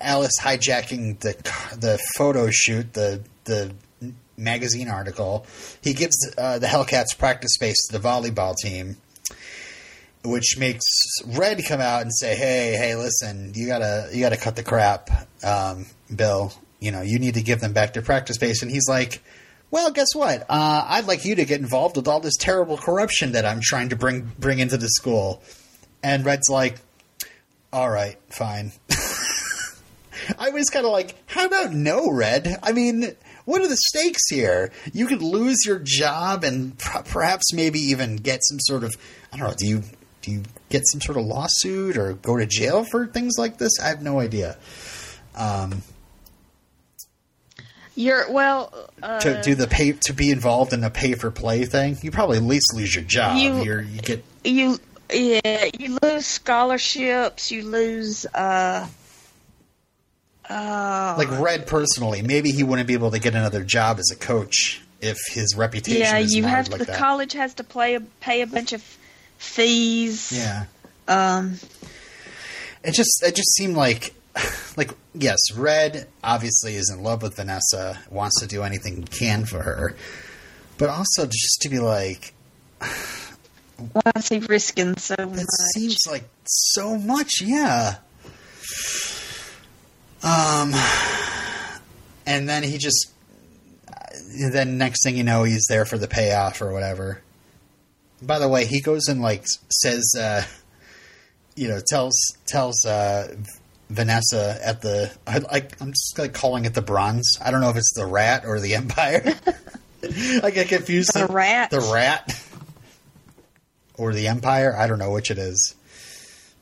Alice 0.00 0.38
hijacking 0.40 1.20
the 1.20 1.32
the 1.78 1.98
photo 2.16 2.50
shoot, 2.50 2.92
the 2.92 3.22
the 3.44 3.72
magazine 4.40 4.88
article, 4.88 5.46
he 5.82 5.92
gives 5.92 6.16
uh, 6.36 6.58
the 6.58 6.66
Hellcats 6.66 7.16
practice 7.16 7.52
space 7.54 7.86
to 7.86 7.98
the 7.98 8.08
volleyball 8.08 8.56
team, 8.56 8.96
which 10.24 10.56
makes 10.58 10.84
Red 11.26 11.60
come 11.66 11.80
out 11.80 12.02
and 12.02 12.12
say, 12.12 12.34
"Hey, 12.34 12.76
hey, 12.76 12.94
listen, 12.96 13.52
you 13.54 13.66
gotta 13.66 14.08
you 14.12 14.20
gotta 14.20 14.36
cut 14.36 14.56
the 14.56 14.62
crap, 14.62 15.10
um, 15.44 15.86
Bill. 16.14 16.52
You 16.80 16.92
know, 16.92 17.02
you 17.02 17.18
need 17.18 17.34
to 17.34 17.42
give 17.42 17.60
them 17.60 17.72
back 17.72 17.92
their 17.92 18.02
practice 18.02 18.36
space." 18.36 18.62
And 18.62 18.70
he's 18.70 18.88
like. 18.88 19.22
Well, 19.72 19.92
guess 19.92 20.16
what? 20.16 20.40
Uh, 20.48 20.84
I'd 20.88 21.06
like 21.06 21.24
you 21.24 21.36
to 21.36 21.44
get 21.44 21.60
involved 21.60 21.94
with 21.94 22.08
all 22.08 22.18
this 22.18 22.36
terrible 22.36 22.76
corruption 22.76 23.30
that 23.32 23.46
I'm 23.46 23.60
trying 23.62 23.90
to 23.90 23.96
bring 23.96 24.32
bring 24.36 24.58
into 24.58 24.76
the 24.76 24.88
school. 24.88 25.42
And 26.02 26.24
Red's 26.24 26.48
like, 26.50 26.78
"All 27.72 27.88
right, 27.88 28.18
fine." 28.30 28.72
I 30.38 30.50
was 30.50 30.70
kind 30.70 30.84
of 30.84 30.92
like, 30.92 31.14
"How 31.26 31.46
about 31.46 31.72
no, 31.72 32.10
Red? 32.10 32.58
I 32.62 32.72
mean, 32.72 33.14
what 33.50 33.60
are 33.62 33.68
the 33.68 33.76
stakes 33.76 34.28
here? 34.30 34.70
You 34.92 35.06
could 35.06 35.22
lose 35.22 35.58
your 35.66 35.78
job 35.82 36.44
and 36.44 36.78
pr- 36.78 37.02
perhaps 37.04 37.52
maybe 37.52 37.78
even 37.80 38.16
get 38.16 38.40
some 38.42 38.58
sort 38.60 38.84
of 38.84 38.94
I 39.32 39.36
don't 39.36 39.48
know. 39.48 39.54
Do 39.56 39.66
you 39.66 39.82
do 40.22 40.30
you 40.32 40.42
get 40.68 40.82
some 40.86 41.00
sort 41.00 41.18
of 41.18 41.24
lawsuit 41.24 41.96
or 41.96 42.12
go 42.14 42.36
to 42.36 42.46
jail 42.46 42.84
for 42.84 43.06
things 43.06 43.34
like 43.38 43.58
this? 43.58 43.72
I 43.80 43.88
have 43.88 44.02
no 44.02 44.20
idea. 44.20 44.56
Um, 45.34 45.82
You're 47.94 48.30
well. 48.30 48.72
Uh, 49.02 49.18
to 49.20 49.40
do 49.42 49.54
the 49.54 49.66
pay 49.66 49.92
to 49.92 50.12
be 50.12 50.30
involved 50.30 50.72
in 50.72 50.84
a 50.84 50.90
pay 50.90 51.14
for 51.14 51.30
play 51.30 51.64
thing, 51.64 51.96
you 52.02 52.10
probably 52.10 52.36
at 52.38 52.42
least 52.44 52.74
lose 52.74 52.94
your 52.94 53.04
job. 53.04 53.36
You- 53.36 53.62
You're, 53.62 53.82
you 53.82 54.00
get 54.00 54.24
you 54.44 54.78
yeah 55.12 55.68
you 55.78 55.98
lose 56.02 56.26
scholarships. 56.26 57.50
You 57.50 57.62
lose 57.64 58.26
uh. 58.34 58.86
Uh, 60.50 61.14
like 61.16 61.30
Red 61.40 61.66
personally. 61.68 62.22
Maybe 62.22 62.50
he 62.50 62.64
wouldn't 62.64 62.88
be 62.88 62.94
able 62.94 63.12
to 63.12 63.20
get 63.20 63.34
another 63.34 63.62
job 63.62 63.98
as 64.00 64.10
a 64.10 64.16
coach 64.16 64.82
if 65.00 65.16
his 65.32 65.54
reputation. 65.56 66.00
yeah, 66.00 66.18
you 66.18 66.42
have 66.42 66.68
like 66.68 66.80
the 66.80 66.84
that. 66.86 66.98
college 66.98 67.32
has 67.34 67.54
to 67.54 67.64
play 67.64 67.94
a, 67.94 68.00
pay 68.00 68.42
a 68.42 68.46
bunch 68.46 68.72
of 68.72 68.82
fees. 69.38 70.32
Yeah, 70.36 70.64
Um. 71.08 71.54
it 72.82 72.92
just 72.94 73.22
it 73.22 73.34
just 73.36 73.54
seemed 73.54 73.76
like 73.76 74.12
like 74.76 74.90
yes, 75.14 75.38
Red 75.54 76.08
obviously 76.24 76.74
is 76.74 76.90
in 76.90 77.02
love 77.02 77.22
with 77.22 77.36
Vanessa, 77.36 78.00
wants 78.10 78.40
to 78.40 78.46
do 78.48 78.62
anything 78.64 78.96
he 78.96 79.04
can 79.04 79.44
for 79.44 79.62
her, 79.62 79.94
but 80.78 80.88
also 80.90 81.26
just 81.26 81.60
to 81.62 81.68
be 81.68 81.78
like, 81.78 82.34
Why 83.92 84.12
is 84.16 84.28
he 84.28 84.40
risking 84.40 84.96
so 84.98 85.14
much? 85.16 85.38
It 85.38 85.48
seems 85.74 85.96
like 86.10 86.24
so 86.44 86.98
much, 86.98 87.40
yeah. 87.40 87.96
Um, 90.22 90.74
and 92.26 92.48
then 92.48 92.62
he 92.62 92.78
just, 92.78 93.10
then 94.52 94.78
next 94.78 95.02
thing 95.02 95.16
you 95.16 95.24
know, 95.24 95.44
he's 95.44 95.66
there 95.68 95.84
for 95.84 95.98
the 95.98 96.08
payoff 96.08 96.60
or 96.60 96.72
whatever. 96.72 97.22
By 98.22 98.38
the 98.38 98.48
way, 98.48 98.66
he 98.66 98.80
goes 98.80 99.08
and 99.08 99.22
like 99.22 99.44
says, 99.70 100.14
uh, 100.18 100.44
you 101.56 101.68
know, 101.68 101.80
tells 101.86 102.14
tells 102.46 102.84
uh, 102.84 103.34
Vanessa 103.88 104.58
at 104.62 104.82
the, 104.82 105.10
I, 105.26 105.38
like 105.38 105.80
I'm 105.80 105.92
just 105.92 106.18
like 106.18 106.34
calling 106.34 106.64
it 106.66 106.74
the 106.74 106.82
Bronze. 106.82 107.38
I 107.42 107.50
don't 107.50 107.60
know 107.60 107.70
if 107.70 107.76
it's 107.76 107.94
the 107.94 108.06
Rat 108.06 108.44
or 108.44 108.60
the 108.60 108.74
Empire. 108.74 109.34
I 110.42 110.50
get 110.50 110.68
confused. 110.68 111.12
The 111.14 111.26
Rat. 111.26 111.70
The 111.70 111.80
Rat 111.92 112.42
or 113.96 114.12
the 114.12 114.28
Empire. 114.28 114.74
I 114.76 114.86
don't 114.86 114.98
know 114.98 115.10
which 115.10 115.30
it 115.30 115.38
is, 115.38 115.74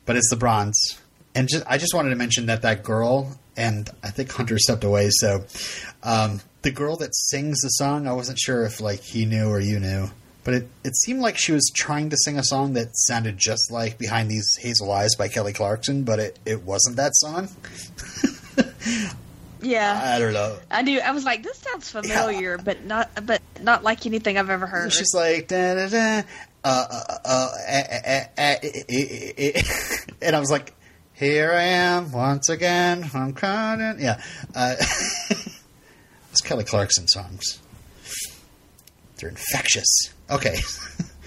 but 0.05 0.15
it's 0.15 0.29
the 0.29 0.35
Bronze. 0.35 0.99
And 1.35 1.47
just, 1.47 1.63
I 1.67 1.77
just 1.77 1.93
wanted 1.93 2.09
to 2.09 2.15
mention 2.15 2.47
that 2.47 2.63
that 2.63 2.83
girl, 2.83 3.38
and 3.59 3.89
I 4.01 4.09
think 4.09 4.31
Hunter 4.31 4.57
stepped 4.57 4.83
away. 4.83 5.09
So 5.11 5.43
um, 6.01 6.39
the 6.61 6.71
girl 6.71 6.95
that 6.97 7.13
sings 7.13 7.59
the 7.61 7.69
song, 7.69 8.07
I 8.07 8.13
wasn't 8.13 8.39
sure 8.39 8.63
if 8.65 8.79
like 8.81 9.01
he 9.01 9.25
knew 9.25 9.49
or 9.49 9.59
you 9.59 9.79
knew, 9.79 10.09
but 10.43 10.53
it, 10.53 10.67
it 10.83 10.95
seemed 10.95 11.19
like 11.21 11.37
she 11.37 11.51
was 11.51 11.69
trying 11.75 12.09
to 12.09 12.17
sing 12.17 12.39
a 12.39 12.43
song 12.43 12.73
that 12.73 12.89
sounded 12.93 13.37
just 13.37 13.69
like 13.71 13.97
"Behind 13.97 14.31
These 14.31 14.55
Hazel 14.59 14.91
Eyes" 14.91 15.15
by 15.15 15.27
Kelly 15.27 15.53
Clarkson, 15.53 16.03
but 16.03 16.19
it, 16.19 16.39
it 16.45 16.63
wasn't 16.63 16.95
that 16.95 17.15
song. 17.15 17.49
yeah, 19.61 20.01
I 20.15 20.19
don't 20.19 20.33
know. 20.33 20.57
I 20.71 20.81
knew. 20.81 20.99
I 20.99 21.11
was 21.11 21.25
like, 21.25 21.43
this 21.43 21.57
sounds 21.57 21.89
familiar, 21.89 22.57
but 22.57 22.85
not, 22.85 23.09
but 23.25 23.41
not 23.61 23.83
like 23.83 24.05
anything 24.05 24.37
I've 24.37 24.49
ever 24.49 24.65
heard. 24.65 24.93
She's 24.93 25.13
like 25.13 25.49
da 25.49 25.75
da 25.75 25.89
da, 25.89 26.21
uh, 26.63 26.85
uh, 26.89 27.17
uh, 27.25 27.51
eh, 27.67 27.83
eh, 27.89 28.01
eh, 28.05 28.25
eh, 28.37 28.55
eh, 28.89 29.31
eh, 29.37 29.51
eh, 29.55 29.61
and 30.21 30.35
I 30.35 30.39
was 30.39 30.49
like, 30.49 30.73
"Here 31.19 31.51
I 31.51 31.63
am 31.63 32.13
once 32.13 32.47
again. 32.47 33.09
I'm 33.13 33.33
crying." 33.33 33.97
Yeah, 33.99 34.21
uh, 34.55 34.75
it's 36.31 36.41
Kelly 36.41 36.63
Clarkson 36.63 37.09
songs. 37.09 37.59
They're 39.17 39.29
infectious. 39.29 40.13
Okay. 40.29 40.61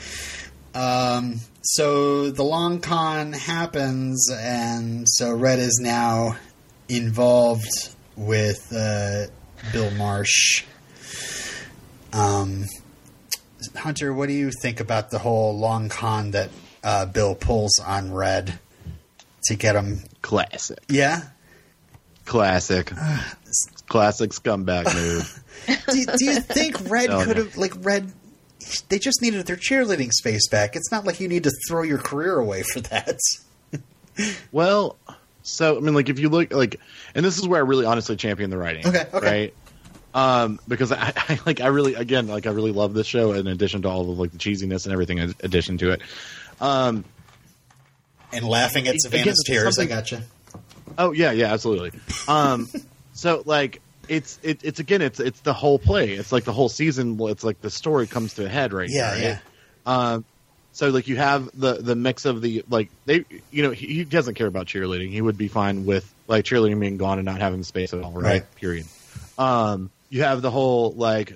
um. 0.74 1.40
So 1.60 2.30
the 2.30 2.42
long 2.42 2.80
con 2.80 3.34
happens, 3.34 4.30
and 4.32 5.06
so 5.06 5.34
Red 5.34 5.58
is 5.58 5.78
now 5.82 6.36
involved 6.88 7.90
with 8.16 8.72
uh, 8.74 9.26
Bill 9.72 9.90
Marsh. 9.90 10.64
Um. 12.14 12.64
Hunter, 13.76 14.12
what 14.12 14.28
do 14.28 14.32
you 14.32 14.50
think 14.62 14.80
about 14.80 15.10
the 15.10 15.18
whole 15.18 15.56
long 15.56 15.90
con 15.90 16.30
that 16.32 16.50
uh, 16.82 17.06
Bill 17.06 17.34
pulls 17.34 17.78
on 17.78 18.12
Red 18.12 18.58
to 19.44 19.54
get 19.54 19.76
him? 19.76 20.00
Classic. 20.22 20.78
Yeah. 20.88 21.22
Classic. 22.24 22.90
Classic 23.88 24.30
scumbag 24.30 24.94
move. 24.94 25.42
Do, 25.66 26.06
do 26.18 26.24
you 26.24 26.40
think 26.40 26.76
Red 26.90 27.10
could 27.10 27.36
no. 27.36 27.44
have 27.44 27.56
like 27.56 27.72
Red? 27.80 28.12
They 28.88 28.98
just 28.98 29.20
needed 29.20 29.46
their 29.46 29.56
cheerleading 29.56 30.12
space 30.12 30.48
back. 30.48 30.76
It's 30.76 30.90
not 30.92 31.04
like 31.04 31.20
you 31.20 31.28
need 31.28 31.44
to 31.44 31.52
throw 31.68 31.82
your 31.82 31.98
career 31.98 32.38
away 32.38 32.62
for 32.62 32.80
that. 32.80 33.18
Well, 34.52 34.98
so 35.42 35.78
I 35.78 35.80
mean, 35.80 35.94
like 35.94 36.10
if 36.10 36.18
you 36.18 36.28
look 36.28 36.52
like, 36.52 36.78
and 37.14 37.24
this 37.24 37.38
is 37.38 37.48
where 37.48 37.62
I 37.62 37.64
really 37.64 37.86
honestly 37.86 38.14
champion 38.14 38.50
the 38.50 38.58
writing. 38.58 38.86
Okay, 38.86 39.06
okay. 39.10 39.26
Right. 39.26 39.54
Um, 40.14 40.60
because 40.68 40.92
I, 40.92 41.14
I 41.16 41.38
like 41.46 41.62
I 41.62 41.68
really 41.68 41.94
again 41.94 42.26
like 42.26 42.46
I 42.46 42.50
really 42.50 42.72
love 42.72 42.92
this 42.92 43.06
show 43.06 43.32
in 43.32 43.46
addition 43.46 43.80
to 43.82 43.88
all 43.88 44.02
of 44.02 44.18
like 44.18 44.30
the 44.30 44.36
cheesiness 44.36 44.84
and 44.84 44.92
everything 44.92 45.16
in 45.16 45.34
addition 45.40 45.78
to 45.78 45.92
it. 45.92 46.02
Um, 46.60 47.04
And 48.32 48.46
laughing 48.46 48.88
at 48.88 49.00
Savannah's 49.00 49.38
it's 49.40 49.44
tears, 49.44 49.66
I 49.66 49.70
something- 49.70 49.88
gotcha. 49.88 50.22
Oh 50.98 51.12
yeah, 51.12 51.32
yeah, 51.32 51.52
absolutely. 51.52 51.92
Um, 52.28 52.68
so 53.12 53.42
like 53.46 53.80
it's 54.08 54.38
it, 54.42 54.60
it's 54.64 54.78
again 54.80 55.00
it's 55.02 55.20
it's 55.20 55.40
the 55.40 55.52
whole 55.54 55.78
play. 55.78 56.12
It's 56.12 56.32
like 56.32 56.44
the 56.44 56.52
whole 56.52 56.68
season. 56.68 57.18
It's 57.20 57.44
like 57.44 57.60
the 57.60 57.70
story 57.70 58.06
comes 58.06 58.34
to 58.34 58.44
a 58.44 58.48
head 58.48 58.72
right 58.72 58.88
Yeah, 58.90 59.00
now, 59.02 59.10
right? 59.12 59.20
yeah. 59.22 59.38
Um, 59.86 60.24
so 60.72 60.88
like 60.90 61.08
you 61.08 61.16
have 61.16 61.48
the 61.58 61.74
the 61.74 61.94
mix 61.94 62.24
of 62.24 62.40
the 62.42 62.64
like 62.68 62.90
they 63.06 63.24
you 63.50 63.62
know 63.62 63.70
he, 63.70 63.86
he 63.86 64.04
doesn't 64.04 64.34
care 64.34 64.46
about 64.46 64.66
cheerleading. 64.66 65.10
He 65.10 65.20
would 65.20 65.38
be 65.38 65.48
fine 65.48 65.84
with 65.86 66.12
like 66.28 66.44
cheerleading 66.44 66.78
being 66.80 66.96
gone 66.98 67.18
and 67.18 67.24
not 67.26 67.40
having 67.40 67.62
space 67.62 67.92
at 67.94 68.02
all. 68.02 68.12
Right. 68.12 68.22
Right. 68.24 68.54
Period. 68.56 68.86
Um, 69.38 69.90
you 70.10 70.22
have 70.22 70.42
the 70.42 70.50
whole 70.50 70.92
like 70.92 71.32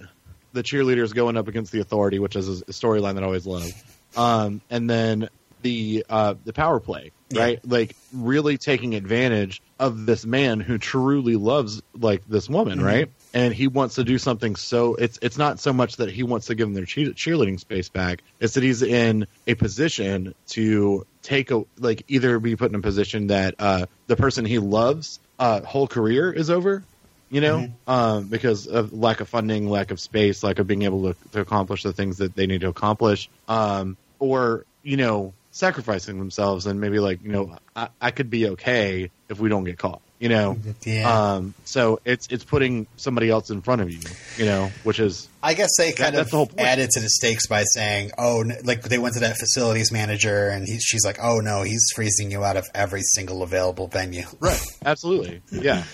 the 0.52 0.62
cheerleaders 0.62 1.14
going 1.14 1.36
up 1.36 1.48
against 1.48 1.72
the 1.72 1.80
authority, 1.80 2.18
which 2.18 2.36
is 2.36 2.62
a 2.62 2.64
storyline 2.66 3.14
that 3.14 3.22
I 3.22 3.26
always 3.26 3.46
love. 3.46 3.70
Um, 4.16 4.60
and 4.70 4.88
then 4.88 5.28
the 5.66 6.06
uh, 6.08 6.34
the 6.44 6.52
power 6.52 6.78
play, 6.80 7.10
Yeah. 7.30 7.42
right? 7.42 7.58
Like 7.76 7.96
really 8.12 8.56
taking 8.58 8.94
advantage 8.94 9.60
of 9.78 10.06
this 10.06 10.24
man 10.24 10.60
who 10.60 10.78
truly 10.78 11.36
loves 11.36 11.82
like 11.94 12.22
this 12.26 12.48
woman, 12.48 12.78
Mm-hmm. 12.78 12.86
right? 12.86 13.08
And 13.34 13.52
he 13.52 13.66
wants 13.68 13.96
to 13.96 14.04
do 14.04 14.16
something 14.16 14.56
so 14.56 14.94
it's 14.94 15.18
it's 15.20 15.36
not 15.36 15.60
so 15.60 15.72
much 15.72 15.96
that 15.96 16.10
he 16.10 16.22
wants 16.22 16.46
to 16.46 16.54
give 16.54 16.66
them 16.68 16.74
their 16.74 16.86
cheer- 16.86 17.12
cheerleading 17.12 17.60
space 17.60 17.90
back. 17.90 18.22
It's 18.40 18.54
that 18.54 18.62
he's 18.62 18.82
in 18.82 19.26
a 19.46 19.54
position 19.54 20.32
to 20.56 21.04
take 21.22 21.50
a 21.50 21.64
like 21.78 22.02
either 22.08 22.38
be 22.40 22.56
put 22.56 22.70
in 22.70 22.76
a 22.76 22.80
position 22.80 23.26
that 23.26 23.54
uh, 23.58 23.86
the 24.06 24.16
person 24.16 24.44
he 24.46 24.58
loves 24.58 25.20
uh, 25.38 25.60
whole 25.62 25.86
career 25.88 26.32
is 26.32 26.48
over, 26.48 26.82
you 27.28 27.42
know, 27.42 27.58
Mm-hmm. 27.58 27.90
um, 27.90 28.28
because 28.28 28.66
of 28.68 28.92
lack 28.94 29.20
of 29.20 29.28
funding, 29.28 29.68
lack 29.68 29.90
of 29.90 30.00
space, 30.00 30.42
lack 30.42 30.58
of 30.58 30.66
being 30.66 30.82
able 30.88 31.02
to, 31.12 31.16
to 31.32 31.40
accomplish 31.40 31.82
the 31.82 31.92
things 31.92 32.16
that 32.18 32.34
they 32.34 32.46
need 32.46 32.62
to 32.62 32.68
accomplish, 32.68 33.28
um, 33.48 33.98
or 34.18 34.64
you 34.82 34.96
know, 34.96 35.34
sacrificing 35.56 36.18
themselves 36.18 36.66
and 36.66 36.80
maybe 36.80 36.98
like 36.98 37.22
you 37.22 37.32
know, 37.32 37.56
I, 37.74 37.88
I 38.00 38.10
could 38.10 38.28
be 38.30 38.48
okay 38.50 39.10
if 39.28 39.40
we 39.40 39.48
don't 39.48 39.64
get 39.64 39.78
caught, 39.78 40.02
You 40.18 40.28
know, 40.28 40.58
Yeah. 40.84 41.34
um, 41.34 41.54
so 41.64 41.98
it's 42.04 42.26
it's 42.30 42.44
putting 42.44 42.86
somebody 42.96 43.30
else 43.30 43.50
in 43.50 43.62
front 43.62 43.80
of 43.82 43.90
you. 43.90 44.00
You 44.36 44.44
know, 44.44 44.70
which 44.84 45.00
is 45.00 45.28
I 45.42 45.54
guess 45.54 45.70
they 45.78 45.92
kind 45.92 46.14
that's 46.14 46.32
of 46.32 46.50
the 46.54 46.60
added 46.62 46.90
to 46.90 47.00
the 47.00 47.08
stakes 47.08 47.46
by 47.46 47.64
saying, 47.64 48.10
"Oh, 48.18 48.44
like 48.64 48.82
they 48.82 48.98
went 48.98 49.14
to 49.14 49.20
that 49.20 49.38
facilities 49.38 49.90
manager, 49.90 50.48
and 50.48 50.66
he, 50.66 50.78
she's 50.78 51.04
like, 51.06 51.18
oh 51.22 51.38
no, 51.40 51.62
he's 51.62 51.84
freezing 51.94 52.30
you 52.30 52.44
out 52.44 52.56
of 52.58 52.66
every 52.74 53.02
single 53.02 53.42
available 53.42 53.86
venue." 53.88 54.26
right, 54.40 54.60
absolutely, 54.84 55.40
yeah. 55.50 55.84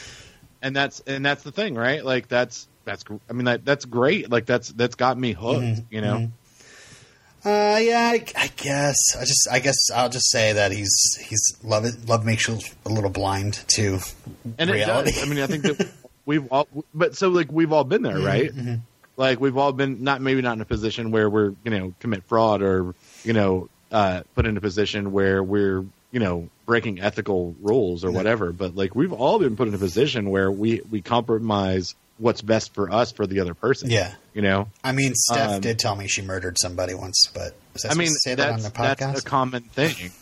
And 0.61 0.75
that's 0.75 1.01
and 1.07 1.25
that's 1.25 1.45
the 1.45 1.53
thing, 1.53 1.75
right? 1.77 2.05
Like 2.05 2.27
that's 2.29 2.69
that's 2.85 3.05
I 3.31 3.33
mean 3.33 3.45
that 3.45 3.65
that's 3.65 3.85
great. 3.85 4.29
Like 4.31 4.47
that's 4.47 4.69
that's 4.73 4.97
got 4.97 5.17
me 5.17 5.33
hooked. 5.33 5.63
Mhm, 5.63 5.87
You 5.91 6.01
know, 6.01 6.19
mhm. 6.19 6.31
Uh, 7.45 7.79
yeah, 7.83 8.11
I, 8.15 8.25
I 8.37 8.47
guess. 8.57 8.97
I 9.17 9.21
just, 9.25 9.49
I 9.51 9.59
guess 9.59 9.77
I'll 9.95 10.09
just 10.09 10.31
say 10.31 10.53
that 10.53 10.71
he's 10.71 10.95
he's 11.21 11.57
love 11.65 11.85
it. 11.85 12.09
Love 12.09 12.25
makes 12.25 12.47
you 12.47 12.59
a 12.87 12.89
little 12.89 13.11
blind 13.11 13.55
to 13.69 13.99
and 14.59 14.71
reality. 14.71 15.11
it 15.11 15.15
does. 15.15 15.23
I 15.25 15.27
mean, 15.27 15.39
I 15.43 15.47
think 15.49 15.65
that 15.65 15.91
we've 16.27 16.47
all, 16.53 16.69
but 16.95 17.17
so 17.17 17.29
like 17.31 17.51
we've 17.51 17.73
all 17.73 17.85
been 17.85 18.03
there, 18.03 18.19
right? 18.21 18.55
Mhm. 18.55 18.81
Like 19.17 19.41
we've 19.41 19.57
all 19.57 19.73
been 19.73 20.05
not 20.05 20.21
maybe 20.21 20.41
not 20.41 20.53
in 20.55 20.61
a 20.61 20.65
position 20.65 21.11
where 21.11 21.29
we're 21.29 21.55
you 21.65 21.71
know 21.71 21.95
commit 22.01 22.23
fraud 22.25 22.63
or 22.63 22.95
you 23.25 23.33
know 23.33 23.69
uh, 23.91 24.23
put 24.37 24.47
in 24.47 24.57
a 24.57 24.61
position 24.61 25.11
where 25.13 25.43
we're 25.43 25.85
you 26.13 26.21
know 26.21 26.49
breaking 26.65 27.01
ethical 27.01 27.57
rules 27.61 28.05
or 28.05 28.11
Yeah. 28.11 28.17
whatever. 28.19 28.53
But 28.53 28.77
like 28.77 28.95
we've 28.95 29.13
all 29.13 29.39
been 29.41 29.57
put 29.57 29.67
in 29.67 29.75
a 29.75 29.79
position 29.79 30.31
where 30.31 30.51
we 30.51 30.81
we 30.91 31.03
compromise 31.03 31.95
what's 32.23 32.41
best 32.41 32.73
for 32.73 32.91
us 32.91 33.13
for 33.13 33.27
the 33.27 33.41
other 33.41 33.53
person. 33.53 33.91
Yeah. 33.91 34.15
you 34.33 34.43
know. 34.43 34.69
I 34.83 34.93
mean, 34.93 35.13
Steph 35.15 35.51
Um, 35.51 35.61
did 35.61 35.79
tell 35.79 35.97
me 35.97 36.07
she 36.07 36.23
murdered 36.23 36.57
somebody 36.59 36.95
once, 36.95 37.27
but 37.35 37.55
I, 37.91 37.95
mean, 37.95 38.09
to 38.09 38.15
say 38.21 38.35
that 38.37 38.51
on 38.51 38.63
the 38.63 38.71
podcast? 38.71 38.99
that's 38.99 39.21
a 39.21 39.25
common 39.25 39.63
thing. 39.65 40.13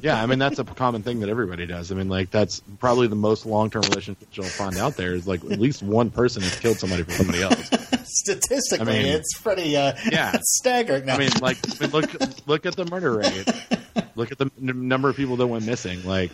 yeah, 0.00 0.22
I 0.22 0.26
mean 0.26 0.38
that's 0.38 0.58
a 0.58 0.64
common 0.64 1.02
thing 1.02 1.20
that 1.20 1.28
everybody 1.28 1.66
does. 1.66 1.90
I 1.92 1.96
mean, 1.96 2.08
like 2.08 2.30
that's 2.30 2.62
probably 2.78 3.08
the 3.08 3.16
most 3.16 3.44
long 3.44 3.70
term 3.70 3.82
relationship 3.82 4.28
you'll 4.32 4.46
find 4.46 4.78
out 4.78 4.96
there 4.96 5.14
is 5.14 5.26
like 5.26 5.44
at 5.44 5.58
least 5.60 5.82
one 5.82 6.10
person 6.10 6.42
has 6.42 6.58
killed 6.60 6.78
somebody 6.78 7.02
for 7.02 7.10
somebody 7.10 7.42
else. 7.42 7.68
Statistically, 8.04 8.86
I 8.86 9.02
mean, 9.02 9.06
it's 9.06 9.38
pretty 9.40 9.76
uh, 9.76 9.94
yeah. 10.10 10.38
staggering. 10.42 11.06
No. 11.06 11.14
I 11.14 11.18
mean, 11.18 11.30
like 11.40 11.58
I 11.64 11.82
mean, 11.84 11.90
look 11.90 12.46
look 12.46 12.66
at 12.66 12.76
the 12.76 12.84
murder 12.86 13.16
rate. 13.18 13.48
Look 14.14 14.30
at 14.32 14.38
the 14.38 14.50
n- 14.60 14.88
number 14.88 15.08
of 15.08 15.16
people 15.16 15.36
that 15.36 15.46
went 15.46 15.66
missing. 15.66 16.04
Like, 16.04 16.30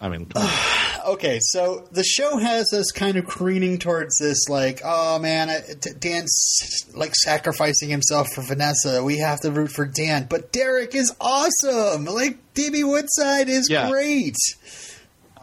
I 0.00 0.08
mean. 0.08 0.26
okay, 1.06 1.38
so 1.42 1.86
the 1.92 2.04
show 2.04 2.36
has 2.38 2.72
us 2.72 2.90
kind 2.92 3.16
of 3.16 3.26
careening 3.26 3.78
towards 3.78 4.18
this, 4.18 4.48
like, 4.48 4.80
oh 4.84 5.18
man, 5.18 5.48
I- 5.50 5.62
D- 5.80 5.90
Dan's 5.98 6.86
like 6.94 7.14
sacrificing 7.14 7.88
himself 7.88 8.28
for 8.34 8.42
Vanessa. 8.42 9.02
We 9.04 9.18
have 9.18 9.40
to 9.40 9.50
root 9.50 9.70
for 9.72 9.84
Dan, 9.86 10.26
but 10.28 10.52
Derek 10.52 10.94
is 10.94 11.14
awesome. 11.20 12.04
Like, 12.06 12.38
DB 12.54 12.82
Woodside 12.84 13.48
is 13.48 13.68
Yeah. 13.70 13.88
great. 13.90 14.36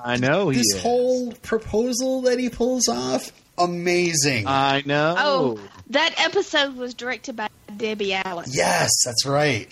I 0.04 0.18
know 0.18 0.50
he 0.50 0.58
This 0.60 0.76
is. 0.76 0.82
whole 0.82 1.32
proposal 1.42 2.22
that 2.24 2.40
he 2.40 2.50
pulls 2.50 2.88
off, 2.88 3.32
amazing. 3.58 4.46
I 4.48 4.84
know. 4.86 5.16
Oh, 5.18 5.60
that 5.90 6.14
episode 6.18 6.76
was 6.76 6.94
directed 6.94 7.36
by 7.36 7.50
Debbie 7.76 8.14
Allen. 8.14 8.46
yes, 8.52 8.92
that's 9.06 9.26
right. 9.26 9.68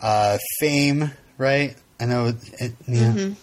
Uh, 0.00 0.38
Fame, 0.60 1.10
right? 1.38 1.74
I 2.00 2.04
know. 2.06 2.26
It, 2.58 2.72
yeah. 2.86 3.12
Mhm. 3.12 3.36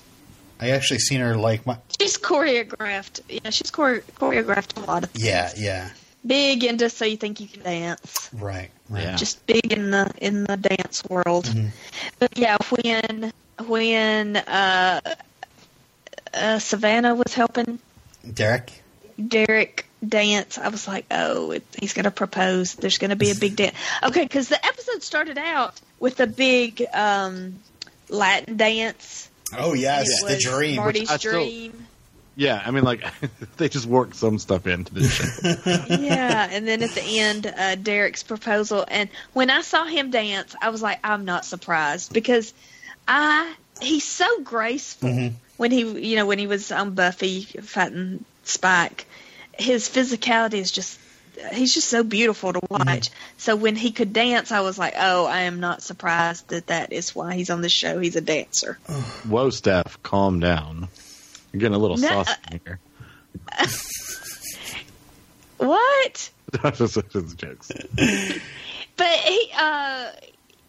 I 0.63 0.69
actually 0.71 0.99
seen 0.99 1.19
her 1.21 1.35
like 1.35 1.65
my. 1.65 1.77
She's 1.99 2.17
choreographed. 2.17 3.21
Yeah, 3.29 3.49
she's 3.49 3.71
chore- 3.71 4.03
choreographed 4.17 4.81
a 4.81 4.85
lot 4.85 5.03
of 5.03 5.09
Yeah, 5.15 5.51
yeah, 5.57 5.89
big 6.25 6.63
into 6.63 6.89
so 6.89 7.05
you 7.05 7.17
think 7.17 7.39
you 7.41 7.47
can 7.47 7.63
dance. 7.63 8.29
right, 8.33 8.69
right. 8.89 9.03
Yeah. 9.03 9.15
Just 9.15 9.45
big 9.45 9.71
in 9.73 9.91
the 9.91 10.11
in 10.19 10.43
the 10.45 10.57
dance 10.57 11.03
world. 11.09 11.45
Mhm. 11.45 11.69
But 12.19 12.37
yeah, 12.37 12.57
when 12.69 13.33
when 13.67 14.37
uh, 14.37 15.01
uh, 16.33 16.59
Savannah 16.59 17.15
was 17.15 17.33
helping 17.33 17.79
Derek. 18.33 18.71
Derek 19.27 19.85
dance, 20.05 20.57
I 20.57 20.69
was 20.69 20.87
like, 20.87 21.05
oh, 21.11 21.51
it, 21.51 21.63
he's 21.79 21.93
going 21.93 22.05
to 22.05 22.11
propose. 22.11 22.73
There's 22.73 22.97
going 22.97 23.11
to 23.11 23.15
be 23.15 23.29
a 23.29 23.35
big 23.35 23.55
dance. 23.55 23.75
Okay, 24.01 24.23
because 24.23 24.49
the 24.49 24.65
episode 24.65 25.03
started 25.03 25.37
out 25.37 25.79
with 25.99 26.19
a 26.19 26.25
big 26.27 26.83
um, 26.93 27.59
Latin 28.09 28.57
dance. 28.57 29.29
Oh 29.57 29.73
yes, 29.73 30.07
It 30.23 30.27
the 30.27 30.37
dream. 30.39 30.77
Marti's 30.77 31.09
I 31.09 31.17
still- 31.17 31.33
dream. 31.33 31.87
Yeah, 32.35 32.59
I 32.65 32.71
mean, 32.71 32.83
like 32.83 33.03
they 33.57 33.69
just 33.69 33.85
worked 33.85 34.15
some 34.15 34.39
stuff 34.39 34.65
into 34.65 34.91
the 34.93 35.07
show. 35.07 35.93
yeah, 36.01 36.47
and 36.49 36.67
then 36.67 36.81
at 36.81 36.89
the 36.91 37.03
end, 37.19 37.45
uh, 37.45 37.75
Derek's 37.75 38.23
proposal. 38.23 38.85
And 38.87 39.07
when 39.33 39.51
I 39.51 39.61
saw 39.61 39.85
him 39.85 40.09
dance, 40.09 40.55
I 40.59 40.69
was 40.69 40.81
like, 40.81 40.99
I'm 41.03 41.25
not 41.25 41.45
surprised 41.45 42.11
because 42.11 42.51
I 43.07 43.53
he's 43.81 44.03
so 44.03 44.41
graceful. 44.41 45.09
Mhm. 45.09 45.33
When 45.57 45.69
he, 45.69 45.81
you 46.09 46.15
know, 46.15 46.25
when 46.25 46.39
he 46.39 46.47
was 46.47 46.71
on 46.71 46.95
Buffy 46.95 47.41
fighting 47.43 48.25
Spike, 48.43 49.05
his 49.53 49.87
physicality 49.87 50.55
is 50.55 50.71
just. 50.71 50.99
He's 51.53 51.73
just 51.73 51.87
so 51.89 52.03
beautiful 52.03 52.53
to 52.53 52.59
watch. 52.69 53.09
So 53.37 53.55
when 53.55 53.75
he 53.75 53.91
could 53.91 54.13
dance, 54.13 54.51
I 54.51 54.61
was 54.61 54.77
like, 54.77 54.93
"Oh, 54.97 55.25
I 55.25 55.41
am 55.41 55.59
not 55.59 55.81
surprised 55.81 56.47
that 56.49 56.67
that 56.67 56.93
is 56.93 57.15
why 57.15 57.33
he's 57.35 57.49
on 57.49 57.61
the 57.61 57.69
show. 57.69 57.99
He's 57.99 58.15
a 58.15 58.21
dancer." 58.21 58.73
Whoa, 59.27 59.49
Steph, 59.49 60.01
calm 60.03 60.39
down. 60.39 60.87
You're 61.51 61.59
getting 61.59 61.75
a 61.75 61.79
little 61.79 61.97
No, 61.97 62.07
saucy 62.23 62.33
here. 62.63 62.79
What? 65.57 66.29
Just- 66.75 66.97
just 67.11 67.37
jokes. 67.37 67.71
But 68.95 69.07
he, 69.07 69.49
uh, 69.57 70.11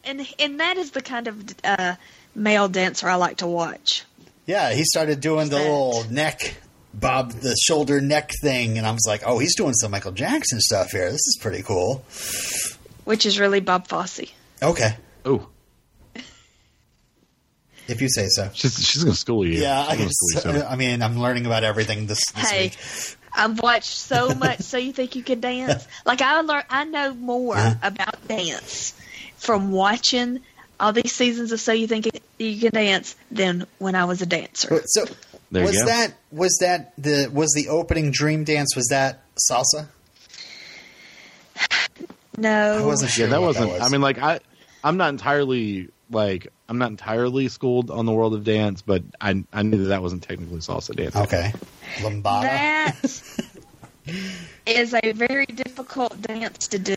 and 0.05 0.27
and 0.39 0.61
that 0.61 0.77
is 0.79 0.93
the 0.93 1.03
kind 1.03 1.29
of 1.29 1.45
uh, 1.63 1.97
male 2.35 2.69
dancer 2.69 3.09
I 3.09 3.17
like 3.17 3.39
to 3.39 3.47
watch. 3.47 4.05
Yeah, 4.47 4.73
he 4.73 4.85
started 4.85 5.21
doing 5.21 5.49
the 5.49 5.57
That. 5.57 5.63
little 5.63 6.05
neck, 6.11 6.57
bob 6.99 7.33
the 7.33 7.55
shoulder 7.67 8.01
neck 8.01 8.31
thing, 8.41 8.79
and 8.79 8.87
I 8.87 8.93
was 8.93 9.05
like, 9.07 9.23
oh, 9.27 9.39
he's 9.39 9.55
doing 9.57 9.75
some 9.75 9.91
Michael 9.91 10.13
Jackson 10.13 10.61
stuff 10.61 10.91
here. 10.93 11.07
This 11.11 11.27
is 11.27 11.39
pretty 11.41 11.63
cool. 11.63 12.05
which 13.05 13.27
is 13.27 13.39
really 13.39 13.61
Bob 13.61 13.89
Fosse. 13.89 14.33
Okay, 14.63 14.97
Oh, 15.27 15.49
if 17.89 18.01
you 18.01 18.09
say 18.09 18.27
so. 18.29 18.51
she's 18.55 18.75
she's 18.87 19.05
gonna 19.05 19.15
school 19.17 19.47
you. 19.47 19.61
Yeah, 19.61 19.81
I 19.81 19.97
guess. 19.97 20.11
school 20.13 20.53
you 20.55 20.59
soon. 20.61 20.67
I 20.67 20.77
mean, 20.77 21.03
I'm 21.03 21.19
learning 21.19 21.47
about 21.47 21.65
everything 21.65 22.07
this, 22.07 22.21
this 22.35 22.51
Hey, 22.51 22.63
week. 22.65 22.79
I've 23.33 23.61
watched 23.61 23.91
so 23.97 24.35
much. 24.35 24.61
so 24.61 24.79
you 24.79 24.93
think 24.93 25.17
you 25.17 25.23
can 25.23 25.41
dance? 25.41 25.87
Like 26.07 26.23
I 26.23 26.41
learn, 26.41 26.63
I 26.71 26.85
know 26.85 27.13
more 27.15 27.57
Uh-huh. 27.57 27.75
about 27.83 28.27
dance 28.29 28.95
from 29.37 29.71
watching 29.71 30.41
all 30.81 30.93
these 30.93 31.13
seasons 31.13 31.53
of 31.53 31.61
So 31.61 31.73
You 31.73 31.87
Think 31.87 32.09
You 32.39 32.59
Can 32.61 32.73
Dance 32.73 33.17
than 33.31 33.67
when 33.79 33.95
I 33.95 34.07
was 34.07 34.23
a 34.23 34.27
dancer. 34.27 34.83
So, 34.87 35.05
There 35.55 35.63
you 35.63 35.69
was 35.69 35.79
go. 35.79 35.87
that 35.87 36.15
was 36.33 36.59
that 36.61 36.93
the 36.99 37.31
was 37.33 37.53
the 37.55 37.69
opening 37.69 38.11
dream 38.11 38.43
dance? 38.43 38.75
Was 38.75 38.89
that 38.89 39.23
salsa? 39.49 39.87
No, 42.37 42.79
I 42.79 42.85
wasn't 42.85 43.13
sure. 43.13 43.27
yeah, 43.27 43.31
that 43.33 43.41
wasn't. 43.41 43.71
was. 43.71 43.81
I 43.81 43.89
mean, 43.89 44.01
like 44.01 44.19
I, 44.19 44.41
I'm 44.83 44.97
not 44.97 45.11
entirely 45.11 45.91
like 46.11 46.49
I'm 46.69 46.79
not 46.79 46.91
entirely 46.91 47.47
schooled 47.47 47.93
on 47.93 48.05
the 48.05 48.13
world 48.13 48.35
of 48.35 48.43
dance, 48.43 48.83
but 48.83 49.05
I 49.21 49.45
I 49.53 49.63
knew 49.63 49.79
that 49.79 49.89
that 49.91 50.03
wasn't 50.03 50.25
technically 50.25 50.59
salsa 50.59 50.97
dance. 50.97 51.15
okay, 51.15 51.53
lambada. 51.99 52.43
That 52.43 52.97
is 54.67 54.93
a 54.93 55.13
very 55.13 55.47
difficult 55.47 56.21
dance 56.21 56.67
to 56.69 56.79
do. 56.81 56.97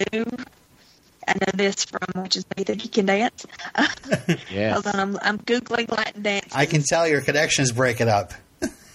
I 1.27 1.33
know 1.33 1.51
this 1.53 1.85
from 1.85 1.99
watching 2.15 2.41
So 2.41 2.47
You 2.57 2.63
Think 2.63 2.83
You 2.85 2.89
Can 2.89 3.05
Dance. 3.05 3.45
Yes. 4.49 4.73
Hold 4.73 4.87
on, 4.87 4.99
I'm, 4.99 5.17
I'm 5.21 5.37
googling 5.39 5.91
Latin 5.91 6.21
dance. 6.23 6.55
I 6.55 6.65
can 6.65 6.83
tell 6.83 7.07
your 7.07 7.21
connections 7.21 7.71
break 7.71 7.99
it 8.01 8.07
up. 8.07 8.31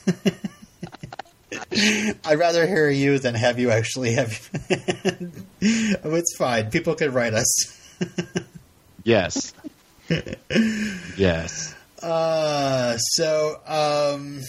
I'd 2.24 2.38
rather 2.38 2.66
hear 2.66 2.90
you 2.90 3.18
than 3.18 3.34
have 3.34 3.58
you 3.58 3.70
actually 3.70 4.12
have. 4.14 4.48
oh, 6.04 6.14
it's 6.14 6.36
fine. 6.36 6.70
People 6.70 6.94
could 6.94 7.14
write 7.14 7.34
us. 7.34 7.78
Yes. 9.04 9.52
yes. 11.16 11.74
Uh, 12.00 12.96
so 12.98 13.56
um, 13.66 14.40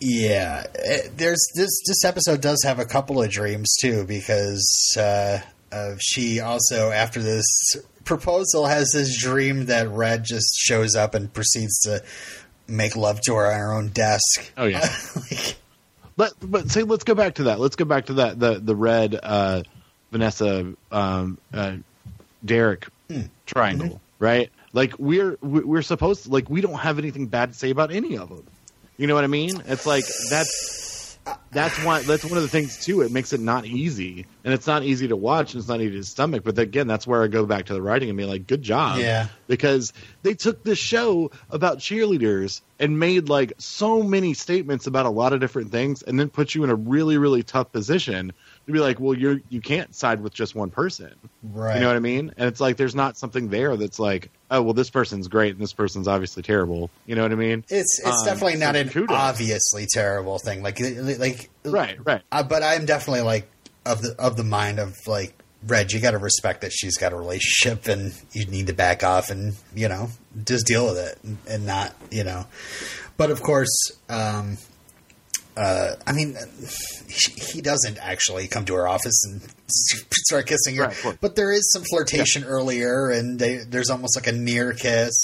yeah, 0.00 0.64
Eh, 0.74 1.08
there's 1.16 1.44
this. 1.56 1.70
This 1.86 2.04
episode 2.04 2.40
does 2.40 2.62
have 2.64 2.78
a 2.78 2.84
couple 2.84 3.20
of 3.20 3.28
dreams 3.30 3.74
too 3.80 4.04
because 4.04 4.94
uh, 4.96 5.40
uh, 5.72 5.94
she 5.98 6.38
also 6.38 6.92
after 6.92 7.20
this 7.20 7.44
proposal 8.04 8.66
has 8.66 8.92
this 8.92 9.20
dream 9.20 9.66
that 9.66 9.88
Red 9.88 10.22
just 10.22 10.54
shows 10.56 10.94
up 10.94 11.16
and 11.16 11.32
proceeds 11.32 11.80
to 11.80 12.04
make 12.68 12.96
love 12.96 13.20
to 13.22 13.34
her 13.34 13.46
on 13.52 13.58
her 13.58 13.72
own 13.72 13.88
desk. 13.88 14.52
Oh 14.56 14.66
yeah. 14.66 14.80
like, 15.30 15.56
But 16.16 16.32
but 16.40 16.70
say 16.70 16.82
let's 16.82 17.04
go 17.04 17.14
back 17.14 17.34
to 17.36 17.44
that. 17.44 17.60
Let's 17.60 17.76
go 17.76 17.84
back 17.84 18.06
to 18.06 18.14
that 18.14 18.40
the 18.40 18.58
the 18.58 18.74
red 18.74 19.18
uh, 19.22 19.62
Vanessa 20.12 20.72
um, 20.90 21.38
uh, 21.52 21.76
Derek 22.44 22.86
Hmm. 23.10 23.22
triangle, 23.46 24.00
right? 24.18 24.50
Like 24.72 24.94
we're 24.98 25.36
we're 25.42 25.82
supposed 25.82 26.24
to 26.24 26.30
like 26.30 26.50
we 26.50 26.60
don't 26.60 26.78
have 26.78 26.98
anything 26.98 27.26
bad 27.28 27.52
to 27.52 27.58
say 27.58 27.70
about 27.70 27.92
any 27.92 28.18
of 28.18 28.28
them. 28.30 28.46
You 28.96 29.06
know 29.06 29.14
what 29.14 29.24
I 29.24 29.28
mean? 29.28 29.62
It's 29.66 29.86
like 29.86 30.04
that's 30.30 30.95
that's 31.50 31.82
why 31.84 32.02
that's 32.02 32.24
one 32.24 32.36
of 32.36 32.42
the 32.42 32.48
things 32.48 32.84
too. 32.84 33.00
It 33.02 33.10
makes 33.10 33.32
it 33.32 33.40
not 33.40 33.64
easy, 33.66 34.26
and 34.44 34.52
it's 34.52 34.66
not 34.66 34.82
easy 34.82 35.08
to 35.08 35.16
watch, 35.16 35.54
and 35.54 35.60
it's 35.60 35.68
not 35.68 35.80
easy 35.80 35.96
to 35.96 36.04
stomach. 36.04 36.44
But 36.44 36.58
again, 36.58 36.86
that's 36.86 37.06
where 37.06 37.22
I 37.22 37.28
go 37.28 37.46
back 37.46 37.66
to 37.66 37.72
the 37.74 37.82
writing 37.82 38.08
and 38.08 38.18
be 38.18 38.24
like, 38.24 38.46
good 38.46 38.62
job, 38.62 38.98
Yeah. 38.98 39.28
because 39.46 39.92
they 40.22 40.34
took 40.34 40.62
this 40.64 40.78
show 40.78 41.30
about 41.50 41.78
cheerleaders 41.78 42.60
and 42.78 42.98
made 42.98 43.28
like 43.28 43.54
so 43.58 44.02
many 44.02 44.34
statements 44.34 44.86
about 44.86 45.06
a 45.06 45.10
lot 45.10 45.32
of 45.32 45.40
different 45.40 45.70
things, 45.70 46.02
and 46.02 46.18
then 46.20 46.28
put 46.28 46.54
you 46.54 46.62
in 46.64 46.70
a 46.70 46.74
really 46.74 47.16
really 47.18 47.42
tough 47.42 47.72
position 47.72 48.32
to 48.66 48.72
be 48.72 48.78
like, 48.80 48.98
well, 49.00 49.14
you're 49.14 49.40
you 49.48 49.60
can't 49.60 49.94
side 49.94 50.20
with 50.20 50.34
just 50.34 50.54
one 50.54 50.70
person. 50.70 51.12
Right. 51.42 51.74
You 51.76 51.80
know 51.80 51.88
what 51.88 51.96
I 51.96 52.00
mean? 52.00 52.32
And 52.36 52.48
it's 52.48 52.60
like 52.60 52.76
there's 52.76 52.94
not 52.94 53.16
something 53.16 53.48
there 53.48 53.76
that's 53.76 53.98
like, 53.98 54.30
oh 54.50 54.62
well, 54.62 54.74
this 54.74 54.90
person's 54.90 55.28
great 55.28 55.52
and 55.54 55.60
this 55.62 55.72
person's 55.72 56.08
obviously 56.08 56.42
terrible. 56.42 56.90
You 57.06 57.14
know 57.14 57.22
what 57.22 57.32
I 57.32 57.36
mean? 57.36 57.64
It's 57.68 57.98
it's 58.00 58.06
Um, 58.20 58.24
definitely 58.24 58.56
not 58.58 58.76
an 58.76 58.88
kudos. 58.88 59.16
obviously 59.16 59.86
terrible 59.92 60.38
thing. 60.38 60.62
Like 60.62 60.78
like 60.80 61.50
Right, 61.64 61.98
right. 62.04 62.22
Uh, 62.32 62.42
but 62.42 62.62
I'm 62.62 62.86
definitely 62.86 63.22
like 63.22 63.48
of 63.84 64.02
the 64.02 64.14
of 64.18 64.36
the 64.36 64.44
mind 64.44 64.78
of 64.78 64.94
like 65.06 65.32
Red. 65.66 65.90
You 65.92 66.00
got 66.00 66.10
to 66.12 66.18
respect 66.18 66.60
that 66.60 66.72
she's 66.72 66.96
got 66.96 67.12
a 67.12 67.16
relationship, 67.16 67.86
and 67.88 68.12
you 68.32 68.46
need 68.46 68.66
to 68.68 68.72
back 68.74 69.02
off 69.02 69.30
and 69.30 69.54
you 69.74 69.88
know 69.88 70.10
just 70.44 70.66
deal 70.66 70.86
with 70.86 70.98
it 70.98 71.18
and, 71.24 71.38
and 71.48 71.66
not 71.66 71.94
you 72.10 72.24
know. 72.24 72.46
But 73.16 73.30
of 73.30 73.42
course, 73.42 73.74
um, 74.08 74.58
uh, 75.56 75.96
I 76.06 76.12
mean, 76.12 76.36
he, 77.08 77.32
he 77.32 77.60
doesn't 77.62 77.98
actually 77.98 78.46
come 78.46 78.64
to 78.66 78.74
her 78.74 78.86
office 78.86 79.24
and 79.24 79.40
start 79.68 80.46
kissing 80.46 80.76
her. 80.76 80.88
Right, 80.88 81.18
but 81.20 81.34
there 81.36 81.52
is 81.52 81.70
some 81.72 81.82
flirtation 81.82 82.44
earlier, 82.44 83.08
and 83.08 83.38
they, 83.38 83.58
there's 83.58 83.90
almost 83.90 84.16
like 84.16 84.26
a 84.26 84.32
near 84.32 84.72
kiss. 84.72 85.14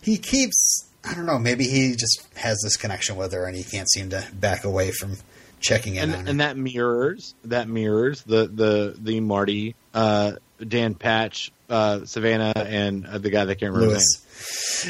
He 0.00 0.18
keeps. 0.18 0.84
I 1.04 1.14
don't 1.14 1.26
know. 1.26 1.38
Maybe 1.38 1.64
he 1.64 1.92
just 1.92 2.26
has 2.36 2.60
this 2.62 2.76
connection 2.76 3.16
with 3.16 3.32
her, 3.32 3.46
and 3.46 3.56
he 3.56 3.64
can't 3.64 3.88
seem 3.88 4.10
to 4.10 4.26
back 4.34 4.64
away 4.64 4.90
from 4.90 5.16
checking 5.60 5.96
in 5.96 6.02
and 6.04 6.14
on 6.14 6.24
her. 6.24 6.30
and 6.30 6.40
that 6.40 6.56
mirrors 6.56 7.34
that 7.44 7.68
mirrors 7.68 8.22
the 8.24 8.46
the 8.46 8.94
the 8.98 9.20
Marti, 9.20 9.74
uh, 9.94 10.32
Dan 10.66 10.94
Patch, 10.94 11.50
uh, 11.70 12.04
Savannah, 12.04 12.52
and 12.56 13.06
uh, 13.06 13.18
the 13.18 13.30
guy 13.30 13.44
that 13.44 13.56
can't 13.56 13.72
remember 13.72 13.94
his 13.94 14.22
Lewis. 14.24 14.24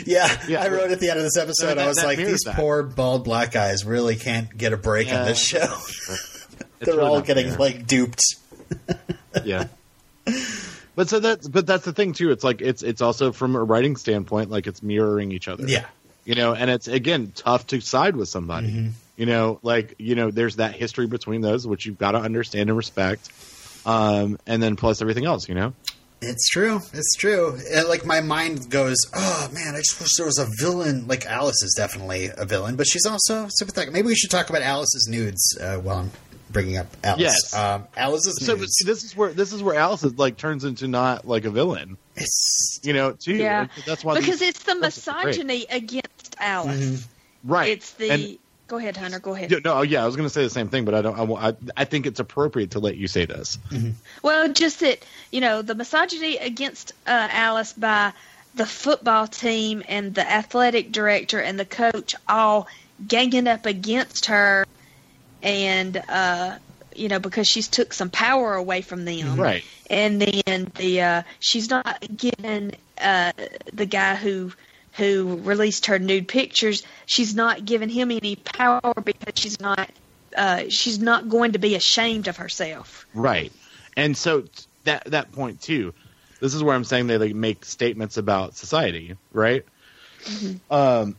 Yeah, 0.07 0.43
Yeah. 0.49 0.63
I 0.63 0.69
wrote 0.69 0.91
at 0.91 1.01
the 1.01 1.09
end 1.11 1.19
of 1.19 1.25
this 1.25 1.37
episode. 1.39 1.67
That- 1.77 1.79
I 1.79 1.87
was 1.89 2.03
like, 2.05 2.19
these 2.19 2.41
that. 2.45 2.57
poor 2.57 2.83
bald 2.83 3.25
black 3.25 3.51
guys 3.53 3.85
really 3.85 4.17
can't 4.17 4.55
get 4.57 4.73
a 4.73 4.77
break 4.77 5.09
Yeah. 5.09 5.21
on 5.21 5.27
this 5.27 5.39
show. 5.43 5.59
They're 6.81 6.95
really 6.97 7.09
all 7.09 7.21
getting 7.23 7.49
fair. 7.49 7.59
like 7.59 7.87
duped. 7.87 8.21
yeah. 9.45 9.67
But 10.95 11.09
so 11.09 11.21
that's 11.21 11.47
but 11.47 11.65
that's 11.65 11.85
the 11.85 11.93
thing 11.93 12.13
too. 12.13 12.33
It's 12.33 12.43
like 12.43 12.61
it's 12.61 12.83
it's 12.83 13.01
also 13.01 13.31
from 13.31 13.55
a 13.55 13.63
writing 13.63 13.95
standpoint, 13.95 14.51
like 14.51 14.67
it's 14.67 14.83
mirroring 14.83 15.31
each 15.31 15.47
other. 15.47 15.65
Yeah, 15.65 15.85
you 16.25 16.35
know 16.35 16.55
and 16.55 16.69
it's 16.69 16.89
again 16.89 17.31
tough 17.37 17.69
to 17.69 17.81
side 17.81 18.17
with 18.17 18.29
somebody 18.29 18.67
Mm-hmm. 18.67 18.89
you 19.17 19.27
know 19.27 19.61
like 19.63 19.95
you 19.99 20.17
know 20.17 20.33
there's 20.33 20.57
that 20.57 20.75
history 20.75 21.07
between 21.07 21.41
those 21.41 21.69
which 21.69 21.87
you've 21.87 21.99
got 21.99 22.13
to 22.13 22.19
understand 22.19 22.69
and 22.69 22.77
respect 22.77 23.31
um 23.89 24.39
and 24.47 24.63
then 24.63 24.77
plus 24.77 25.01
everything 25.03 25.25
else 25.25 25.49
you 25.49 25.55
know 25.55 25.73
it's 26.21 26.49
true. 26.49 26.81
It's 26.93 27.15
true. 27.15 27.57
And, 27.73 27.89
like 27.89 28.05
my 28.05 28.21
mind 28.21 28.69
goes, 28.71 28.97
oh 29.15 29.49
man, 29.55 29.77
I 29.77 29.79
just 29.79 30.01
wish 30.01 30.09
there 30.17 30.27
was 30.27 30.39
a 30.41 30.49
villain. 30.59 31.07
Like 31.07 31.25
Alice 31.27 31.63
is 31.63 31.75
definitely 31.77 32.29
a 32.37 32.45
villain, 32.45 32.75
but 32.75 32.89
she's 32.89 33.07
also 33.07 33.47
sympathetic. 33.49 33.93
Maybe 33.93 34.09
we 34.09 34.17
should 34.17 34.33
talk 34.33 34.51
about 34.51 34.63
Alice's 34.63 35.07
nudes 35.09 35.57
uh, 35.61 35.77
while 35.77 35.99
I'm 35.99 36.11
bringing 36.51 36.77
up 36.77 36.89
Alice. 37.05 37.21
Yes. 37.21 37.55
um, 37.55 37.87
Alice's 37.97 38.45
so 38.45 38.55
but 38.55 38.63
nudes. 38.63 38.73
see, 38.79 38.85
this 38.85 39.05
is 39.05 39.17
where 39.17 39.33
this 39.33 39.53
is 39.53 39.63
where 39.63 39.77
alice 39.77 40.03
is 40.03 40.19
like 40.19 40.37
turns 40.37 40.65
into 40.65 40.89
not 40.89 41.25
like 41.29 41.45
a 41.45 41.51
villain 41.51 41.97
It's 42.17 42.81
you 42.83 42.95
know 42.95 43.13
too 43.13 43.35
Yeah. 43.37 43.69
that's 43.87 44.03
why 44.05 44.19
because 44.19 44.41
these- 44.41 44.49
it's 44.57 44.65
the 44.65 44.75
misogyny 44.75 45.67
against 45.71 46.35
Alice. 46.41 46.81
Mm-hmm. 46.81 47.53
right 47.53 47.69
It's 47.71 47.93
the. 47.93 48.11
And- 48.11 48.39
go 48.69 48.77
ahead, 48.77 48.97
Hunter. 48.97 49.19
Go 49.19 49.35
ahead. 49.35 49.53
no 49.65 49.83
yeah 49.83 50.03
i 50.03 50.07
was 50.07 50.15
going 50.15 50.27
to 50.29 50.33
say 50.33 50.43
the 50.45 50.51
same 50.51 50.69
thing 50.69 50.85
but 50.85 50.95
i 50.95 51.03
don't 51.03 51.19
I, 51.19 51.23
wa- 51.23 51.41
I, 51.49 51.57
I 51.77 51.85
think 51.85 52.07
it's 52.07 52.21
appropriate 52.21 52.73
to 52.73 52.79
let 52.79 52.97
you 52.97 53.09
say 53.09 53.25
this. 53.27 53.59
Well, 54.23 54.53
just 54.53 54.81
that 54.81 55.05
you 55.33 55.41
know 55.41 55.63
the 55.63 55.75
misogyny 55.75 56.37
against 56.37 56.93
uh, 57.07 57.29
Alice 57.31 57.73
by 57.73 58.13
the 58.55 58.67
football 58.67 59.27
team 59.27 59.83
and 59.89 60.15
the 60.15 60.29
athletic 60.31 60.93
director 60.93 61.41
and 61.41 61.59
the 61.59 61.65
coach 61.65 62.15
all 62.29 62.67
ganging 63.07 63.47
up 63.47 63.67
against 63.67 64.27
her, 64.27 64.65
and 65.43 65.97
uh, 66.09 66.59
you 66.97 67.09
know 67.09 67.19
because 67.19 67.47
she's 67.47 67.69
took 67.69 67.93
some 67.93 68.11
power 68.11 68.55
away 68.55 68.83
from 68.83 69.05
them, 69.05 69.39
right. 69.41 69.65
And 69.91 70.21
then 70.21 70.73
the 70.77 71.01
uh, 71.03 71.23
she's 71.41 71.71
not 71.71 72.05
giving 72.15 72.73
uh, 73.01 73.33
the 73.73 73.87
guy 73.87 74.17
who 74.17 74.53
who 74.99 75.37
released 75.43 75.87
her 75.87 75.99
nude 75.99 76.29
pictures. 76.29 76.83
She's 77.07 77.35
not 77.35 77.65
giving 77.65 77.89
him 77.89 78.11
any 78.11 78.37
power 78.37 78.93
because 79.05 79.33
she's 79.37 79.59
not 79.61 79.89
uh, 80.37 80.65
she's 80.69 80.99
not 80.99 81.29
going 81.31 81.53
to 81.53 81.59
be 81.59 81.75
ashamed 81.75 82.29
of 82.29 82.37
herself. 82.37 83.07
Right. 83.15 83.51
And 83.97 84.17
so 84.17 84.45
that 84.85 85.05
that 85.07 85.33
point 85.33 85.63
too, 85.63 85.95
this 86.41 86.55
is 86.55 86.63
where 86.63 86.75
I'm 86.75 86.85
saying 86.85 87.07
they 87.07 87.17
like 87.19 87.35
make 87.35 87.65
statements 87.65 88.17
about 88.19 88.55
society, 88.57 89.17
right? 89.33 89.65
Um 90.71 91.17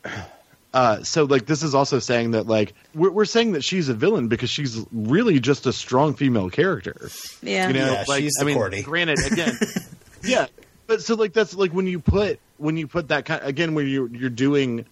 uh 0.72 1.02
so 1.04 1.24
like 1.24 1.46
this 1.48 1.64
is 1.64 1.74
also 1.74 1.98
saying 2.00 2.32
that 2.32 2.46
like 2.46 2.74
we're 2.94 3.10
we're 3.10 3.26
saying 3.26 3.54
that 3.54 3.64
she's 3.64 3.90
a 3.90 3.94
villain 3.94 4.28
because 4.28 4.50
she's 4.52 4.86
really 4.92 5.40
just 5.40 5.66
a 5.66 5.74
strong 5.74 6.14
female 6.14 6.50
character. 6.50 7.10
Yeah. 7.42 7.68
You 7.68 7.74
know, 7.74 7.92
Yeah, 7.94 8.04
like 8.08 8.22
she's 8.24 8.38
I 8.40 8.44
mean 8.44 8.56
Cordy. 8.56 8.82
granted 8.84 9.20
again 9.32 9.58
Yeah. 10.24 10.48
But 10.86 11.02
so 11.02 11.16
like 11.16 11.34
that's 11.34 11.56
like 11.56 11.72
when 11.72 11.88
you 11.88 12.00
put 12.00 12.40
when 12.60 12.78
you 12.78 12.88
put 12.88 13.08
that 13.10 13.26
kind 13.26 13.42
again 13.44 13.74
when 13.74 13.88
you're 13.88 14.10
you're 14.10 14.30
doing 14.30 14.86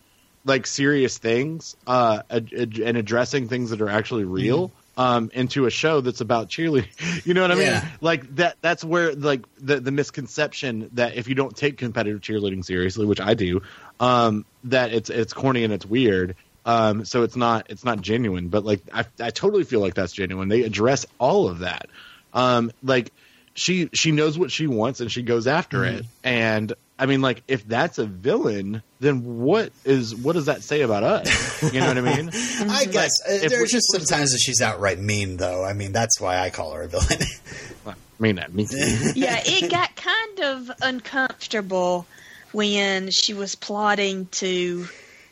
like 0.45 0.65
serious 0.65 1.18
things 1.18 1.76
uh 1.86 2.22
ad- 2.30 2.53
ad- 2.53 2.80
and 2.80 2.97
addressing 2.97 3.47
things 3.47 3.70
that 3.72 3.82
are 3.82 3.89
actually 3.89 4.24
real 4.24 4.72
um 4.95 5.30
into 5.34 5.65
a 5.65 5.70
show 5.70 6.01
that's 6.01 6.22
about 6.22 6.49
cheerleading. 6.49 6.88
You 7.26 7.34
know 7.34 7.41
what 7.41 7.51
i 7.51 7.55
mean? 7.55 7.91
Like 8.01 8.36
that 8.38 8.57
that's 8.61 8.84
where 8.84 9.13
like 9.13 9.41
the 9.57 9.80
the 9.80 9.91
misconception 9.91 10.89
that 10.93 11.15
if 11.15 11.28
you 11.28 11.36
don't 11.36 11.55
take 11.55 11.78
competitive 11.78 12.22
cheerleading 12.22 12.63
seriously 12.63 13.05
which 13.05 13.20
i 13.20 13.34
do 13.34 13.61
um 13.99 14.45
that 14.63 14.93
it's 14.93 15.09
it's 15.09 15.34
corny 15.34 15.63
and 15.63 15.74
it's 15.74 15.86
weird. 15.86 16.36
Um 16.65 17.03
so 17.05 17.24
it's 17.24 17.36
not 17.36 17.68
it's 17.70 17.84
not 17.84 18.01
genuine. 18.01 18.47
But 18.47 18.63
like 18.65 18.82
i 18.93 19.05
i 19.22 19.30
totally 19.30 19.63
feel 19.65 19.82
like 19.82 19.93
that's 19.93 20.13
genuine. 20.13 20.47
They 20.49 20.63
address 20.63 21.05
all 21.20 21.47
of 21.49 21.59
that. 21.59 21.88
Um 22.34 22.72
like 22.82 23.11
she 23.55 23.89
she 23.93 24.11
knows 24.11 24.38
what 24.39 24.51
she 24.51 24.68
wants 24.68 25.01
and 25.01 25.11
she 25.11 25.24
goes 25.24 25.47
after 25.47 25.84
it. 25.84 26.05
And 26.24 26.74
i 26.99 27.05
mean 27.05 27.21
like 27.21 27.43
if 27.47 27.67
that's 27.67 27.97
a 27.97 28.05
villain 28.05 28.81
then 28.99 29.23
what 29.41 29.71
is 29.85 30.15
what 30.15 30.33
does 30.33 30.45
that 30.45 30.63
say 30.63 30.81
about 30.81 31.03
us 31.03 31.73
you 31.73 31.79
know 31.79 31.87
what 31.87 31.97
i 31.97 32.01
mean 32.01 32.29
I 32.69 32.85
guess 32.85 33.11
uh, 33.27 33.33
if 33.33 33.49
there's 33.49 33.61
we- 33.61 33.67
just 33.67 33.91
sometimes 33.91 34.31
that 34.31 34.39
she's 34.39 34.61
outright 34.61 34.99
mean, 34.99 35.37
though. 35.37 35.63
I 35.63 35.73
mean, 35.73 35.91
that's 35.91 36.19
why 36.19 36.39
I 36.39 36.49
call 36.49 36.73
her 36.73 36.83
a 36.83 36.87
villain. 36.87 37.19
i 37.87 37.93
mean 38.19 38.35
that 38.37 38.53
me 38.53 38.67
yeah, 39.15 39.41
it 39.45 39.69
got 39.69 39.95
kind 39.95 40.39
of 40.39 40.71
uncomfortable 40.81 42.05
when 42.51 43.11
she 43.11 43.33
was 43.33 43.55
plotting 43.55 44.25
to 44.27 44.87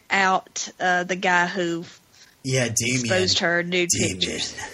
out 0.09 0.69
uh, 0.79 1.03
the 1.03 1.15
guy 1.15 1.47
who 1.47 1.83
yeah, 2.45 2.69
Damien. 2.73 3.01
exposed 3.01 3.39
her 3.39 3.63
nude 3.63 3.89
Damien. 3.89 4.19
pictures. 4.19 4.55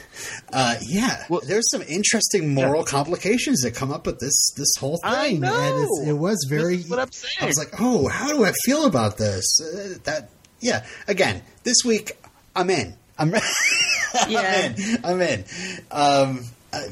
Uh, 0.53 0.75
yeah, 0.85 1.25
Well- 1.29 1.41
there's 1.45 1.67
some 1.71 1.81
interesting 1.81 2.53
moral 2.53 2.83
complications 2.83 3.61
that 3.61 3.73
come 3.73 3.91
up 3.91 4.05
with 4.05 4.19
this 4.19 4.51
this 4.57 4.67
whole 4.77 4.97
thing, 4.97 5.11
I 5.11 5.27
and 5.27 5.43
it's, 5.83 5.99
know. 6.01 6.09
it 6.09 6.17
was 6.17 6.45
very. 6.49 6.75
This 6.75 6.85
is 6.85 6.91
what 6.91 6.99
I'm 6.99 7.11
saying. 7.11 7.35
I 7.41 7.45
was 7.45 7.57
like, 7.57 7.79
oh, 7.79 8.07
how 8.09 8.27
do 8.27 8.43
I 8.43 8.51
feel 8.65 8.85
about 8.85 9.17
this? 9.17 9.45
Uh, 9.61 9.97
that 10.03 10.29
yeah. 10.59 10.85
Again, 11.07 11.41
this 11.63 11.77
week 11.85 12.17
I'm 12.55 12.69
in. 12.69 12.93
I'm, 13.17 13.33
Yeah. 14.27 14.73
I'm 14.75 14.75
in. 14.81 15.05
I'm 15.05 15.21
in. 15.21 15.45
Um, 15.89 16.45
uh, 16.73 16.83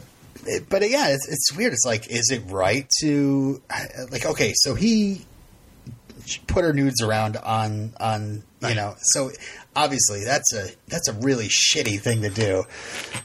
it- 0.46 0.70
but 0.70 0.90
yeah, 0.90 1.10
it's, 1.10 1.28
it's 1.30 1.54
weird. 1.56 1.74
It's 1.74 1.86
like, 1.86 2.10
is 2.10 2.32
it 2.32 2.42
right 2.50 2.90
to 3.02 3.62
uh, 3.70 3.86
like? 4.10 4.26
Okay, 4.26 4.54
so 4.56 4.74
he 4.74 5.26
put 6.48 6.64
her 6.64 6.74
nudes 6.74 7.02
around 7.02 7.38
on 7.38 7.94
on 8.00 8.44
you 8.68 8.76
know 8.76 8.94
so 9.02 9.32
obviously 9.76 10.24
that's 10.26 10.54
a 10.54 10.68
that's 10.88 11.08
a 11.08 11.14
really 11.14 11.48
shitty 11.48 12.00
thing 12.00 12.22
to 12.24 12.30
do 12.30 12.64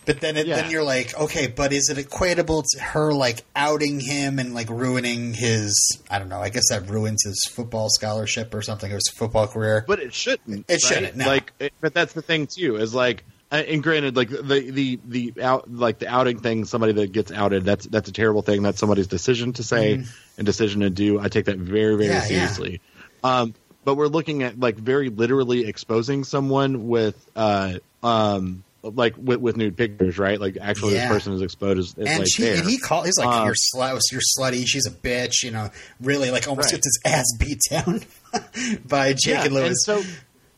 but 0.07 0.21
then 0.21 0.37
it, 0.37 0.47
Yeah. 0.47 0.57
then 0.63 0.71
you're 0.71 0.85
like 0.85 1.19
okay 1.19 1.49
but 1.49 1.73
is 1.73 1.89
it 1.89 1.99
equatable 1.99 2.63
to 2.75 2.81
her 2.81 3.13
like 3.13 3.43
outing 3.57 3.99
him 4.01 4.39
and 4.39 4.55
like 4.55 4.71
ruining 4.71 5.35
his 5.35 5.99
i 6.09 6.19
don't 6.21 6.29
know 6.29 6.39
i 6.41 6.51
guess 6.51 6.69
that 6.71 6.89
ruins 6.89 7.25
his 7.25 7.45
football 7.51 7.89
scholarship 7.91 8.55
or 8.55 8.63
something 8.63 8.91
or 8.93 8.97
his 8.97 9.11
football 9.17 9.47
career 9.49 9.85
but 9.89 9.99
it 9.99 10.15
shouldn't. 10.15 10.65
It 10.69 10.81
shouldn't, 10.81 11.17
no. 11.17 11.27
Like, 11.27 11.53
it, 11.59 11.73
but 11.81 11.95
that's 11.95 12.13
the 12.13 12.23
thing 12.23 12.47
too. 12.47 12.77
Is 12.77 12.95
like, 12.95 13.25
and 13.59 13.83
granted, 13.83 14.17
like 14.17 14.31
the 14.31 14.71
the 14.71 15.01
the 15.07 15.43
out 15.43 15.73
like 15.73 15.99
the 15.99 16.09
outing 16.09 16.39
thing. 16.41 16.65
Somebody 16.65 16.93
that 16.95 17.13
gets 17.13 17.31
outed, 17.31 17.65
that's 17.65 17.87
that's 17.87 18.09
a 18.09 18.13
terrible 18.13 18.43
thing. 18.43 18.63
That's 18.63 18.79
somebody's 18.79 19.07
decision 19.07 19.53
to 19.55 19.63
say 19.63 20.05
and 20.39 20.47
decision 20.47 20.81
to 20.81 20.91
do. 20.91 21.21
I 21.21 21.29
take 21.29 21.45
that 21.47 21.59
very 21.59 21.97
very. 21.97 22.09
Yeah, 22.09 22.15
yeah. 22.15 22.21
seriously. 22.23 22.81
Um, 23.23 23.55
but 23.85 23.97
we're 23.97 24.07
looking 24.09 24.43
at 24.43 24.59
like 24.59 24.77
very 24.77 25.09
literally 25.11 25.67
exposing 25.67 26.25
someone 26.25 26.89
with 26.89 27.17
uh 27.37 27.79
um 28.03 28.65
like 28.83 29.15
with, 29.17 29.41
with 29.41 29.57
nude 29.57 29.77
pictures, 29.79 30.19
right? 30.19 30.39
Like 30.41 30.59
actually, 30.61 30.95
Yeah. 30.95 31.09
this 31.09 31.17
person 31.17 31.33
is 31.35 31.41
exposed 31.43 31.79
as, 31.79 31.95
as 31.99 32.07
and 32.07 32.19
like 32.21 32.29
she 32.31 32.49
and 32.51 32.69
he 32.69 32.79
called 32.79 33.07
he's 33.07 33.17
like 33.19 33.29
Um, 33.29 33.47
you're 33.47 33.55
slut 33.55 34.01
you're 34.13 34.21
slutty 34.39 34.65
she's 34.67 34.87
a 34.87 34.91
bitch 34.91 35.43
you 35.43 35.51
know 35.51 35.71
really 36.03 36.31
like 36.31 36.47
almost 36.49 36.67
Right. 36.73 36.83
gets 36.83 36.87
his 36.87 37.01
ass 37.05 37.25
beat 37.39 37.61
down 37.71 38.03
by 38.87 39.13
Jake 39.15 39.27
Yeah, 39.37 39.45
and 39.45 39.55
Lewis 39.55 39.79
so 39.85 40.03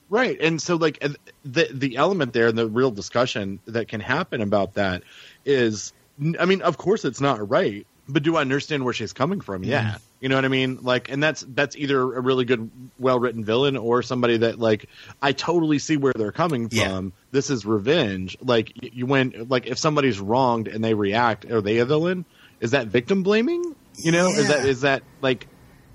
Right, 0.08 0.40
and 0.40 0.62
so 0.62 0.76
like 0.76 1.04
the 1.44 1.68
the 1.72 1.96
element 1.96 2.32
there, 2.32 2.46
and 2.48 2.56
the 2.56 2.68
real 2.68 2.90
discussion 2.92 3.58
that 3.66 3.88
can 3.88 4.00
happen 4.00 4.40
about 4.40 4.74
that 4.74 5.02
is, 5.44 5.92
I 6.38 6.44
mean, 6.44 6.62
of 6.62 6.76
course 6.78 7.04
it's 7.04 7.20
not 7.20 7.50
right, 7.50 7.84
but 8.08 8.22
do 8.22 8.36
I 8.36 8.40
understand 8.40 8.84
where 8.84 8.94
she's 8.94 9.12
coming 9.12 9.40
from? 9.40 9.64
Yeah, 9.64 9.98
you 10.20 10.28
know 10.28 10.36
what 10.36 10.44
I 10.44 10.48
mean. 10.48 10.78
Like, 10.82 11.10
and 11.10 11.20
that's 11.20 11.44
that's 11.48 11.74
either 11.74 12.00
a 12.00 12.20
really 12.20 12.44
good, 12.44 12.70
well 13.00 13.18
written 13.18 13.44
villain 13.44 13.76
or 13.76 14.00
somebody 14.02 14.36
that 14.36 14.60
like 14.60 14.88
I 15.20 15.32
totally 15.32 15.80
see 15.80 15.96
where 15.96 16.12
they're 16.14 16.30
coming 16.30 16.68
from. 16.68 16.78
Yeah. 16.78 17.22
This 17.32 17.50
is 17.50 17.66
revenge. 17.66 18.36
Like 18.40 18.72
you 18.94 19.06
when 19.06 19.46
like 19.48 19.66
if 19.66 19.76
somebody's 19.76 20.20
wronged 20.20 20.68
and 20.68 20.84
they 20.84 20.94
react, 20.94 21.50
are 21.50 21.60
they 21.60 21.78
a 21.78 21.84
villain? 21.84 22.24
Is 22.60 22.70
that 22.70 22.86
victim 22.86 23.24
blaming? 23.24 23.74
You 23.96 24.12
know, 24.12 24.28
is 24.28 24.48
that 24.48 24.62
Yeah. 24.62 24.70
is 24.70 24.80
that 24.82 25.02
like? 25.20 25.48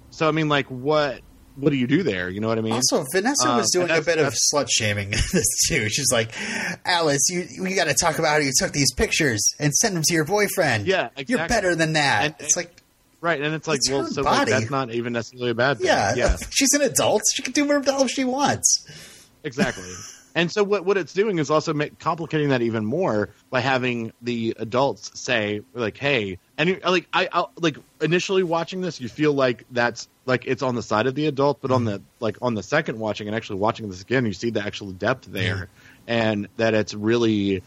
So 0.09 0.27
I 0.27 0.31
mean, 0.31 0.49
like 0.49 0.65
what 0.67 1.21
what 1.55 1.69
do 1.71 1.75
you 1.75 1.87
do 1.87 2.03
there? 2.03 2.29
You 2.29 2.39
know 2.39 2.47
what 2.47 2.57
I 2.57 2.61
mean? 2.61 2.73
Also, 2.73 3.05
Vanessa 3.13 3.47
was 3.49 3.73
um, 3.75 3.87
doing 3.87 3.97
a 3.97 4.01
bit 4.01 4.17
of 4.19 4.33
slut 4.53 4.67
shaming 4.69 5.09
this 5.11 5.45
too. 5.67 5.89
She's 5.89 6.11
like, 6.11 6.31
"Alice, 6.85 7.29
you 7.29 7.47
we 7.63 7.75
got 7.75 7.85
to 7.85 7.93
talk 7.93 8.19
about 8.19 8.29
how 8.33 8.37
you 8.37 8.51
took 8.57 8.71
these 8.71 8.93
pictures 8.93 9.41
and 9.59 9.73
send 9.73 9.95
them 9.95 10.03
to 10.07 10.13
your 10.13 10.25
boyfriend. 10.25 10.87
Yeah, 10.87 11.09
you're 11.27 11.47
better 11.47 11.75
than 11.75 11.93
that." 11.93 12.25
And- 12.25 12.35
it's 12.39 12.55
like, 12.55 12.71
Right, 13.23 13.39
and 13.39 13.53
it's 13.53 13.67
like, 13.67 13.77
It's 13.77 13.89
well, 13.91 14.07
so 14.07 14.23
like, 14.23 14.47
that's 14.47 14.71
not 14.71 14.89
even 14.91 15.13
necessarily 15.13 15.51
a 15.51 15.53
bad 15.53 15.77
thing. 15.77 15.85
yeah, 15.85 16.15
yeah, 16.15 16.37
she's 16.49 16.73
an 16.73 16.81
adult. 16.81 17.21
She 17.35 17.43
can 17.43 17.53
do 17.53 17.65
whatever 17.65 17.85
the 17.85 17.91
hell 17.91 18.07
she 18.07 18.23
wants. 18.23 18.83
exactly. 19.43 19.83
And 20.35 20.51
so 20.51 20.63
what 20.63 20.85
what 20.85 20.97
it's 20.97 21.13
doing 21.13 21.39
is 21.39 21.49
also 21.49 21.73
make, 21.73 21.99
complicating 21.99 22.49
that 22.49 22.61
even 22.61 22.85
more 22.85 23.29
by 23.49 23.59
having 23.59 24.13
the 24.21 24.55
adults 24.59 25.19
say 25.19 25.61
like, 25.73 25.97
"Hey," 25.97 26.37
and 26.57 26.69
you, 26.69 26.79
like 26.85 27.07
I 27.13 27.27
I 27.31 27.45
like 27.59 27.77
initially 28.01 28.43
watching 28.43 28.81
this, 28.81 29.01
you 29.01 29.09
feel 29.09 29.33
like 29.33 29.65
that's 29.71 30.07
like 30.25 30.45
it's 30.45 30.61
on 30.61 30.75
the 30.75 30.83
side 30.83 31.07
of 31.07 31.15
the 31.15 31.25
adult, 31.27 31.61
but 31.61 31.71
on 31.71 31.85
the 31.85 32.01
like 32.19 32.37
on 32.41 32.53
the 32.53 32.63
second 32.63 32.99
watching 32.99 33.27
and 33.27 33.35
actually 33.35 33.59
watching 33.59 33.89
this 33.89 34.01
again, 34.01 34.25
you 34.25 34.33
see 34.33 34.49
the 34.49 34.65
actual 34.65 34.91
depth 34.91 35.25
there, 35.25 35.69
and 36.07 36.47
that 36.57 36.73
it's 36.73 36.93
really 36.93 37.61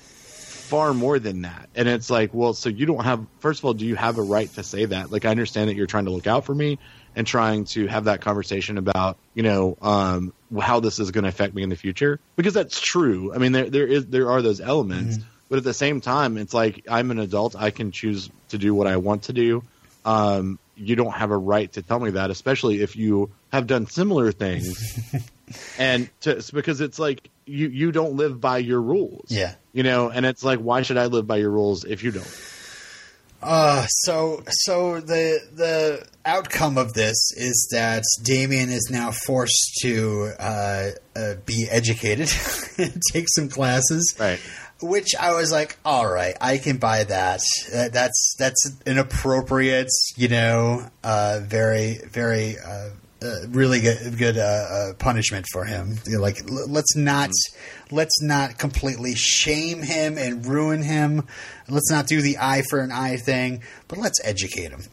far 0.64 0.94
more 0.94 1.18
than 1.18 1.42
that. 1.42 1.68
And 1.74 1.88
it's 1.88 2.08
like, 2.10 2.32
well, 2.32 2.54
so 2.54 2.68
you 2.68 2.86
don't 2.86 3.04
have, 3.04 3.26
first 3.38 3.60
of 3.60 3.66
all, 3.66 3.74
do 3.74 3.84
you 3.84 3.96
have 3.96 4.18
a 4.18 4.22
right 4.22 4.52
to 4.54 4.62
say 4.62 4.86
that? 4.86 5.10
Like, 5.12 5.24
I 5.24 5.30
understand 5.30 5.68
that 5.68 5.76
you're 5.76 5.86
trying 5.86 6.06
to 6.06 6.10
look 6.10 6.26
out 6.26 6.46
for 6.46 6.54
me 6.54 6.78
and 7.16 7.26
trying 7.26 7.64
to 7.66 7.86
have 7.86 8.04
that 8.04 8.20
conversation 8.20 8.78
about, 8.78 9.16
you 9.34 9.42
know, 9.42 9.76
um, 9.82 10.32
how 10.60 10.80
this 10.80 10.98
is 10.98 11.10
going 11.10 11.22
to 11.24 11.28
affect 11.28 11.54
me 11.54 11.62
in 11.62 11.68
the 11.68 11.76
future 11.76 12.18
because 12.36 12.54
that's 12.54 12.80
true. 12.80 13.32
I 13.34 13.38
mean, 13.38 13.52
there, 13.52 13.70
there 13.70 13.86
is, 13.86 14.06
there 14.06 14.30
are 14.30 14.42
those 14.42 14.60
elements, 14.60 15.18
but 15.48 15.58
at 15.58 15.64
the 15.64 15.74
same 15.74 16.00
time, 16.00 16.36
it's 16.36 16.54
like, 16.54 16.84
I'm 16.88 17.10
an 17.10 17.18
adult. 17.18 17.54
I 17.56 17.70
can 17.70 17.90
choose 17.92 18.30
to 18.48 18.58
do 18.58 18.74
what 18.74 18.86
I 18.86 18.96
want 18.96 19.24
to 19.24 19.32
do. 19.32 19.62
Um, 20.04 20.58
you 20.76 20.96
don't 20.96 21.12
have 21.12 21.30
a 21.30 21.36
right 21.36 21.72
to 21.74 21.82
tell 21.82 22.00
me 22.00 22.10
that, 22.10 22.30
especially 22.30 22.82
if 22.82 22.96
you 22.96 23.30
have 23.52 23.66
done 23.66 23.86
similar 23.86 24.32
things. 24.32 24.98
and 25.78 26.08
to, 26.22 26.42
because 26.52 26.80
it's 26.80 26.98
like 26.98 27.30
you 27.46 27.68
you 27.68 27.92
don't 27.92 28.14
live 28.14 28.40
by 28.40 28.58
your 28.58 28.80
rules 28.80 29.26
Yeah. 29.30 29.54
you 29.74 29.82
know 29.82 30.08
and 30.08 30.24
it's 30.24 30.42
like 30.42 30.58
why 30.58 30.80
should 30.80 30.96
i 30.96 31.04
live 31.06 31.26
by 31.26 31.36
your 31.36 31.50
rules 31.50 31.84
if 31.84 32.02
you 32.02 32.10
don't 32.10 32.26
Uh, 33.44 33.86
so 33.88 34.42
so 34.48 35.00
the 35.00 35.38
the 35.52 36.06
outcome 36.24 36.78
of 36.78 36.94
this 36.94 37.30
is 37.36 37.68
that 37.72 38.02
Damien 38.22 38.70
is 38.70 38.88
now 38.90 39.10
forced 39.10 39.78
to 39.82 40.32
uh, 40.38 40.90
uh, 41.14 41.34
be 41.44 41.68
educated, 41.70 42.28
take 43.12 43.26
some 43.28 43.48
classes, 43.48 44.14
right 44.18 44.40
which 44.82 45.10
I 45.18 45.32
was 45.34 45.52
like, 45.52 45.78
all 45.84 46.06
right, 46.06 46.36
I 46.40 46.58
can 46.58 46.78
buy 46.78 47.04
that. 47.04 47.40
That- 47.72 47.92
That's 47.92 48.34
that's 48.38 48.70
an 48.86 48.98
appropriate, 48.98 49.88
you 50.16 50.28
know, 50.28 50.88
uh, 51.02 51.40
very 51.42 51.98
very 52.10 52.56
uh, 53.24 53.48
really 53.48 53.80
good 53.80 54.18
good 54.18 54.36
uh, 54.38 54.40
uh, 54.42 54.92
punishment 54.98 55.46
for 55.52 55.64
him. 55.64 55.96
You 56.06 56.16
know, 56.16 56.20
like, 56.22 56.40
l- 56.50 56.68
let's 56.68 56.94
not 56.96 57.30
let's 57.90 58.20
not 58.22 58.58
completely 58.58 59.14
shame 59.14 59.82
him 59.82 60.18
and 60.18 60.44
ruin 60.46 60.82
him. 60.82 61.26
Let's 61.68 61.90
not 61.90 62.06
do 62.06 62.20
the 62.22 62.38
eye 62.38 62.62
for 62.68 62.80
an 62.80 62.92
eye 62.92 63.16
thing, 63.16 63.62
but 63.88 63.98
let's 63.98 64.20
educate 64.24 64.70
him. 64.70 64.82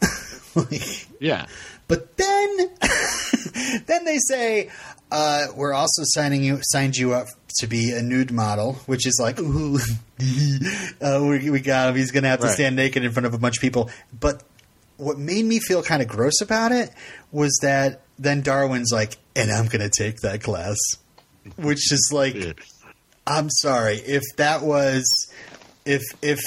Like, 0.54 1.06
yeah 1.18 1.46
but 1.88 2.14
then, 2.18 2.56
then 3.86 4.04
they 4.04 4.18
say 4.18 4.70
uh, 5.10 5.46
we're 5.56 5.72
also 5.72 6.02
signing 6.04 6.42
you 6.44 6.58
signed 6.62 6.94
you 6.96 7.12
up 7.14 7.28
to 7.58 7.66
be 7.66 7.92
a 7.92 8.02
nude 8.02 8.30
model, 8.32 8.74
which 8.86 9.06
is 9.06 9.18
like, 9.20 9.38
ooh, 9.40 9.76
uh, 11.00 11.20
we, 11.22 11.50
we 11.50 11.60
got 11.60 11.90
him. 11.90 11.96
He's 11.96 12.10
going 12.10 12.22
to 12.22 12.28
have 12.30 12.40
to 12.40 12.46
Right. 12.46 12.54
stand 12.54 12.76
naked 12.76 13.04
in 13.04 13.12
front 13.12 13.26
of 13.26 13.34
a 13.34 13.38
bunch 13.38 13.58
of 13.58 13.60
people. 13.62 13.90
But 14.18 14.42
what 14.96 15.18
made 15.18 15.44
me 15.44 15.58
feel 15.58 15.82
kind 15.82 16.00
of 16.02 16.08
gross 16.08 16.40
about 16.40 16.72
it 16.72 16.90
was 17.30 17.58
that 17.62 18.02
then 18.22 18.42
Darwin's 18.42 18.90
like, 18.92 19.16
and 19.36 19.50
I'm 19.50 19.66
going 19.66 19.88
to 19.88 19.90
take 19.90 20.20
that 20.20 20.42
class, 20.42 20.76
which 21.56 21.92
is 21.92 22.10
like. 22.12 22.36
I'm 23.24 23.50
sorry 23.50 23.98
if 23.98 24.22
that 24.36 24.62
was 24.62 25.04
if 25.84 26.02
if 26.22 26.40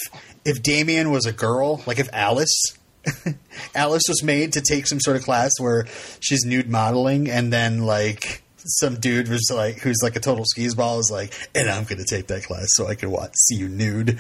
if 0.44 0.62
Damien 0.62 1.10
was 1.10 1.26
a 1.26 1.32
girl, 1.32 1.82
like 1.86 2.00
if 2.00 2.10
Alice 2.12 2.78
Alice 3.76 4.04
was 4.08 4.24
made 4.24 4.54
to 4.54 4.62
take 4.62 4.88
some 4.88 5.00
sort 5.00 5.18
of 5.18 5.24
class 5.24 5.52
where 5.60 5.86
she's 6.20 6.46
nude 6.46 6.70
modeling 6.70 7.30
and 7.30 7.52
then 7.52 7.86
like 7.86 8.42
some 8.58 9.00
dude 9.00 9.30
was 9.30 9.52
like 9.54 9.78
who's 9.80 10.00
like 10.02 10.16
a 10.16 10.20
total 10.20 10.44
skis 10.46 10.76
ball 10.76 11.00
is 11.00 11.10
like 11.12 11.34
and 11.54 11.70
I'm 11.70 11.84
going 11.84 12.04
to 12.04 12.06
take 12.06 12.28
that 12.28 12.44
class 12.44 12.68
so 12.70 12.88
I 12.88 12.96
can 12.96 13.12
watch 13.12 13.32
see 13.36 13.56
you 13.56 13.70
nude. 13.70 14.20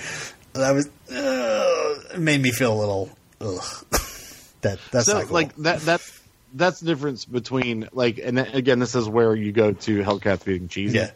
That 0.53 0.71
was 0.71 0.87
uh, 1.11 2.17
made 2.17 2.41
me 2.41 2.51
feel 2.51 2.73
a 2.73 2.79
little 2.79 3.09
ugh. 3.41 3.85
that 4.61 4.79
that's 4.91 5.07
so 5.07 5.13
not 5.13 5.25
cool. 5.25 5.33
like 5.33 5.55
that 5.57 5.81
that's 5.81 6.14
that's 6.55 6.79
the 6.79 6.85
difference 6.85 7.25
between 7.25 7.87
like 7.91 8.17
and 8.17 8.39
again 8.39 8.79
this 8.79 8.95
is 8.95 9.07
where 9.07 9.35
you 9.35 9.51
go 9.51 9.73
to 9.73 10.01
hellcats 10.03 10.43
being 10.43 10.67
cheesy 10.67 10.97
yeah. 10.97 11.11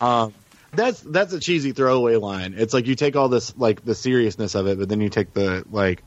um 0.00 0.34
that's 0.72 1.00
that's 1.00 1.32
a 1.32 1.40
cheesy 1.40 1.72
throwaway 1.72 2.16
line 2.16 2.54
it's 2.56 2.74
like 2.74 2.86
you 2.86 2.94
take 2.94 3.14
all 3.14 3.28
this 3.28 3.56
like 3.56 3.84
the 3.84 3.94
seriousness 3.94 4.54
of 4.54 4.66
it 4.66 4.78
but 4.78 4.88
then 4.88 5.00
you 5.00 5.08
take 5.08 5.32
the 5.32 5.64
like 5.70 6.02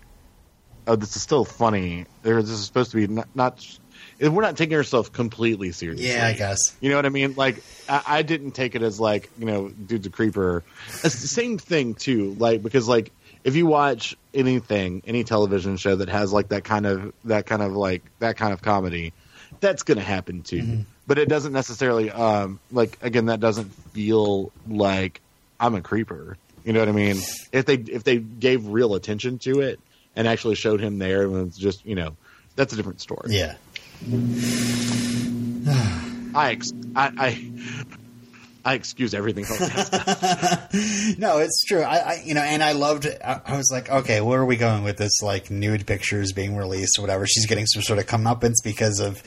oh 0.88 0.96
this 0.96 1.16
is 1.16 1.22
still 1.22 1.46
funny 1.46 2.06
There- 2.24 2.42
this 2.42 2.52
is 2.52 2.66
supposed 2.66 2.92
to 2.92 2.98
be 2.98 3.08
not, 3.08 3.28
not 3.36 3.66
we're 4.20 4.42
not 4.42 4.58
taking 4.58 4.76
ourselves 4.76 5.10
completely 5.10 5.72
seriously 5.72 6.08
Yeah, 6.08 6.28
I 6.28 6.34
guess. 6.34 6.60
You 6.80 6.90
know 6.90 6.96
what 6.96 7.06
I 7.06 7.10
mean? 7.10 7.34
Like, 7.36 7.64
I, 7.90 8.02
I 8.06 8.22
didn't 8.22 8.52
take 8.52 8.76
it 8.76 8.82
as 8.82 9.00
like, 9.00 9.30
you 9.38 9.46
know, 9.46 9.70
dude's 9.70 10.06
a 10.06 10.10
creeper. 10.10 10.64
It's 11.04 11.22
the 11.22 11.28
same 11.28 11.58
thing 11.58 11.96
too. 11.96 12.36
Like, 12.38 12.62
because 12.62 12.88
like, 12.88 13.12
if 13.44 13.56
you 13.56 13.66
watch 13.66 14.16
anything, 14.34 15.02
any 15.06 15.24
television 15.24 15.78
show 15.78 15.96
that 15.98 16.10
has 16.10 16.32
like 16.32 16.50
that 16.50 16.64
kind 16.64 16.86
of 16.86 17.14
that 17.26 17.46
kind 17.46 17.62
of 17.62 17.74
like 17.74 18.04
that 18.20 18.38
kind 18.38 18.54
of 18.54 18.62
comedy, 18.62 19.14
that's 19.60 19.84
going 19.84 19.98
to 19.98 20.04
happen 20.04 20.44
too. 20.44 20.86
But 21.08 21.18
it 21.18 21.28
doesn't 21.28 21.52
necessarily, 21.52 22.10
um, 22.12 22.60
like 22.72 22.98
again, 23.02 23.26
that 23.26 23.40
doesn't 23.40 23.74
feel 23.92 24.52
like 24.68 25.22
I'm 25.60 25.76
a 25.76 25.82
creeper. 25.82 26.38
You 26.64 26.74
know 26.74 26.80
what 26.80 26.90
I 26.90 26.94
mean? 26.94 27.18
If 27.52 27.66
they 27.66 27.76
if 27.76 28.04
they 28.04 28.18
gave 28.18 28.68
real 28.68 28.96
attention 28.96 29.40
to 29.40 29.62
it 29.62 29.80
and 30.16 30.28
actually 30.28 30.56
showed 30.56 30.80
him 30.80 31.00
there, 31.00 31.24
and 31.24 31.48
it's 31.48 31.58
just 31.58 31.86
you 31.86 31.96
know, 31.96 32.16
that's 32.56 32.74
a 32.74 32.76
different 32.76 33.02
story. 33.02 33.30
Yeah. 33.32 33.56
I 36.34 36.52
ex- 36.52 36.74
I, 36.96 37.12
I 37.18 37.52
I 38.64 38.76
excuse 38.76 39.14
everything. 39.14 39.46
No, 41.18 41.38
it's 41.40 41.64
true. 41.66 41.82
I, 41.82 41.98
I 41.98 42.24
you 42.26 42.34
know, 42.34 42.42
and 42.42 42.64
I 42.64 42.72
loved. 42.72 43.06
I, 43.06 43.42
I 43.46 43.58
was 43.58 43.70
like, 43.72 43.90
okay, 43.90 44.22
where 44.22 44.40
are 44.40 44.46
we 44.46 44.56
going 44.56 44.84
with 44.84 44.98
this? 44.98 45.22
Like 45.22 45.52
nude 45.52 45.86
pictures 45.86 46.32
being 46.32 46.56
released 46.56 46.98
or 46.98 47.02
whatever. 47.02 47.28
She's 47.28 47.46
getting 47.46 47.66
some 47.66 47.82
sort 47.84 48.00
of 48.00 48.06
comeuppance 48.08 48.56
because 48.64 49.00
of 49.00 49.22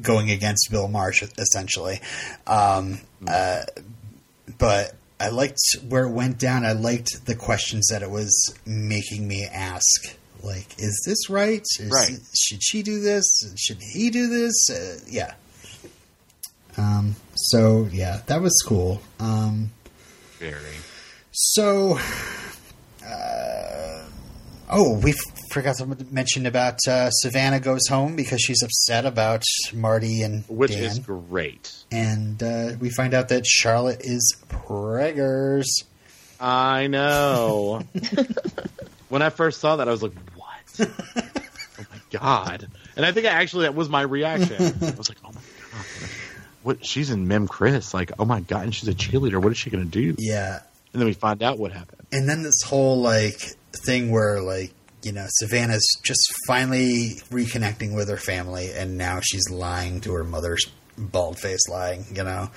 going 0.00 0.30
against 0.30 0.70
Bill 0.70 0.88
Marsh, 0.88 1.22
essentially. 1.38 2.00
Um, 2.46 2.98
uh, 3.26 3.62
but 4.58 4.94
I 5.20 5.28
liked 5.28 5.58
where 5.88 6.04
it 6.04 6.10
went 6.10 6.38
down. 6.38 6.64
I 6.64 6.72
liked 6.72 7.26
the 7.26 7.34
questions 7.34 7.88
that 7.90 8.02
it 8.02 8.10
was 8.10 8.54
making 8.66 9.26
me 9.26 9.44
ask. 9.44 10.16
Like, 10.42 10.78
is 10.78 11.02
this 11.06 11.28
right? 11.28 11.62
Is, 11.78 11.90
Right. 11.92 12.18
Should 12.34 12.62
she 12.62 12.82
do 12.82 13.00
this? 13.00 13.24
Should 13.56 13.78
he 13.80 14.10
do 14.10 14.28
this? 14.28 14.70
Uh, 14.70 14.98
yeah. 15.08 15.34
Um, 16.78 17.16
so 17.34 17.88
yeah, 17.92 18.20
that 18.26 18.40
was 18.40 18.60
cool. 18.66 19.00
Um, 19.18 19.70
Very. 20.38 20.76
so, 21.32 21.98
uh, 23.04 24.04
oh, 24.70 24.98
we 25.02 25.14
forgot 25.50 25.76
to 25.76 25.86
mention 26.10 26.46
about 26.46 26.78
uh, 26.86 27.10
Savannah 27.10 27.60
goes 27.60 27.86
home 27.88 28.14
because 28.16 28.40
she's 28.40 28.62
upset 28.62 29.06
about 29.06 29.42
Marti 29.74 30.22
and 30.22 30.44
Which 30.48 30.72
Dan, 30.72 30.84
is 30.84 30.98
great. 31.00 31.72
and 31.90 32.40
uh, 32.42 32.72
we 32.78 32.90
find 32.90 33.14
out 33.14 33.28
that 33.30 33.44
Charlotte 33.46 34.00
is 34.02 34.36
preggers. 34.48 35.66
I 36.40 36.86
know. 36.86 37.82
when 39.08 39.22
I 39.22 39.30
first 39.30 39.60
saw 39.60 39.76
that, 39.76 39.88
I 39.88 39.90
was 39.90 40.02
like, 40.04 40.12
"What? 40.36 40.88
oh 41.78 41.84
my 41.90 42.00
god!" 42.12 42.68
And 42.96 43.04
I 43.04 43.10
think 43.10 43.26
I 43.26 43.30
actually 43.30 43.64
that 43.64 43.74
was 43.74 43.88
my 43.88 44.02
reaction. 44.02 44.56
I 44.80 44.90
was 44.96 45.08
like, 45.08 45.18
"Oh 45.24 45.27
my 45.27 45.27
god, 45.27 45.27
what? 46.68 46.84
She's 46.84 47.10
in 47.10 47.26
Mem 47.28 47.48
Chris. 47.48 47.92
Like, 47.92 48.12
oh 48.18 48.24
my 48.24 48.40
god, 48.40 48.64
and 48.64 48.74
she's 48.74 48.88
a 48.88 48.94
cheerleader. 48.94 49.42
What 49.42 49.52
is 49.52 49.58
she 49.58 49.70
going 49.70 49.84
to 49.84 49.90
do?" 49.90 50.14
Yeah, 50.18 50.60
And 50.92 51.00
then 51.00 51.06
we 51.06 51.12
find 51.14 51.42
out 51.42 51.58
what 51.58 51.72
happened. 51.72 52.06
and 52.12 52.28
then 52.28 52.42
this 52.42 52.62
whole 52.64 53.00
like 53.00 53.40
thing 53.84 54.10
where 54.10 54.40
like 54.40 54.72
you 55.02 55.12
know 55.12 55.26
Savannah's 55.28 55.86
just 56.04 56.20
finally 56.46 57.20
reconnecting 57.30 57.94
with 57.94 58.08
her 58.08 58.16
family, 58.16 58.70
and 58.72 58.96
now 58.96 59.20
she's 59.22 59.48
lying 59.50 60.00
to 60.02 60.12
her 60.12 60.24
mother's 60.24 60.64
bald 60.96 61.38
face 61.38 61.68
lying. 61.68 62.04
You 62.14 62.24
know, 62.24 62.50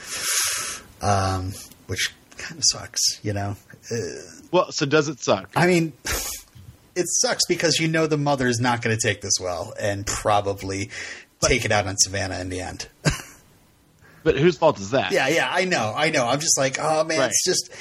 um, 1.02 1.54
which 1.88 2.14
kind 2.38 2.58
of 2.58 2.64
sucks, 2.72 3.02
you 3.24 3.34
know. 3.34 3.56
Uh, 3.92 3.96
Well, 4.52 4.72
so 4.72 4.86
does 4.86 5.08
it 5.08 5.20
suck? 5.20 5.50
I 5.56 5.68
mean, 5.68 5.94
it 6.96 7.06
sucks 7.08 7.46
because 7.48 7.80
you 7.80 7.88
know 7.88 8.08
the 8.08 8.18
mother 8.18 8.48
is 8.48 8.60
not 8.60 8.82
going 8.82 8.98
to 8.98 9.02
take 9.08 9.22
this 9.22 9.34
well 9.40 9.74
and 9.80 10.06
probably 10.06 10.90
take 11.48 11.66
it 11.66 11.72
out 11.72 11.88
on 11.88 11.96
Savannah 11.98 12.40
in 12.40 12.50
the 12.50 12.62
end. 12.62 12.88
But 14.24 14.38
whose 14.38 14.58
fault 14.58 14.80
is 14.80 14.92
that? 14.92 15.12
yeah, 15.12 15.28
yeah, 15.28 15.50
I 15.52 15.66
know, 15.66 15.94
I 15.96 16.10
know. 16.12 16.26
I'm 16.28 16.40
just 16.40 16.58
like, 16.58 16.78
oh 16.80 17.04
man, 17.04 17.20
Right. 17.20 17.30
it's 17.30 17.44
just, 17.46 17.72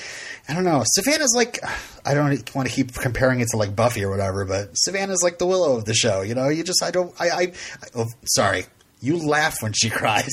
I 0.48 0.54
don't 0.54 0.64
know. 0.64 0.82
Savannah's 0.86 1.34
like, 1.36 1.60
I 2.04 2.14
don't 2.14 2.54
want 2.54 2.68
to 2.68 2.74
keep 2.74 2.94
comparing 2.94 3.40
it 3.40 3.48
to 3.50 3.56
like 3.56 3.76
Buffy 3.76 4.04
or 4.04 4.10
whatever, 4.10 4.44
but 4.44 4.70
Savannah's 4.74 5.22
like 5.22 5.38
the 5.38 5.46
Willow 5.46 5.76
of 5.76 5.84
the 5.84 5.94
show. 5.94 6.22
You 6.22 6.34
know, 6.34 6.48
you 6.48 6.64
just, 6.64 6.82
I 6.82 6.90
don't, 6.90 7.14
I, 7.20 7.28
I, 7.30 7.40
I 7.42 7.52
oh, 7.96 8.06
sorry. 8.24 8.64
You 9.02 9.16
laugh 9.16 9.62
when 9.62 9.72
she 9.72 9.88
cries. 10.00 10.28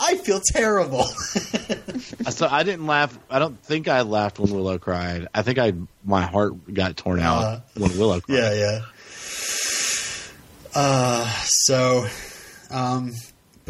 I 0.00 0.16
feel 0.16 0.40
terrible. 0.52 1.06
So 2.30 2.46
I 2.48 2.62
didn't 2.64 2.86
laugh. 2.86 3.18
I 3.30 3.38
don't 3.38 3.58
think 3.62 3.88
I 3.88 4.02
laughed 4.02 4.38
when 4.38 4.52
Willow 4.52 4.78
cried. 4.78 5.28
I 5.34 5.42
think 5.42 5.58
I 5.58 5.72
my 6.04 6.22
heart 6.22 6.72
got 6.72 6.96
torn 6.96 7.18
out 7.18 7.42
Uh, 7.42 7.60
when 7.76 7.96
Willow 7.98 8.20
cried. 8.20 8.36
Yeah, 8.36 8.52
yeah. 8.54 8.80
Uh, 10.74 11.30
so, 11.44 12.06
um, 12.70 13.12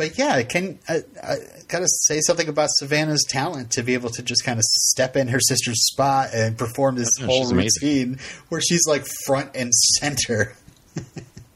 but 0.01 0.17
yeah, 0.17 0.35
I 0.35 0.45
can 0.45 0.79
I, 0.89 1.03
I 1.23 1.37
gotta 1.69 1.87
say 1.87 2.21
something 2.21 2.49
about 2.49 2.71
Savannah's 2.73 3.23
talent 3.29 3.73
to 3.73 3.83
be 3.83 3.93
able 3.95 4.09
to 4.11 4.23
just 4.23 4.45
kind 4.45 4.59
of 4.59 4.65
step 4.65 5.15
in 5.15 5.29
her 5.29 5.41
sister's 5.41 5.87
spot 5.93 6.31
and 6.35 6.57
perform 6.57 6.95
this 6.97 7.11
Yeah, 7.21 7.27
whole 7.27 7.43
she's 7.43 7.51
amazing. 7.53 7.83
routine 7.83 8.19
where 8.49 8.61
she's 8.63 8.87
like 8.87 9.05
front 9.27 9.51
and 9.55 9.73
center. 9.75 10.55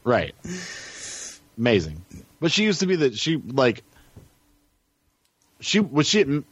Right. 0.03 0.35
Amazing. 1.57 2.05
But 2.39 2.51
she 2.51 2.63
used 2.63 2.81
to 2.81 2.85
be 2.85 2.95
that 2.97 3.17
she 3.17 3.37
like 3.37 3.81
she 5.59 5.79
was 5.79 6.07
she 6.07 6.43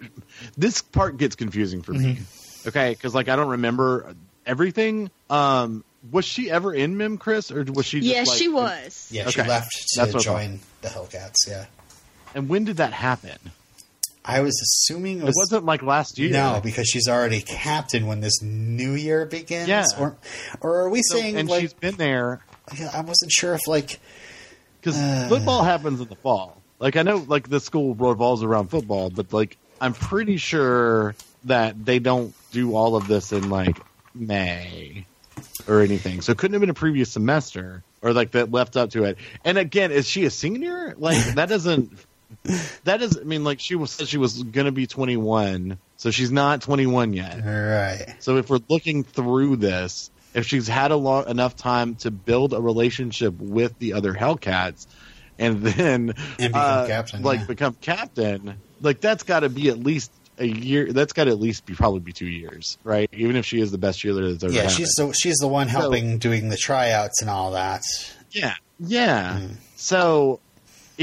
this 0.58 0.82
part 0.82 1.18
gets 1.18 1.36
confusing 1.36 1.84
for 1.84 1.94
me. 1.94 2.16
Mm-hmm. 2.16 2.68
Okay, 2.70 2.90
because 2.92 3.14
like 3.14 3.30
I 3.30 3.36
don't 3.36 3.50
remember 3.50 4.16
everything. 4.46 5.12
Um 5.30 5.84
was 6.12 6.26
she 6.26 6.50
ever 6.50 6.74
in 6.74 6.98
Mem 6.98 7.18
Chris 7.18 7.52
or 7.52 7.64
was 7.64 7.86
she 7.86 8.00
just 8.00 8.10
yes, 8.12 8.28
like- 8.30 8.38
she 8.40 8.48
was. 8.50 9.08
Yeah, 9.12 9.30
she 9.30 9.40
Okay. 9.40 9.48
left 9.50 9.70
to 9.94 10.00
what 10.02 10.10
I 10.10 10.12
thought. 10.14 10.22
join 10.24 10.60
the 10.82 10.88
Hellcats. 10.90 11.36
Yeah, 11.48 11.66
And 12.36 12.50
when 12.50 12.64
did 12.66 12.78
that 12.78 12.94
happen? 12.94 13.38
I 14.26 14.40
was 14.40 14.60
assuming 14.62 15.20
it 15.20 15.26
was. 15.26 15.36
wasn't 15.36 15.66
like 15.66 15.82
last 15.84 16.18
year. 16.18 16.32
no, 16.32 16.62
because 16.64 16.88
she's 16.88 17.08
already 17.10 17.42
captain 17.42 18.08
when 18.08 18.22
this 18.22 18.42
new 18.42 18.94
year 18.94 19.26
begins. 19.26 19.68
Yeah. 19.68 19.86
Or, 20.00 20.16
or 20.62 20.78
are 20.82 20.90
we 20.90 21.02
So- 21.04 21.18
saying 21.18 21.36
and 21.36 21.50
like? 21.50 21.62
she's 21.62 21.74
been 21.74 21.96
there 21.96 22.42
yeah, 22.78 22.90
I 22.94 23.02
wasn't 23.02 23.30
sure 23.32 23.54
if 23.54 23.68
like 23.68 24.00
because 24.80 24.98
Uh. 24.98 25.28
football 25.28 25.64
happens 25.64 26.00
in 26.00 26.08
the 26.08 26.16
fall. 26.16 26.62
Like 26.80 26.96
I 26.96 27.02
know, 27.02 27.18
like 27.28 27.50
the 27.50 27.60
school 27.60 27.94
revolves 27.96 28.42
around 28.44 28.70
football, 28.70 29.10
but 29.10 29.34
like 29.34 29.58
I'm 29.82 29.94
pretty 29.94 30.38
sure 30.38 31.16
that 31.44 31.84
they 31.86 32.00
don't 32.00 32.34
do 32.52 32.76
all 32.76 32.96
of 32.96 33.08
this 33.10 33.34
in 33.34 33.50
like 33.50 33.78
May 34.14 35.06
or 35.68 35.82
anything. 35.82 36.22
So 36.22 36.32
it 36.32 36.38
couldn't 36.38 36.54
have 36.54 36.62
been 36.62 36.70
a 36.70 36.74
previous 36.74 37.12
semester 37.12 37.84
or 38.02 38.14
like 38.14 38.32
that 38.32 38.52
left 38.52 38.78
up 38.78 38.92
to 38.92 39.04
it. 39.04 39.18
And 39.44 39.58
again, 39.58 39.92
is 39.92 40.08
she 40.08 40.24
a 40.24 40.30
senior? 40.30 40.96
Like 40.98 41.36
that 41.36 41.50
doesn't. 41.50 41.92
That 42.86 42.98
doesn't 43.00 43.22
I 43.22 43.26
mean 43.26 43.44
like 43.44 43.60
she 43.60 43.76
was 43.76 43.92
said 43.92 44.08
she 44.08 44.18
was 44.18 44.44
going 44.44 44.66
to 44.66 44.72
be 44.72 44.88
21, 44.88 45.78
so 45.98 46.12
she's 46.12 46.32
not 46.32 46.62
21 46.62 47.14
yet. 47.14 47.38
right. 47.44 48.16
So 48.20 48.38
if 48.38 48.50
we're 48.50 48.60
looking 48.70 49.04
through 49.04 49.58
this, 49.58 50.12
if 50.34 50.46
she's 50.48 50.68
had 50.68 50.92
a 50.92 50.96
long 50.98 51.28
enough 51.30 51.56
time 51.56 51.96
to 51.98 52.12
build 52.12 52.54
a 52.54 52.60
relationship 52.62 53.34
with 53.40 53.78
the 53.80 53.94
other 53.94 54.14
Hellcats, 54.14 54.88
and 55.40 55.62
then 55.64 56.14
And 56.40 56.54
become 56.54 56.54
uh, 56.56 56.88
captain, 56.88 57.22
like 57.24 57.40
yeah. 57.42 57.46
become 57.46 57.78
captain, 57.82 58.56
like 58.82 59.00
that's 59.00 59.24
got 59.24 59.42
to 59.42 59.50
be 59.50 59.70
at 59.70 59.80
least 59.80 60.12
a 60.40 60.46
year. 60.46 60.92
That's 60.92 61.14
got 61.14 61.26
to 61.26 61.32
at 61.32 61.40
least 61.40 61.66
be 61.66 61.74
probably 61.76 62.00
be 62.02 62.12
two 62.12 62.28
years, 62.28 62.78
right? 62.84 63.08
Even 63.14 63.36
if 63.36 63.46
she 63.46 63.62
is 63.62 63.72
the 63.72 63.78
best 63.78 64.00
cheerleader 64.00 64.32
that's 64.32 64.44
ever 64.44 64.52
Yeah, 64.54 64.62
happened. 64.64 64.78
she's 64.78 64.94
the 64.98 65.14
she's 65.14 65.38
the 65.38 65.48
one 65.48 65.68
helping 65.70 66.18
doing 66.18 66.50
the 66.50 66.58
tryouts 66.58 67.22
and 67.22 67.30
all 67.30 67.52
that. 67.52 67.84
Yeah, 68.32 68.56
yeah. 68.80 69.40
Mm. 69.40 69.56
So 69.76 70.40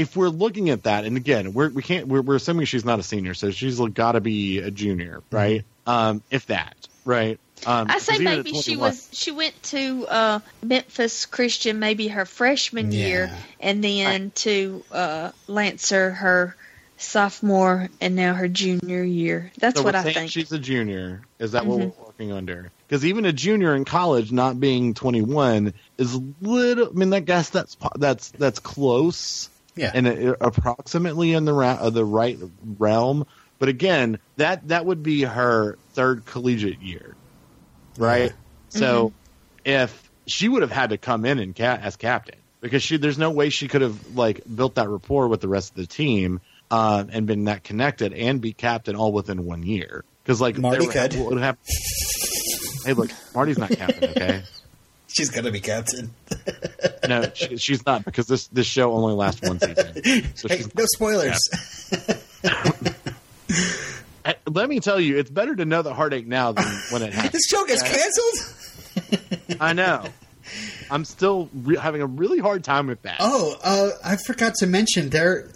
if 0.01 0.17
we're 0.17 0.29
looking 0.29 0.69
at 0.71 0.83
that, 0.83 1.05
and 1.05 1.15
again, 1.15 1.53
we're, 1.53 1.69
we 1.69 1.83
can't. 1.83 2.07
We're, 2.07 2.21
we're 2.21 2.35
assuming 2.35 2.65
she's 2.65 2.83
not 2.83 2.99
a 2.99 3.03
senior, 3.03 3.33
so 3.35 3.51
she's 3.51 3.79
got 3.79 4.13
to 4.13 4.21
be 4.21 4.57
a 4.59 4.71
junior, 4.71 5.21
right? 5.31 5.63
Um, 5.85 6.23
if 6.31 6.47
that, 6.47 6.75
right? 7.05 7.39
Um, 7.67 7.87
I 7.89 7.99
say 7.99 8.17
maybe 8.17 8.53
she 8.53 8.75
was 8.75 9.07
she 9.11 9.29
went 9.29 9.61
to 9.63 10.07
uh, 10.07 10.39
Memphis 10.63 11.27
Christian 11.27 11.77
maybe 11.77 12.07
her 12.07 12.25
freshman 12.25 12.91
year, 12.91 13.29
and 13.59 13.83
then 13.83 14.31
to 14.35 14.83
uh, 14.91 15.31
Lancer 15.47 16.09
her 16.09 16.55
sophomore, 16.97 17.87
and 17.99 18.15
now 18.15 18.33
her 18.33 18.47
junior 18.47 19.03
year. 19.03 19.51
That's 19.59 19.77
So 19.77 19.83
what 19.83 19.93
we're 19.93 19.99
I 19.99 20.13
think. 20.13 20.31
She's 20.31 20.51
a 20.51 20.59
junior. 20.59 21.21
Is 21.39 21.51
that 21.51 21.67
what 21.67 21.77
Mhm. 21.77 21.93
we're 21.95 22.05
working 22.07 22.31
under? 22.31 22.71
Because 22.87 23.05
even 23.05 23.25
a 23.25 23.31
junior 23.31 23.75
in 23.75 23.85
college 23.85 24.31
not 24.31 24.59
being 24.59 24.95
21 24.95 25.73
is 25.99 26.15
a 26.15 26.21
little. 26.41 26.87
I 26.89 26.91
mean, 26.93 27.13
I 27.13 27.19
guess 27.19 27.51
that's 27.51 27.77
that's 27.99 28.29
that's 28.31 28.57
close 28.59 29.50
Yeah, 29.75 29.91
and 29.93 30.07
it, 30.07 30.37
approximately 30.41 31.33
in 31.33 31.45
the 31.45 31.53
ra- 31.53 31.77
uh, 31.79 31.89
the 31.89 32.05
right 32.05 32.37
realm. 32.77 33.25
But 33.59 33.69
again, 33.69 34.19
that 34.37 34.67
that 34.69 34.85
would 34.85 35.03
be 35.03 35.21
her 35.21 35.77
third 35.93 36.25
collegiate 36.25 36.81
year, 36.81 37.15
right? 37.97 38.33
So 38.69 39.13
if 39.63 40.09
she 40.27 40.47
would 40.49 40.61
have 40.61 40.71
had 40.71 40.89
to 40.91 40.97
come 40.97 41.25
in 41.25 41.39
and 41.39 41.55
ca- 41.55 41.79
as 41.81 41.95
captain 41.95 42.39
because 42.61 42.81
she 42.83 42.97
there's 42.97 43.17
no 43.17 43.31
way 43.31 43.49
she 43.49 43.67
could 43.67 43.81
have 43.81 44.15
like 44.15 44.41
built 44.55 44.75
that 44.75 44.89
rapport 44.89 45.27
with 45.27 45.41
the 45.41 45.47
rest 45.47 45.71
of 45.71 45.75
the 45.75 45.87
team 45.87 46.41
uh, 46.69 47.03
and 47.09 47.25
been 47.27 47.45
that 47.45 47.63
connected 47.63 48.13
and 48.13 48.41
be 48.41 48.53
captain 48.53 48.95
all 48.95 49.11
within 49.11 49.45
one 49.45 49.63
year 49.63 50.03
because 50.23 50.39
like 50.41 50.57
Marti 50.57 50.87
could. 50.87 51.15
would 51.15 51.39
have- 51.39 51.57
hey, 52.85 52.93
look, 52.93 53.09
Marti's 53.35 53.57
not 53.57 53.69
captain, 53.71 54.09
okay? 54.11 54.43
she's 55.13 55.29
gonna 55.29 55.51
be 55.51 55.59
captain. 55.59 56.13
No, 57.07 57.29
she, 57.33 57.57
she's 57.57 57.83
not 57.85 58.05
because 58.05 58.27
this 58.27 58.47
this 58.47 58.67
show 58.67 58.93
only 58.93 59.13
lasts 59.13 59.41
one 59.41 59.59
season. 59.59 60.31
So 60.35 60.47
hey, 60.47 60.63
no 60.77 60.85
spoilers. 60.93 61.39
Let 64.47 64.69
me 64.69 64.79
tell 64.79 64.99
you, 64.99 65.17
it's 65.17 65.31
better 65.31 65.55
to 65.55 65.65
know 65.65 65.81
the 65.81 65.93
heartache 65.93 66.27
now 66.27 66.51
than 66.51 66.65
when 66.91 67.01
it 67.01 67.11
happens. 67.11 67.31
this 67.33 67.45
show 67.49 67.65
gets 67.65 67.81
canceled. 67.81 69.57
I 69.59 69.73
know. 69.73 70.05
I'm 70.91 71.05
still 71.05 71.49
re- 71.53 71.77
having 71.77 72.01
a 72.01 72.05
really 72.05 72.39
hard 72.39 72.63
time 72.63 72.87
with 72.87 73.01
that. 73.01 73.17
Oh, 73.19 73.55
uh, 73.63 73.89
I 74.05 74.17
forgot 74.17 74.53
to 74.59 74.67
mention 74.67 75.09
there. 75.09 75.49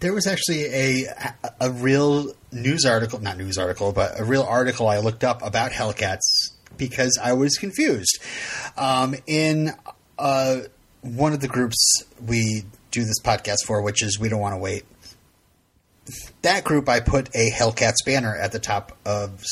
There 0.00 0.14
was 0.14 0.26
actually 0.26 0.64
a 0.66 1.06
a 1.60 1.70
real 1.70 2.32
news 2.50 2.86
article, 2.86 3.20
not 3.20 3.36
news 3.36 3.58
article, 3.58 3.92
but 3.92 4.18
a 4.18 4.24
real 4.24 4.42
article 4.42 4.88
I 4.88 5.00
looked 5.00 5.22
up 5.24 5.42
about 5.44 5.72
Hellcats 5.72 6.52
because 6.76 7.18
I 7.22 7.32
was 7.32 7.56
confused. 7.56 8.18
Um, 8.76 9.14
in 9.26 9.72
uh, 10.18 10.60
one 11.02 11.32
of 11.32 11.40
the 11.40 11.48
groups 11.48 12.04
we 12.24 12.64
do 12.90 13.04
this 13.04 13.20
podcast 13.22 13.64
for, 13.66 13.82
which 13.82 14.02
is 14.02 14.18
We 14.18 14.28
Don't 14.28 14.40
Want 14.40 14.54
to 14.54 14.58
Wait. 14.58 14.84
That 16.42 16.64
group, 16.64 16.88
I 16.88 17.00
put 17.00 17.28
a 17.34 17.50
Hellcats 17.50 18.04
banner 18.04 18.34
at 18.34 18.52
the 18.52 18.58
top 18.58 18.96
of, 19.04 19.44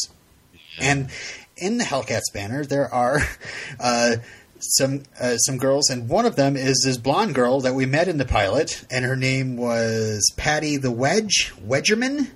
and 0.81 1.11
in 1.57 1.77
the 1.77 1.85
Hellcats 1.85 2.33
banner 2.33 2.65
there 2.65 2.93
are 2.93 3.21
uh, 3.81 4.17
some 4.59 5.03
uh, 5.21 5.37
some 5.37 5.59
girls, 5.59 5.91
and 5.91 6.09
one 6.09 6.25
of 6.25 6.37
them 6.37 6.57
is 6.57 6.83
this 6.85 6.97
blonde 6.97 7.35
girl 7.35 7.61
that 7.61 7.75
we 7.75 7.85
met 7.87 8.09
in 8.09 8.19
the 8.19 8.25
pilot, 8.25 8.85
and 8.91 9.05
her 9.05 9.17
name 9.17 9.57
was 9.57 10.27
Patty 10.37 10.77
the 10.77 10.91
Wedge 10.91 11.53
Wedgerman. 11.63 12.31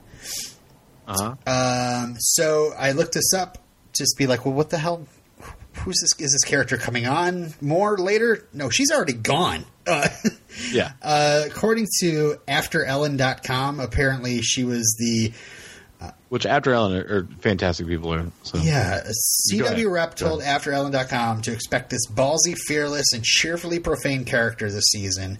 Uh-huh. 1.06 1.34
Um, 1.46 2.16
so 2.18 2.72
I 2.78 2.92
looked 2.92 3.14
this 3.14 3.32
up, 3.34 3.58
just 4.00 4.16
be 4.18 4.26
like, 4.26 4.44
well, 4.44 4.54
what 4.54 4.70
the 4.70 4.78
hell? 4.78 5.06
Who's 5.74 6.00
this? 6.00 6.12
Is 6.18 6.32
this 6.32 6.44
character 6.44 6.76
coming 6.76 7.06
on 7.06 7.54
more 7.60 7.96
later? 7.96 8.46
No, 8.52 8.70
she's 8.70 8.90
already 8.90 9.12
gone. 9.12 9.64
Uh, 9.86 10.08
Yeah. 10.72 10.92
uh, 11.02 11.44
according 11.46 11.86
to 12.00 12.36
AfterEllen.com, 12.48 13.80
apparently 13.80 14.42
she 14.42 14.64
was 14.64 14.96
the 14.98 15.32
Which 16.28 16.44
after 16.46 16.72
Ellen 16.72 16.96
are, 16.96 17.18
are 17.18 17.28
fantastic 17.40 17.86
people. 17.86 18.12
Are, 18.12 18.26
so 18.42 18.58
Yeah, 18.58 18.96
a 18.98 19.12
Go 19.56 19.64
ahead. 19.64 19.78
CW 19.78 19.90
rep 19.90 20.14
told 20.16 20.42
AfterEllen.com 20.42 21.42
to 21.42 21.52
expect 21.52 21.90
this 21.90 22.06
ballsy, 22.08 22.56
fearless, 22.66 23.12
and 23.12 23.22
cheerfully 23.24 23.78
profane 23.78 24.24
character 24.24 24.70
this 24.70 24.84
season. 24.90 25.38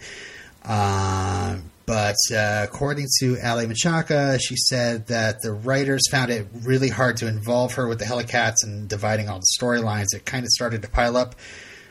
Um, 0.65 1.65
but 1.91 2.15
uh, 2.33 2.65
according 2.69 3.09
to 3.19 3.37
Aly 3.43 3.67
Michalka, 3.67 4.39
she 4.41 4.55
said 4.55 5.09
that 5.09 5.43
the 5.43 5.51
writers 5.51 6.09
found 6.09 6.31
it 6.31 6.47
really 6.63 6.89
hard 6.89 7.17
to 7.17 7.27
involve 7.27 7.75
her 7.75 7.89
with 7.89 7.99
the 7.99 8.05
Hellcats 8.05 8.63
and 8.63 8.89
dividing 8.89 9.29
all 9.29 9.41
the 9.41 9.47
storylines. 9.61 10.15
It 10.15 10.25
kind 10.25 10.45
of 10.45 10.51
started 10.51 10.83
to 10.83 10.89
pile 10.89 11.17
up 11.17 11.35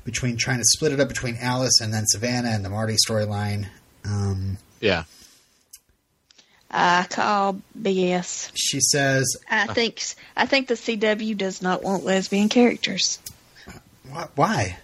between 0.05 0.37
trying 0.37 0.59
to 0.59 0.63
split 0.63 0.93
it 0.93 1.01
up 1.01 1.09
between 1.09 1.35
Alice 1.41 1.81
and 1.81 1.93
then 1.93 2.05
Savannah 2.07 2.47
and 2.47 2.63
the 2.63 2.69
Marti 2.69 2.95
storyline. 2.95 3.67
Um, 4.05 4.57
yeah. 4.79 5.03
I 6.71 7.05
call 7.09 7.59
BS. 7.77 8.51
she 8.55 8.79
says, 8.79 9.35
I 9.51 9.67
think 9.67 10.01
I 10.33 10.45
think 10.45 10.69
the 10.69 10.75
CW 10.75 11.35
does 11.35 11.61
not 11.61 11.83
want 11.83 12.05
lesbian 12.05 12.47
characters. 12.47 13.19
"Wh- 14.09 14.37
"Why? 14.37 14.77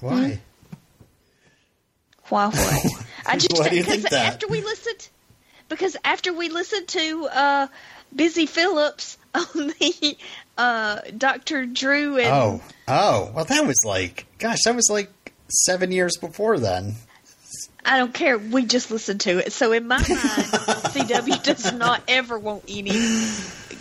Why?" 0.00 0.40
Why? 2.30 2.48
What? 2.48 3.06
I 3.26 3.36
just 3.36 3.52
Why 3.52 3.68
do 3.68 3.76
you 3.76 3.82
because 3.82 4.00
think 4.02 4.10
that? 4.10 4.26
after 4.26 4.48
we 4.48 4.60
listened, 4.62 5.08
because 5.68 5.96
after 6.04 6.32
we 6.32 6.48
listened 6.48 6.88
to 6.88 7.28
uh, 7.32 7.66
Busy 8.14 8.46
Phillips 8.46 9.18
on 9.34 9.44
the 9.54 10.16
uh, 10.58 11.00
Doctor 11.16 11.66
Drew 11.66 12.18
and 12.18 12.26
Oh, 12.28 12.62
oh, 12.88 13.32
well, 13.34 13.44
that 13.44 13.66
was 13.66 13.78
like, 13.84 14.26
gosh, 14.38 14.62
that 14.64 14.74
was 14.74 14.88
like 14.90 15.10
seven 15.48 15.92
years 15.92 16.16
before 16.16 16.58
then. 16.58 16.94
I 17.84 17.98
don't 17.98 18.14
care. 18.14 18.38
We 18.38 18.64
just 18.64 18.90
listened 18.90 19.20
to 19.22 19.38
it. 19.38 19.52
So 19.52 19.72
in 19.72 19.86
my 19.86 19.98
mind, 19.98 20.06
CW 20.08 21.42
does 21.42 21.72
not 21.72 22.02
ever 22.08 22.38
want 22.38 22.64
any 22.66 22.92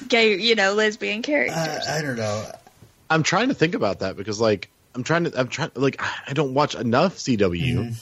gay, 0.09 0.37
you 0.37 0.55
know, 0.55 0.73
lesbian 0.73 1.21
characters. 1.21 1.55
Uh, 1.55 1.85
I 1.89 2.01
don't 2.01 2.17
know. 2.17 2.51
I'm 3.09 3.23
trying 3.23 3.47
to 3.47 3.53
think 3.53 3.75
about 3.75 3.99
that 3.99 4.17
because 4.17 4.41
like 4.41 4.69
I'm 4.95 5.03
trying 5.03 5.25
to 5.25 5.39
I'm 5.39 5.47
trying 5.47 5.71
like 5.75 6.01
I 6.27 6.33
don't 6.33 6.53
watch 6.53 6.75
enough 6.75 7.15
CW, 7.17 7.93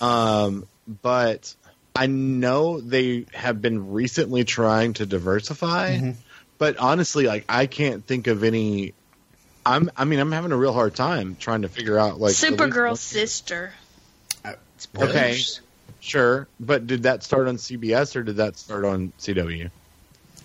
um, 0.00 0.66
but 1.00 1.54
I 1.96 2.06
know 2.06 2.80
they 2.80 3.26
have 3.32 3.62
been 3.62 3.92
recently 3.92 4.44
trying 4.44 4.94
to 4.94 5.06
diversify. 5.06 6.12
But 6.58 6.76
honestly, 6.76 7.26
like 7.26 7.44
I 7.48 7.66
can't 7.66 8.06
think 8.06 8.26
of 8.26 8.44
any. 8.44 8.94
I'm 9.64 9.90
I 9.96 10.04
mean 10.04 10.18
I'm 10.18 10.32
having 10.32 10.52
a 10.52 10.56
real 10.56 10.72
hard 10.72 10.94
time 10.94 11.36
trying 11.38 11.62
to 11.62 11.68
figure 11.68 11.98
out 11.98 12.20
like 12.20 12.34
at 12.34 12.50
least 12.50 12.60
Supergirl's 12.60 13.00
sister. 13.00 13.72
Uh, 14.44 14.54
Okay, 15.00 15.38
sure, 16.00 16.48
but 16.58 16.86
did 16.88 17.04
that 17.04 17.22
start 17.22 17.46
on 17.46 17.56
CBS 17.56 18.16
or 18.16 18.22
did 18.24 18.36
that 18.36 18.58
start 18.58 18.84
on 18.84 19.12
CW? 19.20 19.70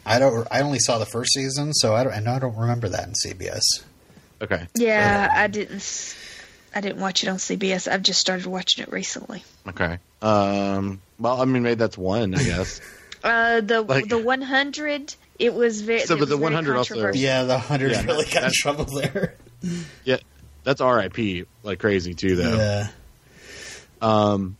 I 0.05 0.19
don't. 0.19 0.47
I 0.51 0.61
only 0.61 0.79
saw 0.79 0.99
the 0.99 1.05
first 1.05 1.33
season, 1.33 1.73
so 1.73 1.95
I 1.95 2.03
don't. 2.03 2.13
And 2.13 2.29
I 2.29 2.39
don't 2.39 2.55
remember 2.55 2.87
that 2.89 3.07
in 3.07 3.13
CBS. 3.13 3.61
Okay, 4.41 4.67
Yeah, 4.75 5.29
I 5.31 5.47
didn't. 5.47 6.15
S- 6.77 6.83
I 6.83 6.87
didn't 6.87 7.01
watch 7.01 7.23
it 7.23 7.29
on 7.29 7.37
CBS. 7.37 7.91
I've 7.91 8.03
just 8.03 8.19
started 8.19 8.45
watching 8.45 8.83
it 8.83 8.91
recently. 8.91 9.43
okay. 9.67 9.99
Um, 10.21 11.01
well, 11.19 11.41
I 11.41 11.45
mean 11.45 11.63
maybe 11.63 11.75
that's 11.75 11.97
one, 11.97 12.35
I 12.35 12.43
guess. 12.43 12.81
Uh, 13.23 13.61
the 13.61 13.81
Like- 13.81 14.07
the 14.07 14.17
100. 14.19 15.15
It 15.39 15.53
was 15.53 15.81
very. 15.81 16.01
So, 16.01 16.17
but 16.17 16.29
the 16.29 16.37
100 16.37 16.77
also- 16.77 17.11
Yeah, 17.13 17.43
the 17.43 17.57
hundred 17.57 17.91
Yeah, 17.91 18.03
really 18.05 18.25
got 18.25 18.43
in 18.43 18.51
trouble 18.53 18.85
there. 18.85 19.33
yeah, 20.05 20.17
that's 20.63 20.81
R.I.P. 20.81 21.45
like 21.63 21.79
crazy 21.79 22.13
too, 22.13 22.35
though. 22.35 22.55
Yeah. 22.55 22.87
Um, 24.01 24.55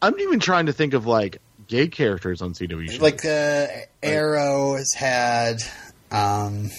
I'm 0.00 0.18
even 0.20 0.40
trying 0.40 0.66
to 0.66 0.72
think 0.72 0.94
of 0.94 1.06
like 1.06 1.38
gay 1.66 1.88
characters 1.88 2.40
on 2.40 2.52
CW. 2.54 2.88
shows. 2.90 3.00
Like 3.00 3.24
uh, 3.24 3.66
Arrow 4.02 4.76
has 4.76 4.92
had 4.92 5.56
um, 6.12 6.70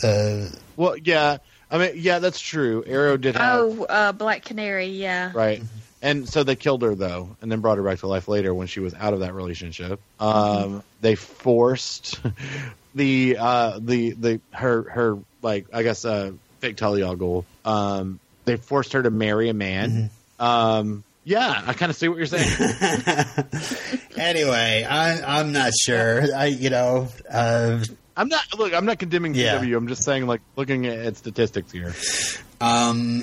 the 0.00 0.54
well, 0.76 0.96
yeah, 0.96 1.38
I 1.74 1.78
mean, 1.78 1.92
yeah, 1.96 2.20
that's 2.20 2.38
true. 2.40 2.84
Arrow 2.86 3.16
did 3.16 3.34
have 3.34 3.60
Oh, 3.60 3.84
uh, 3.84 4.12
Black 4.12 4.44
Canary. 4.44 4.86
Yeah. 4.86 5.32
right, 5.34 5.60
and 6.00 6.28
so 6.28 6.44
they 6.44 6.54
killed 6.54 6.82
her 6.82 6.94
though, 6.94 7.36
and 7.42 7.50
then 7.50 7.60
brought 7.60 7.78
her 7.78 7.82
back 7.82 7.98
to 8.00 8.06
life 8.06 8.28
later 8.28 8.54
when 8.54 8.68
she 8.68 8.78
was 8.78 8.94
out 8.94 9.12
of 9.12 9.20
that 9.20 9.34
relationship. 9.34 9.98
Um, 10.20 10.84
they 11.00 11.16
forced 11.16 12.20
the 12.94 13.36
uh 13.40 13.80
the 13.82 14.12
the 14.12 14.40
her 14.52 14.82
her 14.90 15.18
like 15.42 15.66
I 15.72 15.82
guess 15.82 16.04
uh 16.04 16.30
fake 16.60 16.76
Talia 16.76 17.06
al 17.08 17.16
Ghul. 17.16 17.44
Um, 17.64 18.20
they 18.44 18.56
forced 18.56 18.92
her 18.92 19.02
to 19.02 19.10
marry 19.10 19.48
a 19.48 19.54
man. 19.54 20.10
Um, 20.38 21.02
yeah, 21.24 21.62
I 21.66 21.72
kind 21.72 21.90
of 21.90 21.96
see 21.96 22.06
what 22.08 22.18
you're 22.18 22.26
saying. 22.26 22.50
anyway, 24.16 24.86
I, 24.88 25.38
I'm 25.40 25.52
not 25.52 25.72
sure. 25.74 26.22
I, 26.36 26.46
you 26.46 26.70
know, 26.70 27.08
uh, 27.30 27.82
I'm 28.16 28.28
not 28.28 28.42
look. 28.58 28.72
I'm 28.72 28.86
not 28.86 28.98
condemning 28.98 29.34
Yeah. 29.34 29.58
CW. 29.60 29.76
I'm 29.76 29.88
just 29.88 30.02
saying, 30.04 30.26
like, 30.26 30.40
looking 30.56 30.86
at, 30.86 30.98
at 30.98 31.16
statistics 31.16 31.72
here. 31.72 31.94
um, 32.60 33.22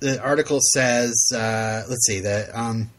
the 0.00 0.20
article 0.22 0.58
says, 0.72 1.30
uh, 1.34 1.82
let's 1.88 2.04
see, 2.06 2.20
that 2.20 2.54
um, 2.54 2.90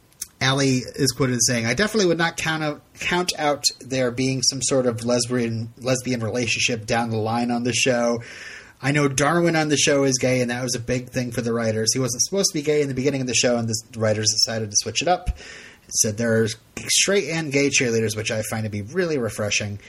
Aly 0.42 0.78
is 0.96 1.12
quoted 1.12 1.36
as 1.36 1.46
saying, 1.48 1.66
"I 1.66 1.74
definitely 1.74 2.08
would 2.08 2.18
not 2.18 2.38
count 2.38 2.64
out 2.64 2.82
count 3.00 3.34
out 3.38 3.64
there 3.82 4.12
being 4.12 4.42
some 4.44 4.62
sort 4.62 4.86
of 4.86 5.04
lesbian 5.06 5.74
lesbian 5.80 6.22
relationship 6.22 6.86
down 6.86 7.10
the 7.10 7.18
line 7.18 7.52
on 7.52 7.64
the 7.64 7.74
show." 7.74 8.22
I 8.82 8.92
know 8.92 9.08
Darwin 9.08 9.56
on 9.56 9.70
the 9.70 9.78
show 9.78 10.04
is 10.04 10.18
gay, 10.20 10.42
and 10.42 10.52
that 10.52 10.62
was 10.62 10.76
a 10.76 10.80
big 10.80 11.10
thing 11.10 11.32
for 11.32 11.42
the 11.42 11.54
writers. 11.54 11.94
He 11.94 12.00
wasn't 12.00 12.22
supposed 12.24 12.50
to 12.52 12.54
be 12.54 12.62
gay 12.62 12.82
in 12.82 12.88
the 12.88 12.94
beginning 12.94 13.22
of 13.22 13.28
the 13.28 13.34
show, 13.34 13.58
and 13.58 13.68
the 13.68 13.76
writers 14.00 14.30
decided 14.32 14.70
to 14.70 14.76
switch 14.78 15.02
it 15.02 15.08
up. 15.08 15.38
said 15.90 16.18
there 16.18 16.44
are 16.44 16.48
straight 16.88 17.30
and 17.30 17.52
gay 17.52 17.70
cheerleaders, 17.70 18.16
which 18.16 18.32
I 18.32 18.42
find 18.44 18.64
to 18.66 18.70
be 18.70 18.82
really 18.82 19.18
refreshing. 19.18 19.80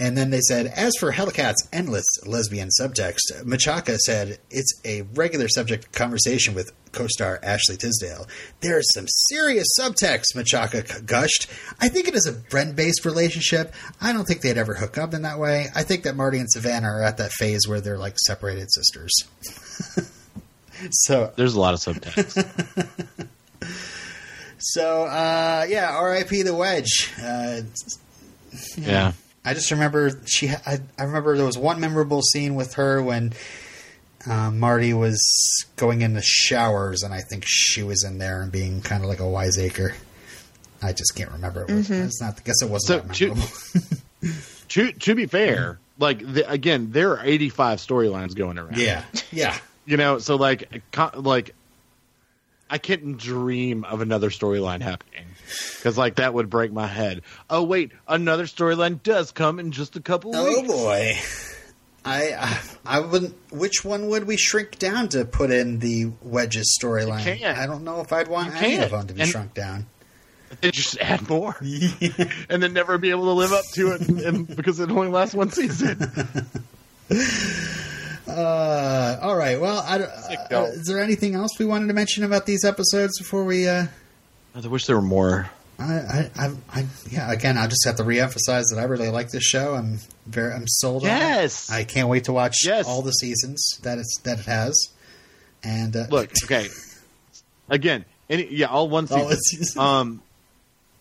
And 0.00 0.16
then 0.16 0.30
they 0.30 0.40
said, 0.40 0.66
as 0.66 0.96
for 0.98 1.12
Hellcat's 1.12 1.68
endless 1.74 2.06
lesbian 2.26 2.70
subtext, 2.80 3.42
Michalka 3.44 3.98
said 3.98 4.38
it's 4.50 4.80
a 4.82 5.02
regular 5.14 5.46
subject 5.46 5.92
conversation 5.92 6.54
with 6.54 6.72
co-star 6.92 7.38
Ashley 7.42 7.76
Tisdale. 7.76 8.26
There's 8.60 8.86
some 8.94 9.04
serious 9.28 9.66
subtext, 9.78 10.34
Michalka 10.34 11.04
gushed. 11.04 11.48
I 11.80 11.88
think 11.88 12.08
it 12.08 12.14
is 12.14 12.26
a 12.26 12.32
friend-based 12.50 13.04
relationship. 13.04 13.74
I 14.00 14.14
don't 14.14 14.24
think 14.24 14.40
they'd 14.40 14.56
ever 14.56 14.74
hook 14.74 14.96
up 14.96 15.12
in 15.12 15.22
that 15.22 15.38
way. 15.38 15.66
I 15.74 15.82
think 15.82 16.04
that 16.04 16.16
Marti 16.16 16.38
and 16.38 16.50
Savannah 16.50 16.88
are 16.88 17.02
at 17.02 17.18
that 17.18 17.32
phase 17.32 17.68
where 17.68 17.82
they're 17.82 17.98
like 17.98 18.16
separated 18.18 18.72
sisters. 18.72 19.12
so 20.90 21.30
There's 21.36 21.54
a 21.54 21.60
lot 21.60 21.74
of 21.74 21.80
subtext. 21.80 22.88
So, 24.62 25.04
uh, 25.04 25.64
yeah, 25.70 25.90
R.I.P. 25.90 26.42
the 26.42 26.54
Wedge. 26.54 27.10
Uh, 27.18 27.62
yeah. 28.76 29.12
I 29.44 29.54
just 29.54 29.70
remember 29.70 30.10
she. 30.26 30.50
I, 30.50 30.78
I 30.98 31.04
remember 31.04 31.36
there 31.36 31.46
was 31.46 31.56
one 31.58 31.80
memorable 31.80 32.20
scene 32.22 32.54
with 32.54 32.74
her 32.74 33.02
when 33.02 33.32
uh, 34.26 34.50
Marti 34.50 34.92
was 34.92 35.18
going 35.76 36.02
in 36.02 36.12
the 36.14 36.22
showers, 36.22 37.02
and 37.02 37.14
I 37.14 37.20
think 37.22 37.44
she 37.46 37.82
was 37.82 38.04
in 38.04 38.18
there 38.18 38.42
and 38.42 38.52
being 38.52 38.82
kind 38.82 39.02
of 39.02 39.08
like 39.08 39.20
a 39.20 39.28
wiseacre. 39.28 39.94
I 40.82 40.92
just 40.92 41.14
can't 41.14 41.30
remember. 41.32 41.64
It 41.68 41.72
was, 41.74 41.90
It's 41.90 42.20
not. 42.20 42.38
I 42.38 42.42
guess 42.42 42.62
it 42.62 42.68
wasn't 42.70 43.02
So, 43.02 43.06
that 43.06 43.14
to- 43.14 43.28
memorable. 43.28 43.96
To 44.70 44.92
to 44.92 45.14
be 45.16 45.26
fair, 45.26 45.80
like 45.98 46.18
the, 46.20 46.48
again, 46.48 46.92
there 46.92 47.12
are 47.18 47.20
85 47.24 47.78
storylines 47.78 48.36
going 48.36 48.56
around. 48.56 48.76
yeah, 48.76 49.02
yeah. 49.32 49.56
You 49.84 49.96
know, 49.96 50.18
so 50.18 50.36
like 50.36 50.82
like 51.16 51.54
I 52.68 52.78
couldn't 52.78 53.16
dream 53.18 53.82
of 53.84 54.00
another 54.00 54.30
storyline 54.30 54.80
happening 54.80 55.24
because 55.76 55.96
like 55.98 56.16
that 56.16 56.34
would 56.34 56.50
break 56.50 56.72
my 56.72 56.86
head. 56.86 57.22
Oh 57.48 57.62
wait, 57.62 57.92
another 58.08 58.44
storyline 58.44 59.02
does 59.02 59.32
come 59.32 59.58
in 59.58 59.72
just 59.72 59.96
a 59.96 60.00
couple 60.00 60.30
weeks. 60.32 60.42
Oh 60.44 60.60
weeks. 60.62 60.72
boy. 60.72 61.18
I, 62.02 62.32
I 62.32 62.60
I 62.96 63.00
wouldn't. 63.00 63.34
Which 63.52 63.84
one 63.84 64.08
would 64.08 64.26
we 64.26 64.36
shrink 64.38 64.78
down 64.78 65.08
to 65.10 65.24
put 65.26 65.50
in 65.50 65.80
the 65.80 66.10
Wedges 66.22 66.78
storyline? 66.82 67.42
I 67.44 67.66
don't 67.66 67.84
know 67.84 68.00
if 68.00 68.12
I'd 68.12 68.28
want 68.28 68.54
You 68.54 68.58
any 68.60 68.76
of 68.78 68.90
them 68.92 69.06
to 69.06 69.14
be 69.14 69.20
And- 69.20 69.30
shrunk 69.30 69.52
down. 69.54 69.86
They 70.62 70.72
just 70.72 70.98
add 70.98 71.28
more, 71.28 71.54
and 72.50 72.60
then 72.60 72.72
never 72.72 72.98
be 72.98 73.10
able 73.10 73.26
to 73.26 73.30
live 73.32 73.52
up 73.52 73.64
to 73.74 73.92
it, 73.92 74.00
and, 74.08 74.18
and 74.20 74.56
because 74.56 74.80
it 74.80 74.90
only 74.90 75.06
lasts 75.06 75.32
one 75.34 75.50
season. 75.50 76.00
Uh, 78.26 79.18
all 79.22 79.34
right. 79.34 79.60
Well, 79.60 79.82
I, 79.86 79.98
don't- 79.98 80.10
uh, 80.10 80.64
is 80.72 80.86
there 80.86 81.02
anything 81.02 81.34
else 81.34 81.58
we 81.58 81.64
wanted 81.66 81.88
to 81.88 81.94
mention 81.94 82.22
about 82.22 82.46
these 82.46 82.64
episodes 82.64 83.18
before 83.18 83.44
we? 83.44 83.68
Uh, 83.68 83.86
I 84.54 84.66
wish 84.66 84.86
there 84.86 84.96
were 84.96 85.02
more. 85.02 85.50
I, 85.78 85.84
I, 85.94 86.30
I, 86.36 86.50
I, 86.72 86.86
yeah. 87.10 87.30
Again, 87.32 87.56
I'll 87.56 87.68
just 87.68 87.84
have 87.86 87.96
to 87.96 88.02
reemphasize 88.02 88.64
that 88.70 88.76
I 88.78 88.82
really 88.84 89.08
like 89.08 89.30
this 89.30 89.42
show. 89.44 89.74
I'm 89.74 89.98
very, 90.26 90.52
I'm 90.52 90.66
sold. 90.68 91.02
Yes. 91.04 91.70
on 91.70 91.76
it. 91.76 91.80
I 91.80 91.84
can't 91.84 92.08
wait 92.08 92.24
to 92.24 92.32
watch 92.32 92.56
Yes. 92.64 92.86
all 92.86 93.00
the 93.02 93.12
seasons 93.12 93.78
that 93.82 93.98
it's 93.98 94.18
that 94.24 94.40
it 94.40 94.44
has. 94.46 94.76
And 95.62 95.96
uh, 95.96 96.06
Look, 96.10 96.30
okay. 96.44 96.68
Again, 97.70 98.04
any 98.28 98.52
yeah, 98.54 98.66
all 98.66 98.88
one 98.88 99.06
season. 99.06 99.22
all 99.22 99.28
the 99.28 99.36
seasons. 99.36 99.76
um 99.76 100.22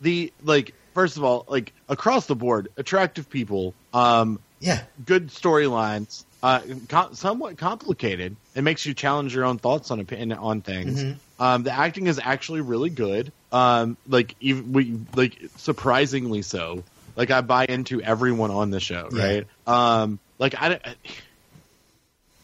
the 0.01 0.31
like 0.43 0.73
first 0.93 1.17
of 1.17 1.23
all 1.23 1.45
like 1.49 1.73
across 1.89 2.27
the 2.27 2.35
board 2.35 2.69
attractive 2.77 3.29
people 3.29 3.73
um 3.93 4.39
yeah, 4.61 4.81
good 5.05 5.27
storylines 5.29 6.23
uh 6.43 6.61
com- 6.87 7.15
somewhat 7.15 7.57
complicated 7.57 8.35
it 8.55 8.61
makes 8.63 8.85
you 8.85 8.93
challenge 8.93 9.33
your 9.35 9.45
own 9.45 9.57
thoughts 9.57 9.89
on 9.91 9.99
opinion 9.99 10.33
on 10.33 10.61
things 10.61 11.03
Mm-hmm. 11.03 11.41
um 11.43 11.63
the 11.63 11.71
acting 11.71 12.07
is 12.07 12.19
actually 12.23 12.61
really 12.61 12.89
good 12.89 13.31
um 13.51 13.97
like 14.07 14.35
even 14.39 14.73
we 14.73 14.99
like 15.15 15.37
surprisingly 15.57 16.41
so. 16.41 16.83
Like 17.15 17.31
i 17.31 17.41
buy 17.41 17.65
into 17.65 18.01
everyone 18.01 18.51
on 18.51 18.69
the 18.71 18.79
show 18.79 19.09
Yeah. 19.11 19.23
right? 19.23 19.47
Um 19.67 20.19
like 20.37 20.55
i 20.57 20.79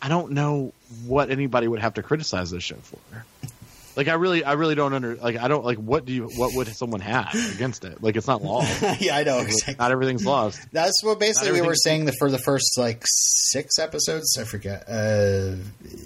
i 0.02 0.10
don't 0.10 0.32
know 0.34 0.73
what 1.06 1.30
anybody 1.30 1.68
would 1.68 1.80
have 1.80 1.94
to 1.95 2.03
criticize 2.03 2.52
this 2.52 2.64
show 2.64 2.76
for 2.76 3.26
like 3.96 4.08
I 4.08 4.14
really, 4.14 4.44
I 4.44 4.54
really 4.54 4.76
don't 4.76 4.94
under 4.94 5.16
like 5.16 5.38
I 5.38 5.48
don't 5.48 5.64
like 5.66 5.78
what 5.78 6.06
do 6.06 6.14
you 6.14 6.30
what 6.36 6.54
would 6.56 6.68
someone 6.76 7.02
have 7.02 7.34
against 7.56 7.86
it? 7.86 8.02
Like 8.04 8.16
it's 8.16 8.28
not 8.28 8.44
law. 8.44 8.62
yeah. 9.00 9.16
I 9.18 9.24
know 9.24 9.40
exactly. 9.40 9.76
Not 9.80 9.92
everything's 9.92 10.26
lost. 10.26 10.60
That's 10.72 11.04
what 11.04 11.20
basically 11.20 11.54
we 11.60 11.66
were 11.66 11.76
saying 11.76 12.06
the, 12.06 12.14
for 12.20 12.30
the 12.30 12.40
first 12.40 12.78
like 12.78 13.04
six 13.06 13.80
episodes. 13.80 14.38
I 14.40 14.44
forget. 14.44 14.84
Uh, 14.90 15.56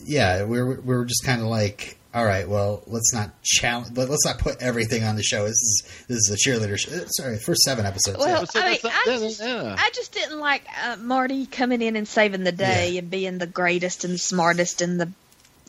yeah, 0.05 0.43
we 0.43 0.61
were 0.61 0.79
we 0.81 0.95
were 0.95 1.05
just 1.05 1.23
kind 1.25 1.41
of 1.41 1.47
like, 1.47 1.97
all 2.13 2.25
right, 2.25 2.47
well, 2.47 2.83
let's 2.87 3.13
not 3.13 3.41
challenge, 3.43 3.93
but 3.93 4.09
let's 4.09 4.25
not 4.25 4.39
put 4.39 4.61
everything 4.61 5.03
on 5.03 5.15
the 5.15 5.23
show. 5.23 5.43
This 5.43 5.51
is 5.53 5.83
this 6.07 6.17
is 6.17 6.31
a 6.31 6.37
cheerleader. 6.49 6.77
Show. 6.77 6.91
Uh, 6.91 7.05
Sorry, 7.07 7.37
first 7.39 7.61
seven 7.61 7.85
episodes. 7.85 8.17
Well, 8.19 8.45
So 8.45 8.59
I 8.59 8.69
mean, 8.71 8.79
I 8.83 9.03
just, 9.05 9.41
yeah. 9.41 9.75
I 9.77 9.89
just 9.93 10.13
didn't 10.13 10.39
like 10.39 10.63
uh, 10.83 10.97
Marti 10.97 11.45
coming 11.45 11.81
in 11.81 11.95
and 11.95 12.07
saving 12.07 12.43
the 12.43 12.51
day 12.51 12.91
Yeah. 12.91 12.99
and 12.99 13.09
being 13.09 13.37
the 13.37 13.47
greatest 13.47 14.03
and 14.03 14.13
the 14.13 14.17
smartest 14.19 14.81
and 14.81 14.99
the 14.99 15.09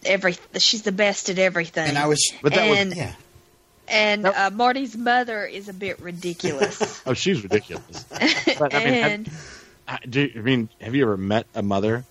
every. 0.05 0.37
She's 0.59 0.83
the 0.83 0.93
best 0.93 1.29
at 1.31 1.39
everything. 1.39 1.89
and 1.89 1.99
I 1.99 2.07
was 2.07 2.21
But 2.43 2.55
that 2.55 2.61
and 2.63 2.89
was 2.91 2.99
yeah. 2.99 3.13
and 3.89 4.23
Nope. 4.23 4.35
uh, 4.37 4.51
Marti's 4.51 4.97
mother 4.97 5.45
is 5.45 5.69
a 5.69 5.73
bit 5.75 6.01
ridiculous. 6.01 7.03
Oh, 7.07 7.15
she's 7.15 7.43
ridiculous. 7.43 8.05
But, 8.59 8.75
I 8.75 8.85
mean, 8.85 8.95
have- 8.95 9.13
and 9.13 9.31
I, 9.89 9.99
do, 10.09 10.31
I 10.37 10.39
mean, 10.39 10.69
have 10.81 10.95
you 10.95 11.03
ever 11.05 11.17
met 11.17 11.47
a 11.55 11.63
mother? 11.63 12.05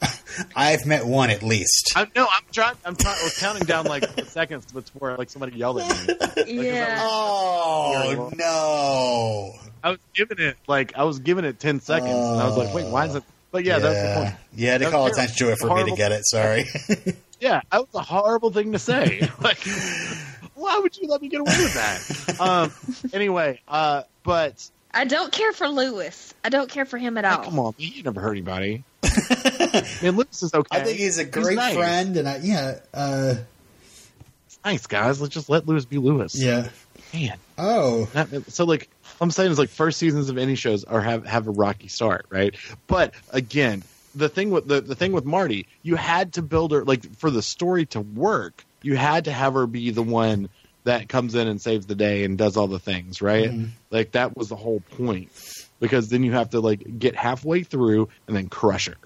I've 0.56 0.84
met 0.84 1.06
one 1.06 1.30
at 1.30 1.42
least. 1.42 1.92
I, 1.96 2.06
no, 2.14 2.26
I'm 2.30 2.42
trying. 2.52 2.74
I'm 2.84 2.96
trying. 2.96 3.16
I 3.18 3.24
was 3.24 3.38
counting 3.38 3.64
down 3.64 3.86
like 3.86 4.04
seconds 4.26 4.70
before 4.70 5.16
like 5.16 5.30
somebody 5.30 5.56
yelled 5.56 5.80
at 5.80 6.36
me. 6.46 6.62
yeah, 6.66 6.98
Oh 7.02 8.30
no! 8.36 9.54
I 9.82 9.90
was 9.90 9.98
giving 10.14 10.38
it 10.38 10.56
like 10.66 10.96
I 10.98 11.04
was 11.04 11.18
giving 11.20 11.44
it 11.46 11.58
ten 11.58 11.80
seconds, 11.80 12.10
and 12.12 12.40
I 12.40 12.46
was 12.46 12.56
like, 12.58 12.74
wait, 12.74 12.86
why 12.86 13.06
is 13.06 13.14
it? 13.14 13.22
But 13.50 13.64
yeah, 13.64 13.78
that's 13.78 14.02
the 14.02 14.20
point. 14.22 14.34
Yeah, 14.54 14.72
had 14.72 14.78
to 14.82 14.90
call 14.90 15.04
terrible. 15.08 15.14
attention 15.22 15.46
to 15.46 15.52
it 15.52 15.58
for 15.58 15.74
me 15.74 15.90
to 15.90 15.96
get 15.96 16.12
it. 16.12 16.26
Sorry. 16.26 16.64
Yeah, 17.40 17.60
that 17.70 17.80
was 17.80 17.94
a 17.94 18.02
horrible 18.02 18.50
thing 18.50 18.72
to 18.72 18.78
say. 18.78 19.20
like, 19.40 19.58
why 20.54 20.78
would 20.78 20.96
you 20.96 21.08
let 21.08 21.20
me 21.22 21.28
get 21.28 21.40
away 21.40 21.56
with 21.58 21.74
that? 21.74 22.40
Um. 22.40 22.72
Anyway, 23.12 23.60
uh, 23.68 24.02
but 24.22 24.68
I 24.92 25.04
don't 25.04 25.32
care 25.32 25.52
for 25.52 25.68
Lewis. 25.68 26.34
I 26.44 26.48
don't 26.48 26.70
care 26.70 26.84
for 26.84 26.98
him 26.98 27.18
at 27.18 27.24
all. 27.24 27.38
come 27.38 27.58
on, 27.58 27.74
man, 27.78 27.90
you 27.92 28.02
never 28.02 28.20
hurt 28.20 28.32
anybody. 28.32 28.84
I 29.04 29.84
mean, 30.02 30.16
Lewis 30.16 30.42
is 30.42 30.54
okay. 30.54 30.78
I 30.78 30.82
think 30.82 30.98
he's 30.98 31.18
a 31.18 31.24
great 31.24 31.56
nice. 31.56 31.74
friend, 31.74 32.16
and 32.16 32.28
I, 32.28 32.38
yeah, 32.38 32.78
uh, 32.94 33.34
Nice 34.66 34.88
guys. 34.88 35.20
Let's 35.20 35.32
just 35.32 35.48
let 35.48 35.68
Lewis 35.68 35.84
be 35.84 35.98
Lewis. 35.98 36.34
yeah. 36.34 36.70
Man. 37.14 37.38
Oh, 37.56 38.06
That- 38.06 38.50
so 38.50 38.64
like 38.64 38.90
I'm 39.20 39.30
saying 39.30 39.52
is 39.52 39.60
like 39.60 39.68
first 39.68 39.98
seasons 39.98 40.28
of 40.28 40.38
any 40.38 40.56
shows 40.56 40.82
are 40.82 41.00
have 41.00 41.24
have 41.24 41.46
a 41.46 41.52
rocky 41.52 41.86
start, 41.86 42.26
right? 42.30 42.56
But 42.88 43.14
again, 43.30 43.84
the 44.16 44.28
thing 44.28 44.50
with 44.50 44.66
the, 44.66 44.80
the 44.80 44.94
thing 44.96 45.12
with 45.12 45.24
Marti, 45.24 45.68
you 45.82 45.94
had 45.96 46.32
to 46.34 46.42
build 46.42 46.72
her 46.72 46.84
like 46.84 47.16
for 47.18 47.30
the 47.30 47.42
story 47.42 47.86
to 47.86 48.00
work, 48.00 48.64
you 48.82 48.96
had 48.96 49.26
to 49.26 49.32
have 49.32 49.54
her 49.54 49.66
be 49.66 49.90
the 49.90 50.02
one 50.02 50.48
that 50.84 51.08
comes 51.08 51.34
in 51.34 51.46
and 51.48 51.60
saves 51.60 51.86
the 51.86 51.94
day 51.94 52.24
and 52.24 52.38
does 52.38 52.56
all 52.56 52.66
the 52.68 52.78
things, 52.78 53.20
right? 53.20 53.50
Mhm. 53.50 53.70
Like 53.90 54.12
that 54.12 54.36
was 54.36 54.48
the 54.48 54.56
whole 54.56 54.80
point. 54.80 55.30
Because 55.78 56.08
then 56.08 56.22
you 56.22 56.32
have 56.32 56.50
to 56.50 56.60
like 56.60 56.98
get 56.98 57.14
halfway 57.14 57.62
through 57.62 58.08
and 58.26 58.34
then 58.36 58.48
crush 58.48 58.86
her. 58.86 58.96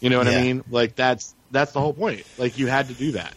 You 0.00 0.08
know 0.10 0.18
what 0.18 0.26
Yeah. 0.26 0.38
I 0.38 0.42
mean? 0.42 0.64
Like 0.70 0.94
that's 0.96 1.34
that's 1.50 1.72
the 1.72 1.80
whole 1.80 1.92
point. 1.92 2.24
Like 2.38 2.56
you 2.58 2.66
had 2.66 2.88
to 2.88 2.94
do 2.94 3.12
that. 3.12 3.34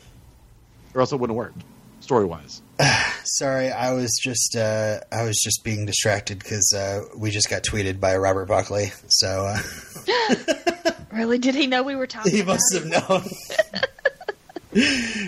Or 0.93 1.01
else 1.01 1.11
it 1.11 1.17
wouldn't 1.19 1.35
work, 1.37 1.53
story 1.99 2.25
wise. 2.25 2.61
sorry. 3.23 3.71
I 3.71 3.91
was 3.93 4.17
just 4.23 4.55
uh, 4.55 4.99
I 5.11 5.23
was 5.23 5.37
just 5.43 5.63
being 5.63 5.85
distracted 5.85 6.39
because 6.39 6.73
uh, 6.75 7.01
we 7.17 7.29
just 7.31 7.49
got 7.49 7.63
tweeted 7.63 7.99
by 7.99 8.15
Robert 8.15 8.45
Buckley. 8.47 8.91
So 9.09 9.27
uh, 9.53 9.57
Really? 11.17 11.37
Did 11.39 11.55
he 11.55 11.67
know 11.67 11.83
we 11.83 11.95
were 11.95 12.07
talking? 12.07 12.31
he 12.31 12.41
about 12.41 12.59
must 12.59 12.75
it? 12.75 12.93
have 12.93 13.09
known. 13.09 13.23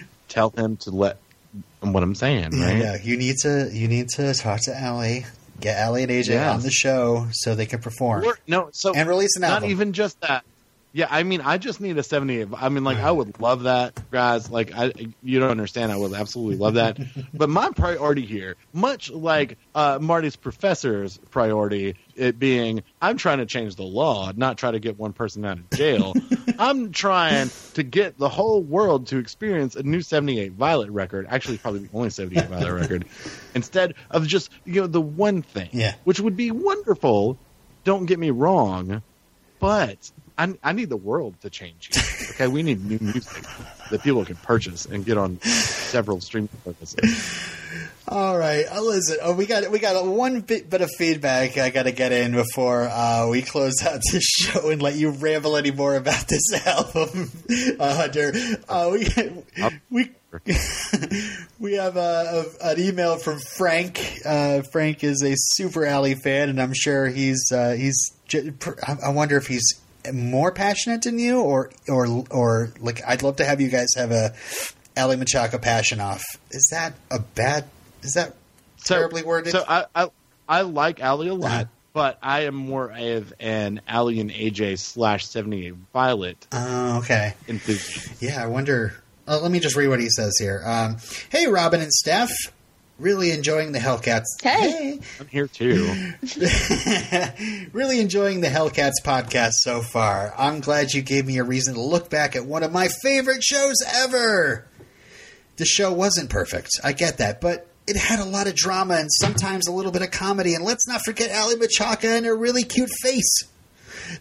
Tell 0.27 0.49
him 0.51 0.77
to 0.77 0.91
let 0.91 1.17
what 1.81 2.03
I'm 2.03 2.15
saying, 2.15 2.51
mm, 2.51 2.65
right? 2.65 2.77
Yeah, 2.77 2.97
you 3.01 3.17
need 3.17 3.37
to 3.41 3.69
you 3.73 3.87
need 3.87 4.09
to 4.09 4.33
talk 4.33 4.61
to 4.63 4.71
Aly, 4.71 5.25
get 5.59 5.77
Aly 5.83 6.03
and 6.03 6.11
AJ 6.11 6.27
Yes. 6.29 6.55
on 6.55 6.61
the 6.61 6.71
show 6.71 7.27
so 7.31 7.55
they 7.55 7.65
can 7.65 7.79
perform 7.79 8.25
Or- 8.25 8.37
no, 8.47 8.69
so 8.73 8.93
and 8.93 9.07
release 9.09 9.35
an 9.37 9.41
not 9.41 9.51
album. 9.51 9.69
even 9.71 9.93
just 9.93 10.19
that. 10.21 10.43
Yeah, 10.99 11.07
I 11.09 11.23
mean, 11.23 11.39
I 11.39 11.57
just 11.57 11.79
need 11.79 11.97
a 11.97 12.03
78. 12.03 12.49
I 12.57 12.67
mean, 12.67 12.83
like, 12.83 12.97
I 12.97 13.09
would 13.09 13.39
love 13.39 13.63
that, 13.63 13.97
guys. 14.11 14.51
Like, 14.51 14.73
I 14.75 14.91
you 15.23 15.39
don't 15.39 15.49
understand. 15.49 15.93
I 15.93 15.95
would 15.95 16.11
absolutely 16.13 16.57
love 16.57 16.73
that. 16.73 16.99
but 17.33 17.47
my 17.47 17.69
priority 17.69 18.25
here, 18.25 18.57
much 18.73 19.09
like 19.09 19.57
uh, 19.73 19.97
Marti's 20.01 20.35
professor's 20.35 21.17
priority, 21.31 21.95
it 22.17 22.37
being, 22.37 22.83
I'm 23.01 23.15
trying 23.15 23.37
to 23.37 23.45
change 23.45 23.77
the 23.77 23.83
law, 23.83 24.33
not 24.35 24.57
try 24.57 24.71
to 24.71 24.79
get 24.79 24.99
one 24.99 25.13
person 25.13 25.45
out 25.45 25.59
of 25.59 25.69
jail. 25.69 26.13
I'm 26.59 26.91
trying 26.91 27.49
to 27.75 27.83
get 27.83 28.17
the 28.17 28.27
whole 28.27 28.61
world 28.61 29.07
to 29.07 29.19
experience 29.19 29.77
a 29.77 29.83
new 29.83 30.01
78 30.01 30.51
Violet 30.51 30.89
record. 30.91 31.27
Actually, 31.29 31.59
probably 31.59 31.79
the 31.81 31.89
only 31.93 32.09
78 32.09 32.45
Violet 32.49 32.73
record, 32.73 33.05
instead 33.55 33.93
of 34.11 34.27
just 34.27 34.51
you 34.65 34.81
know 34.81 34.87
the 34.87 34.99
one 34.99 35.43
thing, 35.43 35.69
Yeah. 35.71 35.95
which 36.03 36.19
would 36.19 36.35
be 36.35 36.51
wonderful. 36.51 37.37
Don't 37.85 38.05
get 38.05 38.19
me 38.19 38.31
wrong, 38.31 39.01
but 39.61 40.11
I, 40.39 40.53
I 40.63 40.71
need 40.71 40.87
the 40.89 40.97
world 40.97 41.35
to 41.41 41.49
change. 41.49 41.89
Here, 41.93 42.27
okay, 42.31 42.47
we 42.47 42.63
need 42.63 42.83
new 42.85 42.97
music 43.01 43.43
that 43.91 44.01
people 44.01 44.23
can 44.23 44.37
purchase 44.37 44.85
and 44.85 45.05
get 45.05 45.17
on 45.17 45.41
several 45.41 46.21
streaming 46.21 46.49
services. 46.63 47.53
All 48.07 48.37
right, 48.37 48.65
uh, 48.71 48.81
listen. 48.81 49.17
Oh, 49.21 49.33
we 49.33 49.45
got 49.45 49.69
we 49.69 49.79
got 49.79 50.03
one 50.05 50.39
bit, 50.41 50.69
bit 50.69 50.81
of 50.81 50.89
feedback 50.97 51.57
I 51.57 51.69
got 51.71 51.83
to 51.83 51.91
get 51.91 52.11
in 52.13 52.31
before 52.31 52.83
uh, 52.89 53.27
we 53.29 53.41
close 53.41 53.83
out 53.85 53.99
this 54.11 54.23
show 54.27 54.69
and 54.69 54.81
let 54.81 54.95
you 54.95 55.09
ramble 55.11 55.57
any 55.57 55.71
more 55.71 55.95
about 55.95 56.25
this 56.27 56.53
album, 56.65 57.29
uh, 57.79 57.95
Hunter. 57.97 58.31
Uh, 58.67 58.89
we 58.93 59.09
we 59.91 60.11
we 61.59 61.73
have 61.73 61.97
a, 61.97 62.45
a, 62.61 62.67
an 62.71 62.79
email 62.79 63.17
from 63.17 63.39
Frank. 63.39 63.99
Uh, 64.25 64.61
Frank 64.71 65.03
is 65.03 65.21
a 65.21 65.33
super 65.35 65.85
Aly 65.85 66.15
fan, 66.15 66.49
and 66.49 66.61
I'm 66.61 66.73
sure 66.73 67.07
he's 67.07 67.51
uh, 67.51 67.71
he's. 67.77 68.13
j- 68.27 68.51
pr- 68.51 68.79
I 68.87 68.97
I 69.07 69.09
wonder 69.09 69.37
if 69.37 69.45
he's 69.47 69.79
more 70.13 70.51
passionate 70.51 71.01
than 71.03 71.19
you, 71.19 71.41
or 71.41 71.71
or 71.87 72.25
or 72.29 72.71
like 72.79 73.01
I'd 73.07 73.23
love 73.23 73.37
to 73.37 73.45
have 73.45 73.61
you 73.61 73.69
guys 73.69 73.87
have 73.95 74.11
a 74.11 74.33
Aly 74.97 75.17
Michalka 75.17 75.61
passion 75.61 75.99
off. 75.99 76.23
Is 76.51 76.67
that 76.71 76.93
a 77.11 77.19
bad? 77.19 77.65
Is 78.03 78.13
that 78.13 78.35
So- 78.77 78.95
terribly 78.95 79.23
worded? 79.23 79.51
So 79.51 79.63
I, 79.67 79.85
I 79.95 80.09
I 80.47 80.61
like 80.61 80.99
Aly 81.01 81.27
a 81.29 81.33
lot, 81.35 81.51
Uh-huh. 81.51 81.65
but 81.93 82.17
I 82.23 82.41
am 82.41 82.55
more 82.55 82.91
of 82.91 83.33
an 83.39 83.81
Aly 83.87 84.19
and 84.19 84.31
AJ 84.31 84.79
slash 84.79 85.25
78 85.27 85.73
Violet 85.93 86.47
Oh, 86.51 86.97
okay. 86.99 87.33
enthusiast. 87.47 88.21
Yeah, 88.21 88.43
I 88.43 88.47
wonder. 88.47 88.93
Uh, 89.27 89.39
let 89.41 89.51
me 89.51 89.59
just 89.59 89.75
read 89.75 89.89
what 89.89 89.99
he 89.99 90.09
says 90.09 90.33
here. 90.39 90.61
Um, 90.65 90.97
hey, 91.29 91.45
Robin 91.47 91.81
and 91.81 91.93
Steph. 91.93 92.31
Really 92.99 93.31
enjoying 93.31 93.71
the 93.71 93.79
Hellcats. 93.79 94.25
Hey. 94.43 94.99
I'm 95.19 95.27
here 95.27 95.47
too. 95.47 95.85
really 97.71 98.01
enjoying 98.01 98.41
the 98.41 98.49
Hellcats 98.49 99.01
podcast 99.03 99.53
so 99.61 99.81
far. 99.81 100.33
I'm 100.37 100.59
glad 100.59 100.91
you 100.91 101.01
gave 101.01 101.25
me 101.25 101.37
a 101.37 101.43
reason 101.45 101.75
to 101.75 101.81
look 101.81 102.09
back 102.09 102.35
at 102.35 102.45
one 102.45 102.61
of 102.61 102.73
my 102.73 102.89
favorite 103.01 103.41
shows 103.41 103.77
ever. 103.87 104.67
The 105.55 105.65
show 105.65 105.93
wasn't 105.93 106.29
perfect. 106.29 106.71
I 106.83 106.91
get 106.91 107.19
that, 107.19 107.39
but 107.39 107.67
it 107.87 107.95
had 107.95 108.19
a 108.19 108.25
lot 108.25 108.47
of 108.47 108.55
drama 108.55 108.95
and 108.95 109.09
sometimes 109.11 109.67
a 109.67 109.71
little 109.71 109.91
bit 109.91 110.01
of 110.01 110.11
comedy. 110.11 110.53
And 110.53 110.65
let's 110.65 110.87
not 110.87 111.01
forget 111.05 111.31
Aly 111.31 111.55
Michalka 111.55 112.17
and 112.17 112.25
her 112.25 112.35
really 112.35 112.63
cute 112.63 112.91
face. 113.01 113.45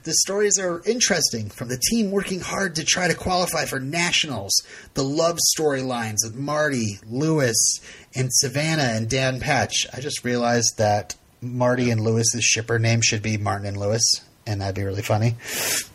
The 0.04 0.14
stories 0.14 0.58
are 0.58 0.82
interesting, 0.84 1.50
from 1.50 1.68
the 1.68 1.80
team 1.90 2.10
working 2.10 2.40
hard 2.40 2.74
to 2.76 2.84
try 2.84 3.08
to 3.08 3.14
qualify 3.14 3.64
for 3.64 3.80
nationals, 3.80 4.52
the 4.94 5.04
love 5.04 5.38
storylines 5.56 6.24
of 6.24 6.36
Marti, 6.36 6.98
Lewis, 7.06 7.80
and 8.14 8.32
Savannah 8.32 8.94
and 8.94 9.08
Dan 9.08 9.40
Patch. 9.40 9.86
I 9.92 10.00
just 10.00 10.24
realized 10.24 10.78
that 10.78 11.16
Marti 11.40 11.90
and 11.90 12.00
Lewis's 12.00 12.44
shipper 12.44 12.78
name 12.78 13.00
should 13.00 13.22
be 13.22 13.36
Martin 13.36 13.66
and 13.66 13.76
Lewis, 13.76 14.04
and 14.48 14.62
that'd 14.62 14.74
be 14.74 14.82
really 14.82 15.02
funny. 15.02 15.36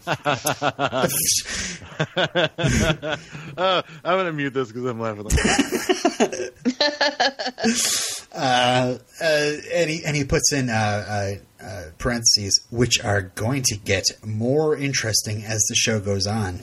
uh, 0.08 1.08
I'm 4.06 4.18
gonna 4.18 4.32
mute 4.32 4.54
this 4.54 4.72
because 4.72 4.86
I'm 4.86 5.00
laughing. 5.00 5.26
Uh, 8.36 8.98
uh, 9.22 9.52
and, 9.72 9.92
he, 9.92 10.04
and 10.04 10.16
he 10.16 10.24
puts 10.24 10.52
in 10.52 10.68
uh, 10.68 10.74
uh, 10.74 11.34
uh, 11.64 11.84
parentheses, 12.00 12.66
which 12.72 13.00
are 13.04 13.22
going 13.22 13.62
to 13.62 13.78
get 13.78 14.06
more 14.26 14.76
interesting 14.76 15.44
as 15.44 15.64
the 15.70 15.76
show 15.76 16.00
goes 16.00 16.26
on. 16.26 16.62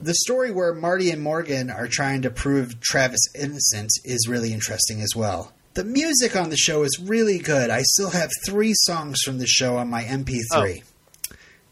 The 0.00 0.14
story 0.14 0.50
where 0.50 0.72
Marti 0.72 1.10
and 1.10 1.20
Morgan 1.20 1.68
are 1.68 1.86
trying 1.86 2.22
to 2.22 2.30
prove 2.30 2.80
Travis 2.80 3.20
innocent 3.38 3.90
is 4.06 4.26
really 4.26 4.54
interesting 4.54 5.02
as 5.02 5.14
well. 5.14 5.52
The 5.74 5.84
music 5.84 6.36
on 6.36 6.50
the 6.50 6.56
show 6.56 6.82
is 6.82 6.98
really 7.02 7.38
good. 7.38 7.70
I 7.70 7.82
still 7.82 8.10
have 8.10 8.30
three 8.46 8.74
songs 8.74 9.20
from 9.24 9.38
the 9.38 9.46
show 9.46 9.76
on 9.78 9.88
my 9.88 10.04
MP3. 10.04 10.82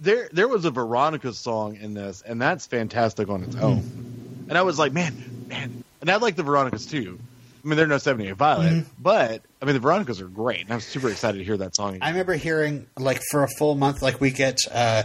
there 0.01 0.29
there 0.33 0.49
was 0.49 0.65
a 0.65 0.71
Veronica 0.71 1.33
song 1.35 1.77
in 1.77 1.93
this, 1.95 2.23
and 2.23 2.41
that's 2.41 2.67
fantastic 2.67 3.29
on 3.29 3.43
its 3.43 3.57
own. 3.57 4.47
And 4.49 4.57
I 4.57 4.63
was 4.63 4.79
like, 4.79 4.93
man, 4.93 5.45
man, 5.49 5.85
and 6.01 6.11
I 6.11 6.17
like 6.17 6.37
the 6.37 6.43
Veronicas 6.43 6.87
too. 6.87 7.19
I 7.63 7.69
mean, 7.69 7.77
they're 7.77 7.87
no 7.87 7.99
78 7.99 8.37
Violet, 8.37 8.87
but 8.99 9.43
I 9.61 9.65
mean, 9.67 9.75
the 9.75 9.81
Veronicas 9.81 10.19
are 10.23 10.29
great. 10.29 10.63
And 10.63 10.73
I'm 10.73 10.81
super 10.81 11.11
excited 11.11 11.37
to 11.37 11.45
hear 11.45 11.59
that 11.59 11.77
song. 11.77 11.99
I 12.01 12.09
remember 12.09 12.33
hearing 12.35 12.87
like 12.99 13.21
for 13.31 13.43
a 13.45 13.49
full 13.59 13.75
month, 13.75 14.01
like 14.01 14.19
we 14.19 14.31
get 14.31 14.59
uh, 14.73 15.03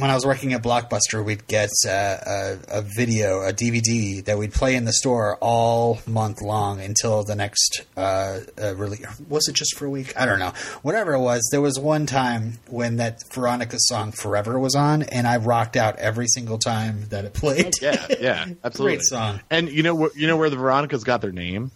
when 0.00 0.10
I 0.10 0.14
was 0.14 0.24
working 0.24 0.52
at 0.54 0.62
Blockbuster, 0.62 1.24
we'd 1.24 1.46
get 1.46 1.70
uh, 1.86 1.90
a, 1.90 2.58
a 2.68 2.82
video, 2.82 3.42
a 3.42 3.52
DVD 3.52 4.24
that 4.24 4.38
we'd 4.38 4.52
play 4.52 4.74
in 4.74 4.84
the 4.84 4.92
store 4.92 5.36
all 5.40 6.00
month 6.06 6.40
long 6.40 6.80
until 6.80 7.22
the 7.22 7.34
next 7.34 7.82
uh, 7.96 8.40
uh, 8.60 8.74
release. 8.76 9.06
Was 9.28 9.48
it 9.48 9.54
just 9.54 9.76
for 9.76 9.86
a 9.86 9.90
week? 9.90 10.18
I 10.18 10.26
don't 10.26 10.38
know. 10.38 10.52
Whatever 10.82 11.14
it 11.14 11.20
was, 11.20 11.46
there 11.50 11.60
was 11.60 11.78
one 11.78 12.06
time 12.06 12.58
when 12.68 12.96
that 12.96 13.22
Veronica 13.32 13.76
song 13.78 14.12
"Forever" 14.12 14.58
was 14.58 14.74
on, 14.74 15.02
and 15.02 15.26
I 15.26 15.36
rocked 15.36 15.76
out 15.76 15.96
every 15.98 16.26
single 16.28 16.58
time 16.58 17.06
that 17.10 17.24
it 17.24 17.34
played. 17.34 17.74
yeah, 17.82 18.06
yeah, 18.18 18.46
absolutely. 18.64 18.96
Great 18.96 19.04
song. 19.04 19.40
And 19.50 19.70
you 19.70 19.82
know, 19.82 19.94
where, 19.94 20.10
you 20.16 20.26
know 20.26 20.36
where 20.36 20.50
the 20.50 20.56
Veronicas 20.56 21.04
got 21.04 21.20
their 21.20 21.32
name? 21.32 21.70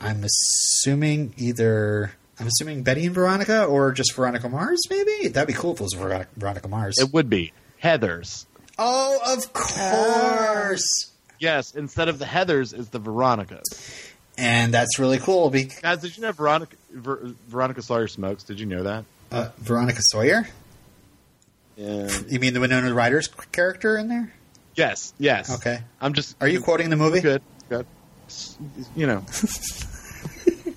I'm 0.00 0.24
assuming 0.24 1.34
either. 1.36 2.12
I'm 2.38 2.48
assuming 2.48 2.82
Betty 2.82 3.06
and 3.06 3.14
Veronica, 3.14 3.64
or 3.64 3.92
just 3.92 4.12
Veronica 4.14 4.48
Mars. 4.48 4.80
Maybe 4.90 5.28
that'd 5.28 5.46
be 5.46 5.52
cool 5.52 5.72
if 5.74 5.80
it 5.80 5.84
was 5.84 6.26
Veronica 6.36 6.68
Mars. 6.68 6.96
It 6.98 7.12
would 7.12 7.30
be 7.30 7.52
Heather's. 7.84 8.46
Oh, 8.78 9.36
of 9.36 9.52
course. 9.52 11.12
Yes, 11.38 11.74
instead 11.74 12.08
of 12.08 12.18
the 12.18 12.24
Heathers, 12.24 12.76
is 12.76 12.88
the 12.88 12.98
Veronicas. 12.98 13.62
and 14.38 14.72
that's 14.72 14.98
really 14.98 15.18
cool. 15.18 15.50
Because 15.50 15.80
Guys, 15.80 16.00
did 16.00 16.16
you 16.16 16.22
know 16.22 16.32
Veronica 16.32 16.74
Ver, 16.92 17.34
Veronica 17.48 17.82
Sawyer 17.82 18.08
smokes? 18.08 18.42
Did 18.44 18.58
you 18.58 18.66
know 18.66 18.84
that? 18.84 19.04
uh, 19.30 19.50
Veronica 19.58 20.00
Sawyer. 20.00 20.48
Yeah. 21.76 22.08
You 22.28 22.40
mean 22.40 22.54
the 22.54 22.60
Winona 22.60 22.92
Ryder's 22.94 23.28
character 23.52 23.96
in 23.98 24.08
there? 24.08 24.32
Yes. 24.76 25.12
Yes. 25.18 25.54
Okay. 25.56 25.78
I'm 26.00 26.14
just. 26.14 26.36
Are 26.40 26.48
you 26.48 26.60
quoting 26.62 26.88
the 26.88 26.96
movie? 26.96 27.20
good? 27.20 27.42
Good. 27.68 27.86
You 28.96 29.06
know. 29.06 29.24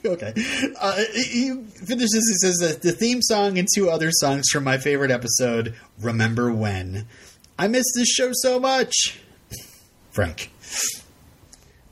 okay. 0.06 0.34
Uh, 0.80 1.04
he 1.14 1.54
finishes. 1.86 2.40
He 2.42 2.48
says 2.48 2.58
that 2.58 2.82
the 2.82 2.92
theme 2.92 3.22
song 3.22 3.58
and 3.58 3.68
two 3.76 3.90
other 3.90 4.12
songs 4.12 4.46
from 4.52 4.64
my 4.64 4.78
favorite 4.78 5.12
episode, 5.12 5.76
"Remember 6.00 6.52
When." 6.52 7.08
I 7.60 7.68
miss 7.68 7.86
this 7.96 8.08
show 8.08 8.32
so 8.34 8.60
much. 8.60 9.20
Frank. 10.12 10.52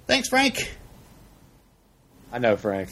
Thanks, 0.07 0.29
Frank. 0.29 0.71
I 2.31 2.37
know, 2.37 2.55
Frank. 2.57 2.89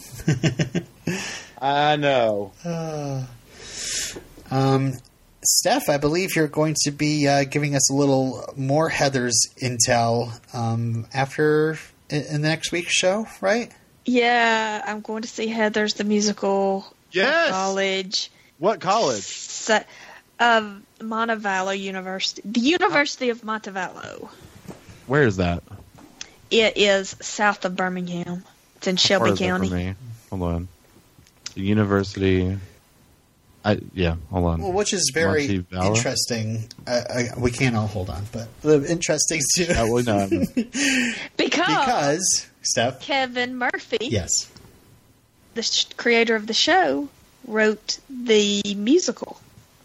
I 1.61 1.95
know. 1.97 2.51
Um, 4.49 4.93
Steph, 5.45 5.89
I 5.89 5.97
believe 5.97 6.35
you're 6.35 6.47
going 6.47 6.75
to 6.83 6.91
be 6.91 7.27
uh, 7.27 7.43
giving 7.43 7.75
us 7.75 7.91
a 7.91 7.93
little 7.93 8.43
more 8.55 8.89
Heather's 8.89 9.49
intel 9.61 10.31
um, 10.55 11.07
after 11.13 11.77
in, 12.09 12.23
in 12.23 12.41
the 12.41 12.47
next 12.47 12.71
week's 12.71 12.93
show, 12.93 13.27
right? 13.41 13.71
Yeah, 14.05 14.83
I'm 14.85 15.01
going 15.01 15.21
to 15.21 15.27
see 15.27 15.47
Heather's 15.47 15.93
the 15.93 16.03
musical 16.03 16.85
Yes! 17.11 17.51
college. 17.51 18.31
What 18.59 18.81
college? 18.81 19.23
So, 19.23 19.79
um, 20.39 20.83
Montevallo 20.99 21.77
University, 21.77 22.41
the 22.45 22.59
University 22.59 23.29
of 23.29 23.41
Montevallo. 23.41 24.29
Where 25.07 25.23
is 25.23 25.37
that? 25.37 25.63
It 26.49 26.77
is 26.77 27.15
south 27.21 27.65
of 27.65 27.75
Birmingham. 27.75 28.43
It's 28.77 28.87
in 28.87 28.97
Shelby 28.97 29.31
is 29.31 29.39
that 29.39 29.45
for 29.45 29.65
County. 29.65 29.95
Hold 30.29 30.43
on. 30.43 30.67
The 31.55 31.61
university. 31.61 32.57
I 33.65 33.79
yeah. 33.93 34.15
Hold 34.29 34.45
on. 34.45 34.61
Well, 34.61 34.73
which 34.73 34.93
is 34.93 35.11
very 35.13 35.63
interesting. 35.71 36.67
Uh, 36.85 37.01
I, 37.09 37.29
we 37.39 37.51
can't 37.51 37.75
all 37.75 37.87
hold 37.87 38.09
on, 38.09 38.23
but 38.31 38.47
the 38.61 38.85
interesting 38.89 39.41
too. 39.55 39.67
Uh, 39.73 39.87
well, 39.89 40.03
no, 40.03 40.27
Because, 40.27 41.27
because 41.37 42.45
Steph, 42.61 42.99
Kevin 43.01 43.55
Murphy, 43.57 43.97
yes, 44.01 44.49
the 45.55 45.63
sh- 45.63 45.85
creator 45.97 46.35
of 46.35 46.47
the 46.47 46.53
show, 46.53 47.07
wrote 47.47 47.99
the 48.09 48.61
musical. 48.75 49.39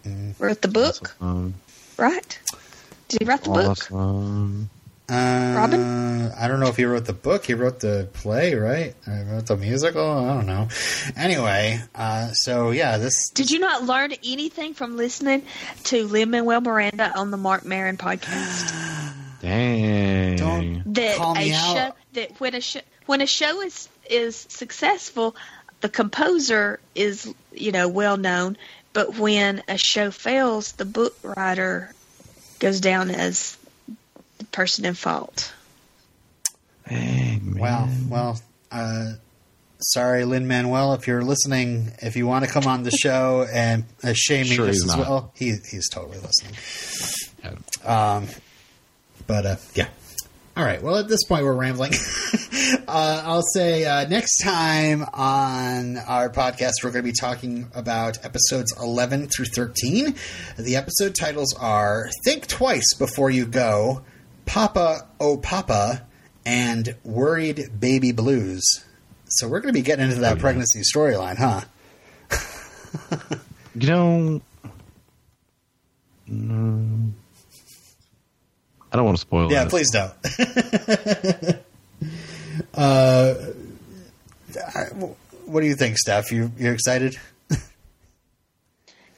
Mm-hmm. 0.04 0.42
Wrote 0.42 0.62
the 0.62 0.68
book, 0.68 1.14
um, 1.20 1.54
right? 1.96 2.38
Did 3.08 3.22
he 3.22 3.26
write 3.26 3.42
the 3.44 3.50
book? 3.50 3.90
Awesome. 5.08 5.54
uh, 5.54 5.56
Robin? 5.56 6.32
I 6.38 6.48
don't 6.48 6.60
know 6.60 6.68
if 6.68 6.76
he 6.76 6.84
wrote 6.84 7.04
the 7.06 7.12
book. 7.12 7.46
He 7.46 7.54
wrote 7.54 7.80
the 7.80 8.08
play, 8.12 8.54
right? 8.54 8.94
I 9.06 9.22
wrote 9.22 9.46
the 9.46 9.56
musical. 9.56 10.08
I 10.08 10.34
don't 10.34 10.46
know. 10.46 10.68
Anyway, 11.16 11.80
uh, 11.94 12.28
so 12.32 12.70
yeah, 12.70 12.98
this 12.98 13.30
Did 13.30 13.50
you 13.50 13.58
not 13.58 13.84
learn 13.84 14.12
anything 14.24 14.74
from 14.74 14.96
listening 14.96 15.42
to 15.84 16.06
Lin 16.06 16.30
Manuel 16.30 16.60
Miranda 16.60 17.12
on 17.16 17.30
the 17.30 17.36
Marc 17.36 17.64
Maron 17.64 17.96
podcast? 17.96 19.14
Dang. 19.40 20.36
Don't- 20.36 20.94
That 20.94 21.16
Call 21.16 21.36
a 21.36 21.38
me 21.38 21.52
out. 21.52 21.74
show 21.74 21.94
that 22.14 22.40
when 22.40 22.54
a 22.54 22.60
show 22.60 22.80
when 23.06 23.20
a 23.20 23.26
show 23.26 23.62
is 23.62 23.88
is 24.10 24.36
successful, 24.36 25.36
the 25.80 25.88
composer 25.88 26.80
is 26.94 27.32
you 27.52 27.72
know 27.72 27.88
well 27.88 28.16
known, 28.16 28.56
but 28.92 29.16
when 29.18 29.62
a 29.68 29.78
show 29.78 30.10
fails, 30.10 30.72
the 30.72 30.84
book 30.84 31.16
writer 31.22 31.92
goes 32.58 32.80
down 32.80 33.10
as 33.10 33.54
the 33.54 33.57
person 34.58 34.84
in 34.84 34.94
fault. 34.94 35.54
Dang, 36.88 37.54
man. 37.54 37.58
Wow. 37.60 37.88
Well, 38.10 38.40
uh, 38.72 39.12
sorry, 39.78 40.24
Lin 40.24 40.48
Manuel, 40.48 40.94
if 40.94 41.06
you're 41.06 41.22
listening, 41.22 41.92
if 42.02 42.16
you 42.16 42.26
want 42.26 42.44
to 42.44 42.50
come 42.50 42.66
on 42.66 42.82
the 42.82 42.90
show 43.02 43.46
and 43.52 43.84
uh, 44.02 44.14
shaming 44.16 44.54
Sure 44.54 44.68
us 44.68 44.82
as 44.82 44.86
not. 44.86 44.98
well, 44.98 45.32
he, 45.36 45.54
he's 45.70 45.88
totally 45.88 46.18
listening. 46.18 46.56
Um, 47.84 48.26
but 49.28 49.46
uh, 49.46 49.56
yeah. 49.76 49.86
All 50.56 50.64
right. 50.64 50.82
Well, 50.82 50.96
at 50.96 51.06
this 51.06 51.22
point, 51.22 51.44
we're 51.44 51.54
rambling. 51.54 51.92
uh, 52.88 53.22
I'll 53.24 53.44
say 53.54 53.84
uh, 53.84 54.08
next 54.08 54.38
time 54.42 55.04
on 55.12 55.98
our 55.98 56.30
podcast, 56.30 56.72
we're 56.82 56.90
going 56.90 57.04
to 57.04 57.12
be 57.12 57.16
talking 57.16 57.70
about 57.76 58.24
episodes 58.24 58.74
11 58.82 59.28
through 59.28 59.44
13. 59.54 60.16
The 60.58 60.74
episode 60.74 61.14
titles 61.14 61.54
are 61.60 62.10
Think 62.24 62.48
Twice 62.48 62.94
Before 62.98 63.30
You 63.30 63.46
Go, 63.46 64.02
Papa 64.48 65.06
Oh 65.20 65.36
Papa, 65.36 66.06
and 66.46 66.96
Worried 67.04 67.68
Baby 67.78 68.12
Blues. 68.12 68.64
So 69.26 69.46
we're 69.46 69.60
going 69.60 69.74
to 69.74 69.78
be 69.78 69.82
getting 69.84 70.06
into 70.08 70.20
that 70.22 70.32
Oh, 70.32 70.34
yeah. 70.36 70.40
pregnancy 70.40 70.80
storyline, 70.80 71.36
huh? 71.36 71.60
You 73.74 73.88
know. 73.88 74.40
Mm, 76.30 77.12
I 78.90 78.96
don't 78.96 79.04
want 79.04 79.16
to 79.18 79.20
spoil 79.20 79.52
Yeah, 79.52 79.64
it. 79.64 79.68
please 79.70 79.90
don't. 79.90 80.12
uh, 82.74 83.34
I- 84.74 85.14
what 85.46 85.60
do 85.60 85.66
you 85.66 85.74
think, 85.74 85.96
Steph? 85.98 86.32
You 86.32 86.50
you 86.58 86.70
excited? 86.72 87.18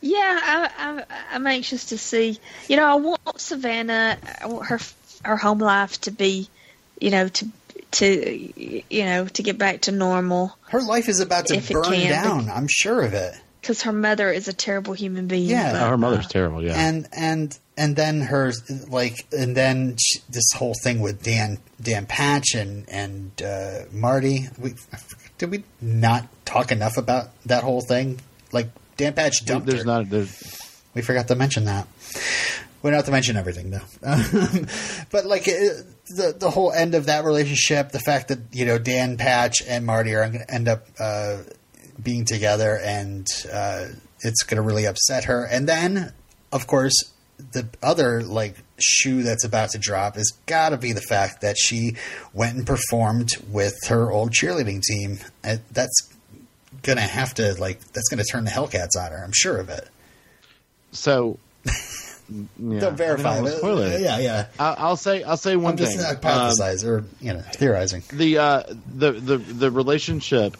Yeah, 0.02 0.18
I, 0.42 0.70
I, 0.78 1.04
I'm 1.34 1.46
anxious 1.46 1.86
to 1.86 1.98
see. 1.98 2.38
You 2.68 2.76
know, 2.76 2.86
I 2.86 2.94
want 2.94 3.20
Savannah, 3.40 4.16
I 4.40 4.46
want 4.46 4.66
her 4.68 4.78
her 5.24 5.36
home 5.36 5.58
life 5.58 6.00
to 6.02 6.10
be, 6.10 6.48
you 7.00 7.10
know, 7.10 7.28
to 7.28 7.48
to 7.92 8.82
you 8.90 9.04
know 9.04 9.26
to 9.26 9.42
get 9.42 9.58
back 9.58 9.80
to 9.82 9.92
normal 9.92 10.56
Her 10.68 10.80
life 10.82 11.08
is 11.08 11.18
about 11.20 11.46
to 11.46 11.56
If 11.56 11.70
burn 11.70 11.84
can, 11.84 12.10
down. 12.10 12.48
I'm 12.50 12.68
sure 12.70 13.02
of 13.02 13.14
it. 13.14 13.34
because 13.60 13.82
her 13.82 13.92
mother 13.92 14.30
is 14.30 14.46
a 14.48 14.52
terrible 14.52 14.92
human 14.94 15.26
being. 15.26 15.48
Yeah. 15.48 15.72
but, 15.72 15.82
Oh, 15.82 15.88
her 15.90 15.98
mother's 15.98 16.26
uh, 16.26 16.28
terrible. 16.28 16.62
Yeah. 16.62 16.74
And 16.76 17.08
and 17.12 17.58
and 17.76 17.96
then 17.96 18.20
her 18.20 18.52
like 18.88 19.26
and 19.32 19.56
then 19.56 19.96
sh 19.98 20.18
this 20.28 20.52
whole 20.54 20.74
thing 20.84 21.00
with 21.00 21.22
Dan 21.22 21.58
Dan 21.82 22.06
Patch 22.06 22.54
and 22.54 22.88
and 22.88 23.42
uh, 23.42 23.86
Marti. 23.92 24.48
We 24.58 24.74
did 25.38 25.50
we 25.50 25.64
not 25.80 26.28
talk 26.44 26.70
enough 26.70 26.96
about 26.96 27.30
that 27.46 27.64
whole 27.64 27.80
thing? 27.80 28.20
Like 28.52 28.68
Dan 28.96 29.14
Patch 29.14 29.44
dumped 29.44 29.66
there's 29.66 29.80
her. 29.80 29.84
not. 29.86 30.10
There's, 30.10 30.32
We 30.94 31.02
forgot 31.02 31.26
to 31.28 31.34
mention 31.34 31.64
that. 31.64 31.88
We 32.82 32.90
don't 32.90 32.96
have 32.96 33.06
to 33.06 33.12
mention 33.12 33.36
everything 33.36 33.70
though. 33.70 33.80
Um, 34.02 34.66
but 35.10 35.26
like 35.26 35.46
it, 35.46 35.84
the 36.08 36.34
the 36.36 36.50
whole 36.50 36.72
end 36.72 36.94
of 36.94 37.06
that 37.06 37.24
relationship, 37.24 37.90
the 37.90 38.00
fact 38.00 38.28
that 38.28 38.38
you 38.52 38.64
know 38.64 38.78
Dan 38.78 39.16
Patch 39.16 39.62
and 39.66 39.84
Marti 39.84 40.14
are 40.14 40.26
going 40.26 40.44
to 40.44 40.54
end 40.54 40.68
up 40.68 40.86
uh, 40.98 41.38
being 42.02 42.24
together, 42.24 42.78
and 42.82 43.26
uh, 43.52 43.86
it's 44.20 44.42
going 44.42 44.56
to 44.56 44.62
really 44.62 44.86
upset 44.86 45.24
her. 45.24 45.44
And 45.44 45.68
then, 45.68 46.12
of 46.52 46.66
course, 46.66 46.94
the 47.52 47.68
other 47.82 48.22
like 48.22 48.56
shoe 48.78 49.22
that's 49.22 49.44
about 49.44 49.70
to 49.70 49.78
drop 49.78 50.16
has 50.16 50.30
got 50.46 50.70
to 50.70 50.78
be 50.78 50.92
the 50.92 51.02
fact 51.02 51.42
that 51.42 51.56
she 51.58 51.96
went 52.32 52.56
and 52.56 52.66
performed 52.66 53.30
with 53.50 53.76
her 53.88 54.10
old 54.10 54.32
cheerleading 54.32 54.82
team. 54.82 55.18
And 55.44 55.60
that's 55.70 56.08
gonna 56.82 57.00
have 57.02 57.34
to 57.34 57.54
like 57.60 57.80
that's 57.92 58.08
gonna 58.08 58.24
turn 58.24 58.44
the 58.44 58.50
Hellcats 58.50 58.98
on 58.98 59.12
her. 59.12 59.22
I'm 59.22 59.32
sure 59.34 59.58
of 59.58 59.68
it. 59.68 59.88
so. 60.92 61.38
Yeah, 62.58 62.80
Don't 62.80 62.96
verify. 62.96 63.30
I 63.30 63.34
don't 63.34 63.44
wanna 63.44 63.50
but- 63.50 63.58
spoil 63.58 63.78
it. 63.78 64.00
Yeah, 64.00 64.18
yeah. 64.18 64.46
I, 64.58 64.74
I'll 64.78 64.96
say. 64.96 65.22
I'll 65.22 65.36
say 65.36 65.56
one 65.56 65.76
thing. 65.76 65.86
I'm 65.86 65.92
just 65.92 66.20
thing. 66.20 66.30
Um, 66.30 66.50
hypothesizing 66.50 66.86
or 66.86 67.04
you 67.20 67.32
know 67.32 67.40
theorizing. 67.40 68.02
the 68.12 68.38
uh, 68.38 68.62
the 68.94 69.12
the 69.12 69.38
the 69.38 69.70
relationship, 69.70 70.56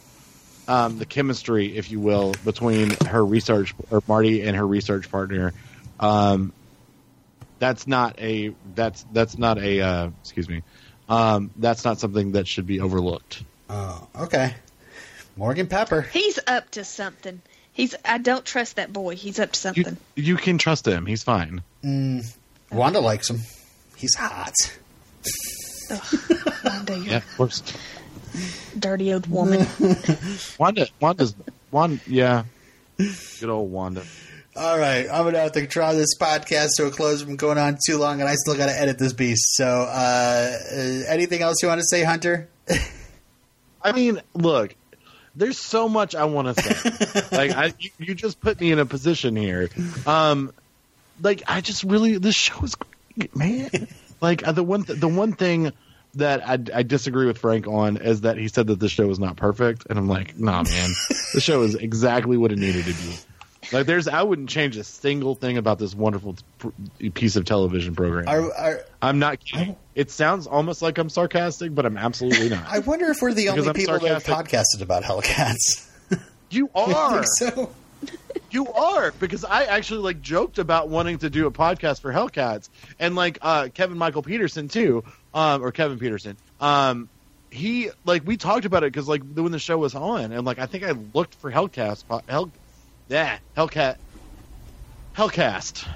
um, 0.69 0.99
the 0.99 1.07
chemistry, 1.07 1.77
if 1.77 1.91
you 1.91 2.01
will, 2.01 2.35
between 2.45 2.91
her 3.07 3.25
research 3.25 3.75
or 3.91 4.03
Marti 4.09 4.43
and 4.43 4.57
her 4.57 4.67
research 4.67 5.11
partner, 5.11 5.53
um, 6.01 6.53
that's 7.59 7.87
not 7.87 8.19
a 8.21 8.55
that's 8.75 9.05
that's 9.13 9.39
not 9.39 9.59
a 9.59 9.81
uh, 9.81 10.11
excuse 10.23 10.49
me, 10.49 10.63
um, 11.09 11.51
that's 11.57 11.85
not 11.85 11.99
something 12.01 12.33
that 12.33 12.49
should 12.49 12.67
be 12.67 12.81
overlooked. 12.81 13.45
Oh, 13.69 14.09
okay. 14.23 14.55
Morgan 15.37 15.69
Pepper. 15.69 16.03
He's 16.03 16.39
up 16.47 16.71
to 16.73 16.85
something. 16.85 17.41
He's. 17.81 17.95
I 18.05 18.19
don't 18.19 18.45
trust 18.45 18.77
that 18.77 18.93
boy. 18.93 19.17
He's 19.17 19.39
up 19.39 19.53
to 19.53 19.59
something. 19.61 19.97
you 20.15 20.37
can 20.37 20.59
trust 20.59 20.87
him; 20.87 21.07
he's 21.07 21.23
fine. 21.23 21.63
Wanda 22.71 23.01
likes 23.01 23.31
him. 23.31 23.41
He's 23.97 24.15
hot. 24.15 24.53
Wanda, 26.65 26.99
Yeah, 26.99 27.17
of 27.17 27.37
course. 27.37 27.63
dirty 28.79 29.13
old 29.13 29.27
woman. 29.29 29.67
Wanda, 30.59 30.89
Wanda's 31.01 31.35
Wanda. 31.71 32.01
Yeah, 32.07 32.45
good 32.99 33.49
old 33.49 33.73
Wanda. 33.73 34.03
All 34.57 34.79
right, 34.79 35.07
I'm 35.11 35.25
gonna 35.25 35.39
have 35.41 35.53
to 35.53 35.67
draw 35.67 35.93
this 35.93 36.17
podcast 36.19 36.71
to 36.77 36.87
a 36.87 36.91
close 36.91 37.23
from 37.23 37.37
going 37.37 37.57
on 37.59 37.79
too 37.87 37.99
long, 37.99 38.21
and 38.21 38.29
I 38.29 38.35
still 38.35 38.57
got 38.57 38.67
to 38.67 38.79
edit 38.79 38.99
this 38.99 39.13
beast. 39.13 39.55
So, 39.57 39.65
uh, 39.67 40.59
uh, 40.71 40.77
anything 41.09 41.41
else 41.43 41.63
you 41.63 41.69
want 41.69 41.81
to 41.81 41.87
say, 41.87 42.03
Hunter? 42.05 42.49
I 43.83 43.93
mean, 43.93 44.21
look, 44.35 44.75
there's 45.35 45.59
so 45.59 45.89
much 45.89 46.15
I 46.15 46.25
want 46.25 46.57
to 46.57 46.63
say. 46.63 47.27
like, 47.37 47.51
I, 47.53 47.73
you, 47.79 47.91
you 47.99 48.15
just 48.15 48.41
put 48.41 48.61
me 48.61 48.73
in 48.73 48.79
a 48.79 48.87
position 48.87 49.37
here. 49.37 49.69
Um, 50.07 50.53
like, 51.23 51.43
I 51.47 51.61
just 51.61 51.85
really, 51.85 52.19
this 52.19 52.35
show 52.35 52.63
is 52.63 52.77
great, 52.77 53.35
man. 53.37 53.89
like, 54.21 54.47
uh, 54.47 54.53
the 54.53 54.65
one, 54.65 54.85
th- 54.85 54.99
the 54.99 55.09
one 55.09 55.33
thing 55.33 55.73
that 56.15 56.47
I, 56.47 56.59
I 56.75 56.83
disagree 56.83 57.27
with 57.27 57.39
Frank 57.39 57.67
on 57.67 57.97
is 57.97 58.23
that 58.23 58.37
he 58.37 58.49
said 58.49 58.67
that 58.67 58.81
the 58.81 58.89
show 58.89 59.07
was 59.07 59.19
not 59.19 59.37
perfect, 59.37 59.87
and 59.89 59.99
I'm 59.99 60.09
like, 60.09 60.39
nah, 60.39 60.63
man, 60.63 60.91
the 61.35 61.41
show 61.41 61.63
is 61.63 61.75
exactly 61.75 62.37
what 62.37 62.53
it 62.53 62.59
needed 62.59 62.85
to 62.87 62.93
be. 62.93 63.17
Like, 63.73 63.87
there's 63.87 64.09
I 64.09 64.23
wouldn't 64.23 64.49
change 64.49 64.77
a 64.77 64.85
single 64.85 65.35
thing 65.35 65.57
about 65.57 65.79
this 65.79 65.95
wonderful 65.95 66.37
t- 66.99 67.11
piece 67.11 67.37
of 67.37 67.45
television 67.45 67.95
program. 67.95 68.27
Are, 68.29 68.53
are, 68.53 68.81
I'm 69.01 69.19
not 69.19 69.39
kidding. 69.45 69.77
It 69.95 70.11
sounds 70.11 70.47
almost 70.47 70.83
like 70.83 70.99
I'm 70.99 71.09
sarcastic, 71.09 71.75
but 71.75 71.87
I'm 71.87 71.97
absolutely 71.97 72.49
not. 72.49 72.65
I 72.67 72.81
wonder 72.81 73.11
if 73.11 73.19
we're 73.23 73.33
the 73.33 73.45
Because 73.47 73.59
only 73.59 73.69
I'm 73.69 73.75
people 73.75 73.99
that 74.01 74.23
have 74.23 74.25
podcasted 74.25 74.83
about 74.83 75.03
Hellcats. 75.05 75.89
you 76.51 76.69
I 76.75 76.81
are. 76.93 77.13
think 77.23 77.27
so. 77.55 77.73
You 78.51 78.67
are 78.69 79.13
because 79.21 79.45
I 79.45 79.65
actually 79.65 80.01
like 80.01 80.21
joked 80.23 80.59
about 80.59 80.89
wanting 80.89 81.19
to 81.19 81.31
do 81.31 81.47
a 81.47 81.51
podcast 81.53 82.01
for 82.01 82.13
Hellcats 82.13 82.69
and 82.99 83.15
like 83.15 83.39
uh, 83.43 83.69
Kevin 83.73 83.99
Michael 83.99 84.23
Peterson 84.23 84.67
too, 84.69 85.05
um, 85.35 85.63
or 85.63 85.71
Kevin 85.71 85.99
Peterson. 85.99 86.37
Um, 86.61 87.09
he 87.51 87.91
like 88.05 88.27
we 88.27 88.37
talked 88.37 88.65
about 88.65 88.83
it 88.83 88.93
because 88.93 89.07
like 89.07 89.23
when 89.35 89.53
the 89.53 89.59
show 89.59 89.77
was 89.79 89.95
on 89.95 90.33
and 90.33 90.45
like 90.45 90.59
I 90.59 90.67
think 90.67 90.83
I 90.85 90.93
looked 91.15 91.35
for 91.37 91.53
Hellcats 91.53 92.05
po- 92.07 92.23
Hell, 92.29 92.51
yeah 93.11 93.39
Hellcat 93.57 93.97
Hellcast. 95.15 95.87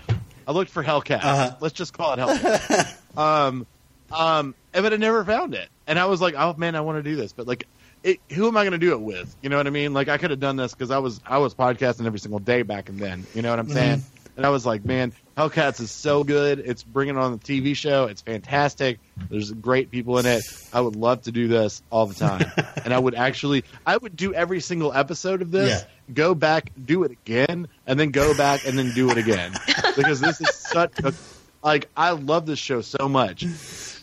I 0.47 0.53
looked 0.53 0.71
for 0.71 0.85
Hellcast. 0.85 1.25
Uh-huh. 1.25 1.57
Let's 1.61 1.75
just 1.75 1.95
call 1.95 2.13
it 2.13 2.19
Hellcast. 2.19 2.99
um, 3.17 3.67
um, 4.13 4.55
and- 4.75 4.83
but 4.83 4.93
I 4.93 4.97
never 4.97 5.25
found 5.25 5.55
it, 5.55 5.69
and 5.87 5.99
I 5.99 6.05
was 6.07 6.21
like, 6.21 6.35
oh 6.37 6.55
man, 6.59 6.75
I 6.75 6.83
want 6.83 6.99
to 6.99 7.03
do 7.03 7.17
this, 7.17 7.33
but 7.33 7.47
like. 7.47 7.67
It, 8.03 8.21
who 8.31 8.47
am 8.47 8.55
I 8.59 8.65
going 8.65 8.73
to 8.73 8.79
do 8.79 8.93
it 8.93 9.01
with? 9.01 9.35
You 9.41 9.49
know 9.49 9.57
what 9.57 9.67
I 9.67 9.71
mean? 9.71 9.95
Like 9.95 10.11
I 10.11 10.19
could 10.19 10.29
have 10.29 10.39
done 10.39 10.57
this 10.57 10.75
because 10.75 10.91
I 10.91 10.99
was 10.99 11.23
I 11.25 11.39
was 11.39 11.55
podcasting 11.55 12.05
every 12.05 12.19
single 12.19 12.39
day 12.39 12.61
back 12.61 12.91
and 12.91 12.99
then. 12.99 13.25
You 13.35 13.41
know 13.41 13.49
what 13.49 13.59
I'm 13.59 13.71
saying? 13.71 14.03
And 14.37 14.45
I 14.45 14.51
was 14.51 14.67
like, 14.67 14.85
man, 14.85 15.15
Hellcats 15.37 15.81
is 15.81 15.91
so 15.91 16.23
good. 16.23 16.61
It's 16.61 16.83
bringing 16.85 17.17
on 17.17 17.33
the 17.33 17.39
TV 17.39 17.75
show. 17.75 18.05
It's 18.05 18.23
fantastic. 18.23 19.01
There's 19.31 19.51
great 19.51 19.91
people 19.91 20.19
in 20.19 20.27
it. 20.27 20.45
I 20.73 20.81
would 20.81 20.95
love 20.95 21.23
to 21.23 21.33
do 21.33 21.49
this 21.49 21.83
all 21.91 22.07
the 22.07 22.15
time. 22.15 22.47
and 22.85 22.95
I 22.95 22.99
would 22.99 23.15
actually, 23.17 23.65
I 23.85 23.97
would 23.97 24.15
do 24.17 24.33
every 24.33 24.61
single 24.61 24.93
episode 24.93 25.43
of 25.43 25.51
this, 25.51 25.71
Yeah. 25.83 26.15
go 26.15 26.35
back, 26.35 26.71
do 26.85 27.03
it 27.03 27.11
again, 27.11 27.67
and 27.87 27.99
then 27.99 28.11
go 28.13 28.37
back 28.37 28.65
and 28.67 28.79
then 28.79 28.93
do 28.95 29.11
it 29.11 29.19
again. 29.19 29.53
because 29.97 30.21
this 30.21 30.41
is 30.41 30.55
such 30.55 30.99
a, 31.01 31.13
like, 31.65 31.89
I 31.97 32.11
love 32.11 32.47
this 32.47 32.61
show 32.61 32.81
so 32.81 33.09
much. 33.09 33.43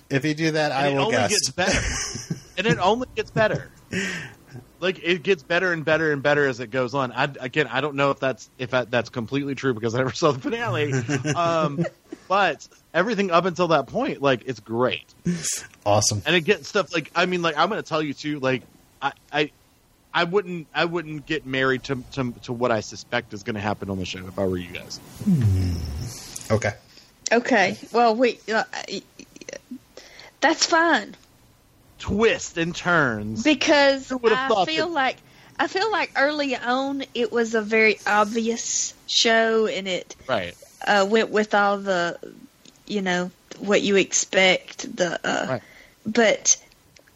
If 0.09 0.25
you 0.25 0.33
do 0.33 0.51
that, 0.51 0.73
I 0.73 0.87
And 0.87 0.95
it 0.95 0.97
will 0.99 1.05
only 1.05 1.17
guess. 1.17 1.29
gets 1.29 1.49
better. 1.51 2.35
and 2.57 2.67
it 2.67 2.77
only 2.79 3.07
gets 3.15 3.31
better. 3.31 3.71
Like 4.81 4.99
it 5.03 5.21
gets 5.21 5.43
better 5.43 5.71
and 5.71 5.85
better 5.85 6.11
and 6.11 6.23
better 6.23 6.47
as 6.47 6.59
it 6.59 6.71
goes 6.71 6.95
on. 6.95 7.11
I, 7.11 7.25
again, 7.39 7.67
I 7.67 7.81
don't 7.81 7.95
know 7.95 8.09
if 8.09 8.19
that's 8.19 8.49
if 8.57 8.71
that, 8.71 8.89
that's 8.89 9.09
completely 9.09 9.53
true 9.53 9.75
because 9.75 9.93
I 9.93 9.99
never 9.99 10.11
saw 10.13 10.31
the 10.31 10.39
finale. 10.39 10.91
Um, 11.35 11.85
but 12.27 12.67
everything 12.93 13.29
up 13.29 13.45
until 13.45 13.67
that 13.69 13.85
point, 13.85 14.23
like 14.23 14.41
it's 14.47 14.59
great, 14.59 15.05
Awesome. 15.85 16.23
and 16.25 16.35
it 16.35 16.41
gets 16.41 16.67
stuff 16.67 16.91
like 16.93 17.11
I 17.15 17.27
mean, 17.27 17.43
like 17.43 17.57
I'm 17.57 17.69
going 17.69 17.81
to 17.81 17.87
tell 17.87 18.01
you 18.01 18.15
too. 18.15 18.39
Like 18.39 18.63
I, 19.01 19.13
I, 19.31 19.51
I 20.11 20.23
wouldn't 20.23 20.65
I 20.73 20.85
wouldn't 20.85 21.27
get 21.27 21.45
married 21.45 21.83
to 21.83 22.03
to, 22.13 22.31
to 22.43 22.53
what 22.53 22.71
I 22.71 22.79
suspect 22.79 23.33
is 23.35 23.43
going 23.43 23.55
to 23.55 23.61
happen 23.61 23.91
on 23.91 23.99
the 23.99 24.05
show 24.05 24.25
if 24.27 24.39
I 24.39 24.45
were 24.45 24.57
you 24.57 24.73
guys. 24.73 24.99
Okay. 26.49 26.73
Okay. 27.31 27.77
Well, 27.93 28.15
we. 28.15 28.39
Uh, 28.51 28.63
that's 30.41 30.65
fine 30.65 31.15
Twists 32.01 32.57
and 32.57 32.75
turns. 32.75 33.43
because 33.43 34.11
I 34.11 34.65
feel 34.65 34.87
that- 34.87 34.93
like 34.93 35.17
I 35.59 35.67
feel 35.67 35.91
like 35.91 36.11
early 36.17 36.55
on 36.55 37.03
it 37.13 37.31
was 37.31 37.53
a 37.53 37.61
very 37.61 37.99
obvious 38.07 38.93
show 39.07 39.67
and 39.67 39.87
it 39.87 40.15
Right. 40.27 40.55
uh, 40.87 41.05
went 41.07 41.29
with 41.29 41.53
all 41.53 41.77
the, 41.77 42.17
you 42.87 43.01
know, 43.03 43.29
what 43.59 43.81
you 43.83 43.95
expect. 43.97 44.95
The 44.95 45.19
uh, 45.23 45.45
Right. 45.49 45.61
but 46.05 46.57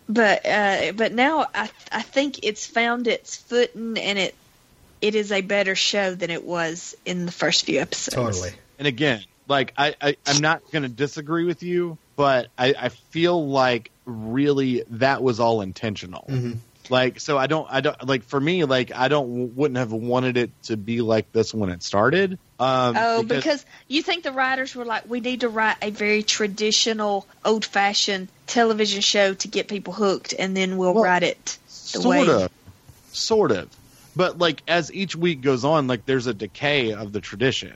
but 0.08 0.46
uh, 0.46 0.92
but 0.92 1.12
now 1.14 1.48
I 1.56 1.70
I 1.92 2.02
think 2.04 2.44
it's 2.44 2.68
found 2.68 3.08
its 3.08 3.36
footing 3.36 3.98
and 3.98 4.20
it 4.20 4.36
it 5.02 5.16
is 5.16 5.32
a 5.32 5.42
better 5.42 5.74
show 5.76 6.14
than 6.14 6.30
it 6.30 6.44
was 6.44 6.96
in 7.06 7.26
the 7.26 7.32
first 7.32 7.66
few 7.66 7.80
episodes. 7.82 8.16
Totally. 8.16 8.52
and 8.78 8.88
again, 8.88 9.24
like 9.48 9.74
I, 9.78 9.96
I 10.00 10.18
I'm 10.28 10.42
not 10.42 10.62
going 10.72 10.84
to 10.84 10.90
disagree 10.90 11.46
with 11.46 11.64
you, 11.64 11.98
but 12.16 12.48
I, 12.60 12.76
I 12.78 12.90
feel 12.90 13.48
like 13.48 13.90
really 14.06 14.84
that 14.92 15.22
was 15.24 15.40
all 15.40 15.62
intentional. 15.62 16.26
Mhm. 16.30 16.58
Like 16.90 17.20
so, 17.20 17.36
I 17.38 17.48
don't 17.48 17.68
I 17.70 17.82
don't 17.82 18.08
like 18.08 18.24
for 18.24 18.40
me 18.40 18.64
like 18.66 18.92
I 18.96 19.08
don't 19.08 19.56
wouldn't 19.56 19.78
have 19.78 19.92
wanted 19.92 20.38
it 20.38 20.52
to 20.64 20.78
be 20.78 21.02
like 21.02 21.32
this 21.32 21.52
when 21.54 21.72
it 21.72 21.82
started. 21.82 22.38
Um, 22.60 22.96
Oh, 22.98 23.24
because 23.24 23.66
you 23.88 24.04
think 24.04 24.24
the 24.24 24.32
writers 24.32 24.76
were 24.76 24.86
like, 24.86 25.10
we 25.10 25.20
need 25.20 25.42
to 25.42 25.50
write 25.50 25.78
a 25.82 25.90
very 25.90 26.22
traditional, 26.24 27.26
old-fashioned 27.44 28.28
television 28.48 29.02
show 29.02 29.34
to 29.34 29.48
get 29.48 29.68
people 29.68 29.94
hooked, 29.94 30.34
and 30.38 30.56
then 30.56 30.78
we'll 30.78 30.94
Well, 30.94 31.04
write 31.04 31.24
it 31.24 31.58
the 31.94 32.02
sort 32.02 32.06
way. 32.28 32.30
of, 32.44 32.52
sort 33.12 33.52
of, 33.52 33.68
but 34.16 34.38
like 34.38 34.62
as 34.68 34.94
each 34.94 35.16
week 35.16 35.42
goes 35.42 35.66
on, 35.66 35.88
like 35.88 36.06
there's 36.06 36.28
a 36.28 36.34
decay 36.36 36.94
of 36.94 37.12
the 37.12 37.20
tradition. 37.20 37.74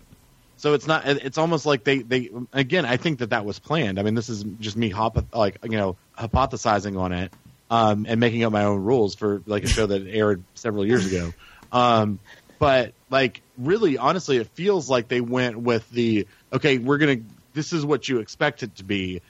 So 0.59 0.73
it's 0.73 0.85
not. 0.85 1.07
It's 1.07 1.37
almost 1.37 1.65
like 1.65 1.85
they 1.85 1.99
they 1.99 2.29
again. 2.51 2.83
I 2.83 2.97
think 2.97 3.19
that 3.19 3.29
that 3.29 3.45
was 3.45 3.59
planned. 3.59 3.97
I 3.97 4.03
mean, 4.03 4.13
this 4.13 4.27
is 4.27 4.43
just 4.59 4.75
me 4.75 4.89
hop 4.89 5.33
like 5.33 5.59
you 5.63 5.77
know 5.77 5.95
hypothesizing 6.17 6.99
on 6.99 7.13
it 7.13 7.31
um, 7.69 8.05
and 8.09 8.19
making 8.19 8.43
up 8.43 8.51
my 8.51 8.65
own 8.65 8.83
rules 8.83 9.15
for 9.15 9.41
like 9.45 9.63
a 9.63 9.67
show 9.67 9.85
that 9.85 10.05
aired 10.09 10.43
several 10.55 10.85
years 10.85 11.05
ago. 11.05 11.33
Um, 11.71 12.19
but 12.59 12.93
like 13.09 13.41
really, 13.57 13.97
honestly, 13.97 14.35
it 14.35 14.47
feels 14.47 14.89
like 14.89 15.07
they 15.07 15.21
went 15.21 15.57
with 15.57 15.89
the 15.91 16.27
okay. 16.51 16.77
We're 16.77 16.97
gonna. 16.97 17.21
This 17.53 17.71
is 17.71 17.85
what 17.85 18.09
you 18.09 18.19
expect 18.19 18.61
it 18.61 18.75
to 18.75 18.83
be. 18.83 19.21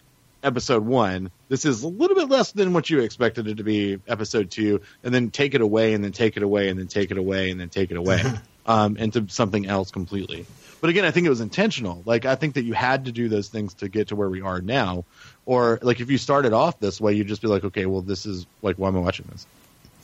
Episode 0.42 0.84
one. 0.84 1.30
This 1.48 1.64
is 1.64 1.84
a 1.84 1.88
little 1.88 2.16
bit 2.16 2.28
less 2.28 2.54
than 2.54 2.74
what 2.74 2.90
you 2.90 3.02
expected 3.02 3.48
it 3.48 3.58
to 3.58 3.64
be. 3.64 4.00
Episode 4.08 4.50
two, 4.50 4.82
and 5.04 5.14
then 5.14 5.30
take 5.30 5.54
it 5.54 5.62
away, 5.62 5.94
and 5.94 6.04
then 6.04 6.12
take 6.12 6.38
it 6.38 6.44
away, 6.44 6.70
and 6.70 6.80
then 6.80 6.88
take 6.88 7.12
it 7.12 7.20
away, 7.20 7.52
and 7.52 7.60
then 7.60 7.70
take 7.70 7.92
it 7.92 7.98
away 7.98 8.24
um, 8.66 8.98
into 8.98 9.30
something 9.30 9.68
else 9.68 9.92
completely. 9.92 10.48
But 10.82 10.90
again, 10.90 11.06
I 11.06 11.12
think 11.12 11.26
it 11.26 11.30
was 11.30 11.42
intentional. 11.42 12.02
Like 12.06 12.26
I 12.26 12.36
think 12.36 12.54
that 12.56 12.64
you 12.64 12.74
had 12.74 13.06
to 13.06 13.12
do 13.12 13.28
those 13.30 13.50
things 13.50 13.74
to 13.76 13.90
get 13.90 14.10
to 14.10 14.16
where 14.16 14.30
we 14.30 14.42
are 14.42 14.62
now. 14.62 15.06
Or 15.46 15.80
like 15.82 16.00
if 16.00 16.10
you 16.10 16.18
started 16.18 16.54
off 16.54 16.80
this 16.80 17.02
way, 17.02 17.14
you'd 17.14 17.28
just 17.28 17.42
be 17.42 17.48
like, 17.48 17.64
okay, 17.64 17.86
well, 17.86 18.02
this 18.02 18.26
is 18.26 18.46
like 18.62 18.78
why 18.78 18.88
am 18.88 18.96
I 18.98 19.00
watching 19.00 19.28
this? 19.32 19.48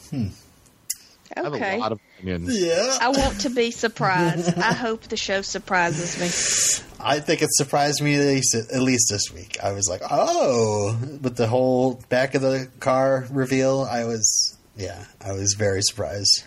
Hmm. 0.10 0.28
I 1.36 1.42
have 1.44 1.54
Okay. 1.54 1.76
a 1.76 1.80
lot 1.80 1.92
of 1.92 2.00
opinions. 2.20 2.62
Yeah. 2.62 2.98
I 3.02 3.10
want 3.10 3.42
to 3.42 3.50
be 3.50 3.72
surprised. 3.72 4.58
I 4.58 4.74
hope 4.74 5.02
the 5.04 5.18
show 5.18 5.42
surprises 5.42 6.20
me. 6.20 6.86
I 7.04 7.20
think 7.20 7.42
it 7.42 7.50
surprised 7.52 8.02
me 8.02 8.16
at 8.16 8.26
least, 8.28 8.56
at 8.56 8.82
least 8.82 9.08
this 9.10 9.32
week. 9.34 9.58
I 9.62 9.72
was 9.72 9.88
like, 9.90 10.02
oh, 10.10 10.98
with 11.22 11.36
the 11.36 11.48
whole 11.48 11.96
back 12.10 12.36
of 12.36 12.42
the 12.44 12.70
car 12.80 13.26
reveal, 13.32 13.82
I 13.90 14.06
was, 14.06 14.56
yeah, 14.78 15.04
I 15.20 15.34
was 15.34 15.56
very 15.58 15.82
surprised. 15.82 16.44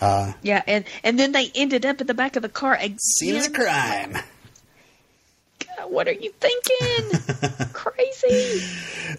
Uh, 0.00 0.32
Yeah, 0.42 0.62
and 0.66 0.84
and 1.02 1.18
then 1.18 1.32
they 1.32 1.50
ended 1.54 1.86
up 1.86 2.00
at 2.00 2.06
the 2.06 2.14
back 2.14 2.36
of 2.36 2.42
the 2.42 2.48
car 2.48 2.74
again. 2.74 2.98
scene 2.98 3.36
of 3.36 3.52
crime. 3.52 4.12
God, 4.12 5.90
what 5.90 6.08
are 6.08 6.12
you 6.12 6.32
thinking? 6.40 7.66
Crazy. 7.72 8.66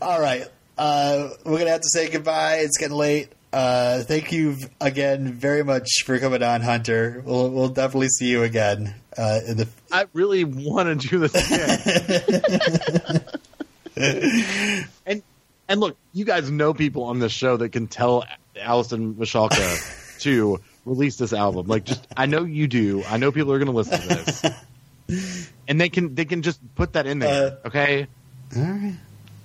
All 0.02 0.20
right. 0.22 0.46
Uh, 0.78 1.30
we're 1.44 1.52
going 1.54 1.66
to 1.66 1.72
have 1.72 1.82
to 1.82 1.90
say 1.90 2.10
goodbye. 2.10 2.58
It's 2.58 2.78
getting 2.78 2.96
late. 2.96 3.30
Uh, 3.52 4.04
thank 4.04 4.32
you 4.32 4.56
again 4.80 5.34
very 5.34 5.64
much 5.64 5.88
for 6.06 6.20
coming 6.20 6.44
on, 6.44 6.62
Hunter. 6.62 7.24
We'll, 7.26 7.50
we'll 7.50 7.70
definitely 7.70 8.10
see 8.10 8.28
you 8.28 8.44
again 8.44 8.94
uh, 9.18 9.40
in 9.48 9.58
the 9.58 9.68
I 9.92 10.06
really 10.14 10.44
want 10.44 11.02
to 11.02 11.08
do 11.08 11.18
this 11.18 11.34
again. 11.34 13.24
and 15.06 15.24
and 15.70 15.80
look, 15.80 15.98
you 16.14 16.26
guys 16.26 16.52
know 16.52 16.74
people 16.74 17.04
on 17.04 17.20
this 17.20 17.32
show 17.32 17.58
that 17.58 17.70
can 17.70 17.88
tell 17.88 18.26
Alyson 18.56 19.16
Michalka 19.16 20.07
to 20.20 20.60
release 20.86 21.18
this 21.18 21.34
album. 21.34 21.68
Like, 21.68 21.84
just 21.86 22.08
I 22.16 22.26
know 22.26 22.44
you 22.44 22.68
do. 22.68 23.04
I 23.08 23.18
know 23.18 23.32
people 23.32 23.52
are 23.54 23.60
going 23.60 23.72
to 23.72 23.74
listen 23.74 24.00
to 24.02 24.08
this, 24.08 25.52
and 25.68 25.80
they 25.80 25.90
can 25.90 26.16
they 26.16 26.26
can 26.26 26.42
just 26.42 26.60
put 26.76 26.94
that 26.94 27.06
in 27.08 27.20
there. 27.20 27.58
Uh, 27.64 27.68
okay, 27.68 28.08
All 28.56 28.62
right. 28.64 28.96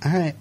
All 0.05 0.13
right. 0.13 0.35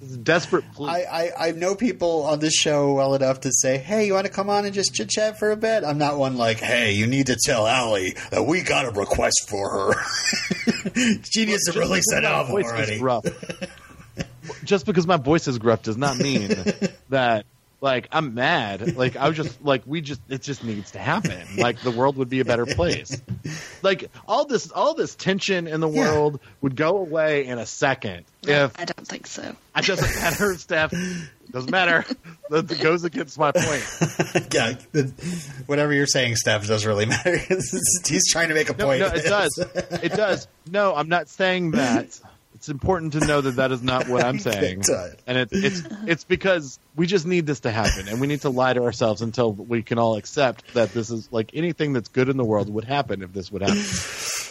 it's 0.00 0.14
a 0.14 0.18
desperate 0.18 0.64
plea. 0.72 0.88
I, 0.88 1.00
I, 1.02 1.48
I 1.48 1.50
know 1.52 1.74
people 1.74 2.22
on 2.24 2.38
this 2.38 2.54
show 2.54 2.94
well 2.94 3.14
enough 3.14 3.40
to 3.40 3.50
say, 3.52 3.76
hey, 3.78 4.06
you 4.06 4.14
want 4.14 4.26
to 4.26 4.32
come 4.32 4.48
on 4.48 4.64
and 4.64 4.72
just 4.72 4.94
chit 4.94 5.10
chat 5.10 5.38
for 5.38 5.50
a 5.50 5.56
bit? 5.56 5.82
I'm 5.82 5.98
not 5.98 6.16
one 6.16 6.36
like, 6.36 6.58
hey, 6.60 6.92
you 6.92 7.06
need 7.08 7.26
to 7.26 7.36
tell 7.36 7.66
Aly 7.66 8.14
that 8.30 8.44
we 8.44 8.62
got 8.62 8.86
a 8.86 8.90
request 8.90 9.48
for 9.48 9.68
her. 9.70 10.04
she 11.24 11.44
needs 11.44 11.64
to 11.72 11.78
release 11.78 12.04
that 12.12 12.24
album 12.24 12.52
voice 12.52 12.66
is 12.66 13.02
already. 13.02 13.30
just 14.64 14.86
because 14.86 15.06
my 15.06 15.16
voice 15.16 15.48
is 15.48 15.58
gruff 15.58 15.82
does 15.82 15.96
not 15.96 16.18
mean 16.18 16.48
that 17.08 17.44
like 17.80 18.08
I'm 18.12 18.34
mad. 18.34 18.96
Like 18.96 19.16
I 19.16 19.28
was 19.28 19.36
just 19.36 19.62
like 19.64 19.82
we 19.86 20.00
just 20.00 20.20
it 20.28 20.42
just 20.42 20.62
needs 20.64 20.90
to 20.92 20.98
happen. 20.98 21.40
Like 21.56 21.80
the 21.80 21.90
world 21.90 22.16
would 22.16 22.28
be 22.30 22.40
a 22.40 22.44
better 22.44 22.66
place. 22.66 23.20
Like 23.82 24.10
all 24.28 24.44
this 24.44 24.70
all 24.70 24.92
this 24.92 25.14
tension 25.14 25.66
in 25.66 25.80
the 25.80 25.88
Yeah. 25.88 26.12
world 26.12 26.38
would 26.60 26.76
go 26.76 26.98
away 26.98 27.46
in 27.46 27.58
a 27.58 27.64
second 27.64 28.26
if 28.46 28.78
I 28.78 28.84
don't 28.84 29.08
think 29.08 29.26
so. 29.26 29.56
it 29.76 29.86
doesn't 29.86 30.20
matter, 30.22 30.54
Steph. 30.56 30.92
Doesn't 31.50 31.70
matter. 31.70 32.04
That 32.50 32.78
goes 32.80 33.04
against 33.04 33.38
my 33.38 33.52
point. 33.52 33.82
yeah, 34.52 34.74
the- 34.92 35.62
whatever 35.64 35.94
you're 35.94 36.06
saying, 36.06 36.36
Steph, 36.36 36.66
doesn't 36.66 36.86
really 36.86 37.06
matter. 37.06 37.38
He's 37.38 38.30
trying 38.30 38.48
to 38.50 38.54
make 38.54 38.68
a 38.68 38.76
No, 38.76 38.84
point. 38.84 39.00
no, 39.00 39.06
it 39.06 39.24
does. 39.24 39.58
It 40.02 40.12
does. 40.12 40.46
No, 40.70 40.94
I'm 40.94 41.08
not 41.08 41.28
saying 41.30 41.70
that. 41.70 42.20
It's 42.60 42.68
important 42.68 43.14
to 43.14 43.20
know 43.22 43.40
that 43.40 43.56
that 43.56 43.72
is 43.72 43.82
not 43.82 44.06
what 44.06 44.22
I'm 44.22 44.38
saying, 44.50 44.84
and 45.26 45.38
it's 45.38 45.52
it's 45.54 45.82
it's 46.06 46.24
because 46.24 46.78
we 46.94 47.06
just 47.06 47.26
need 47.26 47.46
this 47.46 47.60
to 47.60 47.70
happen, 47.70 48.06
and 48.06 48.20
we 48.20 48.26
need 48.26 48.42
to 48.42 48.50
lie 48.50 48.74
to 48.74 48.82
ourselves 48.82 49.22
until 49.22 49.54
we 49.54 49.82
can 49.82 49.96
all 49.96 50.16
accept 50.16 50.74
that 50.74 50.92
this 50.92 51.08
is 51.08 51.32
like 51.32 51.52
anything 51.54 51.94
that's 51.94 52.10
good 52.10 52.28
in 52.28 52.36
the 52.36 52.44
world 52.44 52.68
would 52.68 52.84
happen 52.84 53.22
if 53.22 53.32
this 53.32 53.50
would 53.50 53.62
happen. 53.62 53.82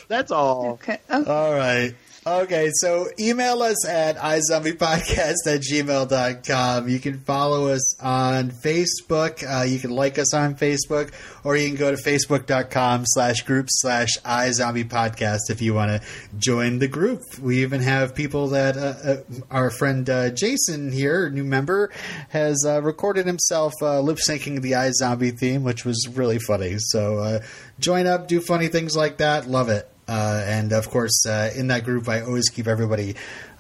That's 0.08 0.32
all. 0.32 0.72
Okay. 0.72 0.98
Oh, 1.08 1.24
All 1.24 1.54
right. 1.54 1.94
Okay, 2.28 2.70
so 2.74 3.08
email 3.18 3.64
us 3.64 3.88
at 3.88 4.18
iZombiePodcast 4.18 5.48
at 5.48 5.62
gmail.com. 5.62 6.90
You 6.90 7.00
can 7.00 7.22
follow 7.22 7.70
us 7.70 7.98
on 8.02 8.52
Facebook. 8.52 9.42
Uh, 9.42 9.64
you 9.64 9.80
can 9.80 9.92
like 9.92 10.20
us 10.20 10.34
on 10.34 10.56
Facebook, 10.56 11.14
or 11.46 11.56
you 11.56 11.70
can 11.70 11.78
go 11.78 11.96
to 11.96 11.98
facebook.com 11.98 13.04
slash 13.06 13.44
group 13.44 13.68
slash 13.70 14.10
iZombiePodcast 14.26 15.50
if 15.50 15.62
you 15.62 15.74
want 15.74 15.92
to 15.92 16.08
join 16.38 16.80
the 16.80 16.90
group. 16.90 17.22
We 17.40 17.62
even 17.62 17.80
have 17.82 18.16
people 18.16 18.50
that 18.50 18.76
uh, 18.76 19.12
uh, 19.12 19.18
our 19.50 19.70
friend 19.70 20.08
uh, 20.10 20.32
Jason 20.32 20.92
here, 20.92 21.30
new 21.30 21.46
member, 21.46 21.90
has 22.30 22.66
uh, 22.68 22.82
recorded 22.82 23.28
himself 23.28 23.74
uh, 23.82 24.02
lip 24.02 24.18
syncing 24.18 24.62
the 24.62 24.74
iZombie 24.74 25.40
theme, 25.40 25.64
which 25.64 25.86
was 25.86 26.06
really 26.10 26.40
funny. 26.40 26.76
So 26.80 27.40
join 27.80 28.08
up, 28.08 28.28
do 28.28 28.42
funny 28.42 28.68
things 28.68 28.98
like 28.98 29.18
that. 29.20 29.48
Love 29.48 29.70
it. 29.70 29.90
Uh, 30.10 30.44
and 30.48 30.74
of 30.74 30.90
course, 30.90 31.26
uh, 31.28 31.52
in 31.56 31.68
that 31.68 31.84
group, 31.84 32.10
I 32.10 32.22
always 32.22 32.50
keep 32.50 32.68
everybody 32.68 33.16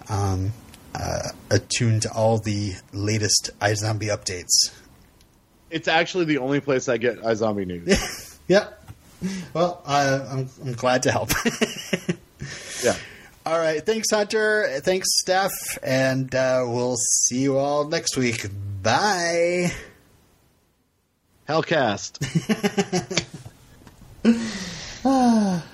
um, 0.09 0.51
uh, 0.95 1.29
attuned 1.51 2.01
to 2.03 2.11
all 2.11 2.39
the 2.39 2.73
latest 2.91 3.51
iZombie 3.61 4.09
updates. 4.09 4.71
It's 5.69 5.87
actually 5.87 6.25
the 6.25 6.39
only 6.39 6.59
place 6.59 6.89
I 6.89 6.97
get 6.97 7.21
iZombie 7.21 7.67
news. 7.67 8.25
Yep. 8.49 8.89
Well, 9.53 9.79
uh, 9.85 10.27
I'm, 10.31 10.49
I'm 10.65 10.73
glad 10.73 11.03
to 11.03 11.11
help. 11.11 11.29
yeah. 12.83 12.95
all 13.45 13.59
right. 13.59 13.85
Thanks, 13.85 14.09
Hunter. 14.09 14.79
Thanks, 14.79 15.07
Steph. 15.19 15.51
And 15.83 16.33
uh, 16.33 16.63
we'll 16.65 16.95
see 16.95 17.41
you 17.41 17.59
all 17.59 17.87
next 17.87 18.17
week. 18.17 18.47
Bye. 18.81 19.71
Hellcast. 21.47 22.17